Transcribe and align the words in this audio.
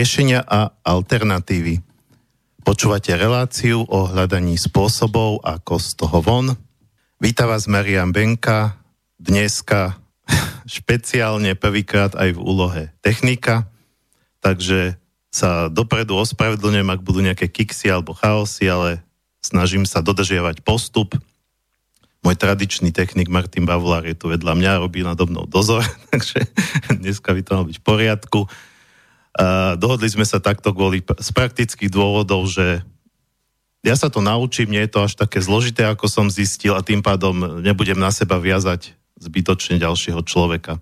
riešenia 0.00 0.40
a 0.40 0.72
alternatívy. 0.80 1.84
Počúvate 2.64 3.12
reláciu 3.20 3.84
o 3.84 4.08
hľadaní 4.08 4.56
spôsobov, 4.56 5.44
ako 5.44 5.76
z 5.76 5.88
toho 5.92 6.18
von. 6.24 6.56
Víta 7.20 7.44
vás 7.44 7.68
Marian 7.68 8.08
Benka, 8.08 8.80
dneska 9.20 10.00
špeciálne 10.64 11.52
prvýkrát 11.52 12.16
aj 12.16 12.32
v 12.32 12.40
úlohe 12.40 12.82
technika, 13.04 13.68
takže 14.40 14.96
sa 15.28 15.68
dopredu 15.68 16.16
ospravedlňujem, 16.16 16.88
ak 16.88 17.04
budú 17.04 17.20
nejaké 17.20 17.52
kiksy 17.52 17.92
alebo 17.92 18.16
chaosy, 18.16 18.72
ale 18.72 19.04
snažím 19.44 19.84
sa 19.84 20.00
dodržiavať 20.00 20.64
postup. 20.64 21.12
Môj 22.24 22.40
tradičný 22.40 22.88
technik 22.88 23.28
Martin 23.28 23.68
Bavulár 23.68 24.08
je 24.08 24.16
tu 24.16 24.32
vedľa 24.32 24.56
mňa, 24.56 24.80
robí 24.80 25.04
nado 25.04 25.28
mnou 25.28 25.44
dozor, 25.44 25.84
takže 26.08 26.48
dneska 26.88 27.36
by 27.36 27.40
to 27.44 27.52
malo 27.52 27.68
byť 27.68 27.76
v 27.76 27.84
poriadku. 27.84 28.40
Uh, 29.30 29.78
dohodli 29.78 30.10
sme 30.10 30.26
sa 30.26 30.42
takto 30.42 30.74
kvôli 30.74 31.06
z 31.06 31.30
praktických 31.30 31.86
dôvodov, 31.86 32.50
že 32.50 32.82
ja 33.80 33.94
sa 33.96 34.10
to 34.10 34.20
naučím, 34.20 34.74
nie 34.74 34.82
je 34.84 34.92
to 34.92 35.06
až 35.06 35.16
také 35.16 35.40
zložité, 35.40 35.88
ako 35.88 36.04
som 36.10 36.26
zistil 36.28 36.76
a 36.76 36.84
tým 36.84 37.00
pádom 37.00 37.62
nebudem 37.64 37.96
na 37.96 38.12
seba 38.12 38.36
viazať 38.36 38.92
zbytočne 39.16 39.80
ďalšieho 39.80 40.20
človeka. 40.20 40.76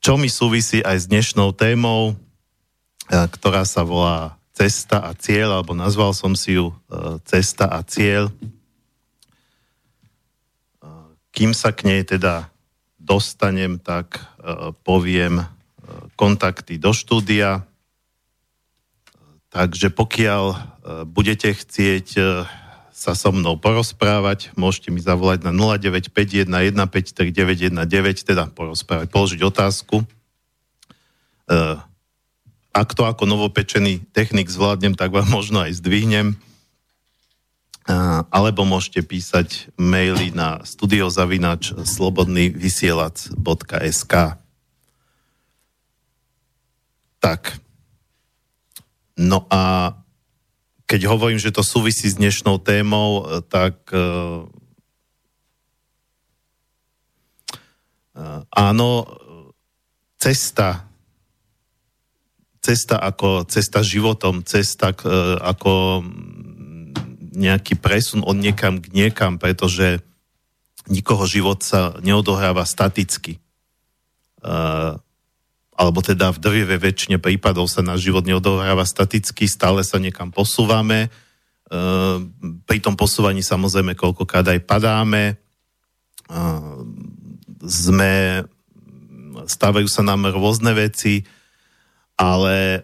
Čo 0.00 0.12
mi 0.16 0.32
súvisí 0.32 0.80
aj 0.80 0.96
s 0.96 1.10
dnešnou 1.12 1.52
témou, 1.52 2.16
ktorá 3.10 3.68
sa 3.68 3.84
volá 3.84 4.40
Cesta 4.56 5.04
a 5.04 5.12
cieľ, 5.12 5.60
alebo 5.60 5.76
nazval 5.76 6.16
som 6.16 6.32
si 6.32 6.56
ju 6.56 6.72
Cesta 7.28 7.68
a 7.68 7.84
cieľ. 7.84 8.32
Kým 11.36 11.52
sa 11.52 11.76
k 11.76 11.84
nej 11.84 12.00
teda 12.00 12.48
dostanem, 12.96 13.76
tak 13.76 14.24
poviem 14.88 15.44
kontakty 16.18 16.78
do 16.78 16.94
štúdia. 16.94 17.62
Takže 19.48 19.88
pokiaľ 19.94 20.44
e, 20.52 20.56
budete 21.08 21.54
chcieť 21.56 22.06
e, 22.20 22.44
sa 22.92 23.16
so 23.16 23.32
mnou 23.32 23.56
porozprávať, 23.56 24.52
môžete 24.58 24.90
mi 24.92 25.00
zavolať 25.00 25.48
na 25.48 25.56
0951153919, 25.56 28.28
teda 28.28 28.52
porozprávať, 28.52 29.08
položiť 29.08 29.40
otázku. 29.40 30.04
E, 30.04 30.06
ak 32.76 32.92
to 32.92 33.08
ako 33.08 33.24
novopečený 33.24 34.04
technik 34.12 34.52
zvládnem, 34.52 34.92
tak 34.92 35.16
vám 35.16 35.32
možno 35.32 35.64
aj 35.64 35.80
zdvihnem. 35.80 36.36
Alebo 38.28 38.68
môžete 38.68 39.00
písať 39.00 39.72
maily 39.80 40.28
na 40.36 40.60
studiozavinač 40.60 41.72
slobodnyvysielac.sk. 41.72 44.12
Tak. 47.18 47.58
No 49.18 49.46
a 49.50 49.92
keď 50.88 51.10
hovorím, 51.10 51.36
že 51.36 51.52
to 51.52 51.60
súvisí 51.60 52.08
s 52.08 52.16
dnešnou 52.16 52.62
témou, 52.64 53.26
tak 53.52 53.76
uh, 53.92 54.48
áno, 58.48 58.90
cesta, 60.16 60.88
cesta 62.64 62.96
ako 63.04 63.44
cesta 63.44 63.84
životom, 63.84 64.40
cesta 64.48 64.96
uh, 64.96 65.36
ako 65.44 66.02
nejaký 67.38 67.76
presun 67.78 68.24
od 68.24 68.34
niekam 68.40 68.80
k 68.80 68.88
niekam, 68.90 69.36
pretože 69.36 70.00
nikoho 70.88 71.28
život 71.28 71.60
sa 71.60 71.94
neodohráva 72.00 72.64
staticky. 72.64 73.38
Uh, 74.40 74.96
alebo 75.78 76.02
teda 76.02 76.34
v 76.34 76.42
drvivej 76.42 76.80
väčšine 76.82 77.16
prípadov 77.22 77.70
sa 77.70 77.86
náš 77.86 78.10
život 78.10 78.26
neodohráva 78.26 78.82
staticky, 78.82 79.46
stále 79.46 79.86
sa 79.86 80.02
niekam 80.02 80.34
posúvame. 80.34 81.06
E, 81.06 81.08
pri 82.66 82.78
tom 82.82 82.98
posúvaní 82.98 83.46
samozrejme 83.46 83.94
koľkokrát 83.94 84.42
aj 84.50 84.66
padáme. 84.66 85.24
E, 85.30 85.34
sme, 87.62 88.42
stávajú 89.46 89.86
sa 89.86 90.02
nám 90.02 90.34
rôzne 90.34 90.74
veci, 90.74 91.22
ale 92.18 92.82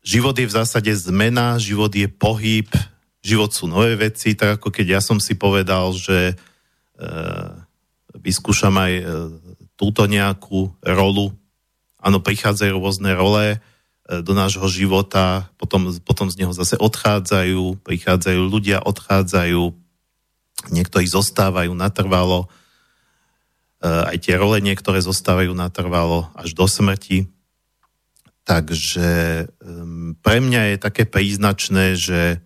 život 0.00 0.32
je 0.40 0.48
v 0.48 0.56
zásade 0.56 0.88
zmena, 0.96 1.60
život 1.60 1.92
je 1.92 2.08
pohyb, 2.08 2.72
život 3.20 3.52
sú 3.52 3.68
nové 3.68 3.92
veci, 3.92 4.32
tak 4.32 4.56
ako 4.56 4.72
keď 4.72 4.86
ja 4.88 5.00
som 5.04 5.20
si 5.20 5.36
povedal, 5.36 5.92
že 5.92 6.32
e, 6.32 6.34
vyskúšam 8.24 8.72
aj 8.72 8.92
túto 9.76 10.08
nejakú 10.08 10.72
rolu. 10.80 11.36
Áno, 12.00 12.18
prichádzajú 12.20 12.80
rôzne 12.80 13.12
role 13.12 13.56
e, 13.56 13.58
do 14.24 14.32
nášho 14.32 14.64
života, 14.72 15.52
potom, 15.60 15.92
potom 16.00 16.32
z 16.32 16.40
neho 16.40 16.52
zase 16.56 16.80
odchádzajú, 16.80 17.84
prichádzajú 17.84 18.40
ľudia, 18.40 18.80
odchádzajú, 18.82 19.62
niektorí 20.72 21.06
zostávajú 21.06 21.76
natrvalo, 21.76 22.48
e, 22.48 23.86
aj 23.86 24.16
tie 24.24 24.34
role 24.40 24.58
niektoré 24.64 25.04
zostávajú 25.04 25.52
natrvalo 25.52 26.32
až 26.32 26.56
do 26.56 26.64
smrti. 26.64 27.28
Takže 28.46 29.10
pre 30.22 30.38
mňa 30.38 30.62
je 30.70 30.76
také 30.78 31.02
príznačné, 31.02 31.98
že 31.98 32.45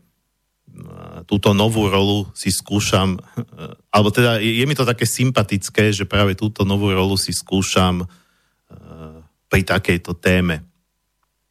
túto 1.30 1.54
novú 1.54 1.86
rolu 1.86 2.26
si 2.34 2.50
skúšam, 2.50 3.14
eh, 3.14 3.70
alebo 3.94 4.10
teda 4.10 4.42
je, 4.42 4.66
mi 4.66 4.74
to 4.74 4.82
také 4.82 5.06
sympatické, 5.06 5.94
že 5.94 6.10
práve 6.10 6.34
túto 6.34 6.66
novú 6.66 6.90
rolu 6.90 7.14
si 7.14 7.30
skúšam 7.30 8.02
uh, 8.02 8.08
pri 9.46 9.62
takejto 9.62 10.18
téme. 10.18 10.66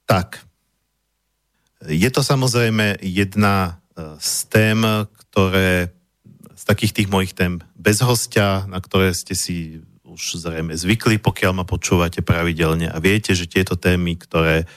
Tak, 0.03 0.43
je 1.87 2.09
to 2.11 2.19
samozrejme 2.19 2.99
jedna 2.99 3.79
eh, 3.95 4.19
z 4.19 4.51
tém, 4.51 4.83
ktoré 5.15 5.95
z 6.59 6.63
takých 6.67 6.91
tých 6.91 7.07
mojich 7.07 7.31
tém 7.31 7.63
bez 7.79 8.03
hostia, 8.03 8.67
na 8.67 8.83
ktoré 8.83 9.15
ste 9.15 9.31
si 9.31 9.79
už 10.03 10.43
zrejme 10.43 10.75
zvykli, 10.75 11.23
pokiaľ 11.23 11.55
ma 11.55 11.63
počúvate 11.63 12.19
pravidelne 12.19 12.91
a 12.91 12.99
viete, 12.99 13.31
že 13.31 13.47
tieto 13.47 13.79
témy, 13.79 14.19
ktoré 14.19 14.67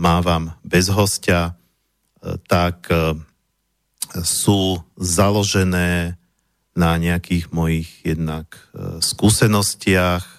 mávam 0.00 0.56
bez 0.64 0.88
hostia, 0.88 1.52
tak 2.48 2.88
sú 4.22 4.82
založené 4.98 6.20
na 6.80 6.94
nejakých 6.96 7.50
mojich 7.50 7.90
jednak 8.06 8.54
e, 8.70 9.02
skúsenostiach, 9.02 10.24
e, 10.24 10.36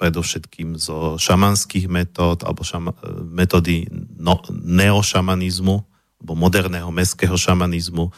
predovšetkým 0.00 0.80
zo 0.80 1.20
šamanských 1.20 1.86
metód 1.92 2.40
alebo 2.42 2.64
šama, 2.64 2.96
e, 2.96 3.22
metódy 3.22 3.86
no, 4.16 4.40
neošamanizmu 4.50 5.76
alebo 6.24 6.32
moderného 6.34 6.88
meského 6.88 7.36
šamanizmu, 7.36 8.08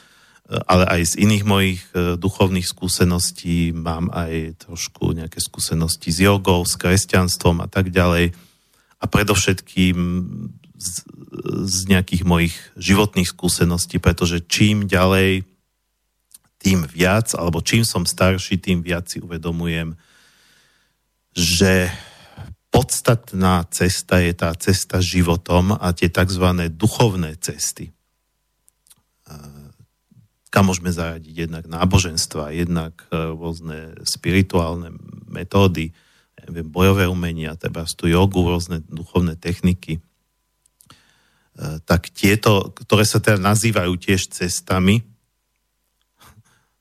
ale 0.46 0.86
aj 0.86 1.02
z 1.10 1.26
iných 1.26 1.42
mojich 1.42 1.82
duchovných 2.22 2.62
skúseností 2.62 3.74
mám 3.74 4.14
aj 4.14 4.62
trošku 4.62 5.10
nejaké 5.10 5.42
skúsenosti 5.42 6.14
s 6.14 6.22
jogou, 6.22 6.62
s 6.62 6.78
kresťanstvom 6.78 7.66
a 7.66 7.66
tak 7.66 7.90
ďalej. 7.90 8.30
A 9.02 9.04
predovšetkým 9.10 9.98
z, 10.76 11.05
z 11.67 11.76
nejakých 11.88 12.23
mojich 12.28 12.55
životných 12.76 13.28
skúseností, 13.28 13.96
pretože 13.96 14.44
čím 14.44 14.84
ďalej, 14.84 15.44
tým 16.61 16.88
viac, 16.88 17.37
alebo 17.37 17.62
čím 17.62 17.84
som 17.84 18.08
starší, 18.08 18.58
tým 18.58 18.81
viac 18.81 19.06
si 19.06 19.20
uvedomujem, 19.20 19.94
že 21.37 21.93
podstatná 22.73 23.64
cesta 23.70 24.20
je 24.20 24.32
tá 24.34 24.50
cesta 24.56 24.99
životom 24.99 25.76
a 25.76 25.93
tie 25.93 26.08
tzv. 26.08 26.46
duchovné 26.73 27.37
cesty. 27.38 27.93
Kam 30.50 30.73
môžeme 30.73 30.88
zaradiť 30.88 31.34
jednak 31.49 31.64
náboženstva, 31.69 32.56
jednak 32.56 33.05
e, 33.12 33.37
rôzne 33.37 33.93
spirituálne 34.08 34.88
metódy, 35.28 35.93
neviem, 36.49 36.64
bojové 36.64 37.05
umenia, 37.05 37.52
teda 37.61 37.84
tú 37.93 38.08
jogu, 38.08 38.40
rôzne 38.40 38.81
duchovné 38.88 39.37
techniky– 39.37 40.00
tak 41.88 42.12
tieto, 42.12 42.68
ktoré 42.76 43.08
sa 43.08 43.16
teda 43.16 43.40
nazývajú 43.40 43.96
tiež 43.96 44.28
cestami, 44.28 45.00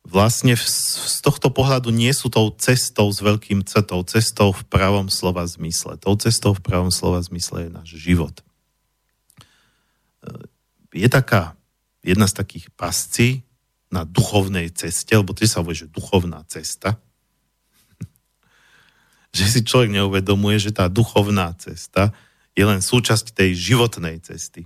vlastne 0.06 0.54
z 0.56 1.18
tohto 1.26 1.50
pohľadu 1.50 1.90
nie 1.90 2.14
sú 2.14 2.30
tou 2.30 2.54
cestou 2.54 3.10
s 3.10 3.20
veľkým 3.24 3.66
C, 3.66 3.82
tou 3.82 4.04
cestou 4.06 4.54
v 4.54 4.64
pravom 4.68 5.10
slova 5.10 5.48
zmysle. 5.48 5.98
Tou 5.98 6.14
cestou 6.20 6.54
v 6.54 6.62
pravom 6.62 6.94
slova 6.94 7.20
zmysle 7.26 7.68
je 7.68 7.70
náš 7.74 7.90
život. 7.98 8.36
E, 8.40 8.44
je 10.94 11.08
taká, 11.10 11.58
jedna 12.06 12.30
z 12.30 12.38
takých 12.38 12.70
pascí 12.78 13.30
na 13.90 14.06
duchovnej 14.06 14.70
ceste, 14.76 15.16
lebo 15.18 15.34
tiež 15.34 15.58
sa 15.58 15.60
hovorí, 15.66 15.76
že 15.76 15.90
duchovná 15.90 16.46
cesta, 16.52 17.02
že 19.36 19.46
si 19.50 19.66
človek 19.66 19.90
neuvedomuje, 19.90 20.62
že 20.62 20.72
tá 20.76 20.86
duchovná 20.86 21.56
cesta 21.58 22.14
je 22.56 22.64
len 22.64 22.80
súčasť 22.80 23.36
tej 23.36 23.54
životnej 23.54 24.24
cesty. 24.24 24.66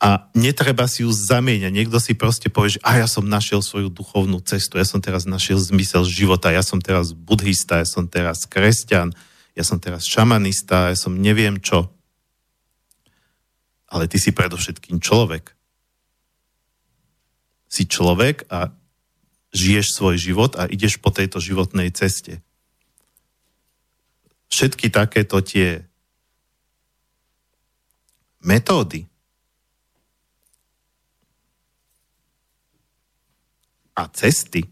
a 0.00 0.32
netreba 0.32 0.88
si 0.88 1.04
ju 1.04 1.12
zamieňať. 1.12 1.68
Niekto 1.76 2.00
si 2.00 2.16
proste 2.16 2.48
povie, 2.48 2.80
že 2.80 2.84
a 2.88 2.96
ja 2.96 3.04
som 3.04 3.28
našiel 3.28 3.60
svoju 3.60 3.92
duchovnú 3.92 4.40
cestu, 4.40 4.80
ja 4.80 4.88
som 4.88 5.04
teraz 5.04 5.28
našiel 5.28 5.60
zmysel 5.60 6.08
života, 6.08 6.48
ja 6.48 6.64
som 6.64 6.80
teraz 6.80 7.12
buddhista, 7.12 7.84
ja 7.84 7.86
som 7.86 8.08
teraz 8.08 8.48
kresťan, 8.48 9.12
ja 9.52 9.60
som 9.60 9.76
teraz 9.76 10.08
šamanista, 10.08 10.88
ja 10.88 10.96
som 10.96 11.20
neviem 11.20 11.60
čo. 11.60 11.92
Ale 13.92 14.08
ty 14.08 14.16
si 14.16 14.32
predovšetkým 14.32 15.04
človek. 15.04 15.52
Si 17.68 17.84
človek 17.84 18.48
a 18.48 18.72
žiješ 19.52 20.00
svoj 20.00 20.16
život 20.16 20.56
a 20.56 20.64
ideš 20.64 20.96
po 20.96 21.12
tejto 21.12 21.44
životnej 21.44 21.92
ceste. 21.92 22.40
Všetky 24.60 24.92
takéto 24.92 25.40
tie 25.40 25.88
metódy, 28.44 29.08
a 33.96 34.04
cesty. 34.12 34.68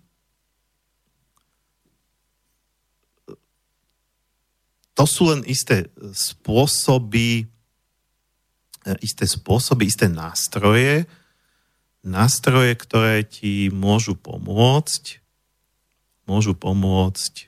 To 4.93 5.05
sú 5.09 5.31
len 5.31 5.41
isté 5.49 5.89
spôsoby, 6.13 7.49
e, 8.85 8.93
isté 9.01 9.25
spôsoby, 9.25 9.89
isté 9.89 10.11
nástroje, 10.11 11.09
nástroje, 12.05 12.77
ktoré 12.77 13.25
ti 13.25 13.73
môžu 13.73 14.19
pomôcť, 14.19 15.25
môžu 16.29 16.53
pomôcť 16.53 17.48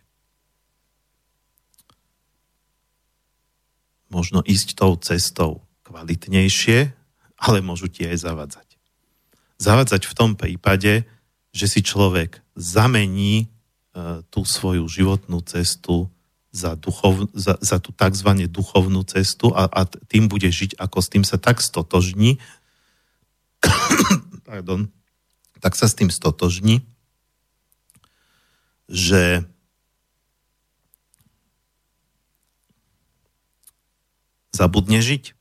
možno 4.11 4.43
ísť 4.43 4.75
tou 4.77 4.99
cestou 4.99 5.65
kvalitnejšie, 5.87 6.93
ale 7.41 7.65
môžu 7.65 7.89
ti 7.89 8.05
aj 8.05 8.27
zavadzať. 8.27 8.69
Zavadzať 9.57 10.03
v 10.05 10.17
tom 10.19 10.31
prípade, 10.37 11.09
že 11.55 11.67
si 11.67 11.81
človek 11.81 12.43
zamení 12.59 13.47
e, 13.47 13.47
tú 14.29 14.45
svoju 14.45 14.85
životnú 14.87 15.41
cestu 15.47 16.11
za, 16.51 16.75
duchov, 16.75 17.31
za, 17.33 17.57
za 17.63 17.79
tú 17.79 17.95
tzv. 17.95 18.31
duchovnú 18.51 19.07
cestu 19.07 19.55
a, 19.55 19.71
a 19.71 19.87
tým 19.87 20.27
bude 20.27 20.51
žiť, 20.51 20.77
ako 20.77 20.99
s 20.99 21.09
tým 21.09 21.25
sa 21.25 21.39
tak 21.39 21.63
stotožní, 21.63 22.43
pardon, 24.49 24.91
tak 25.63 25.79
sa 25.79 25.87
s 25.87 25.95
tým 25.95 26.11
stotožní, 26.11 26.83
že 28.91 29.47
zabudne 34.61 35.01
žiť, 35.01 35.33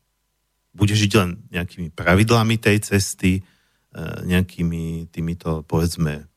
bude 0.72 0.96
žiť 0.96 1.12
len 1.20 1.44
nejakými 1.52 1.92
pravidlami 1.92 2.56
tej 2.56 2.80
cesty, 2.80 3.44
E, 3.90 4.22
nejakými 4.22 5.10
týmito, 5.10 5.66
povedzme, 5.66 6.30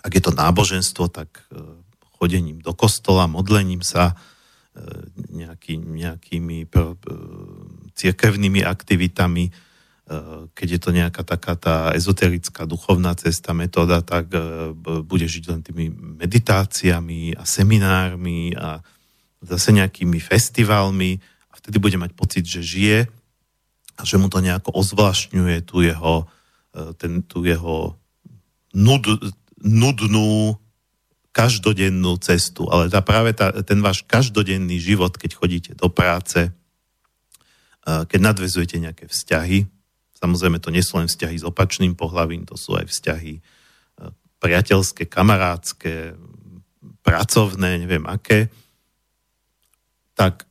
ak 0.00 0.12
je 0.16 0.22
to 0.24 0.32
náboženstvo, 0.32 1.12
tak 1.12 1.44
e, 1.52 1.60
chodením 2.16 2.64
do 2.64 2.72
kostola, 2.72 3.28
modlením 3.28 3.84
sa, 3.84 4.16
e, 4.72 4.80
nejaký, 5.28 5.76
nejakými 5.76 6.64
cirkevnými 7.92 8.64
aktivitami, 8.64 9.52
keď 10.52 10.68
je 10.68 10.80
to 10.84 10.90
nejaká 10.92 11.24
taká 11.24 11.56
tá 11.56 11.76
ezoterická 11.96 12.68
duchovná 12.68 13.16
cesta, 13.16 13.56
metóda, 13.56 14.04
tak 14.04 14.28
bude 15.00 15.24
žiť 15.24 15.44
len 15.48 15.64
tými 15.64 15.88
meditáciami 16.20 17.32
a 17.32 17.48
seminármi 17.48 18.52
a 18.52 18.84
zase 19.44 19.76
nejakými 19.76 20.18
festivalmi 20.18 21.20
a 21.52 21.54
vtedy 21.60 21.76
bude 21.76 21.96
mať 22.00 22.12
pocit, 22.16 22.44
že 22.48 22.64
žije 22.64 22.98
a 23.94 24.02
že 24.02 24.16
mu 24.18 24.26
to 24.32 24.42
nejako 24.42 24.74
ozvlášňuje 24.74 25.68
tú 25.68 25.84
jeho, 25.84 26.26
e, 26.74 26.96
ten, 26.98 27.22
tú 27.22 27.46
jeho 27.46 27.94
nud, 28.74 29.04
nudnú 29.62 30.58
každodennú 31.34 32.18
cestu. 32.22 32.66
Ale 32.70 32.90
tá, 32.90 33.02
práve 33.02 33.34
tá, 33.34 33.50
ten 33.62 33.78
váš 33.82 34.02
každodenný 34.06 34.78
život, 34.78 35.14
keď 35.14 35.30
chodíte 35.34 35.72
do 35.78 35.86
práce, 35.86 36.48
e, 36.48 36.50
keď 37.84 38.20
nadvezujete 38.34 38.76
nejaké 38.82 39.04
vzťahy, 39.06 39.66
samozrejme 40.18 40.58
to 40.58 40.74
nie 40.74 40.82
sú 40.82 40.98
len 40.98 41.06
vzťahy 41.06 41.36
s 41.38 41.44
opačným 41.46 41.94
pohľavím, 41.94 42.48
to 42.48 42.58
sú 42.58 42.74
aj 42.74 42.90
vzťahy 42.90 43.38
e, 43.38 43.40
priateľské, 44.42 45.06
kamarádske, 45.06 46.18
pracovné, 47.04 47.84
neviem 47.84 48.02
aké, 48.08 48.48
tak 50.14 50.46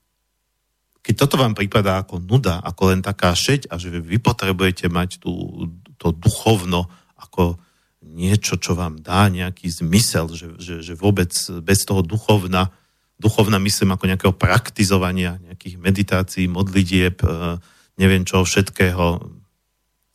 keď 1.03 1.15
toto 1.19 1.35
vám 1.35 1.51
prípada 1.51 1.99
ako 1.99 2.23
nuda, 2.23 2.63
ako 2.63 2.95
len 2.95 3.03
taká 3.03 3.35
šeť 3.35 3.67
a 3.67 3.75
že 3.75 3.91
vy 3.91 4.23
potrebujete 4.23 4.87
mať 4.87 5.19
tú, 5.19 5.67
to 5.99 6.15
duchovno 6.15 6.87
ako 7.19 7.59
niečo, 7.99 8.55
čo 8.55 8.71
vám 8.71 9.03
dá 9.03 9.27
nejaký 9.27 9.67
zmysel, 9.67 10.31
že, 10.31 10.55
že, 10.63 10.75
že 10.79 10.93
vôbec 10.95 11.31
bez 11.59 11.83
toho 11.83 11.99
duchovna, 11.99 12.71
duchovna 13.19 13.59
myslím 13.59 13.91
ako 13.91 14.07
nejakého 14.07 14.35
praktizovania, 14.35 15.43
nejakých 15.43 15.75
meditácií, 15.75 16.47
modlitieb, 16.47 17.19
e, 17.19 17.59
neviem 17.99 18.23
čo 18.23 18.47
všetkého, 18.47 19.27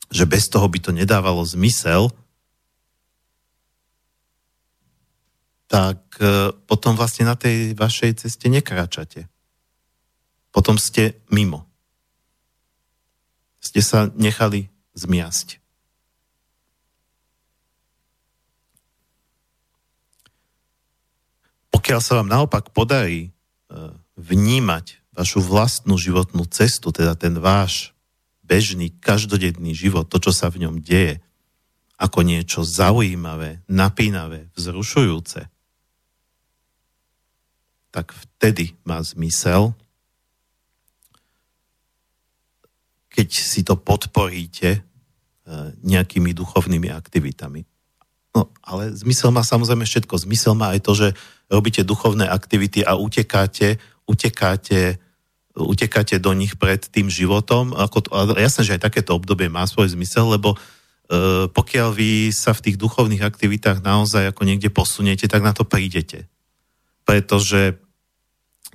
že 0.09 0.25
bez 0.25 0.49
toho 0.49 0.65
by 0.73 0.79
to 0.81 0.91
nedávalo 0.97 1.45
zmysel, 1.45 2.09
tak 5.69 6.01
e, 6.17 6.57
potom 6.65 6.97
vlastne 6.97 7.29
na 7.29 7.37
tej 7.37 7.77
vašej 7.77 8.25
ceste 8.25 8.49
nekračate 8.49 9.29
potom 10.51 10.81
ste 10.81 11.21
mimo. 11.29 11.69
Ste 13.59 13.83
sa 13.85 14.09
nechali 14.17 14.73
zmiasť. 14.97 15.61
Pokiaľ 21.69 22.01
sa 22.03 22.19
vám 22.19 22.29
naopak 22.29 22.75
podarí 22.75 23.29
e, 23.29 23.31
vnímať 24.19 24.99
vašu 25.15 25.43
vlastnú 25.43 25.99
životnú 25.99 26.47
cestu, 26.51 26.91
teda 26.91 27.15
ten 27.15 27.39
váš 27.39 27.95
bežný, 28.47 28.95
každodenný 28.99 29.77
život, 29.77 30.09
to, 30.09 30.19
čo 30.19 30.33
sa 30.33 30.49
v 30.49 30.67
ňom 30.67 30.81
deje, 30.81 31.21
ako 31.99 32.23
niečo 32.23 32.63
zaujímavé, 32.63 33.67
napínavé, 33.67 34.49
vzrušujúce, 34.55 35.51
tak 37.91 38.15
vtedy 38.15 38.79
má 38.87 39.03
zmysel 39.03 39.75
keď 43.19 43.29
si 43.35 43.67
to 43.67 43.75
podporíte 43.75 44.79
e, 44.79 44.81
nejakými 45.83 46.31
duchovnými 46.31 46.87
aktivitami. 46.95 47.67
No, 48.31 48.55
ale 48.63 48.95
zmysel 48.95 49.35
má 49.35 49.43
samozrejme 49.43 49.83
všetko. 49.83 50.23
Zmysel 50.23 50.55
má 50.55 50.71
aj 50.71 50.81
to, 50.87 50.93
že 50.95 51.09
robíte 51.51 51.83
duchovné 51.83 52.31
aktivity 52.31 52.87
a 52.87 52.95
utekáte, 52.95 53.83
utekáte, 54.07 55.03
utekáte 55.59 56.23
do 56.23 56.31
nich 56.31 56.55
pred 56.55 56.79
tým 56.79 57.11
životom. 57.11 57.75
Ako 57.75 58.07
to, 58.07 58.15
jasné, 58.39 58.63
že 58.63 58.75
aj 58.79 58.87
takéto 58.87 59.19
obdobie 59.19 59.51
má 59.51 59.67
svoj 59.67 59.99
zmysel, 59.99 60.39
lebo 60.39 60.55
e, 60.55 61.51
pokiaľ 61.51 61.89
vy 61.91 62.31
sa 62.31 62.55
v 62.55 62.71
tých 62.71 62.77
duchovných 62.79 63.27
aktivitách 63.27 63.83
naozaj 63.83 64.31
ako 64.31 64.47
niekde 64.47 64.71
posuniete, 64.71 65.27
tak 65.27 65.43
na 65.43 65.51
to 65.51 65.67
prídete. 65.67 66.31
Pretože 67.03 67.83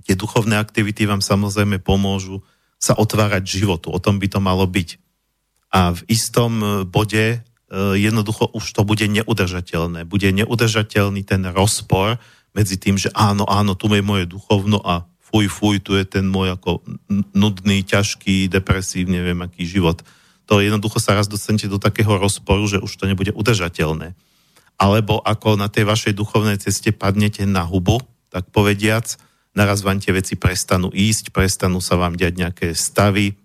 tie 0.04 0.20
duchovné 0.20 0.60
aktivity 0.60 1.08
vám 1.08 1.24
samozrejme 1.24 1.80
pomôžu 1.80 2.44
sa 2.84 3.00
otvárať 3.00 3.48
životu. 3.48 3.96
O 3.96 4.00
tom 4.04 4.20
by 4.20 4.28
to 4.28 4.44
malo 4.44 4.68
byť. 4.68 5.00
A 5.72 5.96
v 5.96 6.02
istom 6.12 6.52
e, 6.60 6.66
bode 6.84 7.25
e, 7.32 7.38
jednoducho 7.96 8.52
už 8.52 8.75
to 8.75 8.84
bude 8.84 9.08
neudržateľné. 9.08 10.04
Bude 10.04 10.28
neudržateľný 10.36 11.24
ten 11.24 11.48
rozpor 11.48 12.20
medzi 12.52 12.75
tým, 12.75 13.00
že 13.00 13.08
áno, 13.16 13.48
áno, 13.48 13.80
tu 13.80 13.88
je 13.88 14.04
moje 14.04 14.28
duchovno 14.28 14.84
a 14.84 15.08
fuj, 15.24 15.48
fuj, 15.48 15.80
tu 15.80 15.96
je 15.96 16.04
ten 16.04 16.28
môj 16.28 16.60
ako 16.60 16.84
nudný, 17.34 17.88
ťažký, 17.88 18.52
depresívny, 18.52 19.24
neviem 19.24 19.40
aký 19.42 19.63
život. 19.63 20.04
To 20.52 20.60
jednoducho 20.60 21.00
sa 21.00 21.16
raz 21.16 21.32
dostanete 21.32 21.72
do 21.72 21.80
takého 21.80 22.20
rozporu, 22.20 22.68
že 22.68 22.84
už 22.84 22.92
to 23.00 23.08
nebude 23.08 23.32
udržateľné. 23.32 24.13
Alebo 24.75 25.24
ako 25.24 25.56
na 25.56 25.72
tej 25.72 25.88
vašej 25.88 26.13
duchovnej 26.13 26.60
ceste 26.60 26.92
padnete 26.92 27.48
na 27.48 27.63
hubu, 27.63 28.04
tak 28.30 28.52
povediac, 28.52 29.18
naraz 29.54 29.86
vám 29.86 30.02
tie 30.02 30.14
veci 30.14 30.34
prestanú 30.36 30.90
ísť, 30.90 31.30
prestanú 31.30 31.78
sa 31.82 31.96
vám 31.98 32.18
diať 32.18 32.34
nejaké 32.42 32.68
stavy, 32.74 33.38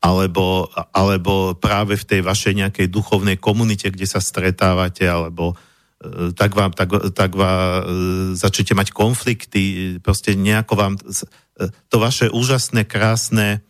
alebo, 0.00 0.66
alebo 0.96 1.54
práve 1.54 1.94
v 1.94 2.08
tej 2.08 2.20
vašej 2.24 2.54
nejakej 2.56 2.86
duchovnej 2.88 3.36
komunite, 3.36 3.92
kde 3.92 4.08
sa 4.08 4.18
stretávate, 4.18 5.04
alebo 5.04 5.52
e, 6.00 6.32
tak 6.32 6.56
vám, 6.56 6.72
tak, 6.72 6.88
tak 7.12 7.36
vám 7.36 7.52
e, 7.52 7.82
začnete 8.32 8.72
mať 8.72 8.96
konflikty, 8.96 9.96
proste 10.00 10.32
nejako 10.32 10.74
vám 10.74 10.94
e, 10.96 11.00
to 11.92 11.96
vaše 12.00 12.32
úžasné, 12.32 12.88
krásne, 12.88 13.60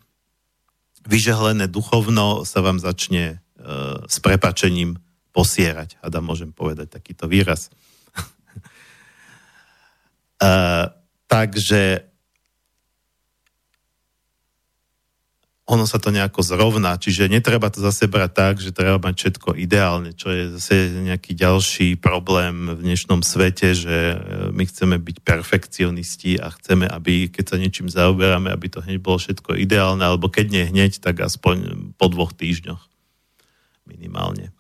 vyžehlené 1.03 1.67
duchovno 1.67 2.47
sa 2.47 2.63
vám 2.63 2.79
začne 2.79 3.41
s 4.09 4.25
prepačením 4.25 4.97
posierať. 5.37 6.01
Adam, 6.01 6.25
môžem 6.25 6.49
povedať 6.53 6.97
takýto 6.97 7.29
výraz. 7.29 7.69
Takže 11.31 12.11
ono 15.71 15.87
sa 15.87 16.03
to 16.03 16.11
nejako 16.11 16.43
zrovná, 16.43 16.99
čiže 16.99 17.31
netreba 17.31 17.71
to 17.71 17.79
zase 17.79 18.11
brať 18.11 18.31
tak, 18.35 18.55
že 18.59 18.75
treba 18.75 18.99
mať 18.99 19.15
všetko 19.15 19.55
ideálne, 19.55 20.11
čo 20.11 20.35
je 20.35 20.59
zase 20.59 20.91
nejaký 20.99 21.39
ďalší 21.39 21.95
problém 21.95 22.75
v 22.75 22.83
dnešnom 22.83 23.23
svete, 23.23 23.79
že 23.79 23.97
e, 24.11 24.15
my 24.51 24.67
chceme 24.67 24.99
byť 24.99 25.23
perfekcionisti 25.23 26.43
a 26.43 26.51
chceme, 26.51 26.91
aby 26.91 27.31
keď 27.31 27.55
sa 27.55 27.57
niečím 27.63 27.87
zaoberáme, 27.87 28.51
aby 28.51 28.67
to 28.67 28.83
hneď 28.83 28.99
bolo 28.99 29.23
všetko 29.23 29.55
ideálne, 29.55 30.03
alebo 30.03 30.27
keď 30.27 30.47
nie 30.51 30.65
hneď, 30.67 30.99
tak 30.99 31.23
aspoň 31.23 31.95
po 31.95 32.11
dvoch 32.11 32.35
týždňoch 32.35 32.83
minimálne. 33.87 34.51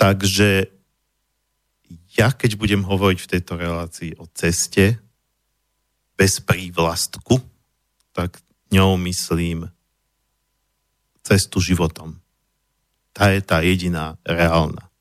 Takže 0.00 0.72
ja, 2.12 2.28
keď 2.32 2.60
budem 2.60 2.84
hovoriť 2.84 3.18
v 3.24 3.30
tejto 3.36 3.56
relácii 3.56 4.20
o 4.20 4.28
ceste, 4.36 5.00
bez 6.12 6.38
prívlastku, 6.44 7.40
tak 8.12 8.38
ňou 8.68 9.00
myslím 9.08 9.72
cestu 11.24 11.58
životom. 11.58 12.20
Tá 13.16 13.32
je 13.32 13.40
tá 13.40 13.64
jediná 13.64 14.20
reálna. 14.24 14.92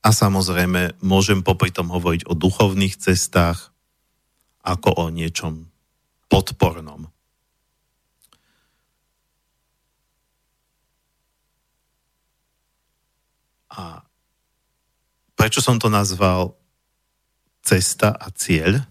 A 0.00 0.16
samozrejme, 0.16 0.96
môžem 1.04 1.44
popri 1.44 1.68
tom 1.74 1.92
hovoriť 1.92 2.24
o 2.30 2.32
duchovných 2.32 2.96
cestách 2.96 3.74
ako 4.64 4.96
o 4.96 5.04
niečom 5.12 5.68
podpornom. 6.30 7.10
A 13.70 14.09
prečo 15.40 15.64
som 15.64 15.80
to 15.80 15.88
nazval 15.88 16.52
cesta 17.64 18.12
a 18.12 18.28
cieľ? 18.28 18.84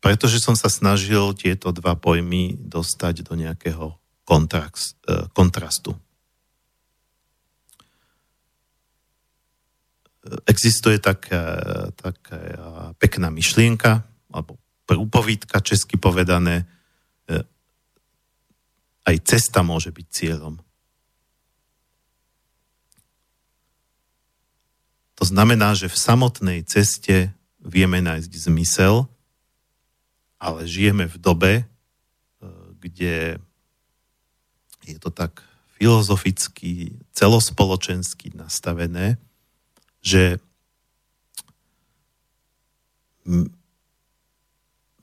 Pretože 0.00 0.40
som 0.40 0.56
sa 0.56 0.72
snažil 0.72 1.36
tieto 1.36 1.68
dva 1.76 1.92
pojmy 2.00 2.56
dostať 2.56 3.28
do 3.28 3.36
nejakého 3.36 3.92
e, 3.92 4.80
kontrastu. 5.36 5.92
Existuje 10.48 10.96
taká, 10.96 11.60
taká 11.92 12.40
pekná 12.96 13.28
myšlienka, 13.28 14.00
alebo 14.32 14.56
prúpovídka, 14.88 15.60
česky 15.60 16.00
povedané, 16.00 16.64
aj 19.06 19.16
cesta 19.26 19.64
môže 19.66 19.90
byť 19.90 20.06
cieľom. 20.10 20.60
To 25.20 25.24
znamená, 25.28 25.76
že 25.76 25.92
v 25.92 26.00
samotnej 26.00 26.64
ceste 26.64 27.36
vieme 27.60 28.00
nájsť 28.00 28.32
zmysel, 28.48 29.04
ale 30.40 30.64
žijeme 30.64 31.04
v 31.04 31.16
dobe, 31.20 31.52
e, 31.60 31.64
kde 32.80 33.36
je 34.88 34.96
to 34.96 35.12
tak 35.12 35.44
filozoficky, 35.76 36.96
celospoločensky 37.12 38.32
nastavené, 38.32 39.20
že 40.00 40.40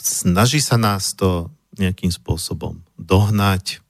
snaží 0.01 0.57
sa 0.57 0.81
nás 0.81 1.13
to 1.13 1.53
nejakým 1.79 2.11
spôsobom 2.13 2.81
dohnať, 2.97 3.81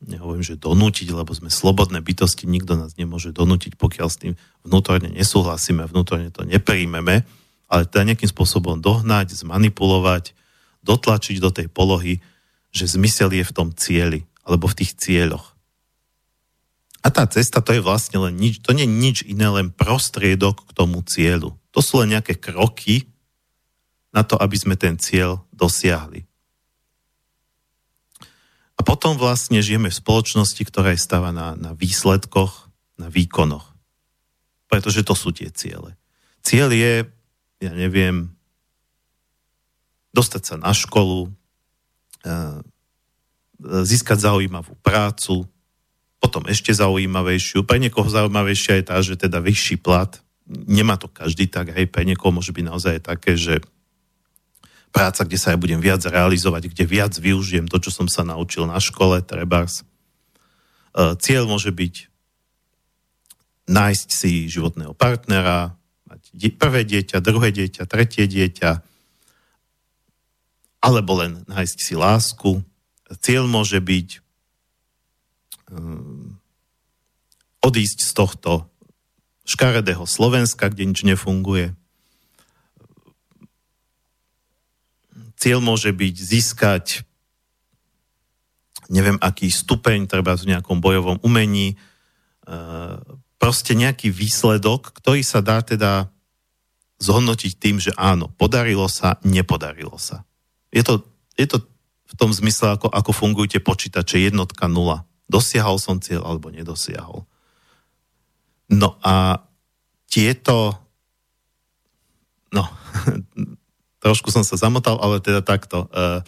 nehovorím, 0.00 0.44
že 0.44 0.56
donútiť, 0.56 1.12
lebo 1.12 1.30
sme 1.36 1.52
slobodné 1.52 2.00
bytosti, 2.00 2.48
nikto 2.48 2.76
nás 2.76 2.96
nemôže 2.96 3.36
donútiť, 3.36 3.76
pokiaľ 3.76 4.08
s 4.08 4.20
tým 4.20 4.34
vnútorne 4.64 5.12
nesúhlasíme, 5.12 5.84
vnútorne 5.84 6.32
to 6.32 6.48
nepríjmeme, 6.48 7.28
ale 7.70 7.82
teda 7.86 8.08
nejakým 8.08 8.30
spôsobom 8.32 8.80
dohnať, 8.80 9.36
zmanipulovať, 9.44 10.32
dotlačiť 10.80 11.36
do 11.38 11.50
tej 11.52 11.68
polohy, 11.68 12.24
že 12.72 12.88
zmysel 12.88 13.30
je 13.36 13.44
v 13.44 13.54
tom 13.54 13.68
cieli, 13.76 14.24
alebo 14.42 14.66
v 14.66 14.82
tých 14.82 14.96
cieľoch. 14.96 15.52
A 17.00 17.08
tá 17.08 17.24
cesta 17.28 17.64
to 17.64 17.72
je 17.72 17.84
vlastne 17.84 18.20
len 18.20 18.36
nič, 18.36 18.60
to 18.60 18.76
nie 18.76 18.84
je 18.84 18.92
nič 18.92 19.16
iné, 19.24 19.48
len 19.48 19.72
prostriedok 19.72 20.68
k 20.68 20.70
tomu 20.76 21.00
cieľu. 21.04 21.56
To 21.72 21.80
sú 21.80 22.04
len 22.04 22.12
nejaké 22.12 22.36
kroky 22.36 23.08
na 24.12 24.20
to, 24.26 24.36
aby 24.36 24.56
sme 24.58 24.76
ten 24.76 25.00
cieľ 25.00 25.40
dosiahli. 25.54 26.29
A 28.80 28.86
potom 28.86 29.20
vlastne 29.20 29.60
žijeme 29.60 29.92
v 29.92 30.00
spoločnosti, 30.00 30.64
ktorá 30.64 30.96
je 30.96 31.04
stávaná 31.04 31.52
na 31.52 31.76
výsledkoch, 31.76 32.72
na 32.96 33.12
výkonoch. 33.12 33.76
Pretože 34.72 35.04
to 35.04 35.12
sú 35.12 35.36
tie 35.36 35.52
ciele. 35.52 36.00
Cieľ 36.40 36.72
je, 36.72 37.04
ja 37.60 37.72
neviem, 37.76 38.32
dostať 40.16 40.42
sa 40.48 40.56
na 40.56 40.72
školu, 40.72 41.28
eh, 42.24 42.64
získať 43.60 44.24
zaujímavú 44.24 44.72
prácu, 44.80 45.44
potom 46.16 46.48
ešte 46.48 46.72
zaujímavejšiu. 46.72 47.68
Pre 47.68 47.76
niekoho 47.76 48.08
zaujímavejšia 48.08 48.80
je 48.80 48.84
tá, 48.88 48.96
že 49.04 49.20
teda 49.20 49.44
vyšší 49.44 49.76
plat. 49.76 50.08
Nemá 50.48 50.96
to 50.96 51.12
každý 51.12 51.52
tak, 51.52 51.76
hej, 51.76 51.84
pre 51.84 52.08
niekoho 52.08 52.32
môže 52.32 52.56
byť 52.56 52.64
naozaj 52.64 52.96
také, 53.04 53.36
že 53.36 53.60
práca, 54.90 55.22
kde 55.22 55.38
sa 55.38 55.54
ja 55.54 55.58
budem 55.58 55.78
viac 55.78 56.02
realizovať, 56.02 56.70
kde 56.70 56.84
viac 56.86 57.14
využijem 57.14 57.70
to, 57.70 57.78
čo 57.78 57.90
som 57.94 58.06
sa 58.10 58.26
naučil 58.26 58.66
na 58.66 58.78
škole, 58.82 59.22
trebárs. 59.22 59.86
Eh, 60.94 61.14
cieľ 61.18 61.46
môže 61.46 61.70
byť 61.70 62.10
nájsť 63.70 64.08
si 64.10 64.50
životného 64.50 64.92
partnera, 64.98 65.78
mať 66.10 66.22
prvé 66.58 66.82
dieťa, 66.82 67.22
druhé 67.22 67.54
dieťa, 67.54 67.86
tretie 67.86 68.26
dieťa, 68.26 68.82
alebo 70.82 71.22
len 71.22 71.46
nájsť 71.46 71.78
si 71.78 71.94
lásku. 71.94 72.50
Cieľ 73.22 73.46
môže 73.46 73.78
byť 73.78 74.08
um, 75.70 76.34
odísť 77.62 77.98
z 78.02 78.12
tohto 78.16 78.66
škaredého 79.46 80.02
Slovenska, 80.08 80.66
kde 80.66 80.90
nič 80.90 81.06
nefunguje. 81.06 81.78
Cieľ 85.40 85.64
môže 85.64 85.88
byť 85.96 86.14
získať 86.20 87.08
neviem 88.90 89.16
aký 89.22 89.48
stupeň, 89.48 90.10
treba 90.10 90.34
v 90.34 90.50
nejakom 90.50 90.82
bojovom 90.82 91.22
umení, 91.22 91.78
uh, 92.50 92.98
proste 93.38 93.78
nejaký 93.78 94.10
výsledok, 94.10 94.90
ktorý 94.98 95.22
sa 95.22 95.40
dá 95.40 95.62
teda 95.62 96.10
zhodnotiť 97.00 97.52
tým, 97.56 97.80
že 97.80 97.94
áno, 97.96 98.28
podarilo 98.28 98.90
sa, 98.90 99.16
nepodarilo 99.24 99.96
sa. 99.96 100.26
Je 100.74 100.84
to, 100.84 101.06
je 101.38 101.48
to 101.48 101.64
v 102.10 102.14
tom 102.18 102.34
zmysle, 102.34 102.76
ako, 102.76 102.90
ako 102.92 103.10
fungujú 103.14 103.56
tie 103.56 103.62
počítače, 103.62 104.20
jednotka, 104.20 104.68
nula. 104.68 105.08
Dosiahol 105.30 105.78
som 105.80 106.02
cieľ 106.02 106.26
alebo 106.26 106.50
nedosiahol. 106.50 107.24
No 108.68 108.98
a 109.00 109.46
tieto, 110.10 110.74
no, 112.50 112.66
trošku 114.00 114.32
som 114.32 114.42
sa 114.42 114.56
zamotal, 114.56 114.98
ale 114.98 115.20
teda 115.20 115.44
takto. 115.44 115.86
Uh, 115.92 116.24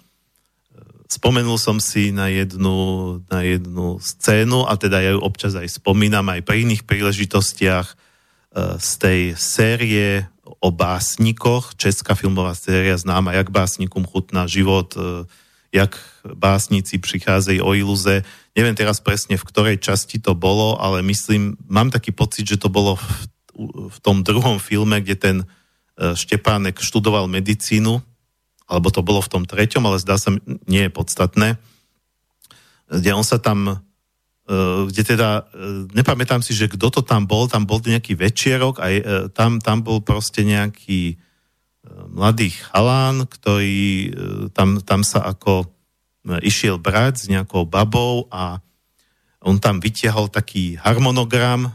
spomenul 1.09 1.61
som 1.61 1.77
si 1.81 2.13
na 2.13 2.29
jednu, 2.33 3.21
na 3.29 3.45
jednu 3.45 4.01
scénu 4.01 4.65
a 4.65 4.77
teda 4.77 5.01
ja 5.05 5.13
ju 5.17 5.21
občas 5.21 5.53
aj 5.57 5.69
spomínam 5.81 6.25
aj 6.29 6.41
pri 6.45 6.65
iných 6.65 6.85
príležitostiach 6.89 7.87
uh, 7.93 8.77
z 8.81 8.91
tej 9.01 9.21
série 9.37 10.31
o 10.61 10.71
básnikoch, 10.71 11.75
česká 11.79 12.15
filmová 12.15 12.55
séria 12.55 12.99
známa, 12.99 13.33
jak 13.33 13.51
básnikom 13.51 14.05
chutná 14.05 14.47
život, 14.47 14.95
e, 14.99 15.25
jak 15.73 15.97
básnici 16.35 16.99
přicházejí 16.99 17.63
o 17.63 17.75
iluze. 17.75 18.27
Neviem 18.53 18.77
teraz 18.77 19.01
presne, 19.01 19.41
v 19.41 19.49
ktorej 19.49 19.81
časti 19.81 20.19
to 20.21 20.35
bolo, 20.35 20.77
ale 20.83 21.01
myslím, 21.07 21.57
mám 21.71 21.89
taký 21.89 22.13
pocit, 22.13 22.45
že 22.45 22.61
to 22.61 22.69
bolo 22.69 22.99
v, 22.99 23.07
v 23.89 23.99
tom 24.03 24.21
druhom 24.21 24.59
filme, 24.59 25.01
kde 25.01 25.17
ten 25.17 25.37
e, 25.41 25.47
Štepánek 25.97 26.81
študoval 26.81 27.29
medicínu, 27.29 28.01
alebo 28.67 28.89
to 28.89 29.05
bolo 29.05 29.21
v 29.21 29.31
tom 29.33 29.45
treťom, 29.45 29.85
ale 29.85 30.01
zdá 30.01 30.17
sa, 30.17 30.33
nie 30.65 30.89
je 30.89 30.91
podstatné, 30.93 31.61
kde 32.89 33.11
on 33.13 33.25
sa 33.25 33.37
tam 33.37 33.85
Eh, 34.43 34.81
kde 34.91 35.03
teda, 35.15 35.47
nepamätám 35.95 36.43
si, 36.43 36.51
že 36.51 36.67
kto 36.67 36.91
to 36.91 37.01
tam 37.07 37.31
bol, 37.31 37.47
tam 37.47 37.63
bol 37.63 37.79
nejaký 37.79 38.19
večierok 38.19 38.83
a 38.83 38.87
eh, 38.91 39.03
tam, 39.31 39.63
tam 39.63 39.87
bol 39.87 40.03
proste 40.03 40.43
nejaký 40.43 41.17
mladý 42.11 42.55
chalán, 42.55 43.27
ktorý 43.27 44.15
tam, 44.55 44.79
tam 44.87 45.03
sa 45.03 45.27
ako 45.27 45.67
išiel 46.39 46.79
brať 46.79 47.15
s 47.19 47.25
nejakou 47.27 47.67
babou 47.67 48.31
a 48.31 48.63
on 49.43 49.59
tam 49.59 49.83
vytiahol 49.83 50.31
taký 50.31 50.79
harmonogram, 50.79 51.75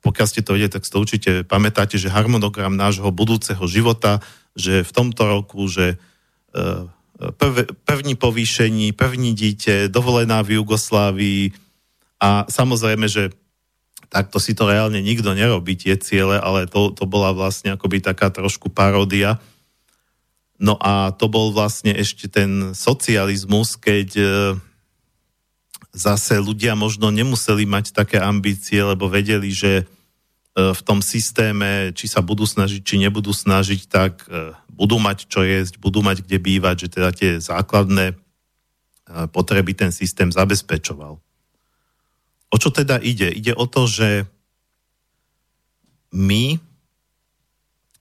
pokiaľ 0.00 0.26
ste 0.28 0.40
to 0.40 0.56
vedeli, 0.56 0.72
tak 0.72 0.84
si 0.84 0.92
to 0.92 1.02
určite 1.02 1.30
pamätáte, 1.44 2.00
že 2.00 2.12
harmonogram 2.12 2.72
nášho 2.72 3.08
budúceho 3.12 3.62
života, 3.68 4.24
že 4.56 4.80
v 4.80 4.92
tomto 4.92 5.22
roku, 5.28 5.68
že 5.68 6.00
prv, 7.16 7.56
první 7.84 8.16
povýšení, 8.16 8.96
první 8.96 9.36
dieťa, 9.36 9.92
dovolená 9.92 10.40
v 10.40 10.58
Jugoslávii, 10.58 11.70
a 12.20 12.44
samozrejme, 12.46 13.08
že 13.08 13.32
tak 14.12 14.28
to 14.28 14.36
si 14.36 14.52
to 14.52 14.68
reálne 14.68 15.00
nikto 15.00 15.32
nerobí, 15.32 15.80
tie 15.80 15.96
ciele, 15.96 16.36
ale 16.36 16.68
to, 16.68 16.92
to 16.92 17.08
bola 17.08 17.32
vlastne 17.32 17.72
akoby 17.72 18.04
taká 18.04 18.28
trošku 18.28 18.68
paródia. 18.68 19.40
No 20.60 20.76
a 20.76 21.16
to 21.16 21.32
bol 21.32 21.56
vlastne 21.56 21.96
ešte 21.96 22.28
ten 22.28 22.76
socializmus, 22.76 23.80
keď 23.80 24.08
e, 24.20 24.26
zase 25.90 26.38
ľudia 26.38 26.78
možno 26.78 27.10
nemuseli 27.10 27.66
mať 27.66 27.90
také 27.94 28.22
ambície, 28.22 28.78
lebo 28.82 29.10
vedeli, 29.10 29.50
že 29.50 29.82
e, 29.82 29.84
v 30.54 30.80
tom 30.86 31.02
systéme, 31.02 31.90
či 31.94 32.06
sa 32.06 32.22
budú 32.22 32.46
snažiť, 32.46 32.80
či 32.82 32.96
nebudú 33.02 33.34
snažiť, 33.34 33.80
tak 33.90 34.26
e, 34.30 34.54
budú 34.70 35.02
mať 35.02 35.26
čo 35.26 35.42
jesť, 35.42 35.82
budú 35.82 36.00
mať 36.00 36.22
kde 36.22 36.38
bývať, 36.38 36.76
že 36.86 36.88
teda 36.88 37.10
tie 37.12 37.30
základné 37.42 38.16
potreby 39.34 39.74
ten 39.74 39.90
systém 39.90 40.30
zabezpečoval. 40.30 41.18
O 42.50 42.56
čo 42.58 42.70
teda 42.70 42.98
ide? 42.98 43.30
Ide 43.30 43.54
o 43.54 43.66
to, 43.66 43.86
že 43.86 44.26
my 46.10 46.58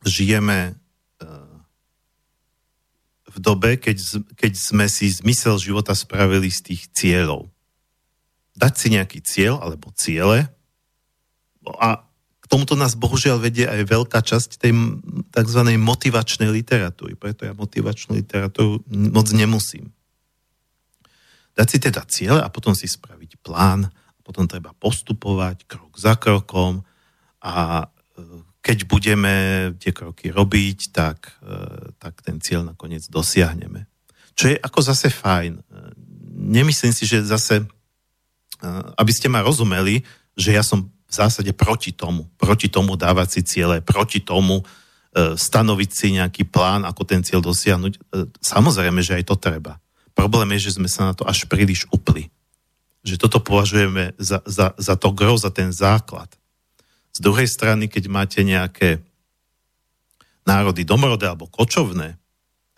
žijeme 0.02 0.74
e, 0.74 0.74
v 3.30 3.38
dobe, 3.38 3.78
keď, 3.78 4.26
keď 4.34 4.54
sme 4.58 4.90
si 4.90 5.06
zmysel 5.14 5.62
života 5.62 5.94
spravili 5.94 6.50
z 6.50 6.74
tých 6.74 6.82
cieľov. 6.94 7.46
Dať 8.60 8.74
si 8.76 8.88
nejaký 8.92 9.20
cieľ 9.24 9.64
alebo 9.64 9.96
ciele 9.96 10.52
a 11.64 12.04
k 12.44 12.46
tomuto 12.52 12.76
nás 12.76 13.00
bohužiaľ 13.00 13.40
vedie 13.40 13.64
aj 13.64 13.88
veľká 13.88 14.20
časť 14.20 14.60
tej 14.60 14.76
tzv. 15.32 15.62
motivačnej 15.80 16.52
literatúry. 16.52 17.16
Preto 17.16 17.48
ja 17.48 17.56
motivačnú 17.56 18.20
literatúru 18.20 18.84
moc 18.90 19.32
nemusím. 19.32 19.96
Dať 21.56 21.68
si 21.72 21.78
teda 21.80 22.04
cieľe 22.04 22.44
a 22.44 22.52
potom 22.52 22.76
si 22.76 22.90
spraviť 22.90 23.40
plán 23.40 23.88
potom 24.30 24.46
treba 24.46 24.78
postupovať 24.78 25.66
krok 25.66 25.98
za 25.98 26.14
krokom 26.14 26.86
a 27.42 27.82
e, 27.82 27.86
keď 28.62 28.86
budeme 28.86 29.34
tie 29.82 29.90
kroky 29.90 30.30
robiť, 30.30 30.94
tak, 30.94 31.42
e, 31.42 31.98
tak 31.98 32.22
ten 32.22 32.38
cieľ 32.38 32.62
nakoniec 32.62 33.10
dosiahneme. 33.10 33.90
Čo 34.38 34.54
je 34.54 34.56
ako 34.62 34.80
zase 34.86 35.10
fajn. 35.10 35.58
E, 35.58 35.62
nemyslím 36.54 36.94
si, 36.94 37.10
že 37.10 37.26
zase, 37.26 37.66
aby 38.96 39.12
ste 39.12 39.32
ma 39.32 39.44
rozumeli, 39.44 40.04
že 40.36 40.56
ja 40.56 40.64
som 40.64 40.88
v 40.88 41.14
zásade 41.14 41.52
proti 41.56 41.96
tomu. 41.96 42.30
Proti 42.38 42.70
tomu 42.70 42.94
dávať 42.94 43.40
si 43.40 43.42
ciele, 43.42 43.82
proti 43.82 44.22
tomu 44.22 44.62
stanoviť 45.18 45.90
si 45.90 46.08
nejaký 46.16 46.46
plán, 46.46 46.86
ako 46.86 47.02
ten 47.02 47.26
cieľ 47.26 47.42
dosiahnuť. 47.42 47.98
Samozrejme, 48.40 49.02
že 49.02 49.18
aj 49.18 49.24
to 49.26 49.36
treba. 49.42 49.82
Problém 50.14 50.54
je, 50.60 50.70
že 50.70 50.78
sme 50.78 50.86
sa 50.86 51.10
na 51.10 51.14
to 51.18 51.26
až 51.26 51.50
príliš 51.50 51.90
upli 51.90 52.30
že 53.04 53.16
toto 53.16 53.40
považujeme 53.40 54.16
za, 54.20 54.44
za, 54.44 54.76
za 54.76 54.96
to 55.00 55.16
gro, 55.16 55.40
za 55.40 55.52
ten 55.52 55.72
základ. 55.72 56.28
Z 57.16 57.24
druhej 57.24 57.48
strany, 57.48 57.88
keď 57.88 58.04
máte 58.12 58.44
nejaké 58.44 59.00
národy 60.44 60.84
domorodé 60.84 61.32
alebo 61.32 61.48
kočovné, 61.48 62.20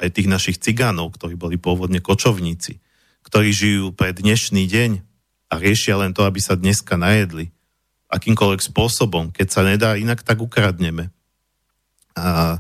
aj 0.02 0.10
tých 0.18 0.30
našich 0.30 0.58
cigánov, 0.58 1.14
ktorí 1.14 1.38
boli 1.38 1.62
pôvodne 1.62 2.02
kočovníci, 2.02 2.82
ktorí 3.22 3.54
žijú 3.54 3.94
pre 3.94 4.14
dnešný 4.14 4.66
deň 4.66 4.92
a 5.52 5.60
riešia 5.60 6.00
len 6.00 6.16
to, 6.16 6.24
aby 6.24 6.40
sa 6.40 6.56
dneska 6.56 6.96
najedli, 6.96 7.52
akýmkoľvek 8.08 8.62
spôsobom, 8.64 9.36
keď 9.36 9.48
sa 9.52 9.62
nedá 9.68 10.00
inak, 10.00 10.24
tak 10.24 10.40
ukradneme. 10.40 11.12
A 12.16 12.60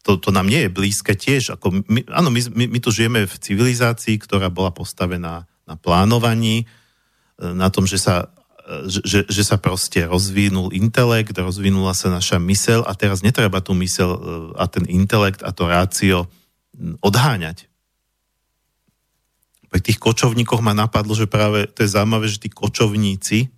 to, 0.00 0.16
to 0.16 0.32
nám 0.32 0.48
nie 0.48 0.64
je 0.64 0.72
blízke 0.72 1.12
tiež. 1.12 1.56
Ako 1.56 1.84
my, 1.84 2.08
áno, 2.08 2.32
my, 2.32 2.40
my, 2.56 2.64
my 2.72 2.78
tu 2.80 2.88
žijeme 2.88 3.28
v 3.28 3.34
civilizácii, 3.36 4.16
ktorá 4.16 4.48
bola 4.48 4.72
postavená 4.72 5.44
na 5.68 5.76
plánovaní, 5.76 6.64
na 7.40 7.72
tom, 7.72 7.88
že 7.88 7.96
sa, 7.96 8.28
že, 8.84 9.24
že 9.24 9.42
sa 9.44 9.56
proste 9.56 10.04
rozvinul 10.04 10.76
intelekt, 10.76 11.36
rozvinula 11.36 11.96
sa 11.96 12.12
naša 12.12 12.36
mysel 12.44 12.84
a 12.84 12.92
teraz 12.92 13.24
netreba 13.24 13.64
tú 13.64 13.72
mysel 13.80 14.10
e, 14.12 14.20
a 14.60 14.68
ten 14.68 14.84
intelekt 14.84 15.40
a 15.40 15.48
to 15.54 15.64
rácio 15.64 16.28
odháňať. 17.00 17.69
Pri 19.70 19.78
tých 19.78 20.02
kočovníkoch 20.02 20.60
ma 20.66 20.74
napadlo, 20.74 21.14
že 21.14 21.30
práve 21.30 21.70
to 21.70 21.86
je 21.86 21.94
zaujímavé, 21.94 22.26
že 22.26 22.42
tí 22.42 22.50
kočovníci, 22.50 23.54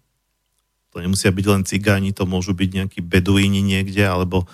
to 0.93 1.01
nemusia 1.01 1.33
byť 1.33 1.47
len 1.49 1.65
cigáni, 1.65 2.13
to 2.13 2.29
môžu 2.29 2.53
byť 2.53 2.69
nejakí 2.69 3.01
beduíni 3.01 3.65
niekde, 3.65 4.05
alebo 4.05 4.45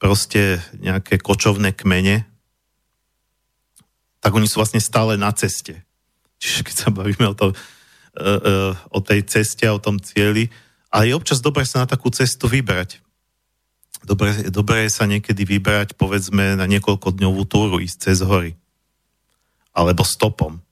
proste 0.00 0.64
nejaké 0.80 1.20
kočovné 1.20 1.76
kmene, 1.76 2.24
tak 4.24 4.32
oni 4.32 4.48
sú 4.48 4.64
vlastne 4.64 4.80
stále 4.80 5.20
na 5.20 5.28
ceste. 5.36 5.84
Čiže 6.40 6.60
keď 6.64 6.74
sa 6.74 6.88
bavíme 6.88 7.28
o, 7.28 7.36
to, 7.36 7.52
e, 7.52 7.56
e, 8.24 8.52
o 8.72 8.98
tej 9.04 9.28
ceste 9.28 9.68
a 9.68 9.76
o 9.76 9.84
tom 9.84 10.00
cieli, 10.00 10.48
ale 10.88 11.12
je 11.12 11.16
občas 11.20 11.44
dobre 11.44 11.68
sa 11.68 11.84
na 11.84 11.86
takú 11.92 12.08
cestu 12.08 12.48
vybrať. 12.48 13.04
Dobre, 14.08 14.48
dobre 14.48 14.88
je 14.88 14.90
sa 14.96 15.04
niekedy 15.04 15.44
vybrať, 15.44 16.00
povedzme, 16.00 16.56
na 16.56 16.64
niekoľko 16.64 17.12
dňovú 17.12 17.44
túru, 17.44 17.76
ísť 17.84 18.08
cez 18.08 18.18
hory. 18.24 18.56
Alebo 19.76 20.00
stopom. 20.00 20.63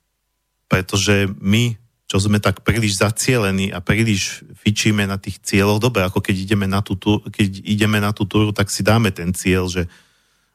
Pretože 0.72 1.28
my, 1.36 1.76
čo 2.08 2.16
sme 2.16 2.40
tak 2.40 2.64
príliš 2.64 2.96
zacielení 2.96 3.68
a 3.68 3.84
príliš 3.84 4.40
fičíme 4.64 5.04
na 5.04 5.20
tých 5.20 5.44
cieľoch, 5.44 5.84
dobre, 5.84 6.00
ako 6.00 6.24
keď 6.24 6.48
ideme 6.48 6.64
na 6.64 6.80
tú, 6.80 6.96
keď 7.28 7.60
ideme 7.60 8.00
na 8.00 8.16
tú 8.16 8.24
túru, 8.24 8.56
tak 8.56 8.72
si 8.72 8.80
dáme 8.80 9.12
ten 9.12 9.36
cieľ, 9.36 9.68
že 9.68 9.92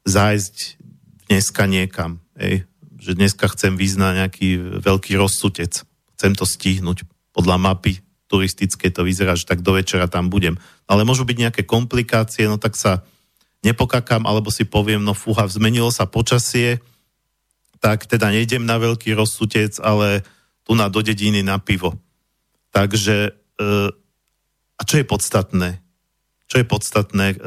zájsť 0.09 0.81
dneska 1.29 1.69
niekam. 1.69 2.17
Ej, 2.33 2.65
že 2.97 3.13
dneska 3.13 3.45
chcem 3.53 3.77
vyznať 3.77 4.13
nejaký 4.25 4.49
veľký 4.81 5.13
rozsutec. 5.21 5.85
Chcem 6.17 6.33
to 6.33 6.49
stihnúť 6.49 7.05
podľa 7.29 7.61
mapy 7.61 8.01
turistické 8.27 8.91
to 8.91 9.07
vyzerá, 9.07 9.39
že 9.39 9.47
tak 9.47 9.63
do 9.63 9.75
večera 9.75 10.11
tam 10.11 10.27
budem. 10.27 10.59
Ale 10.85 11.07
môžu 11.07 11.23
byť 11.23 11.37
nejaké 11.47 11.61
komplikácie, 11.63 12.45
no 12.45 12.59
tak 12.59 12.75
sa 12.75 13.07
nepokakám, 13.63 14.27
alebo 14.27 14.51
si 14.51 14.67
poviem, 14.67 15.01
no 15.01 15.15
fúha, 15.15 15.47
zmenilo 15.47 15.89
sa 15.89 16.05
počasie, 16.05 16.83
tak 17.77 18.09
teda 18.09 18.33
nejdem 18.33 18.65
na 18.65 18.81
veľký 18.81 19.13
rozsutec, 19.13 19.77
ale 19.81 20.25
tu 20.67 20.75
na 20.75 20.91
do 20.91 20.99
dediny 20.99 21.45
na 21.45 21.61
pivo. 21.61 21.95
Takže, 22.75 23.31
e, 23.31 23.71
a 24.77 24.81
čo 24.83 24.95
je 24.99 25.05
podstatné? 25.07 25.79
Čo 26.47 26.63
je 26.63 26.65
podstatné, 26.67 27.25
e, 27.33 27.37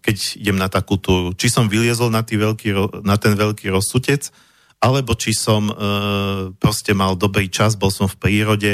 keď 0.00 0.16
idem 0.38 0.58
na 0.58 0.70
takú 0.70 0.96
túru? 0.96 1.34
Či 1.34 1.50
som 1.50 1.66
vyliezol 1.66 2.08
na, 2.14 2.22
tý 2.22 2.38
veľký, 2.38 3.02
na 3.02 3.18
ten 3.18 3.34
veľký 3.34 3.70
rozsutec, 3.70 4.30
alebo 4.80 5.12
či 5.18 5.36
som 5.36 5.68
e, 5.68 5.74
proste 6.56 6.96
mal 6.96 7.18
dobrý 7.18 7.52
čas, 7.52 7.76
bol 7.76 7.92
som 7.92 8.08
v 8.08 8.16
prírode, 8.16 8.72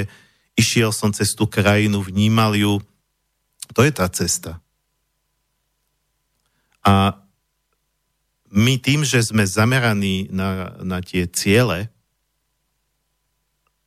išiel 0.55 0.95
som 0.95 1.11
cez 1.11 1.35
tú 1.35 1.51
krajinu, 1.51 2.01
vnímal 2.05 2.55
ju. 2.55 2.79
To 3.75 3.81
je 3.83 3.93
tá 3.93 4.07
cesta. 4.09 4.63
A 6.87 7.26
my 8.51 8.79
tým, 8.79 9.03
že 9.03 9.23
sme 9.23 9.43
zameraní 9.43 10.31
na, 10.31 10.79
na 10.83 11.03
tie 11.03 11.27
ciele, 11.27 11.91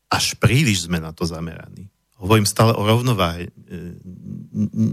až 0.10 0.36
príliš 0.41 0.89
sme 0.89 0.98
na 0.98 1.13
to 1.13 1.24
zameraní. 1.24 1.88
Hovorím 2.19 2.50
stále 2.50 2.76
o 2.76 2.84
rovnováhe. 2.84 3.48
E, 3.48 3.52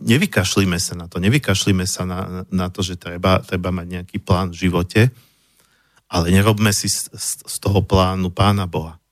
nevykašlíme 0.07 0.79
sa 0.79 0.95
na 0.95 1.11
to, 1.11 1.19
nevykašlíme 1.19 1.83
sa 1.89 2.07
na, 2.07 2.47
na 2.53 2.71
to, 2.71 2.87
že 2.87 2.95
treba, 3.01 3.43
treba 3.43 3.75
mať 3.75 3.87
nejaký 3.99 4.17
plán 4.23 4.55
v 4.55 4.69
živote, 4.69 5.11
ale 6.07 6.31
nerobme 6.31 6.71
si 6.71 6.87
z, 6.87 7.11
z 7.19 7.57
toho 7.59 7.83
plánu 7.83 8.31
Pána 8.31 8.71
Boha. 8.71 9.03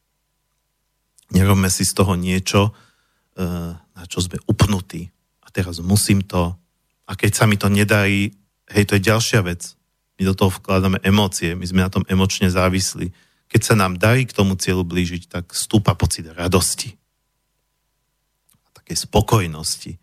Nerobme 1.34 1.66
si 1.66 1.82
z 1.82 1.92
toho 1.96 2.14
niečo, 2.14 2.70
e, 3.34 3.74
na 3.74 4.04
čo 4.06 4.22
sme 4.22 4.38
upnutí. 4.46 5.10
A 5.42 5.50
teraz 5.50 5.82
musím 5.82 6.22
to. 6.22 6.54
A 7.10 7.18
keď 7.18 7.32
sa 7.34 7.44
mi 7.50 7.58
to 7.58 7.66
nedarí, 7.66 8.30
hej, 8.70 8.84
to 8.86 8.94
je 8.94 9.10
ďalšia 9.10 9.42
vec. 9.42 9.74
My 10.18 10.22
do 10.30 10.34
toho 10.34 10.50
vkladáme 10.50 11.02
emócie, 11.02 11.58
my 11.58 11.66
sme 11.66 11.82
na 11.82 11.90
tom 11.90 12.06
emočne 12.06 12.46
závislí. 12.46 13.10
Keď 13.50 13.60
sa 13.62 13.74
nám 13.74 13.98
darí 13.98 14.26
k 14.26 14.34
tomu 14.34 14.54
cieľu 14.54 14.86
blížiť, 14.86 15.26
tak 15.26 15.54
stúpa 15.54 15.98
pocit 15.98 16.26
radosti. 16.30 16.94
A 18.54 18.82
také 18.82 18.94
spokojnosti. 18.94 19.98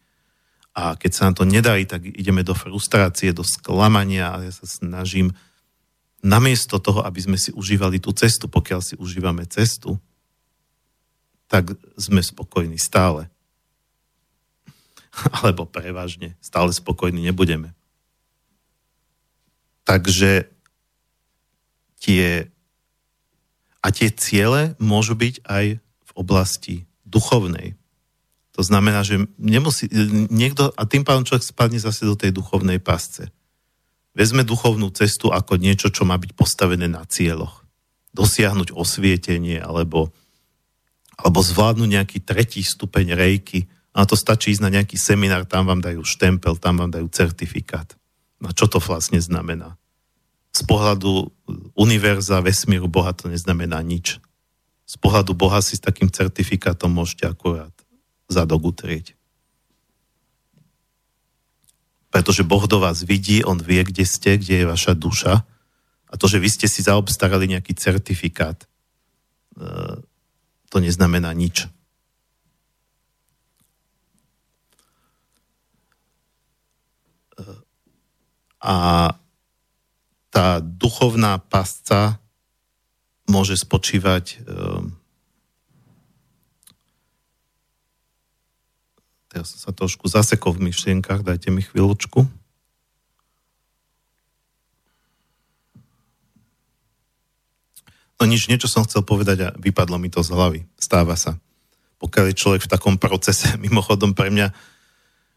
A 0.71 0.95
keď 0.95 1.11
sa 1.11 1.21
nám 1.27 1.35
to 1.35 1.43
nedarí, 1.47 1.83
tak 1.83 2.07
ideme 2.07 2.47
do 2.47 2.55
frustrácie, 2.55 3.35
do 3.35 3.43
sklamania 3.43 4.31
a 4.31 4.47
ja 4.47 4.51
sa 4.55 4.63
snažím 4.67 5.35
namiesto 6.23 6.79
toho, 6.79 7.03
aby 7.03 7.19
sme 7.19 7.35
si 7.35 7.51
užívali 7.51 7.99
tú 7.99 8.15
cestu, 8.15 8.47
pokiaľ 8.47 8.79
si 8.79 8.95
užívame 8.95 9.43
cestu, 9.49 9.99
tak 11.51 11.75
sme 11.99 12.23
spokojní 12.23 12.79
stále. 12.79 13.27
Alebo 15.43 15.67
prevažne 15.67 16.39
stále 16.39 16.71
spokojní 16.71 17.19
nebudeme. 17.19 17.75
Takže 19.83 20.47
tie 22.01 22.49
a 23.81 23.87
tie 23.89 24.13
ciele 24.13 24.77
môžu 24.77 25.17
byť 25.17 25.41
aj 25.41 25.65
v 25.81 26.11
oblasti 26.13 26.85
duchovnej. 27.01 27.73
To 28.53 28.61
znamená, 28.61 29.01
že 29.01 29.25
nemusí, 29.41 29.89
niekto, 30.29 30.69
a 30.77 30.85
tým 30.85 31.01
pádom 31.01 31.25
človek 31.25 31.41
spadne 31.41 31.81
zase 31.81 32.05
do 32.05 32.13
tej 32.13 32.29
duchovnej 32.29 32.77
pasce 32.77 33.33
vezme 34.13 34.43
duchovnú 34.43 34.91
cestu 34.91 35.31
ako 35.31 35.55
niečo, 35.57 35.89
čo 35.89 36.03
má 36.03 36.19
byť 36.19 36.35
postavené 36.35 36.85
na 36.85 37.07
cieľoch. 37.07 37.63
Dosiahnuť 38.11 38.75
osvietenie 38.75 39.57
alebo, 39.57 40.11
alebo 41.15 41.39
zvládnuť 41.41 41.89
nejaký 41.89 42.19
tretí 42.21 42.61
stupeň 42.61 43.15
rejky 43.15 43.65
A 43.91 44.07
to 44.07 44.15
stačí 44.15 44.55
ísť 44.55 44.63
na 44.63 44.71
nejaký 44.71 44.95
seminár, 44.95 45.43
tam 45.43 45.67
vám 45.67 45.83
dajú 45.83 45.99
štempel, 46.07 46.55
tam 46.55 46.79
vám 46.79 46.91
dajú 46.95 47.11
certifikát. 47.11 47.91
A 48.41 48.51
čo 48.53 48.65
to 48.65 48.81
vlastne 48.81 49.21
znamená? 49.21 49.77
Z 50.51 50.67
pohľadu 50.67 51.31
univerza, 51.77 52.43
vesmíru 52.43 52.91
Boha 52.91 53.15
to 53.15 53.31
neznamená 53.31 53.79
nič. 53.85 54.19
Z 54.83 54.95
pohľadu 54.99 55.31
Boha 55.31 55.63
si 55.63 55.79
s 55.79 55.85
takým 55.85 56.11
certifikátom 56.11 56.91
môžete 56.91 57.23
akurát 57.29 57.71
zadok 58.27 58.75
utrieť. 58.75 59.15
Pretože 62.11 62.43
Boh 62.43 62.67
do 62.67 62.83
vás 62.83 63.07
vidí, 63.07 63.39
On 63.47 63.55
vie, 63.55 63.79
kde 63.87 64.03
ste, 64.03 64.35
kde 64.35 64.63
je 64.63 64.65
vaša 64.67 64.93
duša. 64.99 65.47
A 66.11 66.13
to, 66.19 66.27
že 66.27 66.43
vy 66.43 66.51
ste 66.51 66.67
si 66.67 66.83
zaobstarali 66.83 67.47
nejaký 67.47 67.71
certifikát, 67.71 68.59
e, 68.59 68.67
to 70.67 70.77
neznamená 70.83 71.31
nič. 71.31 71.71
A 78.61 79.09
tá 80.31 80.61
duchovná 80.61 81.41
pasca 81.41 82.21
môže 83.27 83.57
spočívať 83.57 84.45
um, 84.47 84.95
teraz 89.31 89.55
som 89.55 89.59
sa 89.63 89.71
trošku 89.71 90.11
zasekol 90.11 90.51
v 90.59 90.67
myšlienkach, 90.67 91.23
dajte 91.23 91.55
mi 91.55 91.63
chvíľočku. 91.63 92.27
No 98.19 98.29
nič, 98.29 98.51
niečo 98.51 98.69
som 98.69 98.85
chcel 98.85 99.01
povedať 99.01 99.37
a 99.49 99.55
vypadlo 99.57 99.97
mi 99.97 100.11
to 100.11 100.21
z 100.21 100.29
hlavy. 100.29 100.59
Stáva 100.77 101.17
sa. 101.17 101.41
Pokiaľ 101.97 102.25
je 102.29 102.37
človek 102.37 102.61
v 102.67 102.71
takom 102.75 102.95
procese, 103.01 103.55
mimochodom 103.65 104.11
pre 104.13 104.29
mňa 104.29 104.51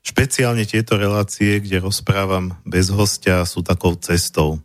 Špeciálne 0.05 0.69
tieto 0.69 1.01
relácie, 1.01 1.65
kde 1.65 1.81
rozprávam 1.81 2.61
bez 2.69 2.93
hostia, 2.93 3.41
sú 3.49 3.65
takou 3.65 3.97
cestou. 3.97 4.61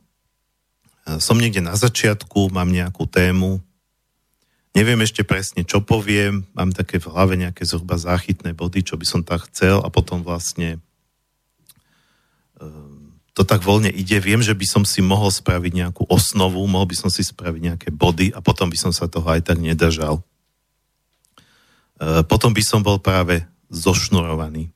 Som 1.08 1.40
niekde 1.40 1.64
na 1.64 1.80
začiatku, 1.80 2.52
mám 2.52 2.68
nejakú 2.68 3.08
tému, 3.08 3.64
neviem 4.76 5.00
ešte 5.02 5.24
presne, 5.26 5.66
čo 5.66 5.82
poviem, 5.82 6.46
mám 6.54 6.76
také 6.76 7.02
v 7.02 7.10
hlave 7.10 7.34
nejaké 7.40 7.66
zhruba 7.66 7.98
záchytné 7.98 8.54
body, 8.54 8.84
čo 8.86 9.00
by 9.00 9.06
som 9.08 9.22
tak 9.24 9.48
chcel 9.50 9.82
a 9.82 9.90
potom 9.90 10.22
vlastne 10.22 10.78
ehm, 12.62 13.18
to 13.34 13.48
tak 13.48 13.64
voľne 13.64 13.90
ide. 13.90 14.20
Viem, 14.20 14.44
že 14.44 14.54
by 14.54 14.66
som 14.68 14.84
si 14.84 15.00
mohol 15.00 15.32
spraviť 15.34 15.72
nejakú 15.74 16.04
osnovu, 16.12 16.62
mohol 16.68 16.86
by 16.86 16.96
som 16.96 17.10
si 17.10 17.24
spraviť 17.26 17.62
nejaké 17.64 17.90
body 17.90 18.36
a 18.36 18.44
potom 18.44 18.70
by 18.70 18.78
som 18.78 18.92
sa 18.94 19.10
toho 19.10 19.26
aj 19.26 19.50
tak 19.50 19.58
nedržal. 19.58 20.22
Ehm, 21.98 22.22
potom 22.28 22.54
by 22.54 22.64
som 22.64 22.86
bol 22.86 23.02
práve 23.02 23.44
zošnurovaný 23.74 24.70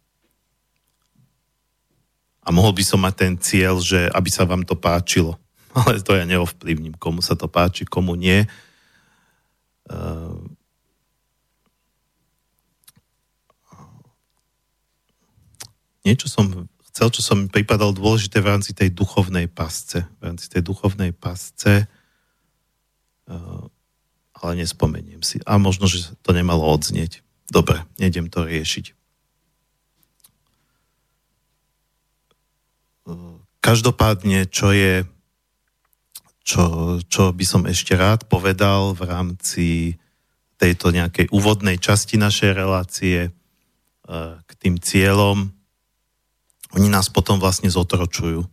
a 2.44 2.50
mohol 2.52 2.76
by 2.76 2.84
som 2.84 3.00
mať 3.00 3.16
ten 3.16 3.34
cieľ, 3.40 3.80
že 3.80 4.12
aby 4.12 4.28
sa 4.28 4.44
vám 4.44 4.68
to 4.68 4.76
páčilo. 4.76 5.40
Ale 5.80 6.04
to 6.04 6.14
ja 6.14 6.28
neovplyvním, 6.28 7.00
komu 7.00 7.24
sa 7.24 7.40
to 7.40 7.48
páči, 7.48 7.88
komu 7.88 8.20
nie. 8.20 8.44
Uh, 9.88 10.38
niečo 16.04 16.28
som 16.28 16.68
chcel, 16.92 17.10
čo 17.10 17.22
som 17.24 17.48
pripadal 17.50 17.96
dôležité 17.96 18.44
v 18.44 18.54
rámci 18.54 18.76
tej 18.76 18.92
duchovnej 18.92 19.48
pasce. 19.48 20.06
V 20.20 20.22
rámci 20.22 20.46
tej 20.52 20.62
duchovnej 20.62 21.16
pasce, 21.16 21.88
uh, 23.32 23.66
ale 24.44 24.52
nespomeniem 24.60 25.24
si. 25.24 25.40
A 25.48 25.56
možno, 25.56 25.88
že 25.88 26.12
to 26.22 26.36
nemalo 26.36 26.68
odznieť. 26.68 27.24
Dobre, 27.48 27.88
nejdem 27.98 28.28
to 28.28 28.44
riešiť. 28.44 29.03
Každopádne, 33.63 34.48
čo 34.48 34.76
je, 34.76 35.08
čo, 36.44 36.63
čo 37.08 37.32
by 37.32 37.46
som 37.48 37.63
ešte 37.63 37.96
rád 37.96 38.28
povedal 38.28 38.92
v 38.92 39.02
rámci 39.08 39.68
tejto 40.60 40.92
nejakej 40.96 41.28
úvodnej 41.32 41.80
časti 41.80 42.16
našej 42.16 42.52
relácie 42.56 43.20
e, 43.28 43.32
k 44.39 44.52
tým 44.60 44.80
cieľom, 44.80 45.52
oni 46.74 46.88
nás 46.88 47.12
potom 47.12 47.39
vlastne 47.39 47.68
zotročujú. 47.68 48.44
E, 48.44 48.50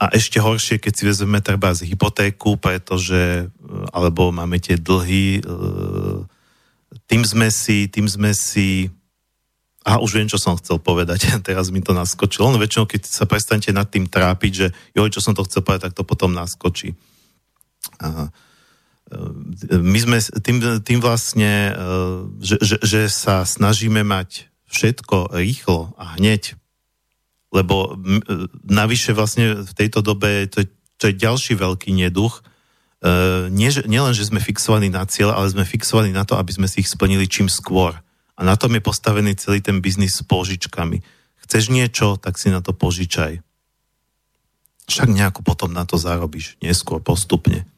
a 0.00 0.04
ešte 0.16 0.40
horšie, 0.40 0.80
keď 0.80 0.92
si 0.96 1.04
vezmeme 1.04 1.44
treba 1.44 1.76
z 1.76 1.84
hypotéku, 1.84 2.56
pretože, 2.56 3.44
e, 3.44 3.68
alebo 3.92 4.32
máme 4.32 4.56
tie 4.56 4.80
dlhy, 4.80 5.44
tým 7.04 7.22
sme 7.24 7.52
si, 7.52 7.88
tým 7.92 8.08
sme 8.08 8.32
si 8.32 8.88
a 9.80 9.96
už 9.96 10.20
viem, 10.20 10.28
čo 10.28 10.36
som 10.36 10.60
chcel 10.60 10.76
povedať. 10.76 11.24
Teraz 11.48 11.72
mi 11.72 11.80
to 11.80 11.96
naskočilo. 11.96 12.52
No 12.52 12.60
väčšinou, 12.60 12.84
keď 12.84 13.08
sa 13.08 13.24
prestanete 13.24 13.72
nad 13.72 13.88
tým 13.88 14.04
trápiť, 14.04 14.52
že 14.52 14.66
jo, 14.92 15.02
čo 15.08 15.24
som 15.24 15.32
to 15.32 15.44
chcel 15.48 15.64
povedať, 15.64 15.90
tak 15.90 15.96
to 15.96 16.04
potom 16.04 16.36
naskočí. 16.36 16.92
A, 18.04 18.28
e, 19.08 19.78
my 19.80 19.98
sme 19.98 20.16
tým, 20.20 20.84
tým 20.84 21.00
vlastne, 21.00 21.72
e, 21.72 21.82
že, 22.44 22.56
že, 22.60 22.76
že 22.84 23.00
sa 23.08 23.48
snažíme 23.48 24.04
mať 24.04 24.52
všetko 24.68 25.34
rýchlo 25.34 25.96
a 25.96 26.20
hneď, 26.20 26.60
lebo 27.50 27.96
e, 27.96 28.46
navyše 28.68 29.16
vlastne 29.16 29.64
v 29.64 29.72
tejto 29.72 30.04
dobe 30.04 30.44
to, 30.46 30.68
to 31.00 31.08
je 31.08 31.16
ďalší 31.16 31.56
veľký 31.56 31.96
neduch, 31.96 32.44
nie, 33.48 33.72
nie 33.88 33.96
len, 33.96 34.12
že 34.12 34.28
sme 34.28 34.44
fixovaní 34.44 34.92
na 34.92 35.08
cieľ, 35.08 35.32
ale 35.32 35.48
sme 35.48 35.64
fixovaní 35.64 36.12
na 36.12 36.28
to, 36.28 36.36
aby 36.36 36.52
sme 36.52 36.68
si 36.68 36.84
ich 36.84 36.92
splnili 36.92 37.24
čím 37.24 37.48
skôr. 37.48 37.96
A 38.40 38.48
na 38.48 38.56
tom 38.56 38.72
je 38.72 38.80
postavený 38.80 39.36
celý 39.36 39.60
ten 39.60 39.84
biznis 39.84 40.16
s 40.16 40.24
požičkami. 40.24 41.04
Chceš 41.44 41.68
niečo, 41.68 42.16
tak 42.16 42.40
si 42.40 42.48
na 42.48 42.64
to 42.64 42.72
požičaj. 42.72 43.44
Však 44.88 45.08
nejako 45.12 45.44
potom 45.44 45.76
na 45.76 45.84
to 45.84 46.00
zarobíš, 46.00 46.56
neskôr, 46.64 47.04
postupne. 47.04 47.68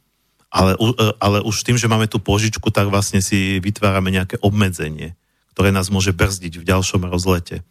Ale, 0.55 0.79
e, 0.79 1.13
ale 1.19 1.43
už 1.43 1.67
tým, 1.67 1.75
že 1.75 1.91
máme 1.91 2.07
tú 2.07 2.23
požičku, 2.23 2.71
tak 2.71 2.87
vlastne 2.95 3.19
si 3.19 3.59
vytvárame 3.59 4.15
nejaké 4.15 4.39
obmedzenie, 4.39 5.19
ktoré 5.51 5.75
nás 5.75 5.91
môže 5.91 6.15
brzdiť 6.15 6.63
v 6.63 6.69
ďalšom 6.71 7.11
rozlete. 7.11 7.67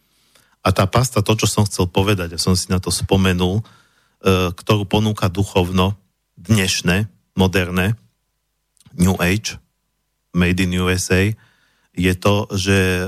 A 0.60 0.68
tá 0.70 0.84
pasta, 0.84 1.24
to, 1.24 1.32
čo 1.34 1.48
som 1.48 1.64
chcel 1.64 1.88
povedať, 1.88 2.36
a 2.36 2.42
som 2.42 2.52
si 2.54 2.68
na 2.68 2.76
to 2.76 2.92
spomenul, 2.92 3.62
e, 3.62 4.52
ktorú 4.52 4.84
ponúka 4.84 5.32
duchovno, 5.32 5.96
dnešné, 6.36 7.08
moderné, 7.40 7.96
New 8.92 9.16
Age, 9.16 9.56
Made 10.36 10.60
in 10.60 10.76
USA, 10.76 11.32
je 11.92 12.14
to, 12.16 12.48
že 12.56 12.72
e, 12.72 13.06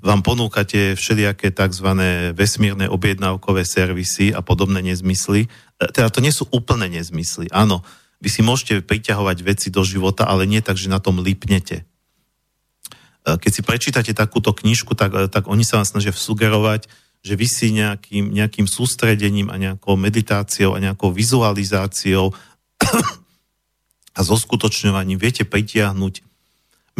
vám 0.00 0.24
ponúkate 0.24 0.96
všelijaké 0.96 1.52
tzv. 1.52 1.88
vesmírne 2.32 2.88
objednávkové 2.88 3.68
servisy 3.68 4.32
a 4.32 4.40
podobné 4.40 4.80
nezmysly. 4.80 5.44
E, 5.44 5.48
teda 5.92 6.08
to 6.08 6.24
nie 6.24 6.32
sú 6.32 6.48
úplné 6.48 6.88
nezmysly. 6.88 7.52
Áno, 7.52 7.84
vy 8.24 8.32
si 8.32 8.40
môžete 8.40 8.80
priťahovať 8.88 9.38
veci 9.44 9.68
do 9.68 9.84
života, 9.84 10.24
ale 10.24 10.48
nie 10.48 10.64
tak, 10.64 10.80
že 10.80 10.88
na 10.88 10.96
tom 10.96 11.20
lipnete. 11.20 11.84
E, 11.84 13.36
keď 13.36 13.50
si 13.52 13.60
prečítate 13.60 14.12
takúto 14.16 14.56
knižku, 14.56 14.96
tak, 14.96 15.28
tak 15.28 15.44
oni 15.44 15.60
sa 15.60 15.84
vám 15.84 15.88
snažia 15.92 16.16
sugerovať, 16.16 16.88
že 17.20 17.36
vy 17.36 17.46
si 17.52 17.68
nejakým, 17.76 18.32
nejakým 18.32 18.64
sústredením 18.64 19.52
a 19.52 19.60
nejakou 19.60 20.00
meditáciou 20.00 20.72
a 20.72 20.80
nejakou 20.80 21.12
vizualizáciou 21.12 22.32
a 24.16 24.20
zoskutočňovaním 24.24 25.20
viete 25.20 25.44
pritiahnuť 25.44 26.29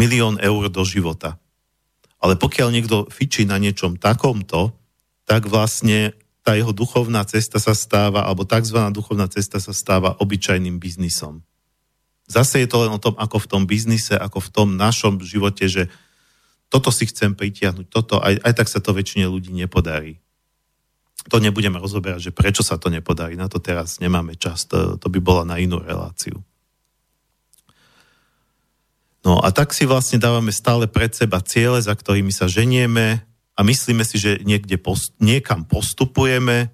milión 0.00 0.40
eur 0.40 0.72
do 0.72 0.80
života. 0.88 1.36
Ale 2.16 2.40
pokiaľ 2.40 2.68
niekto 2.72 2.96
fičí 3.12 3.44
na 3.44 3.60
niečom 3.60 4.00
takomto, 4.00 4.72
tak 5.28 5.44
vlastne 5.44 6.16
tá 6.40 6.56
jeho 6.56 6.72
duchovná 6.72 7.20
cesta 7.28 7.60
sa 7.60 7.76
stáva, 7.76 8.24
alebo 8.24 8.48
tzv. 8.48 8.80
duchovná 8.88 9.28
cesta 9.28 9.60
sa 9.60 9.76
stáva 9.76 10.16
obyčajným 10.16 10.80
biznisom. 10.80 11.44
Zase 12.24 12.64
je 12.64 12.68
to 12.70 12.86
len 12.86 12.92
o 12.96 13.02
tom, 13.02 13.12
ako 13.20 13.44
v 13.44 13.48
tom 13.50 13.62
biznise, 13.68 14.16
ako 14.16 14.40
v 14.40 14.52
tom 14.54 14.68
našom 14.80 15.20
živote, 15.20 15.68
že 15.68 15.92
toto 16.70 16.94
si 16.94 17.10
chcem 17.10 17.34
pritiahnuť, 17.34 17.86
toto, 17.90 18.22
aj, 18.22 18.40
aj 18.40 18.52
tak 18.54 18.68
sa 18.70 18.78
to 18.78 18.94
väčšine 18.94 19.26
ľudí 19.26 19.50
nepodarí. 19.50 20.22
To 21.28 21.42
nebudeme 21.42 21.76
rozoberať, 21.76 22.30
že 22.30 22.32
prečo 22.32 22.62
sa 22.64 22.80
to 22.80 22.88
nepodarí, 22.88 23.34
na 23.36 23.50
to 23.50 23.60
teraz 23.60 24.00
nemáme 24.00 24.38
čas, 24.38 24.64
to, 24.64 24.96
to 24.96 25.10
by 25.12 25.18
bola 25.20 25.42
na 25.44 25.58
inú 25.60 25.82
reláciu. 25.82 26.40
No 29.20 29.36
a 29.44 29.52
tak 29.52 29.76
si 29.76 29.84
vlastne 29.84 30.16
dávame 30.16 30.48
stále 30.48 30.88
pred 30.88 31.12
seba 31.12 31.44
ciele, 31.44 31.76
za 31.80 31.92
ktorými 31.92 32.32
sa 32.32 32.48
ženieme 32.48 33.20
a 33.52 33.60
myslíme 33.60 34.00
si, 34.00 34.16
že 34.16 34.40
niekde 34.40 34.80
post, 34.80 35.12
niekam 35.20 35.68
postupujeme, 35.68 36.72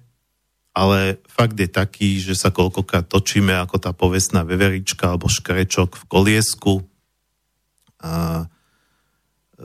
ale 0.71 1.19
fakt 1.27 1.59
je 1.59 1.67
taký, 1.67 2.23
že 2.23 2.37
sa 2.37 2.53
koľkokrát 2.53 3.09
točíme 3.09 3.51
ako 3.51 3.81
tá 3.81 3.91
povestná 3.91 4.47
veverička 4.47 5.11
alebo 5.11 5.27
škrečok 5.27 5.99
v 5.99 6.03
koliesku, 6.07 6.73
a, 7.99 8.45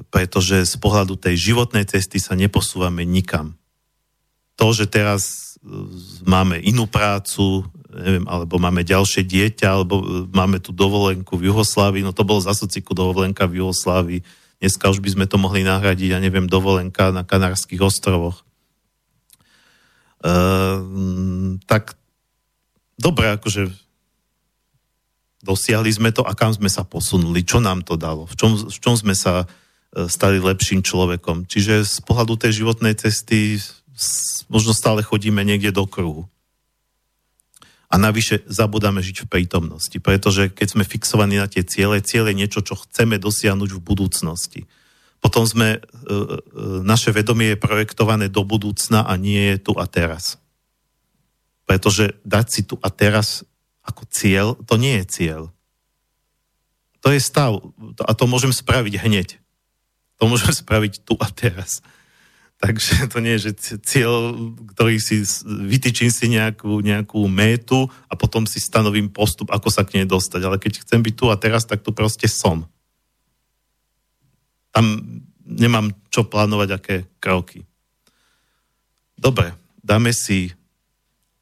pretože 0.09 0.65
z 0.65 0.77
pohľadu 0.81 1.21
tej 1.21 1.53
životnej 1.53 1.85
cesty 1.85 2.17
sa 2.17 2.33
neposúvame 2.33 3.05
nikam. 3.05 3.61
To, 4.57 4.73
že 4.73 4.89
teraz 4.89 5.55
e, 5.61 5.69
máme 6.25 6.59
inú 6.65 6.89
prácu, 6.89 7.69
neviem, 7.93 8.25
alebo 8.25 8.57
máme 8.57 8.83
ďalšie 8.83 9.23
dieťa, 9.29 9.69
alebo 9.69 10.01
e, 10.01 10.05
máme 10.33 10.59
tu 10.59 10.73
dovolenku 10.73 11.37
v 11.37 11.53
Juhoslávii, 11.53 12.03
no 12.03 12.17
to 12.17 12.25
bolo 12.25 12.41
za 12.41 12.57
sociku 12.57 12.97
dovolenka 12.97 13.45
v 13.45 13.61
Juhoslávii, 13.61 14.43
Dneska 14.63 14.95
už 14.95 15.03
by 15.03 15.11
sme 15.11 15.27
to 15.27 15.43
mohli 15.43 15.67
nahradiť, 15.67 16.15
ja 16.15 16.23
neviem, 16.23 16.47
dovolenka 16.47 17.11
na 17.11 17.27
Kanárských 17.27 17.83
ostrovoch. 17.83 18.47
Uh, 20.23 21.59
tak 21.67 21.99
dobre, 22.95 23.35
akože 23.35 23.75
dosiahli 25.43 25.91
sme 25.91 26.15
to 26.15 26.23
a 26.23 26.31
kam 26.39 26.55
sme 26.55 26.71
sa 26.71 26.87
posunuli, 26.87 27.43
čo 27.43 27.59
nám 27.59 27.83
to 27.83 27.99
dalo, 27.99 28.31
v 28.31 28.39
čom, 28.39 28.55
v 28.55 28.79
čom 28.79 28.95
sme 28.95 29.19
sa 29.19 29.43
uh, 29.43 30.07
stali 30.07 30.39
lepším 30.39 30.87
človekom. 30.87 31.51
Čiže 31.51 31.83
z 31.83 31.99
pohľadu 32.07 32.39
tej 32.39 32.63
životnej 32.63 32.95
cesty 32.95 33.59
možno 34.47 34.71
stále 34.79 35.03
chodíme 35.03 35.43
niekde 35.43 35.75
do 35.75 35.91
kruhu. 35.91 36.31
A 37.93 38.01
navyše 38.01 38.41
zabudáme 38.49 39.05
žiť 39.05 39.29
v 39.29 39.31
prítomnosti, 39.31 39.97
pretože 40.01 40.49
keď 40.49 40.69
sme 40.73 40.89
fixovaní 40.89 41.37
na 41.37 41.45
tie 41.45 41.61
ciele, 41.61 42.01
ciele 42.01 42.33
je 42.33 42.41
niečo, 42.41 42.65
čo 42.65 42.81
chceme 42.81 43.21
dosiahnuť 43.21 43.71
v 43.77 43.85
budúcnosti. 43.85 44.61
Potom 45.21 45.45
sme, 45.45 45.77
e, 45.77 45.81
e, 45.81 46.39
naše 46.83 47.13
vedomie 47.13 47.53
je 47.53 47.61
projektované 47.61 48.33
do 48.33 48.43
budúcna 48.43 49.05
a 49.05 49.15
nie 49.21 49.55
je 49.55 49.69
tu 49.69 49.73
a 49.77 49.85
teraz. 49.85 50.41
Pretože 51.69 52.17
dať 52.25 52.47
si 52.49 52.63
tu 52.65 52.81
a 52.81 52.89
teraz 52.89 53.45
ako 53.85 54.09
cieľ, 54.09 54.57
to 54.67 54.81
nie 54.81 54.99
je 55.03 55.07
cieľ. 55.07 55.43
To 57.05 57.13
je 57.13 57.21
stav 57.21 57.61
a 58.03 58.13
to 58.17 58.25
môžem 58.25 58.51
spraviť 58.55 58.95
hneď. 58.99 59.29
To 60.17 60.33
môžem 60.33 60.55
spraviť 60.65 61.05
tu 61.05 61.15
a 61.21 61.29
teraz. 61.29 61.85
Takže 62.63 63.11
to 63.11 63.19
nie 63.19 63.35
je, 63.35 63.51
že 63.51 63.83
cieľ, 63.83 64.39
ktorý 64.71 65.03
si 65.03 65.27
vytýčim 65.43 66.15
si 66.15 66.31
nejakú, 66.31 66.79
nejakú 66.79 67.27
métu 67.27 67.91
a 68.07 68.15
potom 68.15 68.47
si 68.47 68.63
stanovím 68.63 69.11
postup, 69.11 69.51
ako 69.51 69.67
sa 69.67 69.83
k 69.83 69.99
nej 69.99 70.07
dostať. 70.07 70.47
Ale 70.47 70.63
keď 70.63 70.87
chcem 70.87 71.03
byť 71.03 71.15
tu 71.19 71.27
a 71.27 71.35
teraz, 71.35 71.67
tak 71.67 71.83
tu 71.83 71.91
proste 71.91 72.31
som. 72.31 72.63
Tam 74.71 75.03
nemám 75.43 75.91
čo 76.07 76.23
plánovať, 76.23 76.69
aké 76.71 76.97
kroky. 77.19 77.67
Dobre, 79.19 79.59
dáme 79.83 80.15
si 80.15 80.55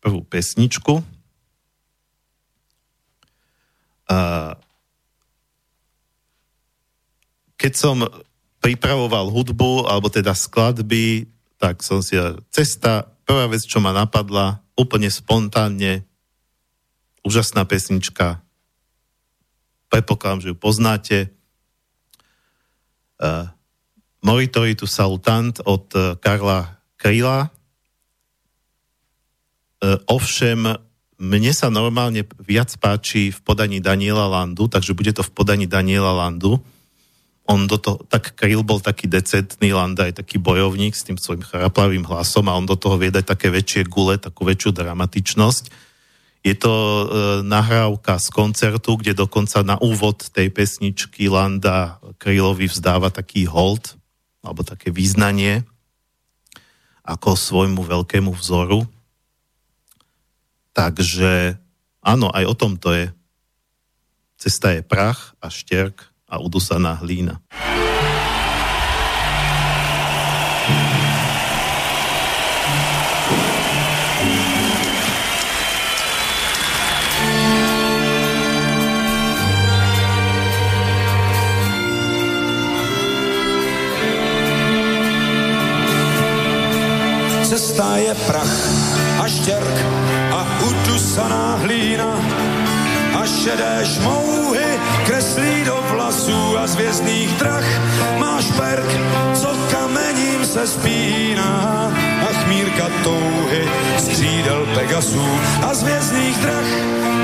prvú 0.00 0.24
pesničku. 0.24 1.04
A 4.09 4.16
keď 7.61 7.72
som 7.76 8.09
pripravoval 8.61 9.33
hudbu, 9.33 9.88
alebo 9.88 10.12
teda 10.12 10.37
skladby, 10.37 11.27
tak 11.57 11.81
som 11.81 12.05
si 12.05 12.16
cesta, 12.53 13.09
prvá 13.25 13.49
vec, 13.49 13.64
čo 13.64 13.81
ma 13.81 13.92
napadla, 13.92 14.61
úplne 14.77 15.09
spontánne, 15.09 16.05
úžasná 17.25 17.64
pesnička, 17.68 18.40
predpokladám, 19.90 20.40
že 20.40 20.51
ju 20.53 20.57
poznáte. 20.57 21.18
Uh, 23.20 23.51
Moritoritu 24.25 24.88
Salutant 24.88 25.61
od 25.68 25.85
uh, 25.92 26.16
Karla 26.16 26.81
Kryla. 26.96 27.53
Uh, 29.85 30.01
ovšem, 30.09 30.57
mne 31.20 31.53
sa 31.53 31.68
normálne 31.68 32.25
viac 32.40 32.73
páči 32.81 33.29
v 33.29 33.38
podaní 33.44 33.85
Daniela 33.85 34.25
Landu, 34.25 34.73
takže 34.73 34.96
bude 34.96 35.12
to 35.12 35.20
v 35.20 35.33
podaní 35.37 35.68
Daniela 35.68 36.16
Landu 36.16 36.64
on 37.50 37.66
do 37.66 37.82
toho, 37.82 37.98
tak 38.06 38.38
Kryl 38.38 38.62
bol 38.62 38.78
taký 38.78 39.10
decentný, 39.10 39.74
Landa 39.74 40.06
je 40.06 40.22
taký 40.22 40.38
bojovník 40.38 40.94
s 40.94 41.02
tým 41.02 41.18
svojim 41.18 41.42
chraplavým 41.42 42.06
hlasom 42.06 42.46
a 42.46 42.54
on 42.54 42.62
do 42.62 42.78
toho 42.78 42.94
vie 42.94 43.10
dať 43.10 43.26
také 43.26 43.50
väčšie 43.50 43.90
gule, 43.90 44.22
takú 44.22 44.46
väčšiu 44.46 44.70
dramatičnosť. 44.70 45.90
Je 46.46 46.54
to 46.54 46.72
e, 46.72 47.04
nahrávka 47.42 48.22
z 48.22 48.28
koncertu, 48.30 48.96
kde 48.96 49.18
dokonca 49.18 49.66
na 49.66 49.76
úvod 49.82 50.30
tej 50.30 50.54
pesničky 50.54 51.26
Landa 51.26 51.98
Krylovi 52.22 52.70
vzdáva 52.70 53.10
taký 53.10 53.50
hold, 53.50 53.98
alebo 54.46 54.62
také 54.62 54.94
význanie, 54.94 55.66
ako 57.02 57.34
svojmu 57.34 57.82
veľkému 57.82 58.30
vzoru. 58.30 58.86
Takže 60.70 61.58
áno, 62.00 62.30
aj 62.30 62.44
o 62.46 62.54
tom 62.54 62.78
to 62.78 62.94
je. 62.94 63.06
Cesta 64.40 64.72
je 64.72 64.86
prach 64.86 65.34
a 65.42 65.50
šterk 65.50 66.10
a 66.30 66.38
udusaná 66.38 66.92
hlína. 66.92 67.40
Cesta 87.50 87.96
je 87.96 88.14
prach 88.14 88.56
a 89.20 89.28
štěrk 89.28 89.76
a 90.30 90.46
udusaná 90.62 91.56
hlína 91.56 92.14
a 93.20 93.26
šedé 93.26 93.85
šmouhy 93.85 94.80
kreslí 95.04 95.64
do 95.64 95.85
vlasů 95.90 96.59
a 96.59 96.66
z 96.66 96.74
vězných 96.74 97.33
drah. 97.33 97.64
Máš 98.18 98.44
perk, 98.44 98.88
co 99.35 99.48
kamením 99.70 100.44
se 100.44 100.66
spíná. 100.66 101.92
A 102.28 102.33
chmírka 102.33 102.87
touhy 103.04 103.68
střídel 103.98 104.66
Pegasů 104.74 105.26
a 105.62 105.74
z 105.74 105.83
vězných 105.83 106.37
drah. 106.38 106.68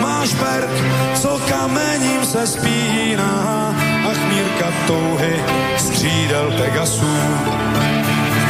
Máš 0.00 0.34
perk, 0.34 0.70
co 1.14 1.40
kamením 1.48 2.24
se 2.24 2.46
spíná. 2.46 3.74
A 4.08 4.10
chmírka 4.14 4.72
touhy 4.86 5.44
střídel 5.76 6.52
Pegasů. 6.58 7.16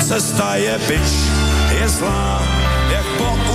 Cesta 0.08 0.54
je 0.54 0.78
bič, 0.88 1.10
je 1.80 1.88
zlá, 1.88 2.42
jak 2.90 3.06
po 3.18 3.45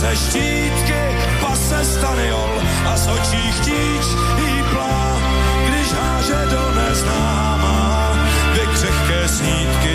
ruce 0.00 0.16
štítky, 0.16 1.02
pase 1.40 1.84
staniol 1.84 2.56
a 2.88 2.96
z 2.96 3.06
očí 3.06 3.52
chtíč 3.52 4.06
hýplá, 4.36 5.20
když 5.68 5.92
háže 5.92 6.40
do 6.50 6.64
neznámá. 6.74 8.12
Dvě 8.52 8.66
křehké 8.66 9.28
snídky, 9.28 9.94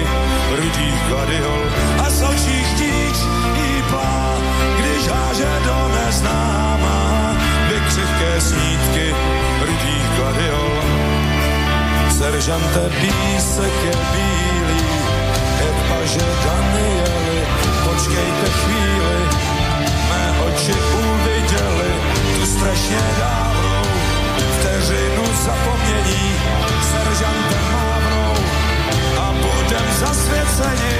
rudých 0.57 0.99
gladiol 1.09 1.61
a 2.05 2.09
z 2.09 2.21
očí 2.21 2.63
chtíč 2.63 3.17
hýplá, 3.57 4.37
když 4.77 5.07
háže 5.07 5.53
do 5.65 5.77
neznámá. 5.97 7.33
Dvě 7.67 7.79
křehké 7.79 8.41
snídky, 8.41 9.15
rudých 9.61 10.05
gladiol. 10.17 10.81
Seržante 12.17 12.89
písek 13.01 13.73
je 13.85 13.95
bílý, 14.13 14.85
jak 15.59 15.77
paže 15.89 16.25
Danieli, 16.45 17.41
počkejte 17.83 18.47
chvíli, 18.49 19.54
mé 20.15 20.31
oči 20.47 20.73
uviděli 20.73 21.91
tu 22.35 22.45
strašně 22.45 23.01
dávnou 23.19 23.83
vteřinu 24.59 25.23
zapomnění 25.45 26.35
seržantem 26.91 27.65
mávnou. 27.73 28.33
A 29.19 29.33
budem 29.33 29.85
zasvěceni. 29.99 30.97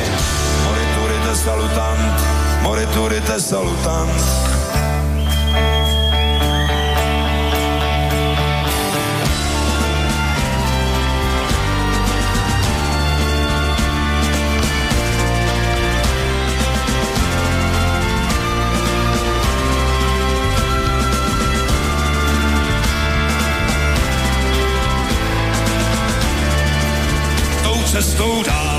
Moriturite 0.64 1.36
salutant, 1.36 2.24
moriturite 2.62 3.40
salutant. 3.40 4.22
Cestou 28.16 28.44
dál 28.44 28.75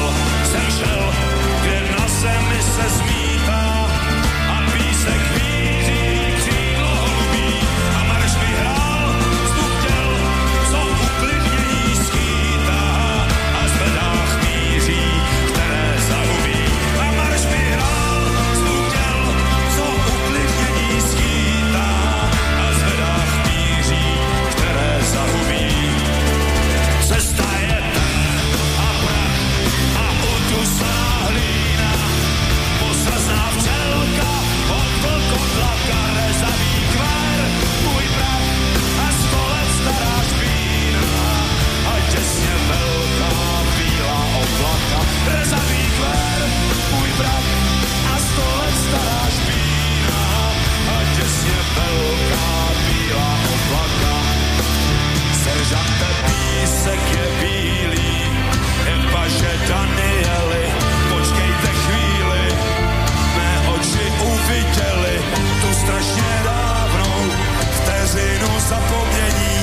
strašne 65.86 66.42
dávnou 66.44 67.30
vteřinu 67.78 68.50
zapomnění 68.58 69.54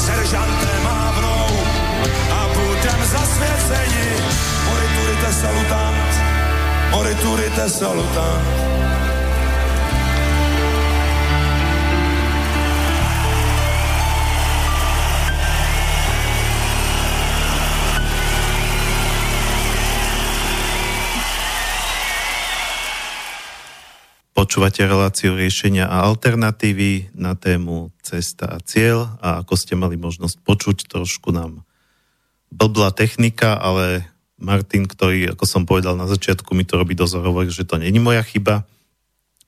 seržantem 0.00 0.82
mávnou. 0.84 1.46
A 2.32 2.48
budem 2.48 3.00
zasvěcení, 3.04 4.08
Moriturite 4.64 5.32
salutant, 5.32 6.10
moriturite 6.90 7.68
salutant. 7.68 9.05
Počúvate 24.56 24.88
reláciu 24.88 25.36
riešenia 25.36 25.84
a 25.84 26.08
alternatívy 26.08 27.12
na 27.12 27.36
tému 27.36 27.92
cesta 28.00 28.48
a 28.48 28.56
cieľ 28.56 29.20
a 29.20 29.44
ako 29.44 29.52
ste 29.52 29.76
mali 29.76 30.00
možnosť 30.00 30.40
počuť, 30.40 30.88
trošku 30.88 31.28
nám 31.28 31.60
blbla 32.48 32.88
technika, 32.88 33.52
ale 33.52 34.08
Martin, 34.40 34.88
ktorý, 34.88 35.36
ako 35.36 35.44
som 35.44 35.68
povedal 35.68 35.92
na 36.00 36.08
začiatku, 36.08 36.56
mi 36.56 36.64
to 36.64 36.80
robí 36.80 36.96
dozor, 36.96 37.20
že 37.52 37.68
to 37.68 37.76
není 37.76 38.00
moja 38.00 38.24
chyba. 38.24 38.64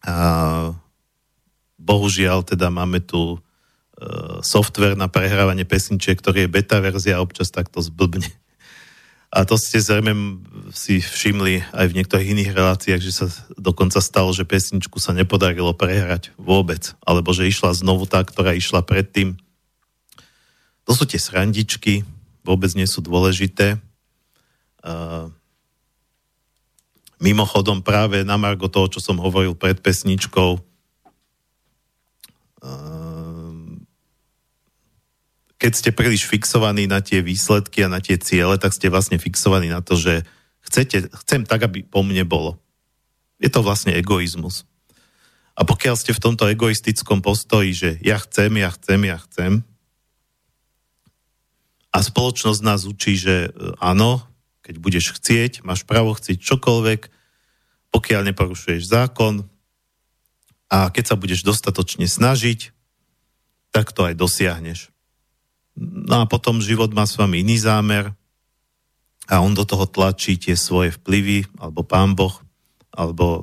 A 0.05 0.77
bohužiaľ 1.81 2.45
teda 2.45 2.69
máme 2.69 3.01
tu 3.01 3.33
e, 3.33 3.39
software 4.45 4.93
na 4.93 5.09
prehrávanie 5.09 5.65
pesničiek, 5.65 6.21
ktorý 6.21 6.45
je 6.45 6.53
beta 6.53 6.85
verzia 6.85 7.17
a 7.17 7.25
občas 7.25 7.49
takto 7.49 7.81
zblbne. 7.81 8.29
A 9.29 9.45
to 9.45 9.61
ste 9.61 9.77
zrejme 9.77 10.41
si 10.73 11.05
všimli 11.05 11.61
aj 11.77 11.93
v 11.93 11.97
niektorých 12.01 12.33
iných 12.33 12.57
reláciách, 12.57 13.03
že 13.05 13.13
sa 13.13 13.29
dokonca 13.61 14.01
stalo, 14.01 14.33
že 14.33 14.49
pesničku 14.49 14.97
sa 14.97 15.13
nepodarilo 15.13 15.77
prehrať 15.77 16.33
vôbec, 16.41 16.97
alebo 17.05 17.37
že 17.37 17.45
išla 17.45 17.77
znovu 17.77 18.09
tá, 18.09 18.25
ktorá 18.25 18.57
išla 18.57 18.81
predtým. 18.81 19.37
To 20.89 20.97
sú 20.97 21.05
tie 21.05 21.21
srandičky, 21.21 22.09
vôbec 22.41 22.73
nie 22.73 22.89
sú 22.89 23.05
dôležité. 23.05 23.77
Uh, 24.81 25.29
mimochodom 27.21 27.85
práve 27.85 28.25
na 28.25 28.41
margo 28.41 28.73
toho, 28.73 28.89
čo 28.89 29.05
som 29.05 29.21
hovoril 29.21 29.53
pred 29.53 29.77
pesničkou, 29.85 30.57
uh, 30.57 30.61
keď 35.59 35.73
ste 35.75 35.91
príliš 35.91 36.25
fixovaní 36.31 36.87
na 36.87 37.03
tie 37.03 37.19
výsledky 37.19 37.83
a 37.83 37.93
na 37.93 37.99
tie 37.99 38.15
ciele, 38.15 38.55
tak 38.63 38.71
ste 38.71 38.91
vlastne 38.91 39.19
fixovaní 39.19 39.67
na 39.67 39.83
to, 39.83 39.99
že 39.99 40.23
chcete, 40.63 41.11
chcem 41.27 41.43
tak, 41.43 41.67
aby 41.67 41.83
po 41.83 42.07
mne 42.07 42.23
bolo. 42.23 42.63
Je 43.43 43.51
to 43.51 43.63
vlastne 43.63 43.91
egoizmus. 43.95 44.63
A 45.59 45.67
pokiaľ 45.67 45.99
ste 45.99 46.15
v 46.15 46.23
tomto 46.23 46.47
egoistickom 46.47 47.19
postoji, 47.19 47.75
že 47.75 47.91
ja 48.07 48.23
chcem, 48.23 48.55
ja 48.63 48.71
chcem, 48.71 49.01
ja 49.03 49.19
chcem, 49.19 49.67
a 51.89 51.99
spoločnosť 52.05 52.61
nás 52.63 52.85
učí, 52.85 53.19
že 53.19 53.49
e, 53.49 53.75
áno, 53.81 54.23
keď 54.63 54.75
budeš 54.79 55.19
chcieť, 55.19 55.65
máš 55.65 55.83
právo 55.89 56.13
chcieť 56.15 56.39
čokoľvek, 56.39 57.01
pokiaľ 57.91 58.21
neporušuješ 58.29 58.85
zákon 58.87 59.49
a 60.69 60.93
keď 60.93 61.05
sa 61.11 61.17
budeš 61.17 61.41
dostatočne 61.43 62.05
snažiť, 62.05 62.77
tak 63.73 63.97
to 63.97 64.05
aj 64.05 64.15
dosiahneš. 64.15 64.93
No 65.79 66.23
a 66.23 66.27
potom 66.27 66.59
život 66.59 66.91
má 66.91 67.07
s 67.07 67.15
vami 67.15 67.47
iný 67.47 67.63
zámer 67.63 68.11
a 69.31 69.39
on 69.39 69.55
do 69.55 69.63
toho 69.63 69.87
tlačí 69.87 70.35
tie 70.35 70.59
svoje 70.59 70.91
vplyvy, 70.99 71.47
alebo 71.63 71.87
pán 71.87 72.19
Boh, 72.19 72.35
alebo 72.91 73.27
e, 73.27 73.43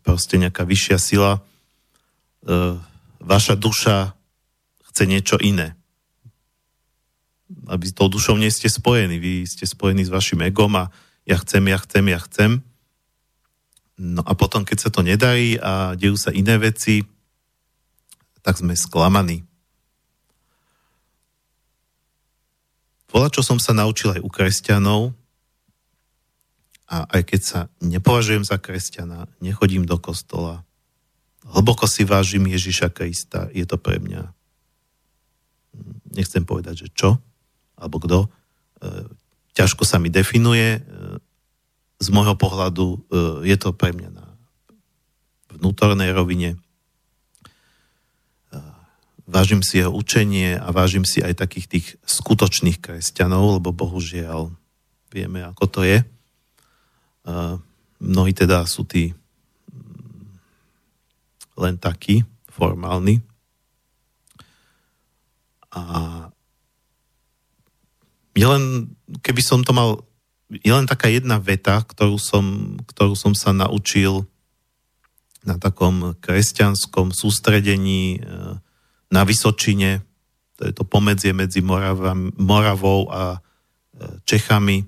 proste 0.00 0.40
nejaká 0.40 0.64
vyššia 0.64 0.96
sila. 0.96 1.32
E, 1.36 1.40
vaša 3.20 3.60
duša 3.60 4.16
chce 4.88 5.02
niečo 5.04 5.36
iné. 5.42 5.76
Aby 7.68 7.84
s 7.90 7.92
tou 7.92 8.08
dušou 8.08 8.40
nie 8.40 8.48
ste 8.48 8.72
spojení. 8.72 9.20
Vy 9.20 9.44
ste 9.44 9.68
spojení 9.68 10.06
s 10.06 10.14
vašim 10.14 10.40
egom 10.46 10.72
a 10.80 10.88
ja 11.28 11.36
chcem, 11.42 11.66
ja 11.68 11.78
chcem, 11.82 12.04
ja 12.08 12.20
chcem. 12.24 12.50
No 14.00 14.24
a 14.24 14.32
potom, 14.32 14.64
keď 14.64 14.78
sa 14.78 14.90
to 14.94 15.04
nedarí 15.04 15.60
a 15.60 15.98
dejú 15.98 16.16
sa 16.16 16.32
iné 16.32 16.56
veci, 16.56 17.04
tak 18.40 18.56
sme 18.58 18.78
sklamaní. 18.78 19.42
Bola, 23.14 23.30
čo 23.30 23.46
som 23.46 23.62
sa 23.62 23.70
naučil 23.70 24.18
aj 24.18 24.20
u 24.26 24.26
kresťanov, 24.26 25.14
a 26.90 27.06
aj 27.14 27.22
keď 27.22 27.40
sa 27.40 27.60
nepovažujem 27.78 28.42
za 28.42 28.58
kresťana, 28.58 29.30
nechodím 29.38 29.86
do 29.86 30.02
kostola, 30.02 30.66
hlboko 31.46 31.86
si 31.86 32.02
vážim 32.02 32.42
Ježiša 32.42 32.90
Krista, 32.90 33.46
je 33.54 33.62
to 33.62 33.78
pre 33.78 34.02
mňa, 34.02 34.34
nechcem 36.10 36.42
povedať, 36.42 36.86
že 36.86 36.88
čo, 36.90 37.22
alebo 37.78 38.02
kto, 38.02 38.18
e, 38.26 38.28
ťažko 39.54 39.86
sa 39.86 40.02
mi 40.02 40.10
definuje, 40.10 40.78
e, 40.78 40.80
z 42.02 42.08
môjho 42.10 42.34
pohľadu 42.34 42.86
e, 42.90 42.98
je 43.46 43.56
to 43.62 43.70
pre 43.70 43.94
mňa 43.94 44.10
na 44.10 44.26
vnútornej 45.54 46.10
rovine, 46.10 46.58
vážim 49.24 49.64
si 49.64 49.80
jeho 49.80 49.92
učenie 49.92 50.56
a 50.60 50.68
vážim 50.70 51.04
si 51.08 51.24
aj 51.24 51.40
takých 51.40 51.66
tých 51.68 51.86
skutočných 52.04 52.80
kresťanov, 52.80 53.60
lebo 53.60 53.72
bohužiaľ 53.72 54.52
vieme, 55.08 55.40
ako 55.44 55.64
to 55.68 55.80
je. 55.84 56.04
Mnohí 58.04 58.32
teda 58.36 58.68
sú 58.68 58.84
tí 58.84 59.16
mm, 59.72 60.36
len 61.56 61.74
takí, 61.80 62.20
formálni. 62.52 63.24
A 65.74 65.82
je 68.34 68.46
len, 68.46 68.94
keby 69.22 69.42
som 69.42 69.62
to 69.62 69.74
mal, 69.74 70.04
je 70.50 70.70
len 70.70 70.86
taká 70.86 71.10
jedna 71.10 71.38
veta, 71.38 71.80
ktorú 71.82 72.18
som, 72.18 72.76
ktorú 72.86 73.14
som 73.18 73.32
sa 73.34 73.54
naučil 73.54 74.26
na 75.46 75.58
takom 75.58 76.18
kresťanskom 76.18 77.14
sústredení 77.14 78.22
na 79.12 79.22
Vysočine, 79.24 80.04
to 80.54 80.70
je 80.70 80.72
to 80.72 80.84
pomedzie 80.86 81.34
medzi 81.34 81.60
Moravom, 81.60 82.30
Moravou 82.38 83.10
a 83.10 83.36
e, 83.36 83.38
Čechami, 84.24 84.86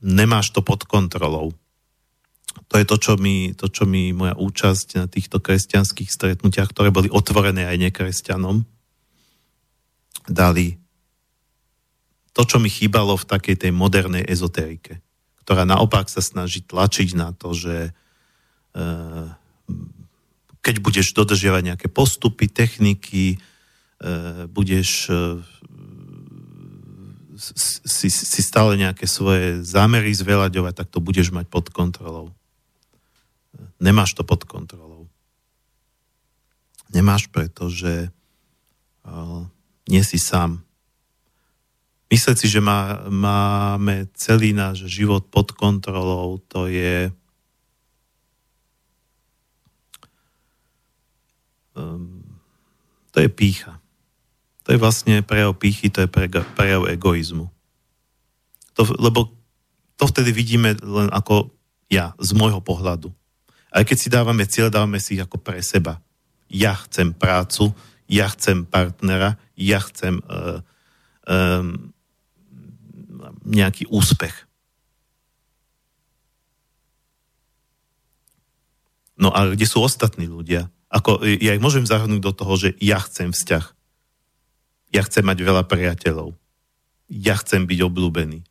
nemáš 0.00 0.52
to 0.52 0.60
pod 0.60 0.84
kontrolou. 0.84 1.52
To 2.70 2.74
je 2.78 2.86
to 2.86 2.96
čo, 2.98 3.14
mi, 3.18 3.54
to, 3.54 3.70
čo 3.70 3.86
mi 3.86 4.10
moja 4.10 4.34
účasť 4.34 4.88
na 4.98 5.06
týchto 5.06 5.38
kresťanských 5.38 6.10
stretnutiach, 6.10 6.70
ktoré 6.70 6.90
boli 6.90 7.10
otvorené 7.10 7.66
aj 7.66 7.78
nekresťanom, 7.90 8.62
dali 10.26 10.78
to, 12.30 12.46
čo 12.46 12.62
mi 12.62 12.70
chýbalo 12.70 13.18
v 13.18 13.28
takej 13.28 13.56
tej 13.66 13.72
modernej 13.74 14.22
ezoterike, 14.22 15.02
ktorá 15.42 15.66
naopak 15.66 16.06
sa 16.06 16.22
snaží 16.22 16.62
tlačiť 16.62 17.18
na 17.18 17.34
to, 17.34 17.54
že 17.54 17.90
e, 17.90 17.92
keď 20.60 20.74
budeš 20.84 21.16
dodržiavať 21.16 21.62
nejaké 21.72 21.88
postupy, 21.88 22.48
techniky, 22.48 23.36
e, 23.36 23.38
budeš 24.48 25.08
e, 25.08 25.40
si, 27.40 28.08
si 28.12 28.40
stále 28.44 28.76
nejaké 28.76 29.08
svoje 29.08 29.64
zámery 29.64 30.12
zveľaďovať, 30.12 30.72
tak 30.76 30.88
to 30.92 31.00
budeš 31.00 31.32
mať 31.32 31.48
pod 31.48 31.72
kontrolou. 31.72 32.36
Nemáš 33.80 34.12
to 34.12 34.22
pod 34.28 34.44
kontrolou. 34.44 35.08
Nemáš, 36.92 37.32
pretože 37.32 38.12
uh, 39.08 39.48
nie 39.88 40.04
si 40.04 40.20
sám. 40.20 40.60
Myslieť 42.10 42.36
si, 42.36 42.46
že 42.50 42.60
má, 42.60 43.06
máme 43.08 44.10
celý 44.18 44.50
náš 44.52 44.84
život 44.90 45.30
pod 45.30 45.54
kontrolou, 45.54 46.42
to 46.50 46.66
je 46.66 47.08
um, 51.74 52.22
to 53.10 53.22
je 53.22 53.28
pícha. 53.28 53.78
To 54.64 54.74
je 54.74 54.78
vlastne 54.78 55.22
prejav 55.26 55.56
pýchy, 55.58 55.90
to 55.90 56.06
je 56.06 56.08
prejav 56.54 56.86
egoizmu. 56.86 57.50
To, 58.78 58.82
lebo 59.02 59.34
to 59.98 60.04
vtedy 60.06 60.30
vidíme 60.32 60.78
len 60.78 61.10
ako 61.10 61.50
ja, 61.90 62.14
z 62.22 62.30
môjho 62.38 62.62
pohľadu. 62.62 63.10
Aj 63.70 63.82
keď 63.82 63.96
si 63.98 64.08
dávame 64.08 64.46
cieľ, 64.46 64.70
dávame 64.70 65.02
si 65.02 65.18
ich 65.18 65.22
ako 65.22 65.42
pre 65.42 65.58
seba. 65.60 65.98
Ja 66.46 66.74
chcem 66.86 67.14
prácu, 67.14 67.74
ja 68.10 68.26
chcem 68.30 68.66
partnera, 68.66 69.38
ja 69.54 69.78
chcem 69.82 70.18
uh, 70.26 70.62
um, 71.26 71.94
nejaký 73.46 73.86
úspech. 73.90 74.34
No 79.20 79.30
a 79.30 79.52
kde 79.52 79.66
sú 79.68 79.84
ostatní 79.84 80.26
ľudia? 80.26 80.72
Ako, 80.90 81.22
ja 81.22 81.54
ich 81.54 81.62
môžem 81.62 81.86
zahrnúť 81.86 82.18
do 82.18 82.32
toho, 82.34 82.54
že 82.58 82.74
ja 82.82 82.98
chcem 82.98 83.30
vzťah. 83.30 83.64
Ja 84.90 85.06
chcem 85.06 85.22
mať 85.22 85.38
veľa 85.46 85.62
priateľov. 85.70 86.34
Ja 87.06 87.38
chcem 87.38 87.62
byť 87.64 87.78
obľúbený. 87.86 88.42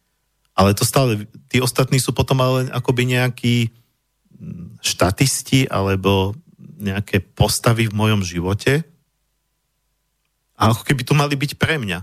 Ale 0.55 0.75
to 0.75 0.87
stále, 0.87 1.27
tí 1.51 1.59
ostatní 1.59 1.99
sú 1.99 2.15
potom 2.15 2.39
ale 2.39 2.63
len 2.63 2.67
akoby 2.71 3.11
nejakí 3.15 3.71
mm, 3.71 4.79
štatisti 4.83 5.67
alebo 5.67 6.35
nejaké 6.79 7.19
postavy 7.19 7.91
v 7.91 7.95
mojom 7.95 8.23
živote 8.23 8.87
a 10.59 10.75
ako 10.75 10.83
keby 10.83 11.07
tu 11.07 11.15
mali 11.15 11.39
byť 11.39 11.55
pre 11.55 11.79
mňa. 11.79 11.99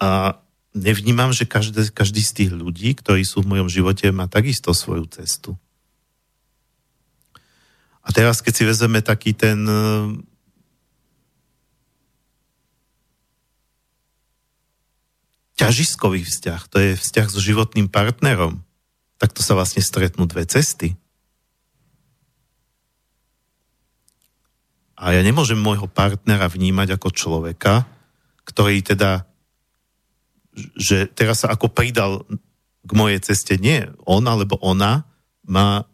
A 0.00 0.40
nevnímam, 0.72 1.32
že 1.36 1.44
každý, 1.44 1.92
každý 1.92 2.24
z 2.24 2.32
tých 2.32 2.50
ľudí, 2.56 2.96
ktorí 2.96 3.20
sú 3.24 3.44
v 3.44 3.56
mojom 3.56 3.68
živote, 3.68 4.08
má 4.08 4.24
takisto 4.24 4.72
svoju 4.72 5.04
cestu. 5.12 5.56
A 8.04 8.12
teraz, 8.12 8.44
keď 8.44 8.52
si 8.52 8.64
vezeme 8.68 9.00
taký 9.00 9.32
ten 9.32 9.64
e, 9.64 9.80
ťažiskový 15.56 16.20
vzťah, 16.28 16.60
to 16.68 16.76
je 16.78 16.90
vzťah 17.00 17.28
so 17.32 17.40
životným 17.40 17.88
partnerom, 17.88 18.60
tak 19.16 19.32
to 19.32 19.40
sa 19.40 19.56
vlastne 19.56 19.80
stretnú 19.80 20.28
dve 20.28 20.44
cesty. 20.44 21.00
A 24.94 25.16
ja 25.16 25.24
nemôžem 25.24 25.58
môjho 25.58 25.88
partnera 25.88 26.46
vnímať 26.46 27.00
ako 27.00 27.08
človeka, 27.10 27.88
ktorý 28.44 28.84
teda, 28.84 29.24
že 30.76 31.08
teraz 31.08 31.42
sa 31.42 31.50
ako 31.50 31.72
pridal 31.72 32.28
k 32.84 32.90
mojej 32.92 33.18
ceste. 33.24 33.56
Nie, 33.56 33.90
on 34.04 34.28
alebo 34.28 34.60
ona 34.60 35.08
má 35.48 35.88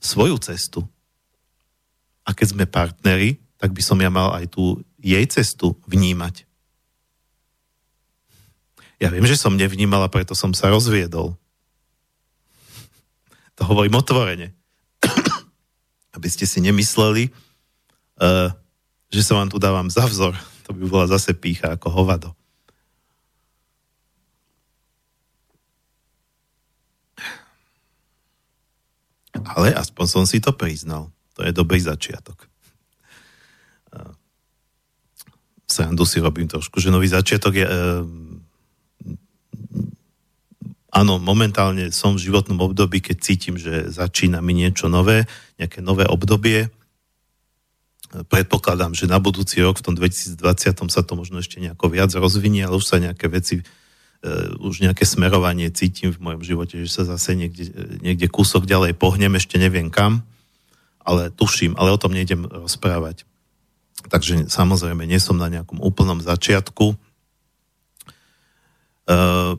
svoju 0.00 0.40
cestu. 0.40 0.88
A 2.28 2.36
keď 2.36 2.46
sme 2.52 2.68
partneri, 2.68 3.40
tak 3.56 3.72
by 3.72 3.80
som 3.80 3.96
ja 3.96 4.12
mal 4.12 4.36
aj 4.36 4.52
tú 4.52 4.84
jej 5.00 5.24
cestu 5.32 5.80
vnímať. 5.88 6.44
Ja 9.00 9.08
viem, 9.08 9.24
že 9.24 9.40
som 9.40 9.56
nevnímal 9.56 10.04
a 10.04 10.12
preto 10.12 10.36
som 10.36 10.52
sa 10.52 10.68
rozviedol. 10.68 11.38
To 13.56 13.62
hovorím 13.64 13.96
otvorene. 13.96 14.52
Aby 16.16 16.28
ste 16.28 16.44
si 16.44 16.60
nemysleli, 16.60 17.32
uh, 18.20 18.52
že 19.08 19.22
sa 19.24 19.40
vám 19.40 19.48
tu 19.48 19.56
dávam 19.56 19.88
za 19.88 20.04
vzor. 20.04 20.36
To 20.68 20.76
by 20.76 20.84
bola 20.84 21.06
zase 21.08 21.32
pícha 21.32 21.72
ako 21.72 21.88
hovado. 21.88 22.30
Ale 29.56 29.72
aspoň 29.72 30.06
som 30.10 30.24
si 30.26 30.42
to 30.42 30.52
priznal. 30.52 31.14
To 31.38 31.46
je 31.46 31.54
dobrý 31.54 31.78
začiatok. 31.78 32.50
Srandu 35.68 36.08
si 36.08 36.18
robím 36.18 36.48
trošku, 36.48 36.80
že 36.80 36.88
nový 36.88 37.12
začiatok 37.12 37.52
je... 37.54 37.66
Uh, 37.68 38.08
áno, 40.88 41.20
momentálne 41.20 41.92
som 41.92 42.16
v 42.16 42.24
životnom 42.24 42.56
období, 42.64 43.04
keď 43.04 43.16
cítim, 43.20 43.54
že 43.60 43.92
začína 43.92 44.40
mi 44.40 44.56
niečo 44.56 44.88
nové, 44.88 45.28
nejaké 45.60 45.84
nové 45.84 46.08
obdobie. 46.08 46.72
Predpokladám, 48.08 48.96
že 48.96 49.04
na 49.04 49.20
budúci 49.20 49.60
rok, 49.60 49.84
v 49.84 49.92
tom 49.92 49.94
2020 49.94 50.40
sa 50.88 51.02
to 51.04 51.12
možno 51.12 51.44
ešte 51.44 51.60
nejako 51.60 51.92
viac 51.92 52.10
rozvinie, 52.16 52.64
ale 52.64 52.80
už 52.80 52.88
sa 52.88 52.96
nejaké 52.96 53.28
veci, 53.28 53.60
uh, 53.60 54.48
už 54.64 54.80
nejaké 54.80 55.04
smerovanie 55.04 55.68
cítim 55.68 56.16
v 56.16 56.18
mojom 56.18 56.42
živote, 56.48 56.80
že 56.80 56.88
sa 56.88 57.04
zase 57.04 57.36
niekde, 57.36 57.70
niekde 58.00 58.24
kúsok 58.32 58.64
ďalej 58.64 58.96
pohnem, 58.96 59.36
ešte 59.36 59.60
neviem 59.60 59.92
kam, 59.92 60.24
ale 61.08 61.32
tuším, 61.32 61.72
ale 61.80 61.88
o 61.88 62.00
tom 62.00 62.12
nejdem 62.12 62.44
rozprávať. 62.44 63.24
Takže 64.12 64.52
samozrejme, 64.52 65.08
nie 65.08 65.16
som 65.16 65.40
na 65.40 65.48
nejakom 65.48 65.80
úplnom 65.80 66.20
začiatku. 66.20 66.92
Uh, 69.08 69.56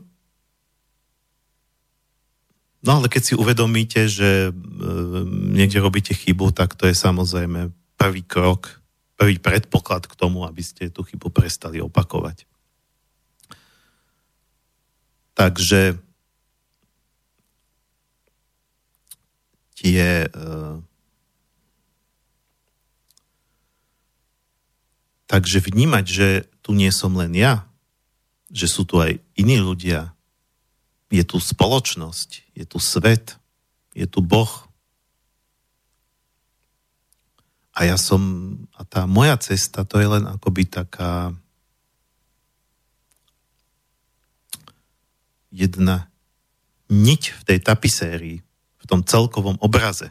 No 2.80 3.04
ale 3.04 3.12
keď 3.12 3.24
si 3.24 3.34
uvedomíte, 3.36 4.08
že 4.08 4.48
e, 4.48 4.52
niekde 5.52 5.84
robíte 5.84 6.16
chybu, 6.16 6.56
tak 6.56 6.80
to 6.80 6.88
je 6.88 6.96
samozrejme 6.96 7.76
prvý 8.00 8.24
krok, 8.24 8.80
prvý 9.20 9.36
predpoklad 9.36 10.08
k 10.08 10.16
tomu, 10.16 10.48
aby 10.48 10.64
ste 10.64 10.88
tú 10.88 11.04
chybu 11.04 11.28
prestali 11.28 11.84
opakovať. 11.84 12.48
Takže 15.36 16.00
tie 19.76 20.28
takže 25.30 25.62
vnímať, 25.62 26.06
že 26.10 26.28
tu 26.66 26.74
nie 26.74 26.90
som 26.90 27.14
len 27.14 27.38
ja, 27.38 27.70
že 28.50 28.66
sú 28.66 28.82
tu 28.82 28.98
aj 28.98 29.22
iní 29.38 29.62
ľudia, 29.62 30.18
je 31.14 31.22
tu 31.22 31.38
spoločnosť, 31.38 32.58
je 32.58 32.66
tu 32.66 32.82
svet, 32.82 33.38
je 33.94 34.10
tu 34.10 34.26
Boh. 34.26 34.50
A 37.78 37.86
ja 37.86 37.96
som, 37.96 38.22
a 38.74 38.82
tá 38.84 39.06
moja 39.06 39.38
cesta, 39.38 39.86
to 39.86 40.02
je 40.02 40.10
len 40.10 40.26
akoby 40.26 40.66
taká 40.66 41.32
jedna 45.54 46.10
niť 46.90 47.22
v 47.38 47.42
tej 47.46 47.60
tapisérii, 47.62 48.38
v 48.82 48.86
tom 48.90 49.06
celkovom 49.06 49.62
obraze. 49.62 50.10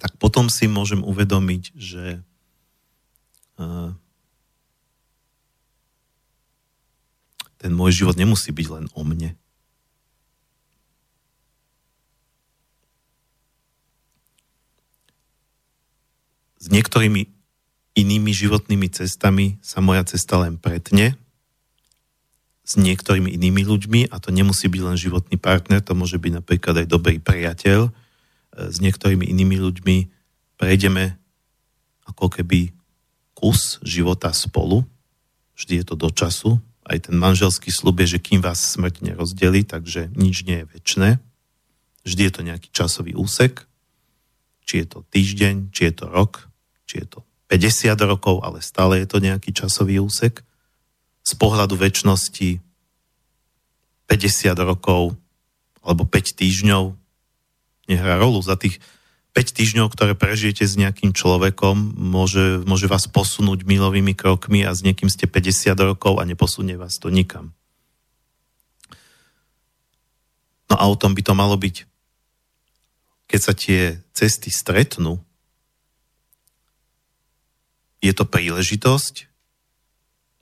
Tak 0.00 0.16
potom 0.16 0.48
si 0.48 0.64
môžem 0.64 1.04
uvedomiť, 1.04 1.76
že 1.76 2.24
uh, 3.60 3.92
ten 7.60 7.72
môj 7.76 7.92
život 7.92 8.16
nemusí 8.16 8.48
byť 8.48 8.66
len 8.72 8.86
o 8.96 9.04
mne. 9.04 9.36
S 16.60 16.72
niektorými 16.72 17.28
inými 17.96 18.32
životnými 18.32 18.88
cestami 18.88 19.60
sa 19.60 19.84
moja 19.84 20.04
cesta 20.08 20.40
len 20.40 20.56
pretne, 20.56 21.20
s 22.64 22.78
niektorými 22.78 23.34
inými 23.34 23.66
ľuďmi, 23.66 24.00
a 24.08 24.16
to 24.22 24.30
nemusí 24.32 24.70
byť 24.70 24.80
len 24.80 24.96
životný 24.96 25.36
partner, 25.36 25.84
to 25.84 25.92
môže 25.92 26.16
byť 26.16 26.32
napríklad 26.40 26.84
aj 26.84 26.86
dobrý 26.86 27.18
priateľ, 27.18 27.92
s 28.54 28.76
niektorými 28.82 29.26
inými 29.26 29.56
ľuďmi 29.58 29.96
prejdeme 30.58 31.16
ako 32.06 32.26
keby 32.28 32.74
kus 33.38 33.78
života 33.80 34.34
spolu, 34.34 34.84
vždy 35.56 35.80
je 35.80 35.84
to 35.86 35.94
do 35.96 36.10
času, 36.10 36.60
aj 36.90 37.08
ten 37.08 37.16
manželský 37.16 37.70
slub 37.70 38.02
je, 38.02 38.18
že 38.18 38.22
kým 38.22 38.42
vás 38.42 38.58
smrť 38.58 39.06
nerozdeli, 39.06 39.62
takže 39.62 40.10
nič 40.18 40.42
nie 40.42 40.64
je 40.64 40.70
väčšie. 40.74 41.10
Vždy 42.02 42.22
je 42.26 42.32
to 42.32 42.42
nejaký 42.42 42.68
časový 42.74 43.12
úsek, 43.14 43.68
či 44.66 44.82
je 44.82 44.86
to 44.90 44.98
týždeň, 45.06 45.70
či 45.70 45.90
je 45.90 45.94
to 46.02 46.06
rok, 46.10 46.50
či 46.90 47.04
je 47.04 47.06
to 47.06 47.20
50 47.46 47.94
rokov, 48.06 48.42
ale 48.42 48.62
stále 48.62 48.98
je 49.02 49.06
to 49.06 49.18
nejaký 49.22 49.54
časový 49.54 50.02
úsek. 50.02 50.42
Z 51.22 51.32
pohľadu 51.38 51.78
väčšnosti 51.78 52.58
50 54.10 54.54
rokov 54.66 55.14
alebo 55.82 56.02
5 56.06 56.38
týždňov 56.38 56.94
nehrá 57.90 58.14
rolu. 58.22 58.38
Za 58.38 58.54
tých 58.54 58.78
5 59.34 59.54
týždňov, 59.54 59.90
ktoré 59.94 60.18
prežijete 60.18 60.66
s 60.66 60.74
nejakým 60.74 61.14
človekom, 61.14 61.94
môže, 61.94 62.62
môže 62.66 62.90
vás 62.90 63.06
posunúť 63.06 63.62
milovými 63.62 64.14
krokmi 64.14 64.66
a 64.66 64.74
s 64.74 64.82
niekým 64.82 65.06
ste 65.06 65.30
50 65.30 65.74
rokov 65.78 66.18
a 66.18 66.26
neposunie 66.26 66.74
vás 66.74 66.98
to 66.98 67.10
nikam. 67.10 67.54
No 70.70 70.78
a 70.78 70.86
o 70.86 70.94
tom 70.94 71.18
by 71.18 71.22
to 71.22 71.34
malo 71.34 71.58
byť. 71.58 71.86
Keď 73.30 73.40
sa 73.42 73.54
tie 73.54 74.02
cesty 74.14 74.50
stretnú, 74.50 75.22
je 78.02 78.10
to 78.10 78.26
príležitosť, 78.26 79.30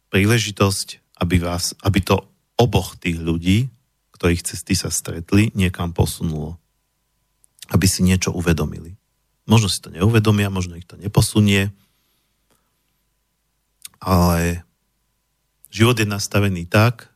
príležitosť, 0.09 0.89
aby, 1.21 1.37
vás, 1.43 1.77
aby 1.85 2.01
to 2.01 2.25
oboch 2.57 2.97
tých 2.97 3.21
ľudí, 3.21 3.69
ktorých 4.17 4.47
cesty 4.49 4.73
sa 4.73 4.89
stretli, 4.89 5.53
niekam 5.53 5.93
posunulo 5.93 6.57
aby 7.69 7.87
si 7.89 8.01
niečo 8.05 8.33
uvedomili. 8.33 8.97
Možno 9.49 9.69
si 9.69 9.81
to 9.81 9.89
neuvedomia, 9.93 10.53
možno 10.53 10.77
ich 10.77 10.85
to 10.85 11.01
neposunie, 11.01 11.73
ale 13.99 14.63
život 15.73 15.99
je 15.99 16.07
nastavený 16.07 16.69
tak, 16.69 17.11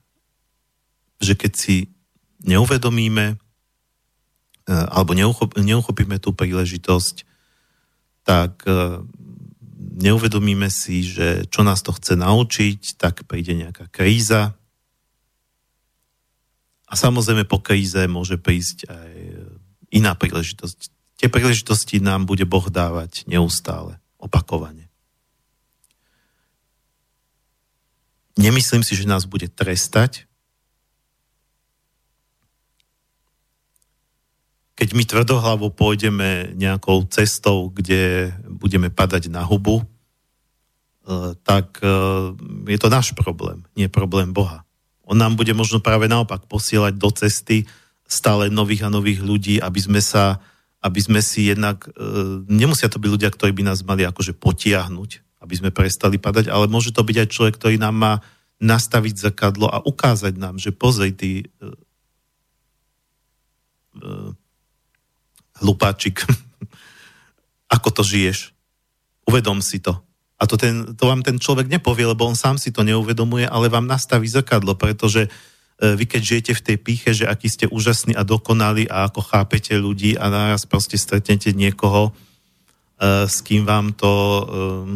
že 1.23 1.39
keď 1.39 1.53
si 1.55 1.77
neuvedomíme 2.43 3.27
e, 3.33 3.37
alebo 4.67 5.15
neuchopíme 5.61 6.19
tú 6.19 6.35
príležitosť, 6.35 7.23
tak 8.27 8.67
e, 8.67 9.07
neuvedomíme 10.03 10.67
si, 10.67 11.07
že 11.07 11.47
čo 11.47 11.63
nás 11.63 11.85
to 11.87 11.95
chce 11.95 12.19
naučiť, 12.19 12.99
tak 12.99 13.29
príde 13.31 13.55
nejaká 13.55 13.87
kríza. 13.93 14.59
A 16.91 16.95
samozrejme 16.99 17.47
po 17.47 17.63
kríze 17.63 18.05
môže 18.11 18.37
prísť 18.37 18.91
aj 18.91 19.12
iná 19.93 20.17
príležitosť. 20.17 20.91
Tie 21.21 21.29
príležitosti 21.31 22.03
nám 22.03 22.27
bude 22.27 22.43
Boh 22.49 22.67
dávať 22.67 23.29
neustále, 23.31 24.01
opakovane. 24.19 24.91
Nemyslím 28.41 28.81
si, 28.83 28.97
že 28.97 29.05
nás 29.05 29.29
bude 29.29 29.47
trestať, 29.47 30.25
keď 34.73 34.99
my 34.99 35.05
tvrdohlavo 35.07 35.71
pôjdeme 35.71 36.59
nejakou 36.59 37.07
cestou, 37.07 37.71
kde 37.71 38.35
budeme 38.51 38.91
padať 38.91 39.31
na 39.31 39.47
hubu, 39.47 39.87
tak 41.47 41.79
je 42.67 42.79
to 42.83 42.89
náš 42.91 43.15
problém, 43.15 43.63
nie 43.79 43.87
problém 43.87 44.35
Boha. 44.35 44.67
On 45.07 45.15
nám 45.15 45.39
bude 45.39 45.55
možno 45.55 45.79
práve 45.79 46.11
naopak 46.11 46.51
posielať 46.51 46.99
do 46.99 47.11
cesty 47.15 47.69
stále 48.13 48.53
nových 48.53 48.85
a 48.85 48.93
nových 48.93 49.25
ľudí, 49.25 49.57
aby 49.57 49.81
sme 49.81 50.05
sa, 50.05 50.37
aby 50.85 51.01
sme 51.01 51.25
si 51.25 51.49
jednak, 51.49 51.89
nemusia 52.45 52.93
to 52.93 53.01
byť 53.01 53.11
ľudia, 53.11 53.33
ktorí 53.33 53.57
by 53.57 53.65
nás 53.73 53.81
mali 53.81 54.05
akože 54.05 54.37
potiahnuť, 54.37 55.41
aby 55.41 55.55
sme 55.57 55.73
prestali 55.73 56.21
padať, 56.21 56.53
ale 56.53 56.69
môže 56.69 56.93
to 56.93 57.01
byť 57.01 57.17
aj 57.25 57.29
človek, 57.33 57.55
ktorý 57.57 57.81
nám 57.81 57.97
má 57.97 58.13
nastaviť 58.63 59.15
zrkadlo 59.27 59.67
a 59.67 59.83
ukázať 59.83 60.39
nám, 60.39 60.61
že 60.61 60.71
pozri, 60.71 61.11
ty 61.11 61.51
uh, 61.59 61.75
hlupáčik, 65.59 66.23
ako 67.75 67.89
to 67.91 68.03
žiješ. 68.07 68.55
Uvedom 69.27 69.59
si 69.59 69.83
to. 69.83 69.99
A 70.39 70.47
to, 70.51 70.59
ten, 70.59 70.99
to 70.99 71.05
vám 71.07 71.23
ten 71.23 71.39
človek 71.39 71.71
nepovie, 71.71 72.03
lebo 72.03 72.27
on 72.27 72.35
sám 72.35 72.59
si 72.59 72.75
to 72.75 72.83
neuvedomuje, 72.83 73.47
ale 73.47 73.71
vám 73.71 73.87
nastaví 73.87 74.27
zrkadlo, 74.27 74.75
pretože 74.75 75.31
vy 75.81 76.05
keď 76.05 76.23
žijete 76.23 76.53
v 76.59 76.65
tej 76.65 76.77
píche, 76.79 77.11
že 77.15 77.27
aký 77.27 77.49
ste 77.49 77.67
úžasní 77.71 78.15
a 78.15 78.23
dokonali 78.23 78.87
a 78.87 79.09
ako 79.09 79.21
chápete 79.23 79.75
ľudí 79.75 80.15
a 80.19 80.29
naraz 80.31 80.67
proste 80.69 80.95
stretnete 81.01 81.51
niekoho, 81.55 82.13
uh, 82.13 83.27
s 83.27 83.43
kým 83.43 83.67
vám 83.67 83.91
to 83.97 84.13
uh, 84.13 84.87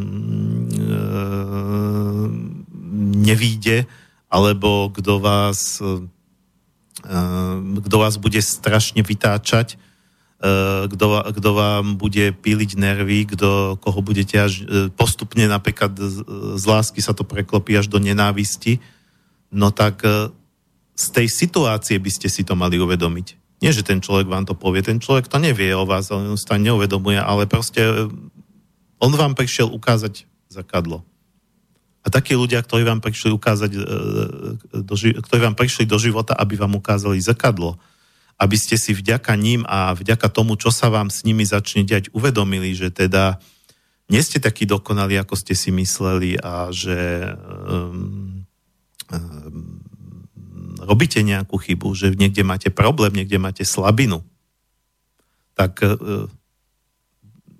nevíde, 3.27 3.87
alebo 4.31 4.91
kto 4.95 5.19
vás 5.19 5.83
kto 7.87 7.97
vás 8.01 8.17
bude 8.17 8.41
strašne 8.43 9.05
vytáčať, 9.05 9.79
kto, 10.91 11.07
kto 11.33 11.51
vám 11.57 11.97
bude 11.97 12.33
píliť 12.33 12.71
nervy, 12.77 13.25
kto, 13.25 13.81
koho 13.81 14.01
budete 14.05 14.37
až 14.37 14.53
e, 14.61 14.93
postupne 14.93 15.49
napríklad 15.49 15.97
z 16.61 16.65
lásky 16.69 17.01
sa 17.01 17.17
to 17.17 17.25
preklopí 17.25 17.73
až 17.73 17.89
do 17.89 17.97
nenávisti, 17.97 18.85
no 19.49 19.73
tak 19.73 20.05
e, 20.05 20.29
z 20.97 21.07
tej 21.13 21.29
situácie 21.29 22.01
by 22.01 22.11
ste 22.11 22.33
si 22.33 22.43
to 22.43 22.57
mali 22.57 22.81
uvedomiť. 22.81 23.61
Nie, 23.61 23.73
že 23.73 23.85
ten 23.85 24.01
človek 24.01 24.29
vám 24.29 24.49
to 24.49 24.57
povie, 24.57 24.81
ten 24.85 25.01
človek 25.01 25.29
to 25.29 25.37
nevie 25.37 25.73
o 25.73 25.85
vás, 25.85 26.09
on 26.13 26.37
sa 26.37 26.57
neuvedomuje, 26.57 27.21
ale 27.21 27.49
proste 27.49 27.85
e, 27.85 27.95
on 29.01 29.13
vám 29.13 29.37
prišiel 29.37 29.69
ukázať 29.69 30.29
zakadlo. 30.49 31.05
A 32.05 32.13
takí 32.13 32.37
ľudia, 32.37 32.61
ktorí 32.61 32.85
vám 32.85 33.01
prišli 33.01 33.33
ukázať, 33.33 33.71
e, 33.77 33.81
do, 34.85 34.95
ktorí 34.97 35.41
vám 35.41 35.57
prišli 35.57 35.89
do 35.89 35.97
života, 35.97 36.37
aby 36.37 36.57
vám 36.57 36.77
ukázali 36.77 37.21
zrkadlo, 37.21 37.81
aby 38.37 38.57
ste 38.61 38.77
si 38.77 38.93
vďaka 38.93 39.33
ním 39.41 39.65
a 39.65 39.97
vďaka 39.97 40.29
tomu, 40.29 40.61
čo 40.61 40.69
sa 40.69 40.93
vám 40.93 41.09
s 41.09 41.25
nimi 41.25 41.45
začne 41.49 41.85
diať, 41.89 42.13
uvedomili, 42.13 42.77
že 42.77 42.93
teda 42.93 43.41
nie 44.13 44.21
ste 44.21 44.39
takí 44.39 44.69
dokonali, 44.69 45.17
ako 45.17 45.35
ste 45.35 45.57
si 45.57 45.73
mysleli 45.73 46.39
a 46.39 46.71
že 46.71 47.25
um, 47.67 48.45
um, 49.11 49.66
robíte 50.87 51.21
nejakú 51.21 51.59
chybu, 51.59 51.93
že 51.99 52.15
niekde 52.15 52.47
máte 52.47 52.71
problém, 52.71 53.13
niekde 53.13 53.43
máte 53.43 53.67
slabinu, 53.67 54.23
tak 55.59 55.83
uh, 55.83 56.31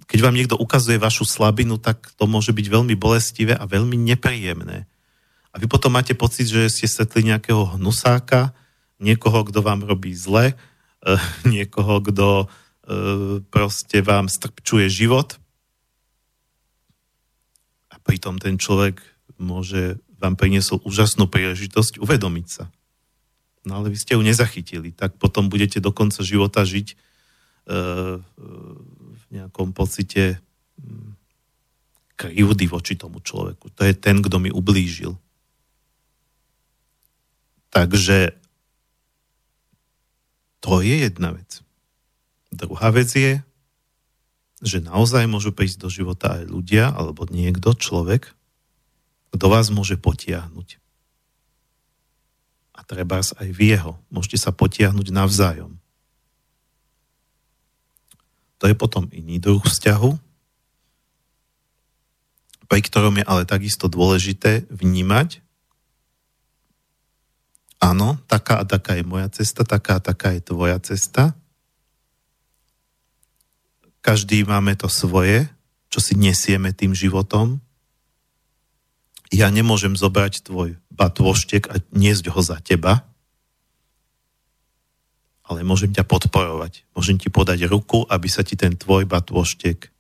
keď 0.07 0.19
vám 0.23 0.39
niekto 0.39 0.55
ukazuje 0.55 1.03
vašu 1.03 1.27
slabinu, 1.27 1.83
tak 1.83 2.15
to 2.15 2.31
môže 2.31 2.55
byť 2.55 2.67
veľmi 2.71 2.95
bolestivé 2.95 3.59
a 3.59 3.67
veľmi 3.67 3.99
nepríjemné. 3.99 4.87
A 5.51 5.55
vy 5.59 5.67
potom 5.67 5.91
máte 5.91 6.15
pocit, 6.15 6.47
že 6.47 6.71
ste 6.71 6.87
stretli 6.87 7.27
nejakého 7.27 7.75
hnusáka, 7.75 8.55
niekoho, 9.03 9.43
kto 9.51 9.61
vám 9.67 9.83
robí 9.83 10.15
zle, 10.15 10.55
eh, 10.55 11.21
niekoho, 11.55 11.99
kto 12.05 12.47
eh, 12.47 12.49
proste 13.51 13.99
vám 14.01 14.31
strpčuje 14.31 14.87
život. 14.87 15.43
A 17.91 17.99
pritom 17.99 18.39
ten 18.39 18.61
človek 18.63 19.03
môže 19.43 19.99
vám 20.17 20.39
priniesol 20.39 20.81
úžasnú 20.87 21.27
príležitosť 21.29 21.99
uvedomiť 22.01 22.47
sa. 22.47 22.65
No 23.67 23.83
ale 23.83 23.91
vy 23.91 23.99
ste 23.99 24.15
ju 24.15 24.23
nezachytili, 24.23 24.95
tak 24.95 25.19
potom 25.19 25.51
budete 25.51 25.83
do 25.83 25.91
konca 25.91 26.23
života 26.23 26.63
žiť 26.63 26.95
uh, 27.67 28.23
nejakom 29.35 29.75
pocite 29.75 30.39
mm, 30.79 31.19
krivdy 32.15 32.71
voči 32.71 32.95
tomu 32.95 33.19
človeku. 33.19 33.75
To 33.75 33.83
je 33.83 33.93
ten, 33.93 34.23
kto 34.23 34.39
mi 34.39 34.55
ublížil. 34.55 35.19
Takže 37.75 38.33
to 40.65 40.81
je 40.81 40.97
jedna 41.05 41.37
vec. 41.37 41.61
Druhá 42.55 42.89
vec 42.95 43.13
je, 43.13 43.45
že 44.65 44.81
naozaj 44.81 45.29
môžu 45.29 45.53
prísť 45.53 45.85
do 45.85 45.89
života 45.93 46.41
aj 46.41 46.49
ľudia, 46.49 46.89
alebo 46.97 47.29
niekto, 47.29 47.77
človek, 47.77 48.33
kto 49.37 49.47
vás 49.53 49.69
môže 49.69 50.01
potiahnuť. 50.01 50.81
Treba 52.87 53.19
aj 53.19 53.49
v 53.51 53.61
jeho. 53.75 53.99
Môžete 54.15 54.39
sa 54.39 54.55
potiahnuť 54.55 55.11
navzájom. 55.11 55.75
To 58.63 58.65
je 58.71 58.75
potom 58.79 59.11
iný 59.13 59.37
druh 59.37 59.61
vzťahu, 59.61 60.11
pri 62.67 62.81
ktorom 62.83 63.21
je 63.21 63.25
ale 63.27 63.47
takisto 63.47 63.87
dôležité 63.87 64.67
vnímať, 64.73 65.45
áno, 67.79 68.19
taká 68.27 68.63
a 68.63 68.65
taká 68.67 68.99
je 68.99 69.05
moja 69.07 69.29
cesta, 69.31 69.63
taká 69.63 70.01
a 70.01 70.05
taká 70.05 70.35
je 70.35 70.43
tvoja 70.43 70.79
cesta. 70.83 71.37
Každý 74.03 74.47
máme 74.47 74.75
to 74.79 74.91
svoje, 74.91 75.47
čo 75.91 75.99
si 76.03 76.19
nesieme 76.19 76.71
tým 76.75 76.95
životom. 76.95 77.59
Ja 79.35 79.51
nemôžem 79.51 79.99
zobrať 79.99 80.47
tvoj 80.47 80.79
batôštek 80.97 81.69
a 81.69 81.79
niesť 81.93 82.33
ho 82.33 82.41
za 82.41 82.59
teba, 82.65 83.05
ale 85.47 85.63
môžem 85.63 85.95
ťa 85.95 86.03
podporovať. 86.03 86.83
Môžem 86.99 87.23
ti 87.23 87.31
podať 87.31 87.71
ruku, 87.71 88.03
aby 88.11 88.27
sa 88.27 88.43
ti 88.43 88.59
ten 88.59 88.75
tvoj 88.75 89.07
batôštek 89.07 89.95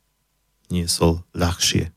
niesol 0.74 1.22
ľahšie. 1.38 1.94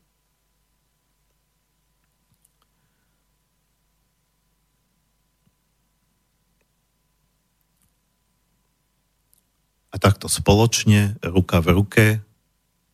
A 9.90 9.98
takto 9.98 10.30
spoločne, 10.30 11.18
ruka 11.18 11.58
v 11.58 11.68
ruke, 11.74 12.06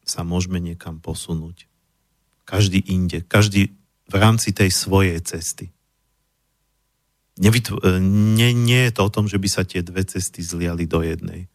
sa 0.08 0.24
môžeme 0.24 0.56
niekam 0.56 0.96
posunúť. 0.96 1.68
Každý 2.48 2.80
inde, 2.80 3.20
každý 3.20 3.76
v 4.08 4.14
rámci 4.16 4.56
tej 4.56 4.72
svojej 4.72 5.20
cesty. 5.20 5.75
Nevytv- 7.36 7.84
e, 7.84 8.00
nie, 8.00 8.56
nie 8.56 8.88
je 8.88 8.92
to 8.96 9.02
o 9.04 9.12
tom, 9.12 9.28
že 9.28 9.36
by 9.36 9.48
sa 9.48 9.62
tie 9.68 9.84
dve 9.84 10.00
cesty 10.08 10.40
zliali 10.40 10.88
do 10.88 11.04
jednej. 11.04 11.52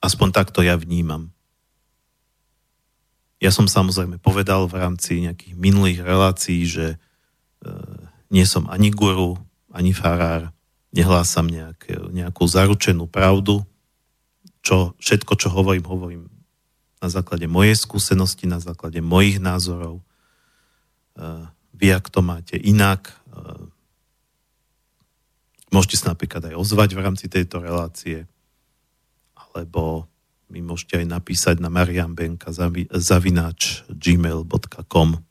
Aspoň 0.00 0.32
takto 0.32 0.64
ja 0.64 0.80
vnímam. 0.80 1.28
Ja 3.38 3.52
som 3.52 3.68
samozrejme 3.68 4.16
povedal 4.16 4.64
v 4.64 4.80
rámci 4.80 5.20
nejakých 5.20 5.54
minulých 5.60 6.00
relácií, 6.00 6.64
že 6.64 6.96
e, 6.96 6.98
nie 8.32 8.48
som 8.48 8.64
ani 8.72 8.88
guru, 8.88 9.36
ani 9.68 9.92
farár, 9.92 10.56
nehlásam 10.96 11.44
nejaké, 11.44 12.00
nejakú 12.16 12.48
zaručenú 12.48 13.04
pravdu, 13.04 13.60
čo 14.64 14.96
všetko, 14.96 15.36
čo 15.36 15.52
hovorím, 15.52 15.84
hovorím 15.84 16.37
na 16.98 17.08
základe 17.08 17.46
mojej 17.46 17.78
skúsenosti, 17.78 18.50
na 18.50 18.58
základe 18.58 18.98
mojich 18.98 19.38
názorov. 19.38 20.00
E, 20.00 20.04
vy, 21.74 21.86
ak 21.94 22.10
to 22.10 22.20
máte 22.22 22.58
inak, 22.58 23.14
e, 23.30 23.44
môžete 25.70 25.96
sa 26.00 26.14
napríklad 26.14 26.50
aj 26.50 26.54
ozvať 26.58 26.90
v 26.94 27.02
rámci 27.02 27.26
tejto 27.30 27.62
relácie, 27.62 28.26
alebo 29.34 30.10
mi 30.48 30.64
môžete 30.64 31.04
aj 31.04 31.06
napísať 31.06 31.56
na 31.60 31.68
mariambenka 31.68 32.50
zavináč 32.96 33.84
gmail.com 33.92 35.28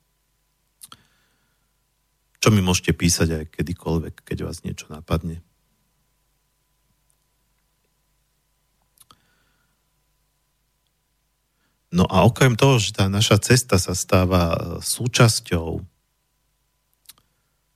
čo 2.37 2.53
mi 2.53 2.61
môžete 2.61 2.93
písať 2.93 3.29
aj 3.33 3.45
kedykoľvek, 3.59 4.15
keď 4.23 4.37
vás 4.45 4.61
niečo 4.61 4.87
napadne. 4.87 5.41
No 11.87 12.03
a 12.07 12.27
okrem 12.27 12.59
toho, 12.59 12.79
že 12.83 12.91
tá 12.91 13.07
naša 13.07 13.39
cesta 13.39 13.79
sa 13.79 13.95
stáva 13.95 14.51
e, 14.51 14.57
súčasťou 14.83 15.85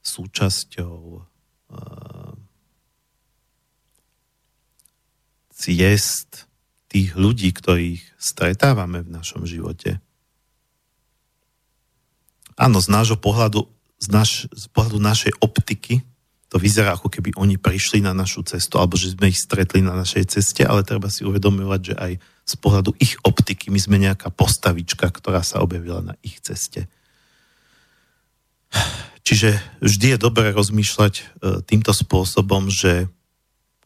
súčasťou 0.02 0.98
uh, 1.22 2.34
ciest 5.54 6.50
tých 6.90 7.14
ľudí, 7.14 7.54
ktorých 7.54 8.18
stretávame 8.18 9.06
v 9.06 9.14
našom 9.14 9.46
živote. 9.46 10.02
Áno, 12.58 12.82
z 12.82 12.88
nášho 12.92 13.16
pohľadu, 13.16 13.70
z, 14.02 14.08
naš, 14.12 14.32
z 14.52 14.66
pohľadu 14.74 15.00
našej 15.00 15.34
optiky 15.40 16.04
to 16.52 16.60
vyzerá 16.60 17.00
ako 17.00 17.08
keby 17.08 17.32
oni 17.40 17.56
prišli 17.56 18.04
na 18.04 18.12
našu 18.12 18.44
cestu, 18.44 18.76
alebo 18.76 19.00
že 19.00 19.16
sme 19.16 19.32
ich 19.32 19.40
stretli 19.40 19.80
na 19.80 19.96
našej 19.96 20.36
ceste, 20.36 20.68
ale 20.68 20.84
treba 20.84 21.08
si 21.08 21.24
uvedomovať, 21.24 21.82
že 21.82 21.96
aj 21.96 22.14
z 22.44 22.54
pohľadu 22.60 22.92
ich 23.00 23.16
optiky 23.24 23.72
my 23.72 23.80
sme 23.80 23.96
nejaká 24.04 24.28
postavička, 24.36 25.08
ktorá 25.08 25.48
sa 25.48 25.64
objavila 25.64 26.04
na 26.04 26.20
ich 26.20 26.44
ceste. 26.44 26.92
Čiže 29.24 29.56
vždy 29.80 30.18
je 30.18 30.18
dobré 30.20 30.52
rozmýšľať 30.52 31.14
e, 31.16 31.24
týmto 31.64 31.96
spôsobom, 31.96 32.68
že 32.68 33.08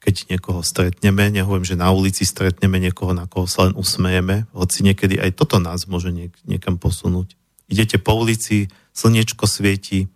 keď 0.01 0.33
niekoho 0.33 0.65
stretneme, 0.65 1.29
nehovorím, 1.29 1.69
že 1.69 1.77
na 1.77 1.93
ulici 1.93 2.25
stretneme 2.25 2.81
niekoho, 2.81 3.13
na 3.13 3.29
koho 3.29 3.45
sa 3.45 3.69
len 3.69 3.77
usmejeme, 3.77 4.49
hoci 4.57 4.81
niekedy 4.81 5.21
aj 5.21 5.37
toto 5.37 5.61
nás 5.61 5.85
môže 5.85 6.09
niek- 6.09 6.37
niekam 6.49 6.81
posunúť. 6.81 7.37
Idete 7.69 8.01
po 8.01 8.17
ulici, 8.17 8.73
slniečko 8.93 9.45
svieti, 9.45 10.09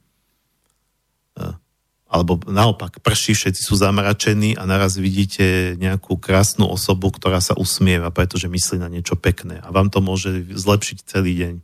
alebo 2.09 2.41
naopak 2.49 3.05
prší, 3.05 3.37
všetci 3.37 3.61
sú 3.61 3.77
zamračení 3.77 4.57
a 4.57 4.65
naraz 4.65 4.97
vidíte 4.97 5.77
nejakú 5.77 6.17
krásnu 6.17 6.65
osobu, 6.65 7.13
ktorá 7.13 7.37
sa 7.37 7.53
usmieva, 7.53 8.09
pretože 8.09 8.49
myslí 8.49 8.81
na 8.81 8.89
niečo 8.89 9.13
pekné 9.13 9.61
a 9.61 9.69
vám 9.69 9.93
to 9.93 10.01
môže 10.01 10.49
zlepšiť 10.49 10.97
celý 11.05 11.37
deň. 11.37 11.55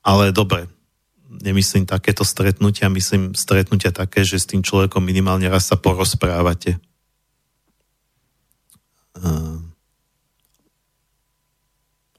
Ale 0.00 0.32
dobre, 0.32 0.72
nemyslím 1.28 1.84
takéto 1.84 2.24
stretnutia, 2.24 2.88
myslím 2.88 3.36
stretnutia 3.36 3.92
také, 3.92 4.24
že 4.24 4.40
s 4.40 4.48
tým 4.48 4.64
človekom 4.64 5.04
minimálne 5.04 5.52
raz 5.52 5.68
sa 5.68 5.76
porozprávate. 5.76 6.80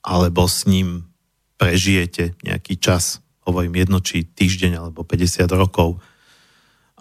Alebo 0.06 0.46
s 0.46 0.70
ním 0.70 1.10
prežijete 1.58 2.38
nejaký 2.46 2.78
čas 2.78 3.23
hovorím 3.46 3.76
jedno, 3.80 4.00
či 4.00 4.28
týždeň 4.28 4.80
alebo 4.80 5.04
50 5.04 5.48
rokov, 5.54 6.00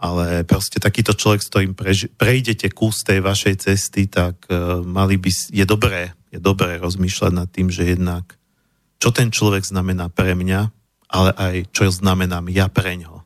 ale 0.02 0.42
proste 0.42 0.82
takýto 0.82 1.14
človek, 1.14 1.40
s 1.46 1.50
ktorým 1.50 1.72
prejdete 2.18 2.74
kus 2.74 3.06
tej 3.06 3.22
vašej 3.22 3.70
cesty, 3.70 4.10
tak 4.10 4.50
uh, 4.50 4.82
mali 4.82 5.14
by, 5.14 5.30
je 5.30 5.62
dobré, 5.62 6.10
je 6.34 6.42
dobré 6.42 6.82
rozmýšľať 6.82 7.32
nad 7.32 7.46
tým, 7.46 7.70
že 7.70 7.86
jednak 7.86 8.34
čo 8.98 9.14
ten 9.14 9.30
človek 9.30 9.62
znamená 9.62 10.10
pre 10.10 10.34
mňa, 10.34 10.60
ale 11.06 11.30
aj 11.38 11.54
čo 11.70 11.86
znamenám 11.86 12.50
ja 12.50 12.66
pre 12.66 12.98
ňo. 12.98 13.22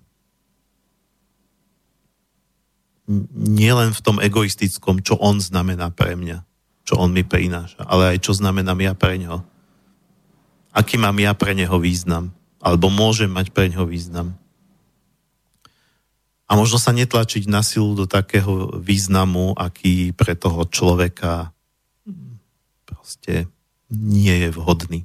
Nie 3.33 3.73
len 3.73 3.97
v 3.97 4.05
tom 4.05 4.21
egoistickom, 4.21 5.01
čo 5.01 5.17
on 5.17 5.41
znamená 5.41 5.89
pre 5.95 6.13
mňa, 6.13 6.45
čo 6.85 7.01
on 7.01 7.15
mi 7.15 7.25
prináša, 7.25 7.81
ale 7.89 8.17
aj 8.17 8.19
čo 8.21 8.37
znamenám 8.37 8.77
ja 8.85 8.93
pre 8.93 9.17
ňo. 9.17 9.41
Aký 10.77 11.01
mám 11.01 11.17
ja 11.17 11.33
pre 11.33 11.57
neho 11.57 11.81
význam 11.81 12.36
alebo 12.61 12.89
môže 12.89 13.29
mať 13.29 13.53
pre 13.53 13.69
ňo 13.71 13.85
význam. 13.87 14.35
A 16.47 16.55
možno 16.55 16.79
sa 16.79 16.95
netlačiť 16.95 17.51
na 17.51 17.67
silu 17.67 17.99
do 17.99 18.07
takého 18.07 18.79
významu, 18.79 19.59
aký 19.59 20.15
pre 20.15 20.39
toho 20.39 20.63
človeka 20.71 21.51
proste 22.87 23.51
nie 23.91 24.47
je 24.47 24.51
vhodný. 24.55 25.01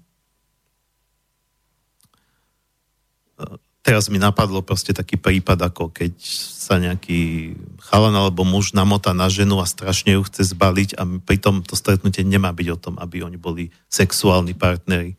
Teraz 3.82 4.14
mi 4.14 4.22
napadlo 4.22 4.62
proste 4.62 4.94
taký 4.94 5.18
prípad, 5.18 5.74
ako 5.74 5.90
keď 5.90 6.14
sa 6.62 6.78
nejaký 6.78 7.54
chalan 7.82 8.14
alebo 8.14 8.46
muž 8.46 8.78
namotá 8.78 9.10
na 9.10 9.26
ženu 9.26 9.58
a 9.58 9.66
strašne 9.66 10.14
ju 10.14 10.22
chce 10.22 10.54
zbaliť 10.54 11.02
a 11.02 11.10
pritom 11.26 11.66
to 11.66 11.74
stretnutie 11.74 12.22
nemá 12.22 12.54
byť 12.54 12.68
o 12.70 12.78
tom, 12.78 12.96
aby 13.02 13.26
oni 13.26 13.42
boli 13.42 13.74
sexuálni 13.90 14.54
partneri 14.54 15.18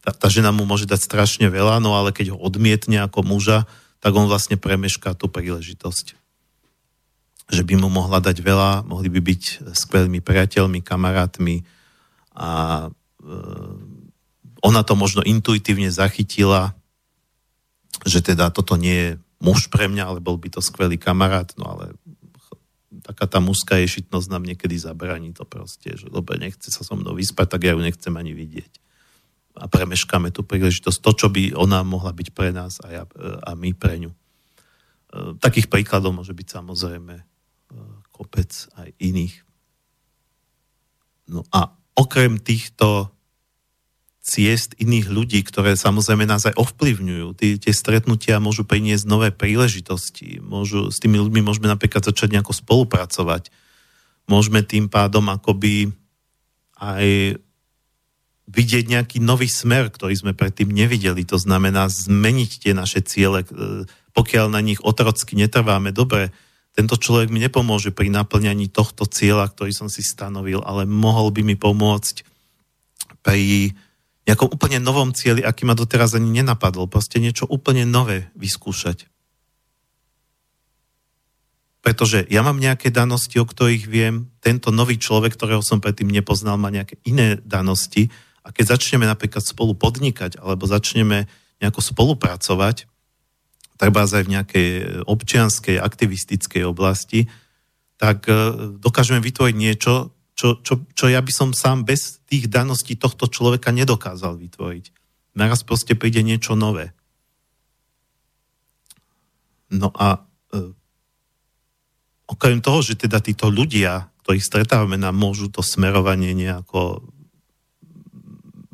tá, 0.00 0.10
tá 0.16 0.28
žena 0.32 0.50
mu 0.50 0.64
môže 0.64 0.88
dať 0.88 1.00
strašne 1.00 1.46
veľa, 1.52 1.78
no 1.80 1.92
ale 1.92 2.12
keď 2.12 2.32
ho 2.34 2.38
odmietne 2.40 3.04
ako 3.04 3.20
muža, 3.24 3.68
tak 4.00 4.16
on 4.16 4.26
vlastne 4.26 4.56
premešká 4.56 5.12
tú 5.12 5.28
príležitosť. 5.28 6.16
Že 7.52 7.62
by 7.66 7.74
mu 7.76 7.88
mohla 7.92 8.22
dať 8.24 8.40
veľa, 8.40 8.88
mohli 8.88 9.12
by 9.12 9.20
byť 9.20 9.72
skvelými 9.76 10.24
priateľmi, 10.24 10.80
kamarátmi 10.80 11.68
a 12.32 12.48
e, 12.86 12.90
ona 14.64 14.80
to 14.86 14.94
možno 14.96 15.20
intuitívne 15.20 15.92
zachytila, 15.92 16.72
že 18.08 18.24
teda 18.24 18.48
toto 18.48 18.80
nie 18.80 18.96
je 18.96 19.10
muž 19.44 19.68
pre 19.68 19.90
mňa, 19.90 20.04
ale 20.08 20.20
bol 20.24 20.40
by 20.40 20.48
to 20.48 20.64
skvelý 20.64 20.96
kamarát, 20.96 21.52
no 21.60 21.76
ale 21.76 21.92
taká 23.04 23.28
tá 23.28 23.40
mužská 23.42 23.76
ješitnosť 23.84 24.28
nám 24.32 24.48
niekedy 24.48 24.80
zabraní 24.80 25.36
to 25.36 25.44
proste, 25.44 25.92
že 25.96 26.08
dobre, 26.08 26.40
nechce 26.40 26.72
sa 26.72 26.80
so 26.80 26.96
mnou 26.96 27.12
vyspať, 27.12 27.56
tak 27.56 27.68
ja 27.68 27.76
ju 27.76 27.80
nechcem 27.84 28.14
ani 28.16 28.32
vidieť 28.32 28.72
a 29.58 29.66
premeškáme 29.66 30.30
tú 30.30 30.46
príležitosť, 30.46 30.98
to, 31.02 31.10
čo 31.14 31.26
by 31.32 31.54
ona 31.58 31.82
mohla 31.82 32.14
byť 32.14 32.28
pre 32.30 32.54
nás 32.54 32.78
a, 32.82 33.02
ja, 33.02 33.02
a 33.44 33.50
my 33.58 33.74
pre 33.74 33.98
ňu. 34.06 34.10
E, 34.10 34.16
takých 35.42 35.66
príkladov 35.66 36.14
môže 36.14 36.30
byť 36.30 36.48
samozrejme 36.48 37.14
e, 37.18 37.24
kopec 38.14 38.50
aj 38.78 38.94
iných. 39.02 39.34
No 41.30 41.42
a 41.50 41.74
okrem 41.98 42.38
týchto 42.38 43.10
ciest 44.20 44.76
iných 44.78 45.10
ľudí, 45.10 45.40
ktoré 45.42 45.74
samozrejme 45.74 46.28
nás 46.28 46.46
aj 46.46 46.54
ovplyvňujú. 46.54 47.26
Tí, 47.34 47.58
tie 47.58 47.72
stretnutia 47.74 48.38
môžu 48.38 48.62
priniesť 48.68 49.08
nové 49.08 49.28
príležitosti. 49.34 50.38
Môžu, 50.38 50.92
s 50.92 51.02
tými 51.02 51.18
ľuďmi 51.18 51.40
môžeme 51.42 51.66
napríklad 51.66 52.04
začať 52.04 52.38
nejako 52.38 52.54
spolupracovať. 52.54 53.50
Môžeme 54.30 54.62
tým 54.62 54.86
pádom 54.86 55.26
akoby 55.26 55.90
aj 56.78 57.36
vidieť 58.50 58.84
nejaký 58.90 59.18
nový 59.22 59.46
smer, 59.46 59.94
ktorý 59.94 60.14
sme 60.18 60.32
predtým 60.34 60.74
nevideli. 60.74 61.22
To 61.30 61.38
znamená 61.38 61.86
zmeniť 61.86 62.50
tie 62.66 62.72
naše 62.74 63.00
ciele, 63.06 63.46
e, 63.46 63.86
pokiaľ 64.10 64.50
na 64.50 64.58
nich 64.58 64.82
otrocky 64.82 65.38
netrváme. 65.38 65.94
Dobre, 65.94 66.34
tento 66.74 66.98
človek 66.98 67.30
mi 67.30 67.38
nepomôže 67.38 67.94
pri 67.94 68.10
naplňaní 68.10 68.70
tohto 68.70 69.06
cieľa, 69.06 69.50
ktorý 69.50 69.70
som 69.70 69.86
si 69.86 70.02
stanovil, 70.02 70.62
ale 70.66 70.82
mohol 70.86 71.30
by 71.30 71.46
mi 71.46 71.54
pomôcť 71.54 72.26
pri 73.22 73.70
nejakom 74.26 74.50
úplne 74.50 74.78
novom 74.82 75.14
cieli, 75.14 75.42
aký 75.42 75.66
ma 75.66 75.78
doteraz 75.78 76.14
ani 76.14 76.30
nenapadol. 76.42 76.90
Proste 76.90 77.22
niečo 77.22 77.46
úplne 77.46 77.86
nové 77.86 78.30
vyskúšať. 78.38 79.06
Pretože 81.80 82.28
ja 82.28 82.44
mám 82.44 82.60
nejaké 82.60 82.92
danosti, 82.92 83.40
o 83.40 83.48
ktorých 83.48 83.88
viem, 83.88 84.28
tento 84.44 84.68
nový 84.68 85.00
človek, 85.00 85.32
ktorého 85.32 85.64
som 85.64 85.80
predtým 85.80 86.12
nepoznal, 86.12 86.60
má 86.60 86.68
nejaké 86.68 87.00
iné 87.08 87.40
danosti 87.40 88.12
a 88.50 88.54
keď 88.54 88.74
začneme 88.74 89.06
napríklad 89.06 89.46
spolu 89.46 89.78
podnikať 89.78 90.42
alebo 90.42 90.66
začneme 90.66 91.30
nejako 91.62 91.78
spolupracovať, 91.78 92.90
treba 93.78 94.02
aj 94.02 94.26
v 94.26 94.32
nejakej 94.34 94.68
občianskej, 95.06 95.78
aktivistickej 95.78 96.66
oblasti, 96.66 97.30
tak 97.94 98.26
e, 98.26 98.34
dokážeme 98.82 99.22
vytvoriť 99.22 99.54
niečo, 99.54 100.10
čo, 100.34 100.58
čo, 100.66 100.82
čo 100.98 101.06
ja 101.06 101.22
by 101.22 101.30
som 101.30 101.54
sám 101.54 101.86
bez 101.86 102.18
tých 102.26 102.50
daností 102.50 102.98
tohto 102.98 103.30
človeka 103.30 103.70
nedokázal 103.70 104.34
vytvoriť. 104.34 104.84
Naraz 105.38 105.62
proste 105.62 105.94
príde 105.94 106.26
niečo 106.26 106.58
nové. 106.58 106.90
No 109.70 109.94
a 109.94 110.26
e, 110.50 110.74
okrem 112.26 112.58
toho, 112.58 112.82
že 112.82 112.98
teda 112.98 113.22
títo 113.22 113.46
ľudia, 113.46 114.10
ktorých 114.26 114.42
stretávame, 114.42 114.98
nám 114.98 115.14
môžu 115.14 115.46
to 115.46 115.62
smerovanie 115.62 116.34
nejako 116.34 117.06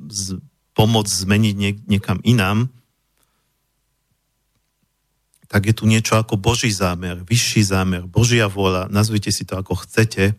z, 0.09 0.41
pomôcť 0.77 1.13
zmeniť 1.13 1.55
niek- 1.57 1.85
niekam 1.89 2.21
inám, 2.23 2.69
tak 5.47 5.71
je 5.71 5.75
tu 5.75 5.87
niečo 5.87 6.19
ako 6.19 6.37
Boží 6.37 6.75
zámer, 6.75 7.23
vyšší 7.23 7.63
zámer, 7.63 8.03
Božia 8.05 8.51
vôľa, 8.51 8.91
nazvite 8.91 9.31
si 9.31 9.47
to 9.47 9.55
ako 9.55 9.79
chcete, 9.87 10.35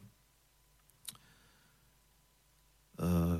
eh, 3.00 3.40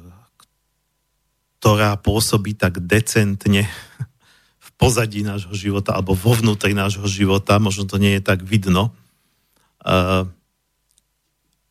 ktorá 1.60 2.00
pôsobí 2.00 2.56
tak 2.56 2.80
decentne 2.80 3.68
v 4.64 4.70
pozadí 4.80 5.28
nášho 5.28 5.52
života 5.52 5.92
alebo 5.98 6.16
vo 6.16 6.32
vnútri 6.32 6.72
nášho 6.72 7.04
života, 7.10 7.60
možno 7.60 7.84
to 7.84 8.00
nie 8.00 8.16
je 8.16 8.24
tak 8.24 8.46
vidno. 8.48 8.96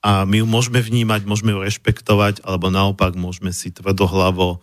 A 0.07 0.23
my 0.23 0.39
ju 0.39 0.47
môžeme 0.47 0.79
vnímať, 0.79 1.27
môžeme 1.27 1.51
ju 1.51 1.67
rešpektovať, 1.67 2.47
alebo 2.47 2.71
naopak 2.71 3.19
môžeme 3.19 3.51
si 3.51 3.75
tvrdohlavo 3.75 4.63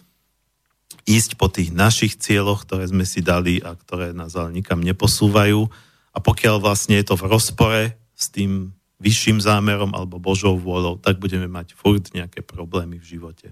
ísť 1.04 1.36
po 1.36 1.52
tých 1.52 1.76
našich 1.76 2.16
cieľoch, 2.16 2.64
ktoré 2.64 2.88
sme 2.88 3.04
si 3.04 3.20
dali 3.20 3.60
a 3.60 3.76
ktoré 3.76 4.16
nás 4.16 4.40
ale 4.40 4.56
nikam 4.56 4.80
neposúvajú. 4.80 5.68
A 6.16 6.18
pokiaľ 6.24 6.64
vlastne 6.64 6.96
je 6.96 7.12
to 7.12 7.20
v 7.20 7.28
rozpore 7.28 7.82
s 8.16 8.32
tým 8.32 8.72
vyšším 9.04 9.44
zámerom 9.44 9.92
alebo 9.92 10.16
Božou 10.16 10.56
vôľou, 10.56 10.96
tak 10.96 11.20
budeme 11.20 11.52
mať 11.52 11.76
furt 11.76 12.08
nejaké 12.16 12.40
problémy 12.40 13.04
v 13.04 13.20
živote. 13.20 13.52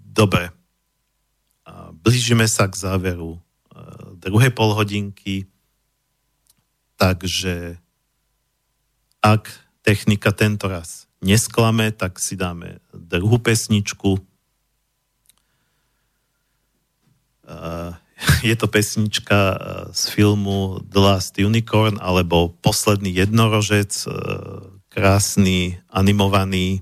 Dobre. 0.00 0.48
Blížime 2.00 2.48
sa 2.48 2.64
k 2.72 2.80
záveru 2.80 3.36
e, 3.36 3.40
druhej 4.16 4.56
polhodinky. 4.56 5.44
Takže 6.96 7.76
ak 9.20 9.65
technika 9.86 10.34
tento 10.34 10.66
raz 10.66 11.06
nesklame, 11.22 11.94
tak 11.94 12.18
si 12.18 12.34
dáme 12.34 12.82
druhú 12.90 13.38
pesničku. 13.38 14.18
Uh, 17.46 17.94
je 18.48 18.56
to 18.56 18.66
pesnička 18.66 19.38
z 19.92 20.02
filmu 20.10 20.80
The 20.88 21.00
Last 21.00 21.36
Unicorn 21.38 22.00
alebo 22.00 22.50
Posledný 22.64 23.12
jednorožec, 23.12 24.08
krásny 24.88 25.76
animovaný 25.92 26.80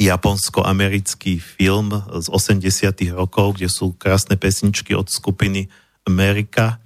japonsko-americký 0.00 1.38
film 1.38 1.92
z 1.92 2.26
80 2.32 3.14
rokov, 3.14 3.60
kde 3.60 3.68
sú 3.68 3.92
krásne 3.94 4.40
pesničky 4.40 4.96
od 4.96 5.06
skupiny 5.12 5.68
Amerika. 6.08 6.80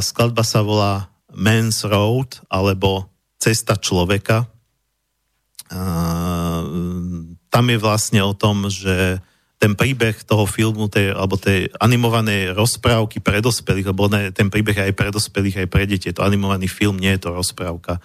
Skladba 0.00 0.42
sa 0.42 0.64
volá 0.64 1.12
Man's 1.30 1.84
Road 1.84 2.40
alebo 2.48 3.11
Cesta 3.42 3.74
človeka. 3.74 4.46
Tam 7.50 7.64
je 7.66 7.78
vlastne 7.82 8.22
o 8.22 8.38
tom, 8.38 8.70
že 8.70 9.18
ten 9.62 9.78
príbeh 9.78 10.18
toho 10.26 10.42
filmu, 10.46 10.90
tej, 10.90 11.14
alebo 11.14 11.38
tej 11.38 11.70
animovanej 11.78 12.54
rozprávky 12.54 13.22
pre 13.22 13.38
dospelých, 13.38 13.94
lebo 13.94 14.10
ten 14.10 14.50
príbeh 14.50 14.74
je 14.74 14.86
aj 14.90 14.94
pre 14.98 15.10
dospelých, 15.14 15.62
aj 15.62 15.68
pre 15.70 15.86
deti. 15.86 16.10
Je 16.10 16.18
to 16.18 16.26
animovaný 16.26 16.66
film, 16.66 16.98
nie 16.98 17.14
je 17.14 17.26
to 17.26 17.30
rozprávka. 17.30 18.02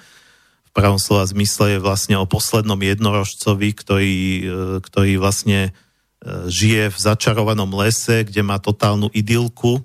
V 0.70 0.72
pravom 0.74 1.02
slova 1.02 1.26
zmysle 1.26 1.78
je 1.78 1.80
vlastne 1.82 2.14
o 2.22 2.30
poslednom 2.30 2.78
jednorožcovi, 2.78 3.74
ktorý, 3.74 4.14
e, 4.14 4.42
ktorý 4.86 5.18
vlastne 5.18 5.70
e, 5.70 5.72
žije 6.46 6.94
v 6.94 6.98
začarovanom 6.98 7.74
lese, 7.74 8.22
kde 8.22 8.46
má 8.46 8.62
totálnu 8.62 9.10
idylku. 9.10 9.82
E, 9.82 9.84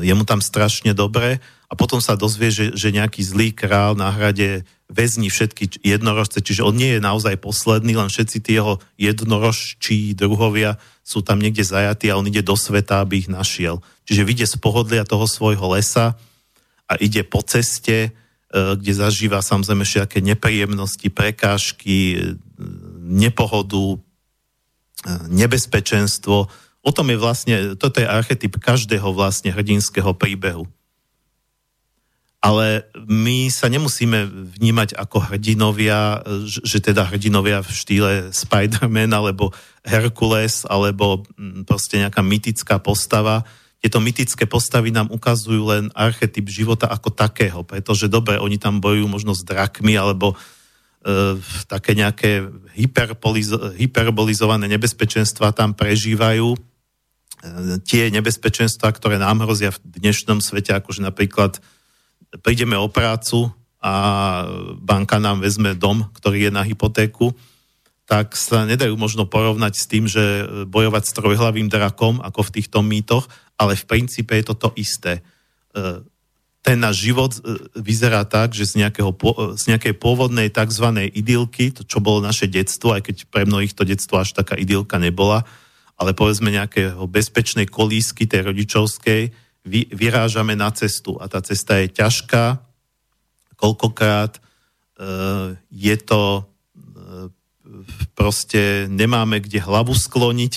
je 0.00 0.12
mu 0.16 0.24
tam 0.24 0.40
strašne 0.40 0.96
dobre 0.96 1.44
a 1.70 1.78
potom 1.78 2.02
sa 2.02 2.18
dozvie, 2.18 2.50
že, 2.50 2.74
že 2.74 2.90
nejaký 2.90 3.22
zlý 3.22 3.54
král 3.54 3.94
na 3.94 4.10
hrade 4.10 4.66
väzni 4.90 5.30
všetky 5.30 5.78
jednorožce, 5.86 6.42
čiže 6.42 6.66
on 6.66 6.74
nie 6.74 6.98
je 6.98 7.00
naozaj 7.00 7.38
posledný, 7.38 7.94
len 7.94 8.10
všetci 8.10 8.42
tí 8.42 8.58
jeho 8.58 8.82
jednorožčí 8.98 10.18
druhovia 10.18 10.82
sú 11.06 11.22
tam 11.22 11.38
niekde 11.38 11.62
zajatí 11.62 12.10
a 12.10 12.18
on 12.18 12.26
ide 12.26 12.42
do 12.42 12.58
sveta, 12.58 13.06
aby 13.06 13.22
ich 13.22 13.30
našiel. 13.30 13.78
Čiže 14.02 14.26
vyjde 14.26 14.46
z 14.50 14.56
pohodlia 14.58 15.06
toho 15.06 15.30
svojho 15.30 15.62
lesa 15.70 16.18
a 16.90 16.98
ide 16.98 17.22
po 17.22 17.38
ceste, 17.46 18.10
e, 18.50 18.74
kde 18.74 18.90
zažíva 18.90 19.38
samozrejme 19.38 19.86
všetké 19.86 20.18
nepríjemnosti, 20.26 21.06
prekážky, 21.06 22.18
e, 22.18 22.20
nepohodu, 22.98 23.94
e, 23.94 23.98
nebezpečenstvo. 25.30 26.50
O 26.82 26.90
tom 26.90 27.14
je 27.14 27.18
vlastne, 27.18 27.54
toto 27.78 28.02
je 28.02 28.10
archetyp 28.10 28.58
každého 28.58 29.14
vlastne 29.14 29.54
hrdinského 29.54 30.10
príbehu 30.18 30.66
ale 32.40 32.88
my 32.96 33.52
sa 33.52 33.68
nemusíme 33.68 34.24
vnímať 34.56 34.96
ako 34.96 35.28
hrdinovia, 35.28 36.24
že 36.48 36.80
teda 36.80 37.04
hrdinovia 37.04 37.60
v 37.60 37.68
štýle 37.68 38.12
Spider-Man 38.32 39.12
alebo 39.12 39.52
Herkules 39.84 40.64
alebo 40.64 41.28
mm, 41.36 41.68
proste 41.68 42.00
nejaká 42.00 42.24
mytická 42.24 42.80
postava. 42.80 43.44
Tieto 43.84 44.00
mytické 44.00 44.48
postavy 44.48 44.88
nám 44.88 45.12
ukazujú 45.12 45.68
len 45.68 45.92
archetyp 45.92 46.48
života 46.48 46.88
ako 46.88 47.12
takého, 47.12 47.60
pretože 47.60 48.08
dobre, 48.08 48.40
oni 48.40 48.56
tam 48.56 48.80
bojujú 48.80 49.04
možno 49.04 49.36
s 49.36 49.44
drakmi 49.44 50.00
alebo 50.00 50.32
e, 50.32 51.36
také 51.68 51.92
nejaké 51.92 52.48
hyperbolizované 53.76 54.64
nebezpečenstva 54.64 55.52
tam 55.52 55.76
prežívajú. 55.76 56.56
E, 56.56 56.58
tie 57.84 58.08
nebezpečenstva, 58.08 58.96
ktoré 58.96 59.20
nám 59.20 59.44
hrozia 59.44 59.76
v 59.76 60.00
dnešnom 60.00 60.40
svete, 60.40 60.72
akože 60.72 61.04
napríklad 61.04 61.60
prídeme 62.38 62.78
o 62.78 62.86
prácu 62.86 63.50
a 63.82 63.92
banka 64.78 65.18
nám 65.18 65.42
vezme 65.42 65.74
dom, 65.74 66.06
ktorý 66.14 66.46
je 66.46 66.52
na 66.52 66.62
hypotéku, 66.62 67.34
tak 68.04 68.34
sa 68.34 68.66
nedajú 68.66 68.98
možno 68.98 69.26
porovnať 69.26 69.74
s 69.74 69.84
tým, 69.86 70.04
že 70.10 70.46
bojovať 70.66 71.02
s 71.06 71.14
trojhlavým 71.14 71.70
drakom, 71.70 72.18
ako 72.18 72.42
v 72.46 72.54
týchto 72.58 72.78
mýtoch, 72.82 73.30
ale 73.54 73.78
v 73.78 73.86
princípe 73.86 74.34
je 74.34 74.50
to 74.50 74.54
to 74.58 74.68
isté. 74.74 75.22
E, 75.70 76.02
ten 76.60 76.76
náš 76.82 77.06
život 77.06 77.32
e, 77.38 77.40
vyzerá 77.78 78.26
tak, 78.26 78.50
že 78.50 78.66
z, 78.66 78.82
nejakého, 78.82 79.14
z 79.54 79.62
nejakej 79.70 79.94
pôvodnej 79.96 80.50
tzv. 80.50 80.86
idylky, 81.14 81.70
to 81.70 81.86
čo 81.86 82.02
bolo 82.02 82.18
naše 82.18 82.50
detstvo, 82.50 82.98
aj 82.98 83.06
keď 83.06 83.16
pre 83.30 83.46
mnohých 83.46 83.78
to 83.78 83.86
detstvo 83.86 84.18
až 84.18 84.34
taká 84.34 84.58
idylka 84.58 84.98
nebola, 84.98 85.46
ale 85.94 86.10
povedzme 86.10 86.50
nejakého 86.50 87.06
bezpečnej 87.06 87.70
kolísky 87.70 88.26
tej 88.26 88.50
rodičovskej, 88.50 89.30
vy, 89.64 89.88
vyrážame 89.92 90.56
na 90.56 90.72
cestu 90.72 91.16
a 91.20 91.28
tá 91.28 91.40
cesta 91.44 91.80
je 91.80 91.92
ťažká, 91.92 92.60
koľkokrát 93.60 94.36
e, 94.36 94.40
je 95.68 95.96
to 96.00 96.22
e, 96.40 96.42
proste 98.16 98.88
nemáme 98.88 99.40
kde 99.44 99.60
hlavu 99.60 99.92
skloniť, 99.92 100.54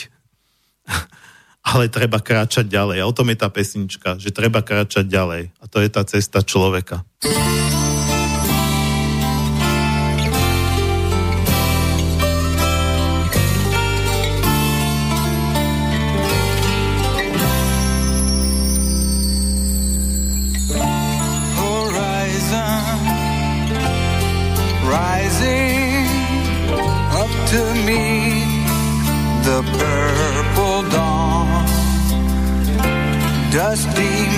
ale 1.70 1.91
treba 1.91 2.20
kráčať 2.20 2.68
ďalej. 2.68 2.97
A 3.04 3.10
o 3.10 3.16
tom 3.16 3.32
je 3.32 3.38
tá 3.39 3.47
pesnička, 3.51 4.20
že 4.20 4.36
treba 4.36 4.64
kráčať 4.64 5.08
ďalej. 5.08 5.43
A 5.60 5.64
to 5.68 5.80
je 5.80 5.89
tá 5.91 6.04
cesta 6.04 6.43
človeka. 6.43 7.04
dusty 33.54 34.32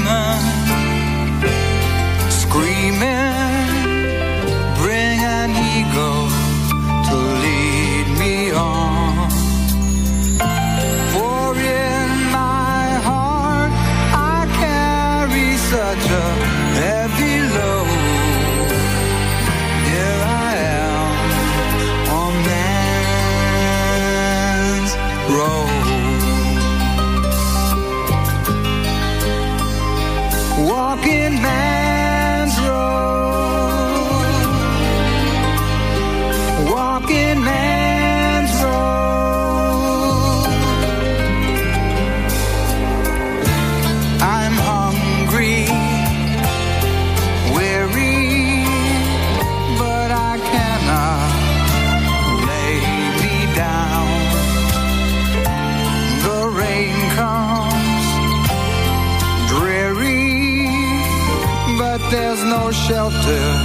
shelter. 62.72 63.65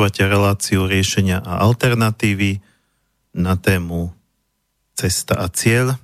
Počúvate 0.00 0.32
reláciu 0.32 0.88
riešenia 0.88 1.44
a 1.44 1.60
alternatívy 1.60 2.64
na 3.36 3.52
tému 3.60 4.08
cesta 4.96 5.36
a 5.36 5.44
cieľ. 5.52 6.00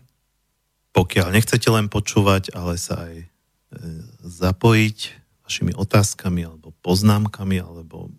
Pokiaľ 0.93 1.33
nechcete 1.33 1.65
len 1.73 1.89
počúvať, 1.89 2.53
ale 2.53 2.77
sa 2.77 3.09
aj 3.09 3.25
e, 3.25 3.27
zapojiť 4.21 4.99
vašimi 5.49 5.73
otázkami 5.81 6.45
alebo 6.45 6.77
poznámkami, 6.85 7.57
alebo 7.57 8.13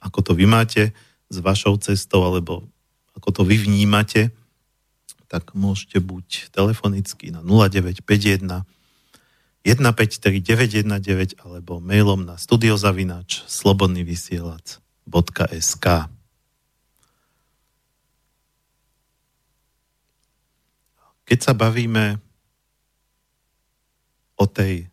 ako 0.00 0.18
to 0.24 0.32
vy 0.32 0.48
máte 0.48 0.96
s 1.28 1.36
vašou 1.36 1.76
cestou, 1.76 2.24
alebo 2.24 2.64
ako 3.12 3.28
to 3.28 3.42
vy 3.44 3.60
vnímate, 3.60 4.32
tak 5.28 5.52
môžete 5.52 6.00
buď 6.00 6.48
telefonicky 6.48 7.28
na 7.28 7.44
0951 7.44 8.64
153 9.62 10.42
919 10.42 11.38
alebo 11.38 11.78
mailom 11.78 12.26
na 12.26 12.34
studiozavinač 12.34 13.46
slobodnyvysielac.sk 13.46 15.86
Keď 21.22 21.38
sa 21.38 21.54
bavíme 21.54 22.18
o 24.34 24.50
tej 24.50 24.90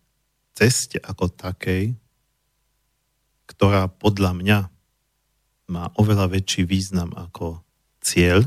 ceste 0.53 1.01
ako 1.01 1.33
takej, 1.33 1.97
ktorá 3.49 3.89
podľa 3.89 4.37
mňa 4.37 4.69
má 5.73 5.89
oveľa 5.97 6.29
väčší 6.29 6.69
význam 6.69 7.09
ako 7.17 7.65
cieľ, 8.05 8.45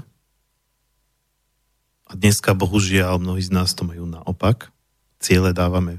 a 2.07 2.15
dneska 2.15 2.55
bohužiaľ 2.55 3.19
mnohí 3.19 3.43
z 3.43 3.51
nás 3.51 3.75
to 3.75 3.83
majú 3.89 4.05
naopak, 4.07 4.71
ciele 5.19 5.51
dávame 5.51 5.99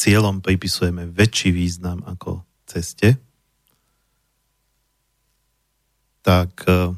cieľom 0.00 0.40
pripisujeme 0.40 1.12
väčší 1.12 1.52
význam 1.52 2.00
ako 2.08 2.40
ceste, 2.64 3.20
tak 6.24 6.64
e, 6.64 6.96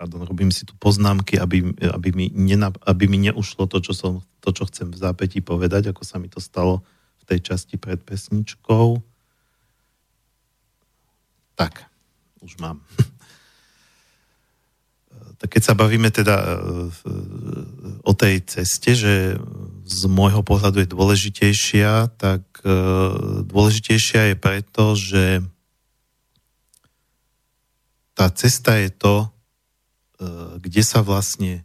pardon, 0.00 0.24
robím 0.24 0.48
si 0.48 0.64
tu 0.64 0.72
poznámky, 0.80 1.36
aby, 1.36 1.76
aby, 1.76 2.08
mi, 2.16 2.26
nena, 2.32 2.72
aby 2.88 3.04
mi 3.04 3.20
neušlo 3.28 3.68
to 3.68 3.84
čo, 3.84 3.92
som, 3.92 4.12
to, 4.40 4.48
čo 4.56 4.64
chcem 4.72 4.88
v 4.88 4.96
zápäti 4.96 5.44
povedať, 5.44 5.92
ako 5.92 6.08
sa 6.08 6.16
mi 6.16 6.32
to 6.32 6.40
stalo 6.40 6.80
v 7.20 7.36
tej 7.36 7.52
časti 7.52 7.76
pred 7.76 8.00
pesničkou. 8.00 9.04
Tak, 11.52 11.84
už 12.40 12.56
mám. 12.64 12.80
keď 15.46 15.62
sa 15.62 15.78
bavíme 15.78 16.10
teda 16.10 16.34
e, 16.34 16.54
o 18.02 18.12
tej 18.16 18.42
ceste, 18.42 18.98
že 18.98 19.38
z 19.86 20.02
môjho 20.10 20.42
pohľadu 20.42 20.82
je 20.82 20.90
dôležitejšia, 20.90 22.10
tak 22.18 22.42
e, 22.66 22.74
dôležitejšia 23.46 24.34
je 24.34 24.36
preto, 24.36 24.84
že 24.98 25.24
tá 28.18 28.26
cesta 28.34 28.82
je 28.82 28.90
to, 28.90 29.14
e, 29.22 29.26
kde 30.58 30.82
sa 30.82 31.06
vlastne 31.06 31.62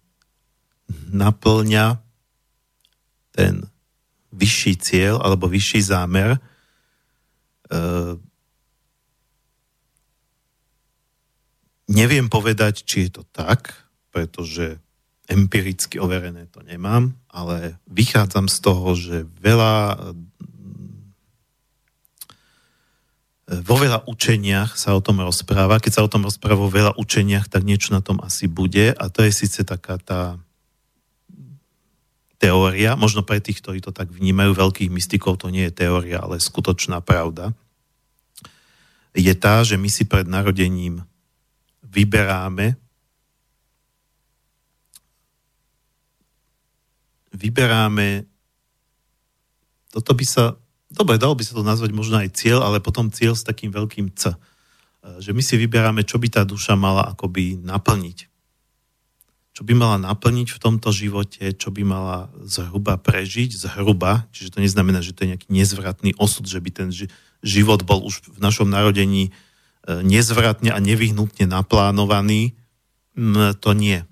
naplňa 1.10 1.98
ten 3.34 3.66
vyšší 4.30 4.74
cieľ 4.78 5.18
alebo 5.26 5.50
vyšší 5.50 5.82
zámer. 5.82 6.38
Neviem 11.94 12.28
povedať, 12.28 12.82
či 12.84 13.08
je 13.08 13.22
to 13.22 13.24
tak, 13.30 13.78
pretože 14.10 14.82
empiricky 15.30 16.02
overené 16.02 16.50
to 16.52 16.60
nemám, 16.66 17.16
ale 17.32 17.80
vychádzam 17.88 18.52
z 18.52 18.58
toho, 18.60 18.90
že 18.98 19.18
veľa 19.40 19.96
vo 23.44 23.76
veľa 23.76 24.08
učeniach 24.08 24.80
sa 24.80 24.96
o 24.96 25.04
tom 25.04 25.20
rozpráva. 25.20 25.78
Keď 25.78 25.92
sa 26.00 26.06
o 26.08 26.10
tom 26.10 26.26
rozpráva 26.26 26.64
vo 26.64 26.72
veľa 26.72 26.96
učeniach, 26.96 27.52
tak 27.52 27.68
niečo 27.68 27.94
na 27.94 28.00
tom 28.00 28.18
asi 28.24 28.48
bude. 28.48 28.96
A 28.96 29.12
to 29.12 29.22
je 29.22 29.36
síce 29.36 29.62
taká 29.68 30.00
tá 30.00 30.40
teória, 32.40 33.00
možno 33.00 33.24
pre 33.24 33.40
tých, 33.40 33.64
ktorí 33.64 33.80
to 33.80 33.96
tak 33.96 34.12
vnímajú, 34.12 34.52
veľkých 34.52 34.92
mystikov, 34.92 35.40
to 35.40 35.48
nie 35.48 35.72
je 35.72 35.76
teória, 35.76 36.20
ale 36.20 36.44
skutočná 36.44 37.00
pravda, 37.00 37.56
je 39.16 39.32
tá, 39.38 39.64
že 39.64 39.80
my 39.80 39.88
si 39.88 40.04
pred 40.04 40.28
narodením 40.28 41.08
vyberáme 41.94 42.84
vyberáme, 47.34 48.30
toto 49.90 50.14
by 50.14 50.26
sa, 50.26 50.58
dobre, 50.90 51.18
dalo 51.18 51.34
by 51.34 51.44
sa 51.44 51.58
to 51.58 51.66
nazvať 51.66 51.92
možno 51.94 52.22
aj 52.22 52.34
cieľ, 52.34 52.66
ale 52.66 52.82
potom 52.82 53.10
cieľ 53.10 53.34
s 53.34 53.46
takým 53.46 53.74
veľkým 53.74 54.14
C. 54.14 54.34
E, 54.34 54.38
že 55.22 55.34
my 55.34 55.42
si 55.42 55.58
vyberáme, 55.58 56.06
čo 56.06 56.22
by 56.22 56.30
tá 56.30 56.42
duša 56.46 56.78
mala 56.78 57.14
akoby 57.14 57.58
naplniť. 57.62 58.30
Čo 59.54 59.62
by 59.70 59.74
mala 59.78 60.02
naplniť 60.02 60.50
v 60.50 60.62
tomto 60.62 60.90
živote, 60.90 61.54
čo 61.54 61.70
by 61.70 61.86
mala 61.86 62.34
zhruba 62.42 62.98
prežiť, 62.98 63.54
zhruba, 63.54 64.26
čiže 64.34 64.58
to 64.58 64.64
neznamená, 64.66 65.06
že 65.06 65.14
to 65.14 65.26
je 65.26 65.38
nejaký 65.38 65.50
nezvratný 65.54 66.18
osud, 66.18 66.50
že 66.50 66.58
by 66.58 66.70
ten 66.74 66.90
život 67.46 67.86
bol 67.86 68.02
už 68.02 68.34
v 68.34 68.40
našom 68.42 68.66
narodení 68.66 69.30
e, 69.30 69.32
nezvratne 69.88 70.72
a 70.72 70.80
nevyhnutne 70.80 71.48
naplánovaný, 71.48 72.56
to 73.60 73.72
nie 73.76 74.04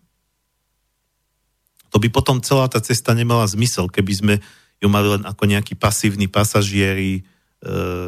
to 1.92 2.00
by 2.00 2.08
potom 2.08 2.40
celá 2.40 2.72
tá 2.72 2.80
cesta 2.80 3.12
nemala 3.12 3.44
zmysel, 3.46 3.92
keby 3.92 4.14
sme 4.16 4.34
ju 4.80 4.88
mali 4.88 5.12
len 5.12 5.24
ako 5.28 5.44
nejakí 5.44 5.76
pasívni 5.76 6.32
pasažieri, 6.32 7.22
e, 7.22 7.22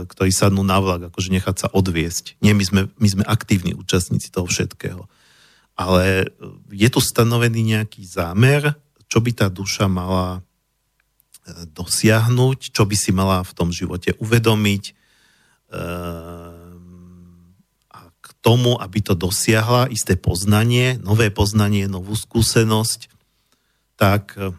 ktorí 0.08 0.32
sadnú 0.32 0.64
na 0.64 0.80
vlak, 0.80 1.12
akože 1.12 1.30
nechať 1.30 1.56
sa 1.60 1.68
odviesť. 1.70 2.40
Nie, 2.40 2.56
my 2.56 2.64
sme, 2.64 2.82
my 2.96 3.08
sme 3.12 3.24
aktívni 3.28 3.76
účastníci 3.76 4.32
toho 4.32 4.48
všetkého. 4.48 5.06
Ale 5.76 6.32
je 6.72 6.90
tu 6.90 7.04
stanovený 7.04 7.78
nejaký 7.78 8.08
zámer, 8.08 8.74
čo 9.12 9.20
by 9.20 9.32
tá 9.36 9.52
duša 9.52 9.92
mala 9.92 10.40
e, 10.40 10.42
dosiahnuť, 11.76 12.72
čo 12.72 12.88
by 12.88 12.96
si 12.96 13.12
mala 13.12 13.44
v 13.44 13.52
tom 13.52 13.70
živote 13.70 14.16
uvedomiť 14.18 14.84
e, 14.90 14.94
tomu, 18.44 18.76
aby 18.76 19.00
to 19.00 19.16
dosiahla 19.16 19.88
isté 19.88 20.20
poznanie, 20.20 21.00
nové 21.00 21.32
poznanie, 21.32 21.88
novú 21.88 22.12
skúsenosť, 22.12 23.08
tak 23.96 24.36
e, 24.36 24.52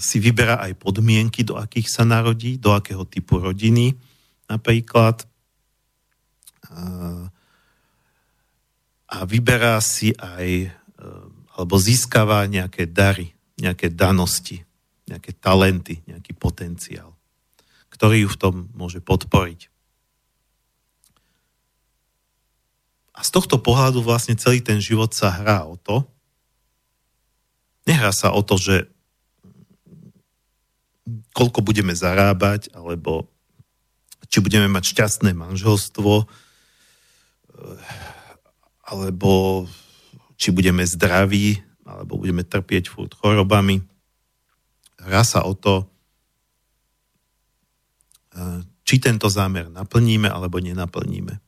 si 0.00 0.16
vyberá 0.16 0.64
aj 0.64 0.80
podmienky, 0.80 1.44
do 1.44 1.60
akých 1.60 1.92
sa 1.92 2.08
narodí, 2.08 2.56
do 2.56 2.72
akého 2.72 3.04
typu 3.04 3.36
rodiny 3.36 3.92
napríklad. 4.48 5.28
A 9.08 9.24
vyberá 9.28 9.80
si 9.84 10.16
aj, 10.16 10.68
e, 10.68 10.70
alebo 11.56 11.76
získava 11.76 12.44
nejaké 12.48 12.88
dary, 12.88 13.36
nejaké 13.60 13.92
danosti, 13.92 14.64
nejaké 15.08 15.36
talenty, 15.36 16.00
nejaký 16.08 16.32
potenciál, 16.36 17.16
ktorý 17.92 18.24
ju 18.24 18.28
v 18.32 18.40
tom 18.40 18.54
môže 18.76 19.00
podporiť. 19.00 19.68
A 23.18 23.20
z 23.26 23.30
tohto 23.34 23.58
pohľadu 23.58 23.98
vlastne 24.06 24.38
celý 24.38 24.62
ten 24.62 24.78
život 24.78 25.10
sa 25.10 25.34
hrá 25.34 25.66
o 25.66 25.74
to, 25.74 26.06
Nehrá 27.88 28.12
sa 28.12 28.36
o 28.36 28.44
to, 28.44 28.60
že 28.60 28.84
koľko 31.32 31.64
budeme 31.64 31.96
zarábať, 31.96 32.68
alebo 32.76 33.32
či 34.28 34.44
budeme 34.44 34.68
mať 34.68 34.92
šťastné 34.92 35.32
manželstvo, 35.32 36.28
alebo 38.92 39.64
či 40.36 40.52
budeme 40.52 40.84
zdraví, 40.84 41.64
alebo 41.88 42.20
budeme 42.20 42.44
trpieť 42.44 42.92
furt 42.92 43.16
chorobami. 43.16 43.80
Hrá 45.00 45.24
sa 45.24 45.48
o 45.48 45.56
to, 45.56 45.88
či 48.84 49.00
tento 49.00 49.32
zámer 49.32 49.72
naplníme, 49.72 50.28
alebo 50.28 50.60
nenaplníme. 50.60 51.40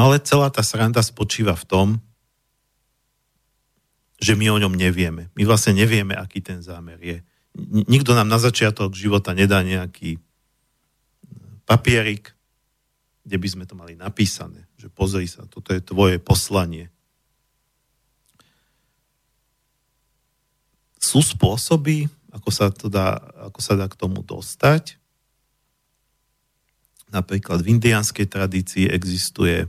No 0.00 0.08
ale 0.08 0.16
celá 0.24 0.48
tá 0.48 0.64
sranda 0.64 1.04
spočíva 1.04 1.52
v 1.52 1.68
tom, 1.68 1.88
že 4.16 4.32
my 4.32 4.48
o 4.48 4.56
ňom 4.56 4.72
nevieme. 4.72 5.28
My 5.36 5.44
vlastne 5.44 5.76
nevieme, 5.76 6.16
aký 6.16 6.40
ten 6.40 6.64
zámer 6.64 6.96
je. 7.04 7.20
Nikto 7.68 8.16
nám 8.16 8.24
na 8.24 8.40
začiatok 8.40 8.96
života 8.96 9.36
nedá 9.36 9.60
nejaký 9.60 10.16
e, 10.16 10.20
papierik, 11.68 12.32
kde 13.28 13.36
by 13.36 13.48
sme 13.52 13.64
to 13.68 13.76
mali 13.76 13.92
napísané, 13.92 14.64
že 14.80 14.88
pozri 14.88 15.28
sa, 15.28 15.44
toto 15.44 15.76
je 15.76 15.84
tvoje 15.84 16.16
poslanie. 16.16 16.88
Sú 20.96 21.20
spôsoby, 21.20 22.08
ako 22.32 22.48
sa, 22.48 22.72
to 22.72 22.88
dá, 22.88 23.20
ako 23.52 23.60
sa 23.60 23.76
dá 23.76 23.84
k 23.84 24.00
tomu 24.00 24.24
dostať. 24.24 24.96
Napríklad 27.12 27.60
v 27.60 27.76
indianskej 27.76 28.24
tradícii 28.32 28.88
existuje 28.88 29.68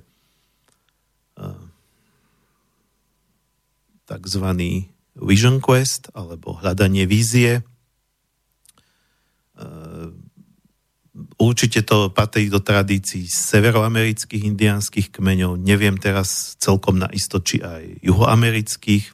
tzv. 4.12 4.48
Vision 5.16 5.60
Quest 5.60 6.12
alebo 6.16 6.56
hľadanie 6.60 7.04
vízie. 7.08 7.60
E, 7.60 7.64
určite 11.36 11.84
to 11.84 12.08
patrí 12.12 12.48
do 12.48 12.64
tradícií 12.64 13.28
severoamerických 13.28 14.48
indiánskych 14.56 15.12
kmeňov, 15.12 15.60
neviem 15.60 16.00
teraz 16.00 16.56
celkom 16.60 17.00
na 17.00 17.12
isto, 17.12 17.44
či 17.44 17.60
aj 17.60 18.00
juhoamerických. 18.04 19.12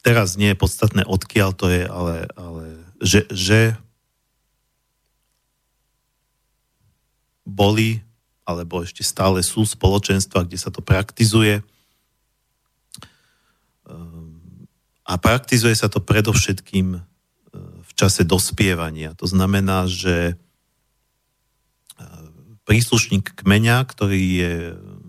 Teraz 0.00 0.40
nie 0.40 0.52
je 0.52 0.60
podstatné, 0.60 1.04
odkiaľ 1.04 1.50
to 1.52 1.66
je, 1.68 1.84
ale, 1.84 2.24
ale 2.32 2.64
že, 3.04 3.28
že 3.28 3.76
boli, 7.44 8.00
alebo 8.50 8.82
ešte 8.82 9.06
stále 9.06 9.40
sú 9.46 9.62
spoločenstva, 9.62 10.42
kde 10.42 10.58
sa 10.58 10.74
to 10.74 10.82
praktizuje. 10.82 11.62
A 15.06 15.12
praktizuje 15.18 15.74
sa 15.74 15.86
to 15.86 16.02
predovšetkým 16.02 17.02
v 17.80 17.92
čase 17.98 18.22
dospievania. 18.22 19.14
To 19.18 19.26
znamená, 19.26 19.86
že 19.90 20.38
príslušník 22.62 23.34
kmeňa, 23.34 23.82
ktorý 23.82 24.22
je 24.22 24.54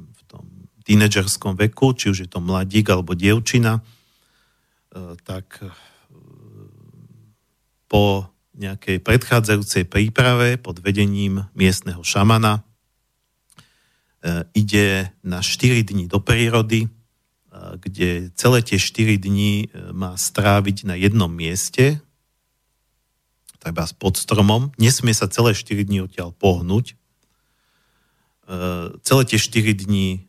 v 0.09 0.21
tom 0.25 0.45
tínedžerskom 0.81 1.53
veku, 1.53 1.93
či 1.93 2.09
už 2.09 2.25
je 2.25 2.29
to 2.29 2.41
mladík 2.41 2.89
alebo 2.89 3.13
dievčina, 3.13 3.85
tak 5.21 5.61
po 7.85 8.25
nejakej 8.57 8.97
predchádzajúcej 9.05 9.85
príprave 9.85 10.57
pod 10.57 10.81
vedením 10.81 11.45
miestneho 11.53 12.01
šamana 12.01 12.65
ide 14.53 15.09
na 15.25 15.41
4 15.41 15.81
dní 15.81 16.05
do 16.05 16.21
prírody, 16.21 16.85
kde 17.51 18.29
celé 18.37 18.61
tie 18.61 18.77
4 18.77 19.17
dní 19.17 19.73
má 19.91 20.13
stráviť 20.13 20.85
na 20.85 20.93
jednom 20.93 21.29
mieste, 21.29 21.99
treba 23.61 23.85
pod 24.01 24.17
stromom, 24.17 24.73
nesmie 24.81 25.13
sa 25.13 25.29
celé 25.29 25.53
4 25.53 25.85
dní 25.85 26.01
odtiaľ 26.01 26.33
pohnúť. 26.33 26.97
E, 28.49 28.55
celé 29.05 29.23
tie 29.29 29.37
4 29.37 29.85
dní 29.85 30.07
e, 30.17 30.19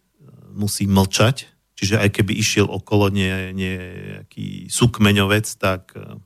musí 0.52 0.84
mlčať, 0.84 1.48
čiže 1.72 1.96
aj 1.96 2.20
keby 2.20 2.36
išiel 2.36 2.68
okolo 2.68 3.08
nejaký 3.08 4.68
súkmeňovec, 4.68 5.48
tak 5.56 5.96
e, 5.96 6.20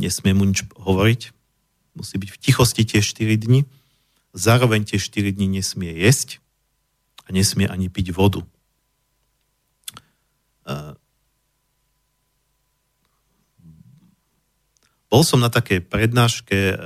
nesmie 0.00 0.32
mu 0.32 0.48
nič 0.48 0.64
hovoriť. 0.72 1.20
Musí 2.00 2.16
byť 2.16 2.30
v 2.32 2.40
tichosti 2.40 2.82
tie 2.88 3.04
4 3.04 3.36
dní. 3.36 3.68
Zároveň 4.30 4.86
tie 4.86 4.98
4 4.98 5.34
dní 5.34 5.58
nesmie 5.58 5.90
jesť 5.90 6.38
a 7.26 7.34
nesmie 7.34 7.66
ani 7.66 7.90
piť 7.90 8.14
vodu. 8.14 8.46
Bol 15.10 15.26
som 15.26 15.42
na 15.42 15.50
takej 15.50 15.90
prednáške 15.90 16.58
eh, 16.70 16.78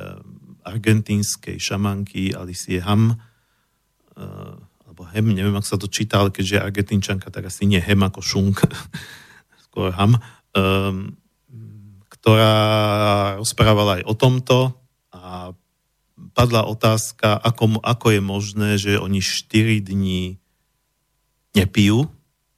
argentínskej 0.65 1.61
šamanky 1.61 2.33
Alicie 2.33 2.81
Ham, 2.81 3.13
eh, 3.13 4.53
alebo 4.89 5.03
Hem, 5.13 5.37
neviem, 5.37 5.53
ako 5.53 5.69
sa 5.69 5.77
to 5.77 5.93
číta, 5.93 6.25
ale 6.25 6.33
keďže 6.33 6.57
je 6.57 6.65
argentínčanka, 6.65 7.29
tak 7.29 7.53
asi 7.53 7.69
nie 7.69 7.85
Hem 7.85 8.01
ako 8.01 8.25
šunk, 8.25 8.65
skôr 9.69 9.93
Ham, 9.93 10.17
ktorá 12.07 12.55
rozprávala 13.43 13.99
aj 13.99 14.03
o 14.07 14.15
tomto 14.15 14.59
a 15.11 15.51
padla 16.33 16.65
otázka, 16.65 17.37
ako, 17.37 17.83
ako 17.85 18.07
je 18.15 18.21
možné, 18.21 18.71
že 18.81 18.93
oni 18.97 19.21
4 19.21 19.85
dní 19.85 20.41
nepijú, 21.53 22.09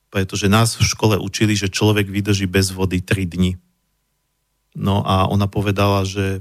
pretože 0.09 0.49
nás 0.49 0.79
v 0.79 0.87
škole 0.87 1.17
učili, 1.19 1.59
že 1.59 1.73
človek 1.73 2.09
vydrží 2.09 2.47
bez 2.47 2.71
vody 2.71 3.03
3 3.03 3.27
dní. 3.27 3.53
No 4.77 5.03
a 5.03 5.27
ona 5.27 5.49
povedala, 5.49 6.05
že 6.05 6.41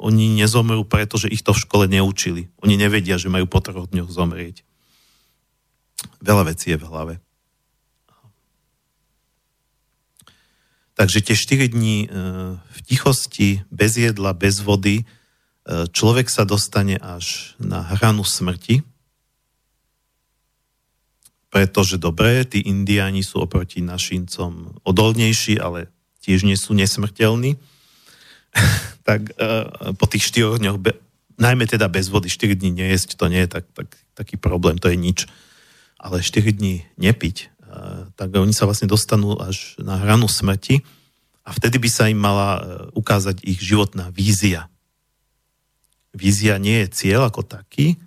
oni 0.00 0.36
nezomrú, 0.36 0.84
pretože 0.84 1.28
ich 1.28 1.44
to 1.44 1.52
v 1.52 1.62
škole 1.62 1.84
neučili. 1.88 2.48
Oni 2.64 2.74
nevedia, 2.80 3.20
že 3.20 3.32
majú 3.32 3.44
po 3.48 3.60
troch 3.60 3.88
dňoch 3.88 4.08
zomrieť. 4.08 4.64
Veľa 6.24 6.52
vecí 6.52 6.72
je 6.72 6.80
v 6.80 6.88
hlave. 6.88 7.14
Takže 10.94 11.26
tie 11.26 11.36
4 11.36 11.74
dní 11.74 12.06
e, 12.06 12.08
v 12.58 12.78
tichosti, 12.86 13.66
bez 13.68 13.98
jedla, 13.98 14.32
bez 14.32 14.62
vody, 14.62 15.02
človek 15.64 16.28
sa 16.28 16.44
dostane 16.44 17.00
až 17.00 17.56
na 17.56 17.80
hranu 17.80 18.20
smrti, 18.20 18.84
pretože 21.54 22.02
dobre, 22.02 22.42
tí 22.42 22.66
indiáni 22.66 23.22
sú 23.22 23.38
oproti 23.38 23.78
našincom 23.78 24.74
odolnejší, 24.82 25.62
ale 25.62 25.86
tiež 26.18 26.42
nie 26.42 26.58
sú 26.58 26.74
nesmrteľní, 26.74 27.54
tak 29.08 29.30
uh, 29.38 29.94
po 29.94 30.10
tých 30.10 30.34
4 30.34 30.58
dňoch, 30.58 30.82
be, 30.82 30.98
najmä 31.38 31.70
teda 31.70 31.86
bez 31.86 32.10
vody, 32.10 32.26
4 32.26 32.58
dní 32.58 32.74
nejesť, 32.74 33.14
to 33.14 33.30
nie 33.30 33.46
je 33.46 33.50
tak, 33.54 33.70
tak, 33.70 33.88
taký 34.18 34.34
problém, 34.34 34.82
to 34.82 34.90
je 34.90 34.98
nič. 34.98 35.30
Ale 35.94 36.26
4 36.26 36.42
dní 36.58 36.82
nepiť, 36.98 37.36
uh, 37.62 38.10
tak 38.18 38.34
oni 38.34 38.50
sa 38.50 38.66
vlastne 38.66 38.90
dostanú 38.90 39.38
až 39.38 39.78
na 39.78 39.94
hranu 40.02 40.26
smrti 40.26 40.82
a 41.46 41.54
vtedy 41.54 41.78
by 41.78 41.86
sa 41.86 42.10
im 42.10 42.18
mala 42.18 42.82
ukázať 42.98 43.46
ich 43.46 43.62
životná 43.62 44.10
vízia. 44.10 44.66
Vízia 46.14 46.56
nie 46.62 46.86
je 46.86 46.88
cieľ 46.94 47.28
ako 47.28 47.42
taký, 47.42 47.98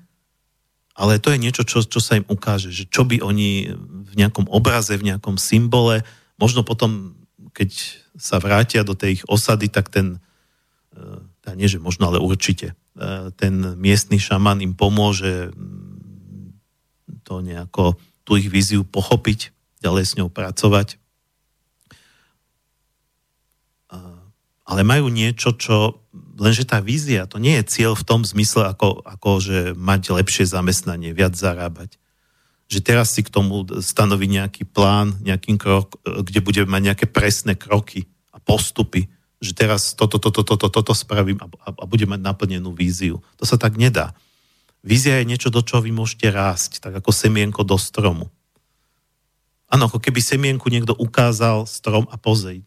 ale 0.98 1.22
to 1.22 1.30
je 1.30 1.38
niečo, 1.38 1.62
čo, 1.68 1.86
čo 1.86 2.02
sa 2.02 2.18
im 2.18 2.26
ukáže, 2.26 2.74
že 2.74 2.90
čo 2.90 3.06
by 3.06 3.22
oni 3.22 3.70
v 3.78 4.14
nejakom 4.18 4.50
obraze, 4.50 4.98
v 4.98 5.14
nejakom 5.14 5.38
symbole, 5.38 6.02
možno 6.42 6.66
potom, 6.66 7.14
keď 7.54 7.70
sa 8.18 8.42
vrátia 8.42 8.82
do 8.82 8.98
tej 8.98 9.22
ich 9.22 9.24
osady, 9.30 9.70
tak 9.70 9.94
ten, 9.94 10.18
tá 11.46 11.54
nie 11.54 11.70
že 11.70 11.78
možno, 11.78 12.10
ale 12.10 12.18
určite, 12.18 12.74
e, 12.98 13.30
ten 13.38 13.78
miestny 13.78 14.18
šaman 14.18 14.66
im 14.66 14.74
pomôže 14.74 15.54
mm, 15.54 17.22
to 17.22 17.46
nejako, 17.46 17.94
tú 18.26 18.40
ich 18.40 18.50
víziu 18.50 18.82
pochopiť, 18.82 19.54
ďalej 19.86 20.04
s 20.08 20.16
ňou 20.18 20.34
pracovať. 20.34 20.98
Ale 24.68 24.84
majú 24.84 25.08
niečo, 25.08 25.56
čo, 25.56 26.04
lenže 26.38 26.70
tá 26.70 26.80
vízia, 26.80 27.26
to 27.26 27.42
nie 27.42 27.58
je 27.60 27.68
cieľ 27.68 27.94
v 27.98 28.06
tom 28.06 28.22
zmysle, 28.22 28.70
ako, 28.70 29.02
ako 29.04 29.30
že 29.42 29.58
mať 29.74 30.14
lepšie 30.14 30.46
zamestnanie, 30.46 31.12
viac 31.12 31.34
zarábať 31.34 31.98
že 32.68 32.84
teraz 32.84 33.16
si 33.16 33.24
k 33.24 33.32
tomu 33.32 33.64
stanoví 33.80 34.28
nejaký 34.28 34.68
plán, 34.68 35.16
nejaký 35.24 35.56
krok, 35.56 35.96
kde 36.04 36.44
budeme 36.44 36.68
mať 36.68 36.82
nejaké 36.92 37.06
presné 37.08 37.56
kroky 37.56 38.12
a 38.36 38.44
postupy, 38.44 39.08
že 39.40 39.56
teraz 39.56 39.96
toto, 39.96 40.20
toto, 40.20 40.44
toto, 40.44 40.68
toto 40.68 40.94
spravím 40.94 41.40
a, 41.40 41.48
a, 41.64 41.70
a 41.72 41.86
budem 41.88 42.12
mať 42.12 42.22
naplnenú 42.22 42.76
víziu. 42.76 43.24
To 43.40 43.48
sa 43.48 43.56
tak 43.56 43.80
nedá. 43.80 44.12
Vízia 44.84 45.24
je 45.24 45.30
niečo, 45.32 45.48
do 45.48 45.64
čoho 45.64 45.80
vy 45.80 45.96
môžete 45.96 46.28
rásť, 46.28 46.84
tak 46.84 47.00
ako 47.00 47.10
semienko 47.16 47.64
do 47.64 47.80
stromu. 47.80 48.28
Áno, 49.68 49.88
ako 49.88 50.00
keby 50.00 50.20
semienku 50.20 50.68
niekto 50.68 50.96
ukázal 50.96 51.68
strom 51.68 52.08
a 52.12 52.16
pozej. 52.20 52.64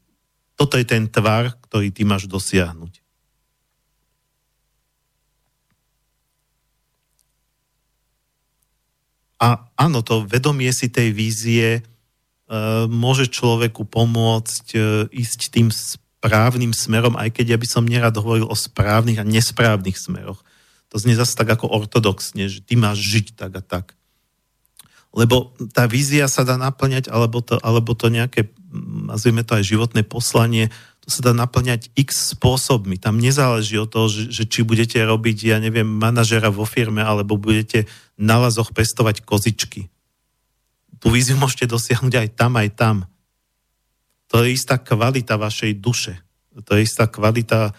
Toto 0.57 0.77
je 0.77 0.85
ten 0.85 1.09
tvar, 1.09 1.57
ktorý 1.64 1.93
ty 1.93 2.05
máš 2.05 2.29
dosiahnuť. 2.29 2.99
A 9.41 9.72
áno, 9.80 10.05
to 10.05 10.28
vedomie 10.28 10.68
si 10.76 10.93
tej 10.93 11.16
vízie 11.16 11.68
e, 11.80 11.82
môže 12.86 13.32
človeku 13.32 13.88
pomôcť 13.88 14.66
e, 14.76 14.78
ísť 15.09 15.41
tým 15.49 15.72
správnym 15.72 16.76
smerom, 16.76 17.16
aj 17.16 17.32
keď 17.41 17.57
ja 17.57 17.59
by 17.59 17.66
som 17.66 17.88
nerad 17.88 18.12
hovoril 18.12 18.45
o 18.45 18.53
správnych 18.53 19.16
a 19.16 19.24
nesprávnych 19.24 19.97
smeroch. 19.97 20.45
To 20.93 21.01
znie 21.01 21.16
zase 21.16 21.32
tak 21.32 21.49
ako 21.49 21.72
ortodoxne, 21.72 22.53
že 22.53 22.61
ty 22.61 22.76
máš 22.76 23.01
žiť 23.01 23.26
tak 23.41 23.53
a 23.57 23.62
tak. 23.64 23.86
Lebo 25.11 25.57
tá 25.72 25.88
vízia 25.88 26.28
sa 26.28 26.45
dá 26.45 26.61
naplňať, 26.61 27.09
alebo 27.09 27.41
to, 27.41 27.57
alebo 27.64 27.97
to 27.97 28.12
nejaké, 28.12 28.53
nazvime 29.09 29.43
to 29.43 29.57
aj 29.57 29.64
životné 29.64 30.05
poslanie, 30.07 30.68
sa 31.11 31.21
dá 31.27 31.33
naplňať 31.35 31.91
x 31.99 32.39
spôsobmi. 32.39 32.97
Tam 32.97 33.19
nezáleží 33.19 33.77
od 33.77 33.91
toho, 33.91 34.07
že, 34.07 34.31
že 34.31 34.45
či 34.47 34.63
budete 34.63 34.97
robiť, 35.03 35.51
ja 35.51 35.59
neviem, 35.59 35.87
manažera 35.87 36.49
vo 36.49 36.63
firme, 36.63 37.03
alebo 37.03 37.35
budete 37.35 37.91
na 38.15 38.39
lazoch 38.39 38.71
pestovať 38.71 39.27
kozičky. 39.27 39.91
Tú 41.03 41.11
víziu 41.11 41.35
môžete 41.35 41.67
dosiahnuť 41.67 42.15
aj 42.15 42.29
tam, 42.39 42.53
aj 42.55 42.69
tam. 42.77 42.97
To 44.31 44.47
je 44.47 44.55
istá 44.55 44.79
kvalita 44.79 45.35
vašej 45.35 45.83
duše. 45.83 46.15
To 46.55 46.79
je 46.79 46.87
istá 46.87 47.11
kvalita 47.11 47.75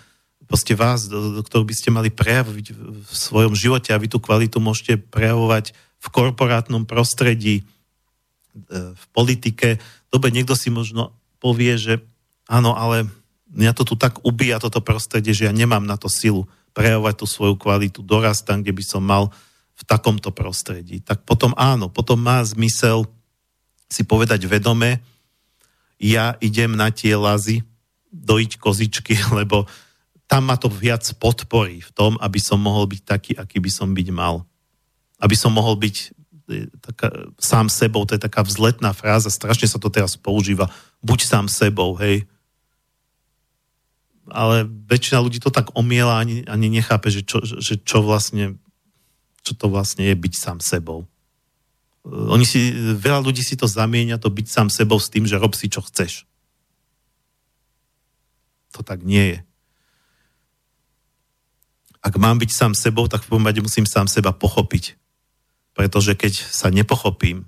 proste 0.52 0.76
vás, 0.76 1.08
do, 1.08 1.40
do 1.40 1.42
ktorú 1.48 1.64
by 1.64 1.76
ste 1.78 1.96
mali 1.96 2.12
prejaviť 2.12 2.76
v 2.76 3.12
svojom 3.16 3.56
živote 3.56 3.96
a 3.96 4.02
vy 4.02 4.12
tú 4.12 4.20
kvalitu 4.20 4.60
môžete 4.60 5.00
prejavovať 5.00 5.72
v 6.02 6.08
korporátnom 6.12 6.84
prostredí, 6.84 7.64
e, 7.64 7.64
v 8.92 9.04
politike. 9.16 9.80
Dobre, 10.12 10.36
niekto 10.36 10.60
si 10.60 10.68
možno 10.68 11.16
povie, 11.40 11.80
že 11.80 12.04
áno, 12.52 12.76
ale 12.76 13.08
mňa 13.52 13.72
to 13.76 13.84
tu 13.84 13.96
tak 14.00 14.24
ubíja 14.24 14.58
toto 14.60 14.80
prostredie, 14.80 15.36
že 15.36 15.48
ja 15.48 15.54
nemám 15.54 15.84
na 15.84 16.00
to 16.00 16.08
silu 16.08 16.48
prejavovať 16.72 17.16
tú 17.20 17.26
svoju 17.28 17.56
kvalitu, 17.60 18.00
dorast 18.00 18.48
tam, 18.48 18.64
kde 18.64 18.72
by 18.72 18.84
som 18.84 19.04
mal 19.04 19.30
v 19.76 19.84
takomto 19.84 20.32
prostredí. 20.32 21.04
Tak 21.04 21.28
potom 21.28 21.52
áno, 21.60 21.92
potom 21.92 22.22
má 22.22 22.40
zmysel 22.46 23.08
si 23.92 24.08
povedať 24.08 24.48
vedome, 24.48 25.04
ja 26.02 26.34
idem 26.40 26.74
na 26.74 26.90
tie 26.90 27.14
lazy, 27.14 27.62
dojiť 28.12 28.52
kozičky, 28.58 29.14
lebo 29.40 29.68
tam 30.32 30.48
ma 30.48 30.56
to 30.56 30.72
viac 30.72 31.04
podporí 31.20 31.84
v 31.84 31.92
tom, 31.92 32.16
aby 32.24 32.40
som 32.40 32.56
mohol 32.56 32.88
byť 32.88 33.02
taký, 33.04 33.32
aký 33.36 33.60
by 33.60 33.68
som 33.68 33.92
byť 33.92 34.08
mal. 34.16 34.48
Aby 35.20 35.36
som 35.36 35.52
mohol 35.52 35.76
byť 35.76 35.96
e, 36.00 36.72
taká, 36.80 37.12
sám 37.36 37.68
sebou, 37.68 38.08
to 38.08 38.16
je 38.16 38.24
taká 38.24 38.40
vzletná 38.48 38.96
fráza, 38.96 39.28
strašne 39.28 39.68
sa 39.68 39.76
to 39.76 39.92
teraz 39.92 40.16
používa. 40.16 40.72
Buď 41.04 41.28
sám 41.28 41.46
sebou, 41.52 42.00
hej. 42.00 42.24
Ale 44.30 44.68
väčšina 44.68 45.24
ľudí 45.24 45.42
to 45.42 45.50
tak 45.50 45.74
omiela 45.74 46.22
ani, 46.22 46.46
ani 46.46 46.70
nechápe, 46.70 47.10
že 47.10 47.26
čo, 47.26 47.42
že 47.42 47.82
čo 47.82 48.06
vlastne 48.06 48.60
čo 49.42 49.58
to 49.58 49.74
vlastne 49.74 50.06
je 50.06 50.14
byť 50.14 50.34
sám 50.38 50.58
sebou. 50.62 51.10
E, 52.06 52.14
oni 52.14 52.46
si, 52.46 52.70
veľa 52.78 53.26
ľudí 53.26 53.42
si 53.42 53.58
to 53.58 53.66
zamieňa, 53.66 54.22
to 54.22 54.30
byť 54.30 54.46
sám 54.46 54.70
sebou 54.70 55.02
s 55.02 55.10
tým, 55.10 55.26
že 55.26 55.42
rob 55.42 55.58
si, 55.58 55.66
čo 55.66 55.82
chceš. 55.82 56.30
To 58.78 58.86
tak 58.86 59.02
nie 59.02 59.34
je 59.34 59.38
ak 62.02 62.18
mám 62.18 62.42
byť 62.42 62.50
sám 62.50 62.74
sebou, 62.74 63.06
tak 63.06 63.22
v 63.22 63.30
prvom 63.30 63.46
rade 63.46 63.62
musím 63.62 63.86
sám 63.86 64.10
seba 64.10 64.34
pochopiť. 64.34 64.98
Pretože 65.78 66.18
keď 66.18 66.34
sa 66.34 66.74
nepochopím 66.74 67.46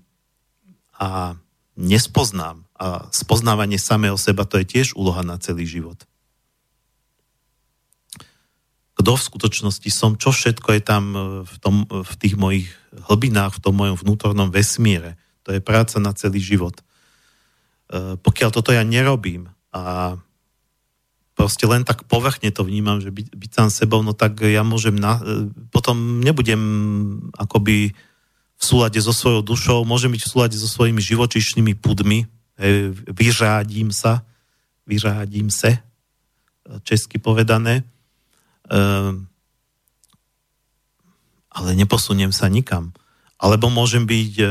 a 0.95 1.35
nespoznám, 1.73 2.63
a 2.77 3.09
spoznávanie 3.09 3.81
samého 3.81 4.15
seba, 4.15 4.45
to 4.45 4.61
je 4.61 4.69
tiež 4.69 4.93
úloha 4.93 5.25
na 5.25 5.41
celý 5.41 5.65
život. 5.65 6.05
Kto 9.03 9.19
v 9.19 9.27
skutočnosti 9.35 9.89
som, 9.91 10.15
čo 10.15 10.31
všetko 10.31 10.79
je 10.79 10.81
tam 10.81 11.03
v, 11.43 11.55
tom, 11.59 11.83
v 11.83 12.13
tých 12.15 12.39
mojich 12.39 12.71
hlbinách, 13.11 13.59
v 13.59 13.61
tom 13.61 13.75
mojom 13.75 13.99
vnútornom 13.99 14.47
vesmíre. 14.47 15.19
To 15.43 15.51
je 15.51 15.59
práca 15.59 15.99
na 15.99 16.15
celý 16.15 16.39
život. 16.39 16.79
E, 16.79 18.15
pokiaľ 18.15 18.49
toto 18.55 18.71
ja 18.71 18.87
nerobím 18.87 19.51
a 19.75 20.15
proste 21.35 21.67
len 21.67 21.83
tak 21.83 22.07
povrchne 22.07 22.47
to 22.55 22.63
vnímam, 22.63 23.03
že 23.03 23.11
byť, 23.11 23.27
byť 23.35 23.51
sám 23.51 23.69
sebou, 23.75 23.99
no 24.07 24.15
tak 24.15 24.39
ja 24.39 24.63
môžem, 24.63 24.95
na, 24.95 25.19
e, 25.19 25.51
potom 25.67 26.23
nebudem 26.23 26.63
akoby 27.35 27.91
v 28.55 28.63
súlade 28.63 29.03
so 29.03 29.11
svojou 29.11 29.43
dušou, 29.43 29.83
môžem 29.83 30.15
byť 30.15 30.23
v 30.23 30.31
súlade 30.31 30.55
so 30.55 30.71
svojimi 30.71 31.03
živočišnými 31.03 31.75
pudmi, 31.75 32.23
vyřádím 33.11 33.91
sa, 33.91 34.23
vyřádím 34.87 35.51
se, 35.51 35.83
česky 36.87 37.19
povedané, 37.19 37.83
e, 37.83 37.83
ale 41.53 41.69
neposuniem 41.77 42.33
sa 42.33 42.49
nikam. 42.49 42.91
Alebo 43.37 43.69
môžem 43.69 44.07
byť 44.07 44.31
e, 44.39 44.45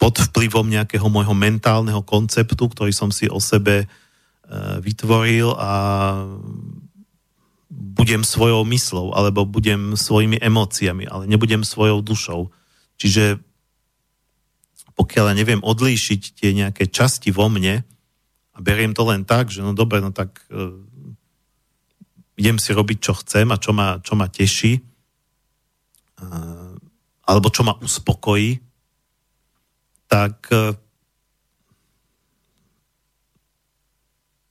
pod 0.00 0.14
vplyvom 0.30 0.70
nejakého 0.70 1.04
môjho 1.12 1.36
mentálneho 1.36 2.00
konceptu, 2.00 2.64
ktorý 2.70 2.94
som 2.94 3.12
si 3.12 3.28
o 3.28 3.36
sebe 3.42 3.90
Eh, 4.46 4.78
vytvoril 4.78 5.58
a 5.58 5.72
budem 7.66 8.22
svojou 8.22 8.62
myslou, 8.62 9.10
alebo 9.10 9.42
budem 9.42 9.98
svojimi 9.98 10.38
emóciami, 10.38 11.02
ale 11.02 11.26
nebudem 11.26 11.66
svojou 11.66 11.98
dušou. 11.98 12.54
Čiže 12.94 13.42
pokiaľ 14.94 15.34
ja 15.34 15.38
neviem 15.42 15.58
odlíšiť 15.66 16.38
tie 16.38 16.54
nejaké 16.54 16.86
časti 16.86 17.34
vo 17.34 17.50
mne 17.50 17.82
a 18.54 18.58
beriem 18.62 18.94
to 18.94 19.02
len 19.10 19.26
tak, 19.26 19.50
že 19.50 19.66
no 19.66 19.74
dobre, 19.74 19.98
no 19.98 20.14
tak 20.14 20.46
uh, 20.54 20.78
idem 22.36 22.60
si 22.60 22.70
robiť, 22.72 22.98
čo 23.00 23.12
chcem 23.16 23.48
a 23.52 23.60
čo 23.60 23.72
ma, 23.72 23.98
čo 24.04 24.12
ma 24.16 24.28
teší, 24.28 24.80
uh, 26.20 26.76
alebo 27.26 27.48
čo 27.50 27.64
ma 27.64 27.74
uspokojí, 27.80 28.60
tak 30.06 30.36
uh, 30.52 30.76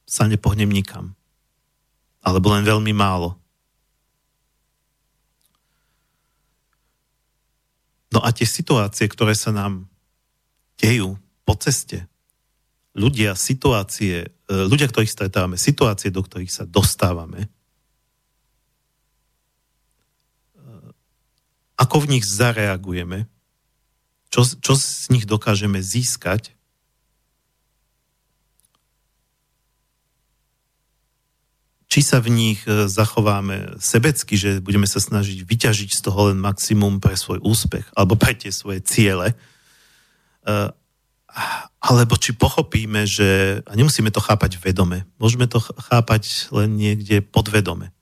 sa 0.05 0.29
nepohnem 0.29 0.69
nikam. 0.69 1.17
Alebo 2.25 2.49
len 2.53 2.65
veľmi 2.65 2.93
málo. 2.95 3.37
No 8.15 8.23
a 8.23 8.31
tie 8.31 8.47
situácie, 8.47 9.11
ktoré 9.11 9.35
sa 9.35 9.51
nám 9.51 9.91
dejú 10.79 11.19
po 11.43 11.53
ceste, 11.59 12.07
ľudia, 12.95 13.35
situácie, 13.35 14.23
e, 14.23 14.55
ľudia, 14.55 14.87
ktorých 14.87 15.11
stretávame, 15.11 15.59
situácie, 15.59 16.15
do 16.15 16.23
ktorých 16.23 16.49
sa 16.49 16.63
dostávame, 16.63 17.51
ako 21.76 22.07
v 22.07 22.18
nich 22.18 22.26
zareagujeme, 22.27 23.27
čo, 24.31 24.43
čo 24.43 24.73
z 24.76 25.07
nich 25.15 25.23
dokážeme 25.23 25.80
získať? 25.80 26.52
Či 31.88 31.99
sa 32.03 32.19
v 32.19 32.27
nich 32.27 32.60
e, 32.68 32.91
zachováme 32.91 33.80
sebecky, 33.80 34.35
že 34.35 34.60
budeme 34.60 34.84
sa 34.84 34.99
snažiť 34.99 35.47
vyťažiť 35.47 35.89
z 35.95 36.02
toho 36.03 36.31
len 36.31 36.43
maximum 36.43 36.99
pre 36.99 37.15
svoj 37.15 37.39
úspech 37.39 37.88
alebo 37.95 38.19
pre 38.19 38.35
tie 38.35 38.52
svoje 38.52 38.84
ciele, 38.84 39.31
e, 40.43 40.56
alebo 41.80 42.19
či 42.19 42.35
pochopíme, 42.35 43.07
že, 43.07 43.64
a 43.64 43.72
nemusíme 43.76 44.11
to 44.11 44.19
chápať 44.19 44.60
vedome, 44.60 45.07
môžeme 45.15 45.47
to 45.47 45.64
chápať 45.64 46.52
len 46.52 46.76
niekde 46.76 47.23
podvedome. 47.23 47.95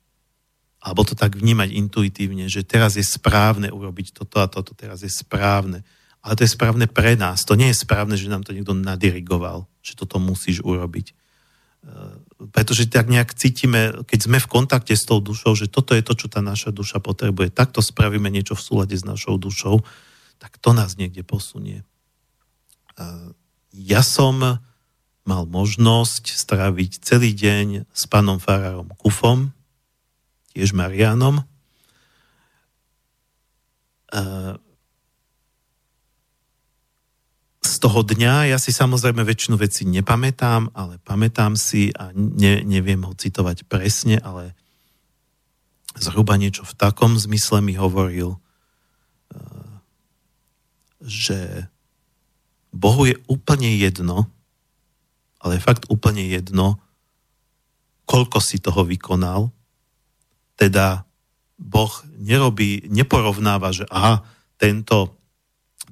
Alebo 0.83 1.07
to 1.07 1.15
tak 1.15 1.39
vnímať 1.39 1.71
intuitívne, 1.71 2.51
že 2.51 2.67
teraz 2.67 2.99
je 2.99 3.05
správne 3.07 3.71
urobiť 3.71 4.11
toto 4.11 4.43
a 4.43 4.51
toto, 4.51 4.75
teraz 4.75 4.99
je 4.99 5.11
správne. 5.11 5.87
Ale 6.19 6.35
to 6.35 6.43
je 6.43 6.51
správne 6.51 6.91
pre 6.91 7.15
nás. 7.15 7.47
To 7.47 7.55
nie 7.55 7.71
je 7.71 7.81
správne, 7.87 8.19
že 8.19 8.27
nám 8.27 8.43
to 8.43 8.51
niekto 8.51 8.75
nadirigoval, 8.75 9.63
že 9.79 9.95
toto 9.95 10.19
musíš 10.19 10.59
urobiť 10.59 11.15
pretože 12.51 12.87
tak 12.87 13.11
nejak 13.11 13.35
cítime, 13.35 14.03
keď 14.07 14.19
sme 14.27 14.37
v 14.39 14.51
kontakte 14.51 14.95
s 14.95 15.07
tou 15.07 15.19
dušou, 15.19 15.55
že 15.55 15.67
toto 15.71 15.95
je 15.95 16.03
to, 16.03 16.15
čo 16.15 16.27
tá 16.31 16.39
naša 16.39 16.71
duša 16.71 17.03
potrebuje, 17.03 17.51
takto 17.51 17.83
spravíme 17.83 18.27
niečo 18.31 18.55
v 18.55 18.63
súlade 18.63 18.95
s 18.95 19.07
našou 19.07 19.39
dušou, 19.39 19.83
tak 20.39 20.59
to 20.59 20.75
nás 20.75 20.99
niekde 20.99 21.23
posunie. 21.23 21.83
Ja 23.71 24.03
som 24.03 24.59
mal 25.23 25.43
možnosť 25.47 26.35
stráviť 26.35 26.99
celý 26.99 27.31
deň 27.31 27.87
s 27.87 28.03
pánom 28.11 28.43
farárom 28.43 28.91
Kufom, 28.99 29.55
tiež 30.53 30.77
Marianom 30.77 31.41
z 37.63 37.73
toho 37.81 38.05
dňa, 38.05 38.53
ja 38.53 38.57
si 38.61 38.69
samozrejme 38.69 39.25
väčšinu 39.25 39.57
vecí 39.57 39.89
nepamätám, 39.89 40.69
ale 40.77 41.01
pamätám 41.01 41.57
si 41.57 41.89
a 41.97 42.13
ne, 42.13 42.61
neviem 42.61 43.01
ho 43.01 43.17
citovať 43.17 43.65
presne, 43.65 44.21
ale 44.21 44.53
zhruba 45.97 46.37
niečo 46.37 46.61
v 46.67 46.77
takom 46.77 47.17
zmysle 47.17 47.65
mi 47.65 47.73
hovoril, 47.73 48.37
eh, 48.37 48.37
že 51.01 51.39
Bohu 52.73 53.09
je 53.09 53.17
úplne 53.25 53.73
jedno, 53.77 54.29
ale 55.41 55.57
je 55.57 55.65
fakt 55.65 55.89
úplne 55.89 56.25
jedno, 56.25 56.81
koľko 58.05 58.37
si 58.43 58.59
toho 58.59 58.83
vykonal. 58.83 59.53
Teda 60.53 61.05
Boh 61.57 61.91
nerobí, 62.19 62.89
neporovnáva, 62.91 63.71
že 63.71 63.87
aha, 63.87 64.25
tento, 64.57 65.15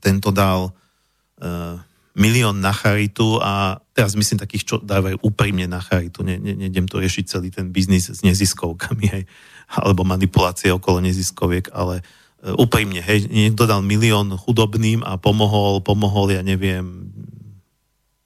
tento 0.01 0.29
dal 0.33 0.71
uh, 0.71 1.75
milión 2.11 2.59
na 2.59 2.75
charitu 2.75 3.39
a 3.39 3.79
teraz 3.95 4.19
myslím 4.19 4.41
takých, 4.41 4.63
čo 4.67 4.75
dávajú 4.83 5.23
úprimne 5.23 5.63
na 5.67 5.79
charitu. 5.79 6.27
Ne, 6.27 6.35
ne, 6.37 6.55
nejdem 6.55 6.87
to 6.91 6.99
riešiť 6.99 7.25
celý 7.27 7.49
ten 7.53 7.71
biznis 7.71 8.11
s 8.11 8.19
neziskovkami, 8.25 9.05
hej, 9.07 9.23
alebo 9.71 10.03
manipulácie 10.03 10.73
okolo 10.75 10.99
neziskoviek, 10.99 11.71
ale 11.71 12.03
uh, 12.03 12.55
úprimne, 12.59 12.99
hej, 12.99 13.31
niekto 13.31 13.63
dal 13.63 13.79
milión 13.79 14.35
chudobným 14.35 15.07
a 15.07 15.15
pomohol, 15.15 15.79
pomohol, 15.79 16.35
ja 16.35 16.43
neviem, 16.43 17.11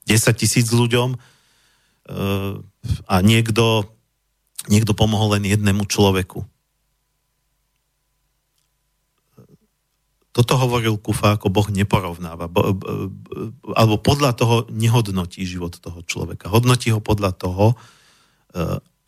10 0.06 0.34
tisíc 0.38 0.70
ľuďom 0.70 1.14
uh, 1.14 2.54
a 3.06 3.16
niekto, 3.22 3.86
niekto 4.66 4.92
pomohol 4.92 5.38
len 5.38 5.46
jednému 5.46 5.86
človeku. 5.86 6.44
Toto 10.36 10.52
hovoril 10.60 11.00
Kufa, 11.00 11.40
ako 11.40 11.48
Boh 11.48 11.64
neporovnáva, 11.72 12.44
bo, 12.52 12.76
bo, 12.76 12.84
alebo 13.72 13.96
podľa 13.96 14.36
toho 14.36 14.56
nehodnotí 14.68 15.48
život 15.48 15.80
toho 15.80 16.04
človeka. 16.04 16.52
Hodnotí 16.52 16.92
ho 16.92 17.00
podľa 17.00 17.32
toho, 17.32 17.72
e, 17.72 17.76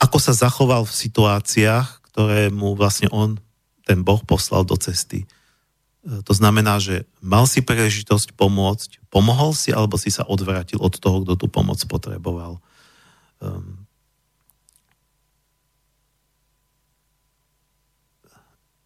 ako 0.00 0.16
sa 0.16 0.32
zachoval 0.32 0.88
v 0.88 0.98
situáciách, 1.04 2.00
ktoré 2.08 2.48
mu 2.48 2.72
vlastne 2.72 3.12
on, 3.12 3.36
ten 3.84 4.00
Boh, 4.00 4.24
poslal 4.24 4.64
do 4.64 4.80
cesty. 4.80 5.28
E, 5.28 6.24
to 6.24 6.32
znamená, 6.32 6.80
že 6.80 7.04
mal 7.20 7.44
si 7.44 7.60
príležitosť 7.60 8.32
pomôcť, 8.32 9.12
pomohol 9.12 9.52
si, 9.52 9.68
alebo 9.68 10.00
si 10.00 10.08
sa 10.08 10.24
odvrátil 10.24 10.80
od 10.80 10.96
toho, 10.96 11.28
kto 11.28 11.36
tú 11.36 11.46
pomoc 11.52 11.76
potreboval. 11.84 12.56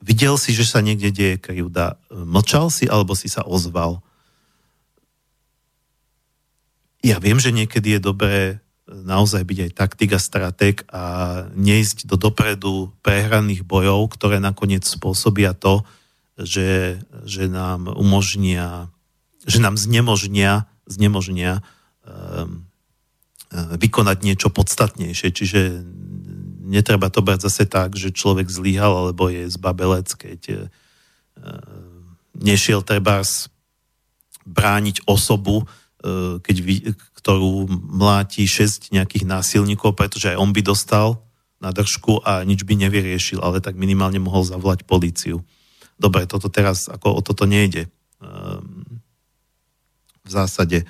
Videl 0.03 0.35
si, 0.35 0.51
že 0.51 0.67
sa 0.67 0.83
niekde 0.83 1.15
deje 1.15 1.37
krivda. 1.39 1.95
Mlčal 2.11 2.75
si 2.75 2.91
alebo 2.91 3.15
si 3.15 3.31
sa 3.31 3.47
ozval? 3.47 4.03
Ja 7.07 7.23
viem, 7.23 7.39
že 7.39 7.55
niekedy 7.55 7.99
je 7.99 8.01
dobré 8.03 8.39
e, 8.43 8.55
naozaj 8.91 9.47
byť 9.47 9.59
aj 9.63 9.71
taktik 9.79 10.11
a 10.15 10.19
stratég 10.19 10.83
a 10.91 11.03
neísť 11.55 12.11
do 12.11 12.19
dopredu 12.19 12.91
prehraných 13.03 13.63
bojov, 13.63 14.11
ktoré 14.15 14.43
nakoniec 14.43 14.83
spôsobia 14.83 15.55
to, 15.55 15.87
že, 16.35 16.99
že 17.23 17.47
nám 17.47 17.87
umožnia, 17.87 18.91
že 19.47 19.63
nám 19.63 19.79
znemožnia, 19.79 20.67
znemožnia 20.87 21.63
um, 22.03 22.65
vykonať 23.53 24.19
niečo 24.25 24.49
podstatnejšie. 24.49 25.29
Čiže 25.29 25.61
netreba 26.73 27.13
to 27.13 27.21
brať 27.21 27.53
zase 27.53 27.69
tak, 27.69 27.93
že 27.93 28.17
človek 28.17 28.49
zlyhal 28.49 29.07
alebo 29.07 29.29
je 29.29 29.45
zbabelec, 29.53 30.09
keď 30.17 30.41
uh, 30.49 30.67
nešiel 32.41 32.81
treba 32.81 33.21
brániť 34.49 35.05
osobu, 35.05 35.69
uh, 35.69 36.41
keď 36.41 36.57
ktorú 37.21 37.69
mláti 37.71 38.49
6 38.49 38.91
nejakých 38.91 39.29
násilníkov, 39.29 39.95
pretože 39.95 40.33
aj 40.33 40.41
on 40.41 40.51
by 40.51 40.65
dostal 40.65 41.21
na 41.63 41.71
držku 41.71 42.19
a 42.27 42.43
nič 42.43 42.67
by 42.67 42.75
nevyriešil, 42.75 43.39
ale 43.39 43.63
tak 43.63 43.79
minimálne 43.79 44.19
mohol 44.19 44.43
zavolať 44.43 44.83
políciu. 44.83 45.47
Dobre, 45.95 46.27
toto 46.27 46.51
teraz, 46.51 46.91
ako 46.91 47.15
o 47.15 47.23
toto 47.23 47.47
nejde. 47.47 47.87
Um, 48.19 48.83
v 50.27 50.31
zásade 50.31 50.83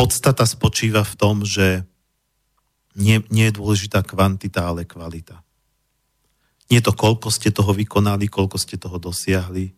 podstata 0.00 0.48
spočíva 0.48 1.04
v 1.04 1.14
tom, 1.20 1.44
že 1.44 1.84
nie, 2.96 3.20
nie 3.28 3.52
je 3.52 3.56
dôležitá 3.60 4.00
kvantita, 4.00 4.64
ale 4.64 4.88
kvalita. 4.88 5.44
Nie 6.72 6.80
to, 6.80 6.96
koľko 6.96 7.28
ste 7.28 7.52
toho 7.52 7.76
vykonali, 7.76 8.24
koľko 8.32 8.56
ste 8.56 8.80
toho 8.80 8.96
dosiahli, 8.96 9.76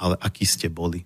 ale 0.00 0.16
aký 0.24 0.48
ste 0.48 0.72
boli. 0.72 1.04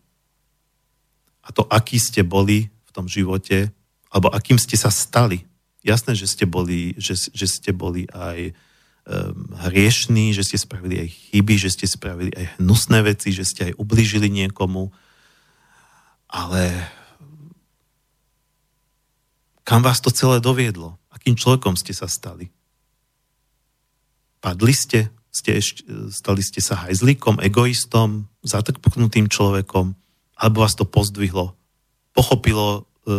A 1.43 1.51
to, 1.51 1.67
aký 1.67 1.99
ste 1.99 2.23
boli 2.23 2.71
v 2.71 2.91
tom 2.95 3.11
živote, 3.11 3.75
alebo 4.07 4.31
akým 4.31 4.57
ste 4.57 4.79
sa 4.79 4.95
stali. 4.95 5.43
Jasné, 5.83 6.15
že 6.15 6.31
ste 6.31 6.47
boli, 6.47 6.95
že, 6.95 7.19
že 7.19 7.47
ste 7.49 7.75
boli 7.75 8.07
aj 8.15 8.53
um, 8.53 9.51
hriešní, 9.67 10.31
že 10.31 10.47
ste 10.47 10.61
spravili 10.61 11.03
aj 11.03 11.09
chyby, 11.11 11.55
že 11.59 11.75
ste 11.75 11.87
spravili 11.91 12.31
aj 12.39 12.61
hnusné 12.61 13.03
veci, 13.03 13.35
že 13.35 13.43
ste 13.43 13.73
aj 13.73 13.79
ublížili 13.81 14.31
niekomu, 14.31 14.93
ale 16.29 16.93
kam 19.69 19.85
vás 19.85 20.01
to 20.01 20.09
celé 20.09 20.41
doviedlo? 20.41 20.97
Akým 21.13 21.37
človekom 21.37 21.77
ste 21.77 21.93
sa 21.93 22.09
stali? 22.09 22.49
Padli 24.41 24.73
ste? 24.73 25.13
ste 25.29 25.61
stali 26.11 26.41
ste 26.43 26.59
sa 26.65 26.89
hajzlíkom, 26.89 27.39
egoistom, 27.45 28.27
zatrpknutým 28.43 29.29
človekom? 29.29 29.93
Alebo 30.41 30.65
vás 30.65 30.75
to 30.75 30.89
pozdvihlo? 30.89 31.53
Pochopilo, 32.17 32.89
e, 33.05 33.13
e, 33.13 33.15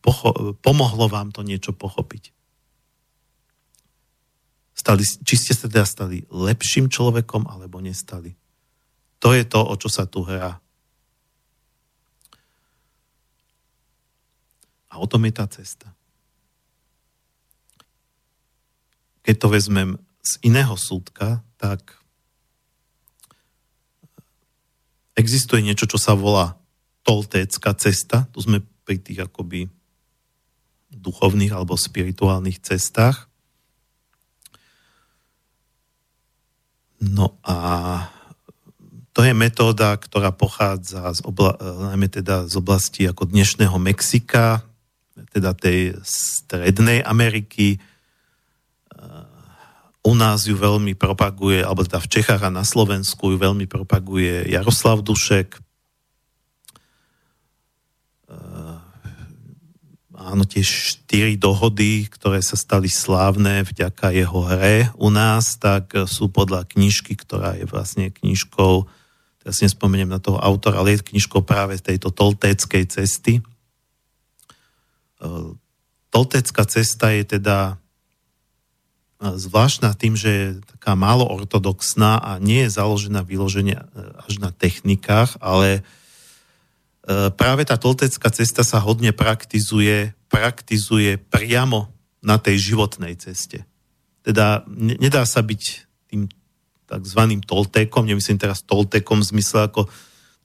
pocho, 0.00 0.56
pomohlo 0.58 1.06
vám 1.06 1.30
to 1.30 1.44
niečo 1.46 1.76
pochopiť? 1.76 2.32
Stali, 4.74 5.04
či 5.06 5.34
ste 5.38 5.52
sa 5.54 5.70
teda 5.70 5.86
stali 5.86 6.26
lepším 6.32 6.90
človekom, 6.90 7.46
alebo 7.46 7.78
nestali? 7.78 8.34
To 9.22 9.30
je 9.30 9.46
to, 9.46 9.60
o 9.62 9.74
čo 9.78 9.86
sa 9.86 10.08
tu 10.08 10.26
hrá. 10.26 10.63
A 14.94 15.02
o 15.02 15.10
tom 15.10 15.26
je 15.26 15.34
tá 15.34 15.50
cesta. 15.50 15.90
Keď 19.26 19.34
to 19.42 19.48
vezmem 19.50 19.90
z 20.22 20.38
iného 20.46 20.78
súdka, 20.78 21.42
tak 21.58 21.98
existuje 25.18 25.66
niečo, 25.66 25.90
čo 25.90 25.98
sa 25.98 26.14
volá 26.14 26.54
toltécka 27.02 27.74
cesta. 27.74 28.30
Tu 28.30 28.38
sme 28.46 28.62
pri 28.86 29.02
tých 29.02 29.26
akoby 29.26 29.66
duchovných 30.94 31.50
alebo 31.50 31.74
spirituálnych 31.74 32.62
cestách. 32.62 33.26
No 37.02 37.36
a 37.42 37.56
to 39.14 39.22
je 39.22 39.30
metóda, 39.36 39.94
ktorá 39.94 40.34
pochádza 40.34 41.06
z, 41.14 41.20
obla, 41.22 41.54
najmä 41.60 42.10
teda 42.10 42.50
z 42.50 42.54
oblasti 42.58 43.06
ako 43.06 43.30
dnešného 43.30 43.76
Mexika, 43.78 44.66
teda 45.14 45.54
tej 45.54 45.94
strednej 46.02 47.02
Ameriky. 47.06 47.78
U 50.04 50.12
nás 50.12 50.44
ju 50.44 50.52
veľmi 50.52 50.92
propaguje, 50.98 51.64
alebo 51.64 51.86
teda 51.86 52.02
v 52.02 52.10
Čechách 52.12 52.42
a 52.44 52.52
na 52.52 52.66
Slovensku 52.66 53.32
ju 53.32 53.38
veľmi 53.40 53.64
propaguje 53.64 54.50
Jaroslav 54.52 55.00
Dušek. 55.00 55.56
Áno, 60.14 60.48
tie 60.48 60.64
štyri 60.64 61.36
dohody, 61.36 62.08
ktoré 62.08 62.40
sa 62.40 62.56
stali 62.56 62.88
slávne 62.88 63.60
vďaka 63.64 64.08
jeho 64.08 64.40
hre 64.44 64.88
u 64.96 65.12
nás, 65.12 65.60
tak 65.60 65.92
sú 66.08 66.32
podľa 66.32 66.64
knižky, 66.64 67.12
ktorá 67.12 67.60
je 67.60 67.68
vlastne 67.68 68.08
knižkou, 68.08 68.88
teraz 69.44 69.56
nespomeniem 69.60 70.08
na 70.08 70.18
toho 70.18 70.40
autora, 70.40 70.80
ale 70.80 70.96
je 70.96 71.12
knižkou 71.12 71.44
práve 71.44 71.76
tejto 71.76 72.08
toltéckej 72.08 72.88
cesty 72.88 73.44
Toltecká 76.12 76.62
cesta 76.68 77.10
je 77.10 77.24
teda 77.24 77.80
zvláštna 79.24 79.96
tým, 79.96 80.14
že 80.20 80.30
je 80.30 80.46
taká 80.76 80.92
málo 80.92 81.24
ortodoxná 81.24 82.20
a 82.20 82.36
nie 82.36 82.66
je 82.68 82.76
založená 82.76 83.24
vyloženie 83.24 83.80
až 84.20 84.36
na 84.36 84.52
technikách, 84.52 85.40
ale 85.40 85.80
práve 87.40 87.64
tá 87.64 87.80
toltecká 87.80 88.28
cesta 88.28 88.60
sa 88.64 88.84
hodne 88.84 89.16
praktizuje, 89.16 90.12
praktizuje 90.28 91.16
priamo 91.16 91.88
na 92.20 92.36
tej 92.36 92.72
životnej 92.72 93.16
ceste. 93.16 93.64
Teda 94.24 94.64
nedá 94.76 95.24
sa 95.24 95.40
byť 95.40 95.62
tým 96.12 96.28
takzvaným 96.84 97.40
toltékom, 97.44 98.04
nemyslím 98.04 98.36
teraz 98.36 98.60
toltékom 98.60 99.24
v 99.24 99.30
zmysle 99.36 99.72
ako 99.72 99.88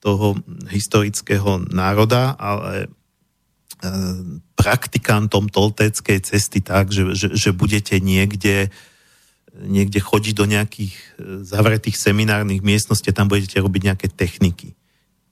toho 0.00 0.40
historického 0.72 1.68
národa, 1.68 2.32
ale 2.40 2.88
praktikantom 4.60 5.48
toltéckej 5.48 6.20
cesty 6.20 6.60
tak, 6.60 6.92
že, 6.92 7.16
že, 7.16 7.32
že 7.32 7.50
budete 7.56 7.96
niekde, 7.96 8.68
niekde 9.56 10.04
chodiť 10.04 10.34
do 10.36 10.44
nejakých 10.44 10.92
e, 10.92 11.04
zavretých 11.48 11.96
seminárnych 11.96 12.60
miestností 12.60 13.08
tam 13.16 13.32
budete 13.32 13.56
robiť 13.56 13.82
nejaké 13.88 14.08
techniky. 14.12 14.76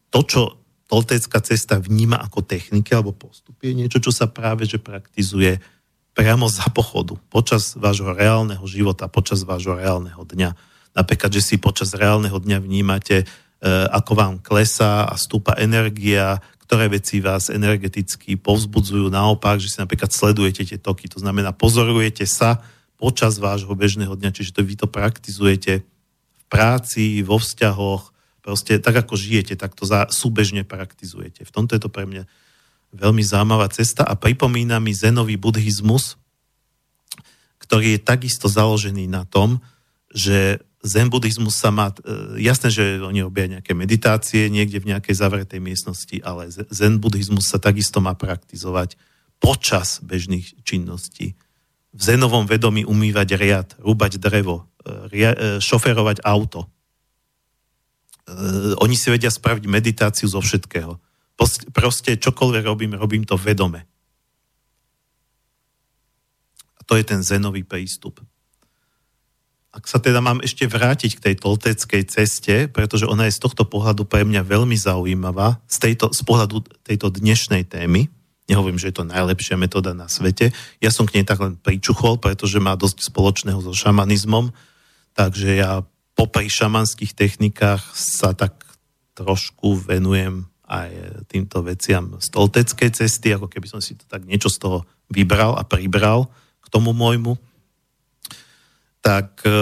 To, 0.09 0.25
čo 0.25 0.41
toltécka 0.89 1.45
cesta 1.45 1.77
vníma 1.77 2.17
ako 2.25 2.41
techniky 2.41 2.97
alebo 2.97 3.13
postupy, 3.13 3.71
je 3.71 3.79
niečo, 3.85 4.01
čo 4.01 4.09
sa 4.09 4.25
práve 4.25 4.65
že 4.65 4.81
praktizuje 4.81 5.61
priamo 6.17 6.49
za 6.49 6.67
pochodu, 6.73 7.15
počas 7.31 7.79
vášho 7.79 8.11
reálneho 8.11 8.65
života, 8.67 9.07
počas 9.07 9.47
vášho 9.47 9.79
reálneho 9.79 10.19
dňa. 10.19 10.51
Napríklad, 10.97 11.31
že 11.31 11.45
si 11.45 11.63
počas 11.63 11.95
reálneho 11.95 12.35
dňa 12.35 12.59
vnímate, 12.59 13.23
e, 13.23 13.27
ako 13.93 14.13
vám 14.17 14.35
klesá 14.43 15.07
a 15.07 15.15
stúpa 15.15 15.55
energia, 15.61 16.43
ktoré 16.69 16.93
veci 16.93 17.25
vás 17.25 17.49
energeticky 17.49 18.37
povzbudzujú 18.37 19.09
naopak, 19.09 19.57
že 19.57 19.73
si 19.73 19.81
napríklad 19.81 20.13
sledujete 20.13 20.69
tie 20.69 20.77
toky, 20.77 21.09
to 21.09 21.17
znamená 21.17 21.57
pozorujete 21.57 22.29
sa 22.29 22.61
počas 23.01 23.41
vášho 23.41 23.73
bežného 23.73 24.13
dňa, 24.13 24.37
čiže 24.37 24.53
to 24.53 24.61
vy 24.61 24.77
to 24.77 24.85
praktizujete 24.85 25.81
v 25.81 26.45
práci, 26.53 27.25
vo 27.25 27.41
vzťahoch, 27.41 28.13
proste 28.45 28.77
tak 28.85 29.01
ako 29.01 29.17
žijete, 29.17 29.57
tak 29.57 29.73
to 29.73 29.89
za, 29.89 30.13
súbežne 30.13 30.61
praktizujete. 30.69 31.49
V 31.49 31.55
tomto 31.57 31.73
je 31.73 31.81
to 31.81 31.89
pre 31.89 32.05
mňa 32.05 32.29
veľmi 32.93 33.25
zaujímavá 33.25 33.73
cesta 33.73 34.05
a 34.05 34.13
pripomína 34.13 34.77
mi 34.77 34.93
zenový 34.93 35.41
buddhizmus, 35.41 36.21
ktorý 37.65 37.97
je 37.97 38.05
takisto 38.05 38.45
založený 38.45 39.09
na 39.09 39.25
tom, 39.25 39.65
že 40.13 40.61
zen 40.83 41.11
buddhizmus 41.11 41.59
sa 41.59 41.75
má, 41.75 41.91
e, 41.91 42.39
jasné, 42.43 42.71
že 42.71 43.03
oni 43.03 43.27
robia 43.27 43.51
nejaké 43.51 43.75
meditácie 43.75 44.47
niekde 44.47 44.79
v 44.79 44.95
nejakej 44.95 45.15
zavretej 45.19 45.59
miestnosti, 45.59 46.17
ale 46.23 46.51
zen 46.51 47.03
buddhizmus 47.03 47.51
sa 47.51 47.59
takisto 47.59 47.99
má 47.99 48.15
praktizovať 48.15 48.95
počas 49.43 49.99
bežných 50.03 50.63
činností. 50.63 51.35
V 51.95 52.01
zenovom 52.03 52.47
vedomí 52.47 52.87
umývať 52.87 53.29
riad, 53.35 53.69
rúbať 53.83 54.23
drevo, 54.23 54.71
e, 54.87 55.19
e, 55.19 55.59
šoferovať 55.59 56.23
auto. 56.23 56.71
Oni 58.85 58.93
si 58.93 59.09
vedia 59.09 59.33
spraviť 59.33 59.65
meditáciu 59.65 60.29
zo 60.29 60.45
všetkého. 60.45 61.01
Proste 61.73 62.21
čokoľvek 62.21 62.65
robím, 62.69 62.93
robím 62.93 63.25
to 63.25 63.41
vedome. 63.41 63.89
A 66.77 66.81
to 66.85 66.93
je 67.01 67.09
ten 67.09 67.25
zenový 67.25 67.65
prístup 67.65 68.21
ak 69.69 69.85
sa 69.85 70.01
teda 70.01 70.25
mám 70.25 70.41
ešte 70.41 70.65
vrátiť 70.65 71.21
k 71.21 71.25
tej 71.31 71.35
tolteckej 71.45 72.03
ceste, 72.09 72.55
pretože 72.73 73.05
ona 73.05 73.29
je 73.29 73.37
z 73.37 73.43
tohto 73.45 73.69
pohľadu 73.69 74.09
pre 74.09 74.25
mňa 74.25 74.41
veľmi 74.41 74.75
zaujímavá, 74.75 75.61
z, 75.69 75.77
tejto, 75.89 76.09
z 76.11 76.21
pohľadu 76.25 76.65
tejto 76.83 77.13
dnešnej 77.13 77.69
témy, 77.69 78.09
nehovorím, 78.49 78.81
že 78.81 78.89
je 78.89 78.97
to 78.97 79.05
najlepšia 79.05 79.61
metóda 79.61 79.93
na 79.93 80.09
svete, 80.09 80.57
ja 80.81 80.89
som 80.89 81.05
k 81.05 81.21
nej 81.21 81.25
tak 81.29 81.45
len 81.45 81.61
pričuchol, 81.61 82.17
pretože 82.17 82.57
má 82.65 82.81
dosť 82.81 83.13
spoločného 83.13 83.61
so 83.61 83.77
šamanizmom, 83.77 84.57
takže 85.13 85.61
ja 85.61 85.85
popri 86.17 86.49
šamanských 86.49 87.13
technikách 87.13 87.85
sa 87.93 88.33
tak 88.33 88.65
trošku 89.13 89.85
venujem 89.85 90.49
aj 90.69 90.91
týmto 91.29 91.61
veciam 91.65 92.17
stolteckej 92.21 92.91
cesty, 92.93 93.37
ako 93.37 93.49
keby 93.49 93.69
som 93.69 93.81
si 93.85 93.97
to 93.97 94.05
tak 94.09 94.25
niečo 94.25 94.49
z 94.49 94.59
toho 94.61 94.79
vybral 95.13 95.57
a 95.57 95.65
pribral 95.65 96.29
k 96.61 96.67
tomu 96.69 96.93
môjmu, 96.93 97.37
tak 99.09 99.41
e, 99.49 99.53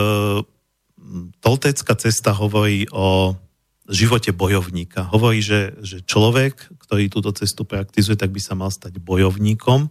toltecká 1.38 1.94
cesta 1.94 2.34
hovorí 2.34 2.90
o 2.90 3.38
živote 3.86 4.34
bojovníka. 4.34 5.06
Hovorí, 5.14 5.38
že, 5.38 5.78
že 5.86 6.02
človek, 6.02 6.58
ktorý 6.82 7.06
túto 7.06 7.30
cestu 7.30 7.62
praktizuje, 7.62 8.18
tak 8.18 8.34
by 8.34 8.42
sa 8.42 8.58
mal 8.58 8.74
stať 8.74 8.98
bojovníkom. 8.98 9.86
E, 9.86 9.88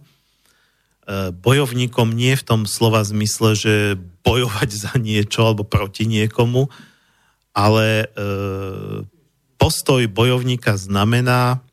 bojovníkom 1.32 2.12
nie 2.12 2.36
v 2.36 2.44
tom 2.44 2.68
slova 2.68 3.00
zmysle, 3.00 3.56
že 3.56 3.74
bojovať 4.28 4.68
za 4.76 4.92
niečo 5.00 5.48
alebo 5.48 5.64
proti 5.64 6.04
niekomu, 6.04 6.68
ale 7.56 8.04
e, 8.04 8.06
postoj 9.56 10.04
bojovníka 10.12 10.76
znamená, 10.76 11.64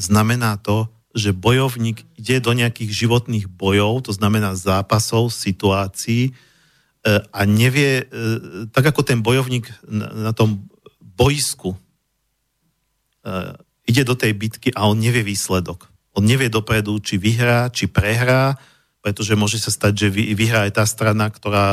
znamená 0.00 0.56
to, 0.64 0.88
že 1.12 1.36
bojovník 1.36 2.08
ide 2.16 2.40
do 2.40 2.56
nejakých 2.56 3.04
životných 3.04 3.52
bojov, 3.52 4.08
to 4.08 4.12
znamená 4.16 4.56
zápasov, 4.56 5.28
situácií 5.28 6.32
a 7.06 7.40
nevie, 7.46 8.10
tak 8.74 8.90
ako 8.90 9.06
ten 9.06 9.22
bojovník 9.22 9.70
na, 9.86 10.34
tom 10.34 10.66
boisku 10.98 11.78
ide 13.86 14.02
do 14.02 14.18
tej 14.18 14.34
bitky 14.34 14.74
a 14.74 14.90
on 14.90 14.98
nevie 14.98 15.22
výsledok. 15.22 15.86
On 16.18 16.24
nevie 16.24 16.50
dopredu, 16.50 16.98
či 16.98 17.20
vyhrá, 17.20 17.70
či 17.70 17.86
prehrá, 17.86 18.58
pretože 19.06 19.38
môže 19.38 19.62
sa 19.62 19.70
stať, 19.70 19.92
že 19.94 20.08
vyhrá 20.10 20.66
aj 20.66 20.82
tá 20.82 20.84
strana, 20.88 21.30
ktorá, 21.30 21.68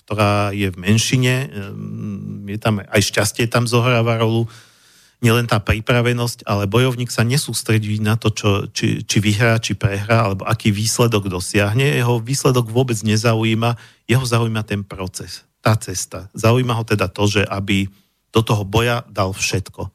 ktorá 0.00 0.56
je 0.56 0.72
v 0.72 0.80
menšine. 0.80 1.34
Je 2.48 2.56
tam, 2.56 2.80
aj 2.80 3.02
šťastie 3.04 3.44
tam 3.52 3.68
zohráva 3.68 4.16
rolu, 4.16 4.48
nielen 5.22 5.46
tá 5.46 5.62
pripravenosť, 5.62 6.42
ale 6.44 6.66
bojovník 6.66 7.08
sa 7.08 7.22
nesústredí 7.22 8.02
na 8.02 8.18
to, 8.18 8.34
čo, 8.34 8.66
či, 8.74 9.06
či 9.06 9.18
vyhrá, 9.22 9.62
či 9.62 9.78
prehrá, 9.78 10.26
alebo 10.26 10.42
aký 10.44 10.74
výsledok 10.74 11.30
dosiahne. 11.30 11.86
Jeho 11.86 12.18
výsledok 12.18 12.68
vôbec 12.68 12.98
nezaujíma, 13.06 13.78
jeho 14.10 14.24
zaujíma 14.26 14.66
ten 14.66 14.82
proces, 14.82 15.46
tá 15.62 15.78
cesta. 15.78 16.26
Zaujíma 16.34 16.74
ho 16.74 16.82
teda 16.82 17.06
to, 17.06 17.30
že 17.30 17.46
aby 17.46 17.86
do 18.34 18.42
toho 18.42 18.66
boja 18.66 19.06
dal 19.06 19.30
všetko. 19.30 19.88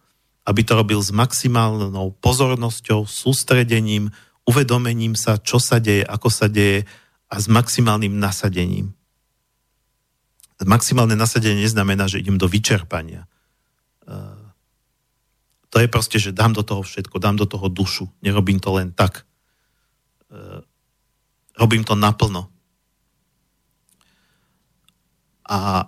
Aby 0.47 0.63
to 0.63 0.79
robil 0.79 1.03
s 1.03 1.11
maximálnou 1.11 2.15
pozornosťou, 2.23 3.03
sústredením, 3.03 4.15
uvedomením 4.47 5.19
sa, 5.19 5.35
čo 5.35 5.59
sa 5.59 5.83
deje, 5.83 6.07
ako 6.07 6.31
sa 6.31 6.47
deje 6.47 6.87
a 7.27 7.35
s 7.35 7.51
maximálnym 7.51 8.15
nasadením. 8.15 8.95
Maximálne 10.63 11.19
nasadenie 11.19 11.67
neznamená, 11.67 12.07
že 12.07 12.23
idem 12.23 12.39
do 12.39 12.47
vyčerpania. 12.47 13.27
To 15.71 15.83
je 15.83 15.87
proste, 15.91 16.17
že 16.17 16.35
dám 16.35 16.55
do 16.55 16.63
toho 16.63 16.81
všetko, 16.83 17.19
dám 17.19 17.35
do 17.35 17.45
toho 17.45 17.67
dušu. 17.67 18.07
Nerobím 18.23 18.59
to 18.63 18.71
len 18.75 18.95
tak. 18.95 19.27
E, 20.31 20.63
robím 21.59 21.83
to 21.83 21.95
naplno. 21.95 22.47
A 25.47 25.87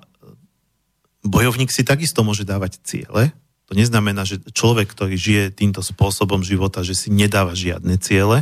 bojovník 1.23 1.71
si 1.71 1.83
takisto 1.83 2.23
môže 2.23 2.47
dávať 2.47 2.79
ciele, 2.83 3.35
to 3.69 3.77
neznamená, 3.77 4.25
že 4.25 4.41
človek, 4.49 4.89
ktorý 4.89 5.13
žije 5.13 5.53
týmto 5.53 5.85
spôsobom 5.85 6.41
života, 6.41 6.81
že 6.81 6.97
si 6.97 7.13
nedáva 7.13 7.53
žiadne 7.53 8.01
ciele, 8.01 8.41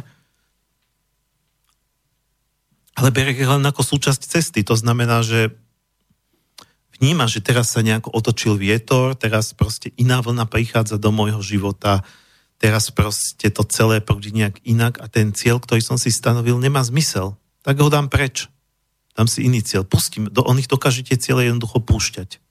ale 2.96 3.12
berie 3.12 3.36
ich 3.36 3.44
len 3.44 3.62
ako 3.68 3.84
súčasť 3.84 4.24
cesty. 4.24 4.64
To 4.64 4.80
znamená, 4.80 5.22
že 5.28 5.52
vníma, 6.98 7.30
že 7.30 7.40
teraz 7.40 7.72
sa 7.74 7.86
nejako 7.86 8.14
otočil 8.14 8.58
vietor, 8.60 9.14
teraz 9.14 9.54
proste 9.54 9.94
iná 9.96 10.20
vlna 10.22 10.50
prichádza 10.50 10.98
do 10.98 11.14
môjho 11.14 11.40
života, 11.40 12.02
teraz 12.58 12.90
proste 12.90 13.54
to 13.54 13.62
celé 13.66 14.02
prúdi 14.02 14.34
nejak 14.34 14.60
inak 14.66 15.00
a 15.00 15.06
ten 15.06 15.32
cieľ, 15.32 15.62
ktorý 15.62 15.82
som 15.82 15.98
si 16.02 16.10
stanovil, 16.10 16.58
nemá 16.58 16.82
zmysel. 16.82 17.38
Tak 17.62 17.78
ho 17.80 17.90
dám 17.90 18.10
preč. 18.10 18.50
Dám 19.14 19.30
si 19.30 19.46
iný 19.46 19.62
cieľ. 19.62 19.86
Pustím. 19.86 20.30
Do, 20.30 20.46
on 20.46 20.62
ich 20.62 20.70
dokáže 20.70 21.06
tie 21.06 21.18
ciele 21.18 21.50
jednoducho 21.50 21.82
púšťať. 21.82 22.42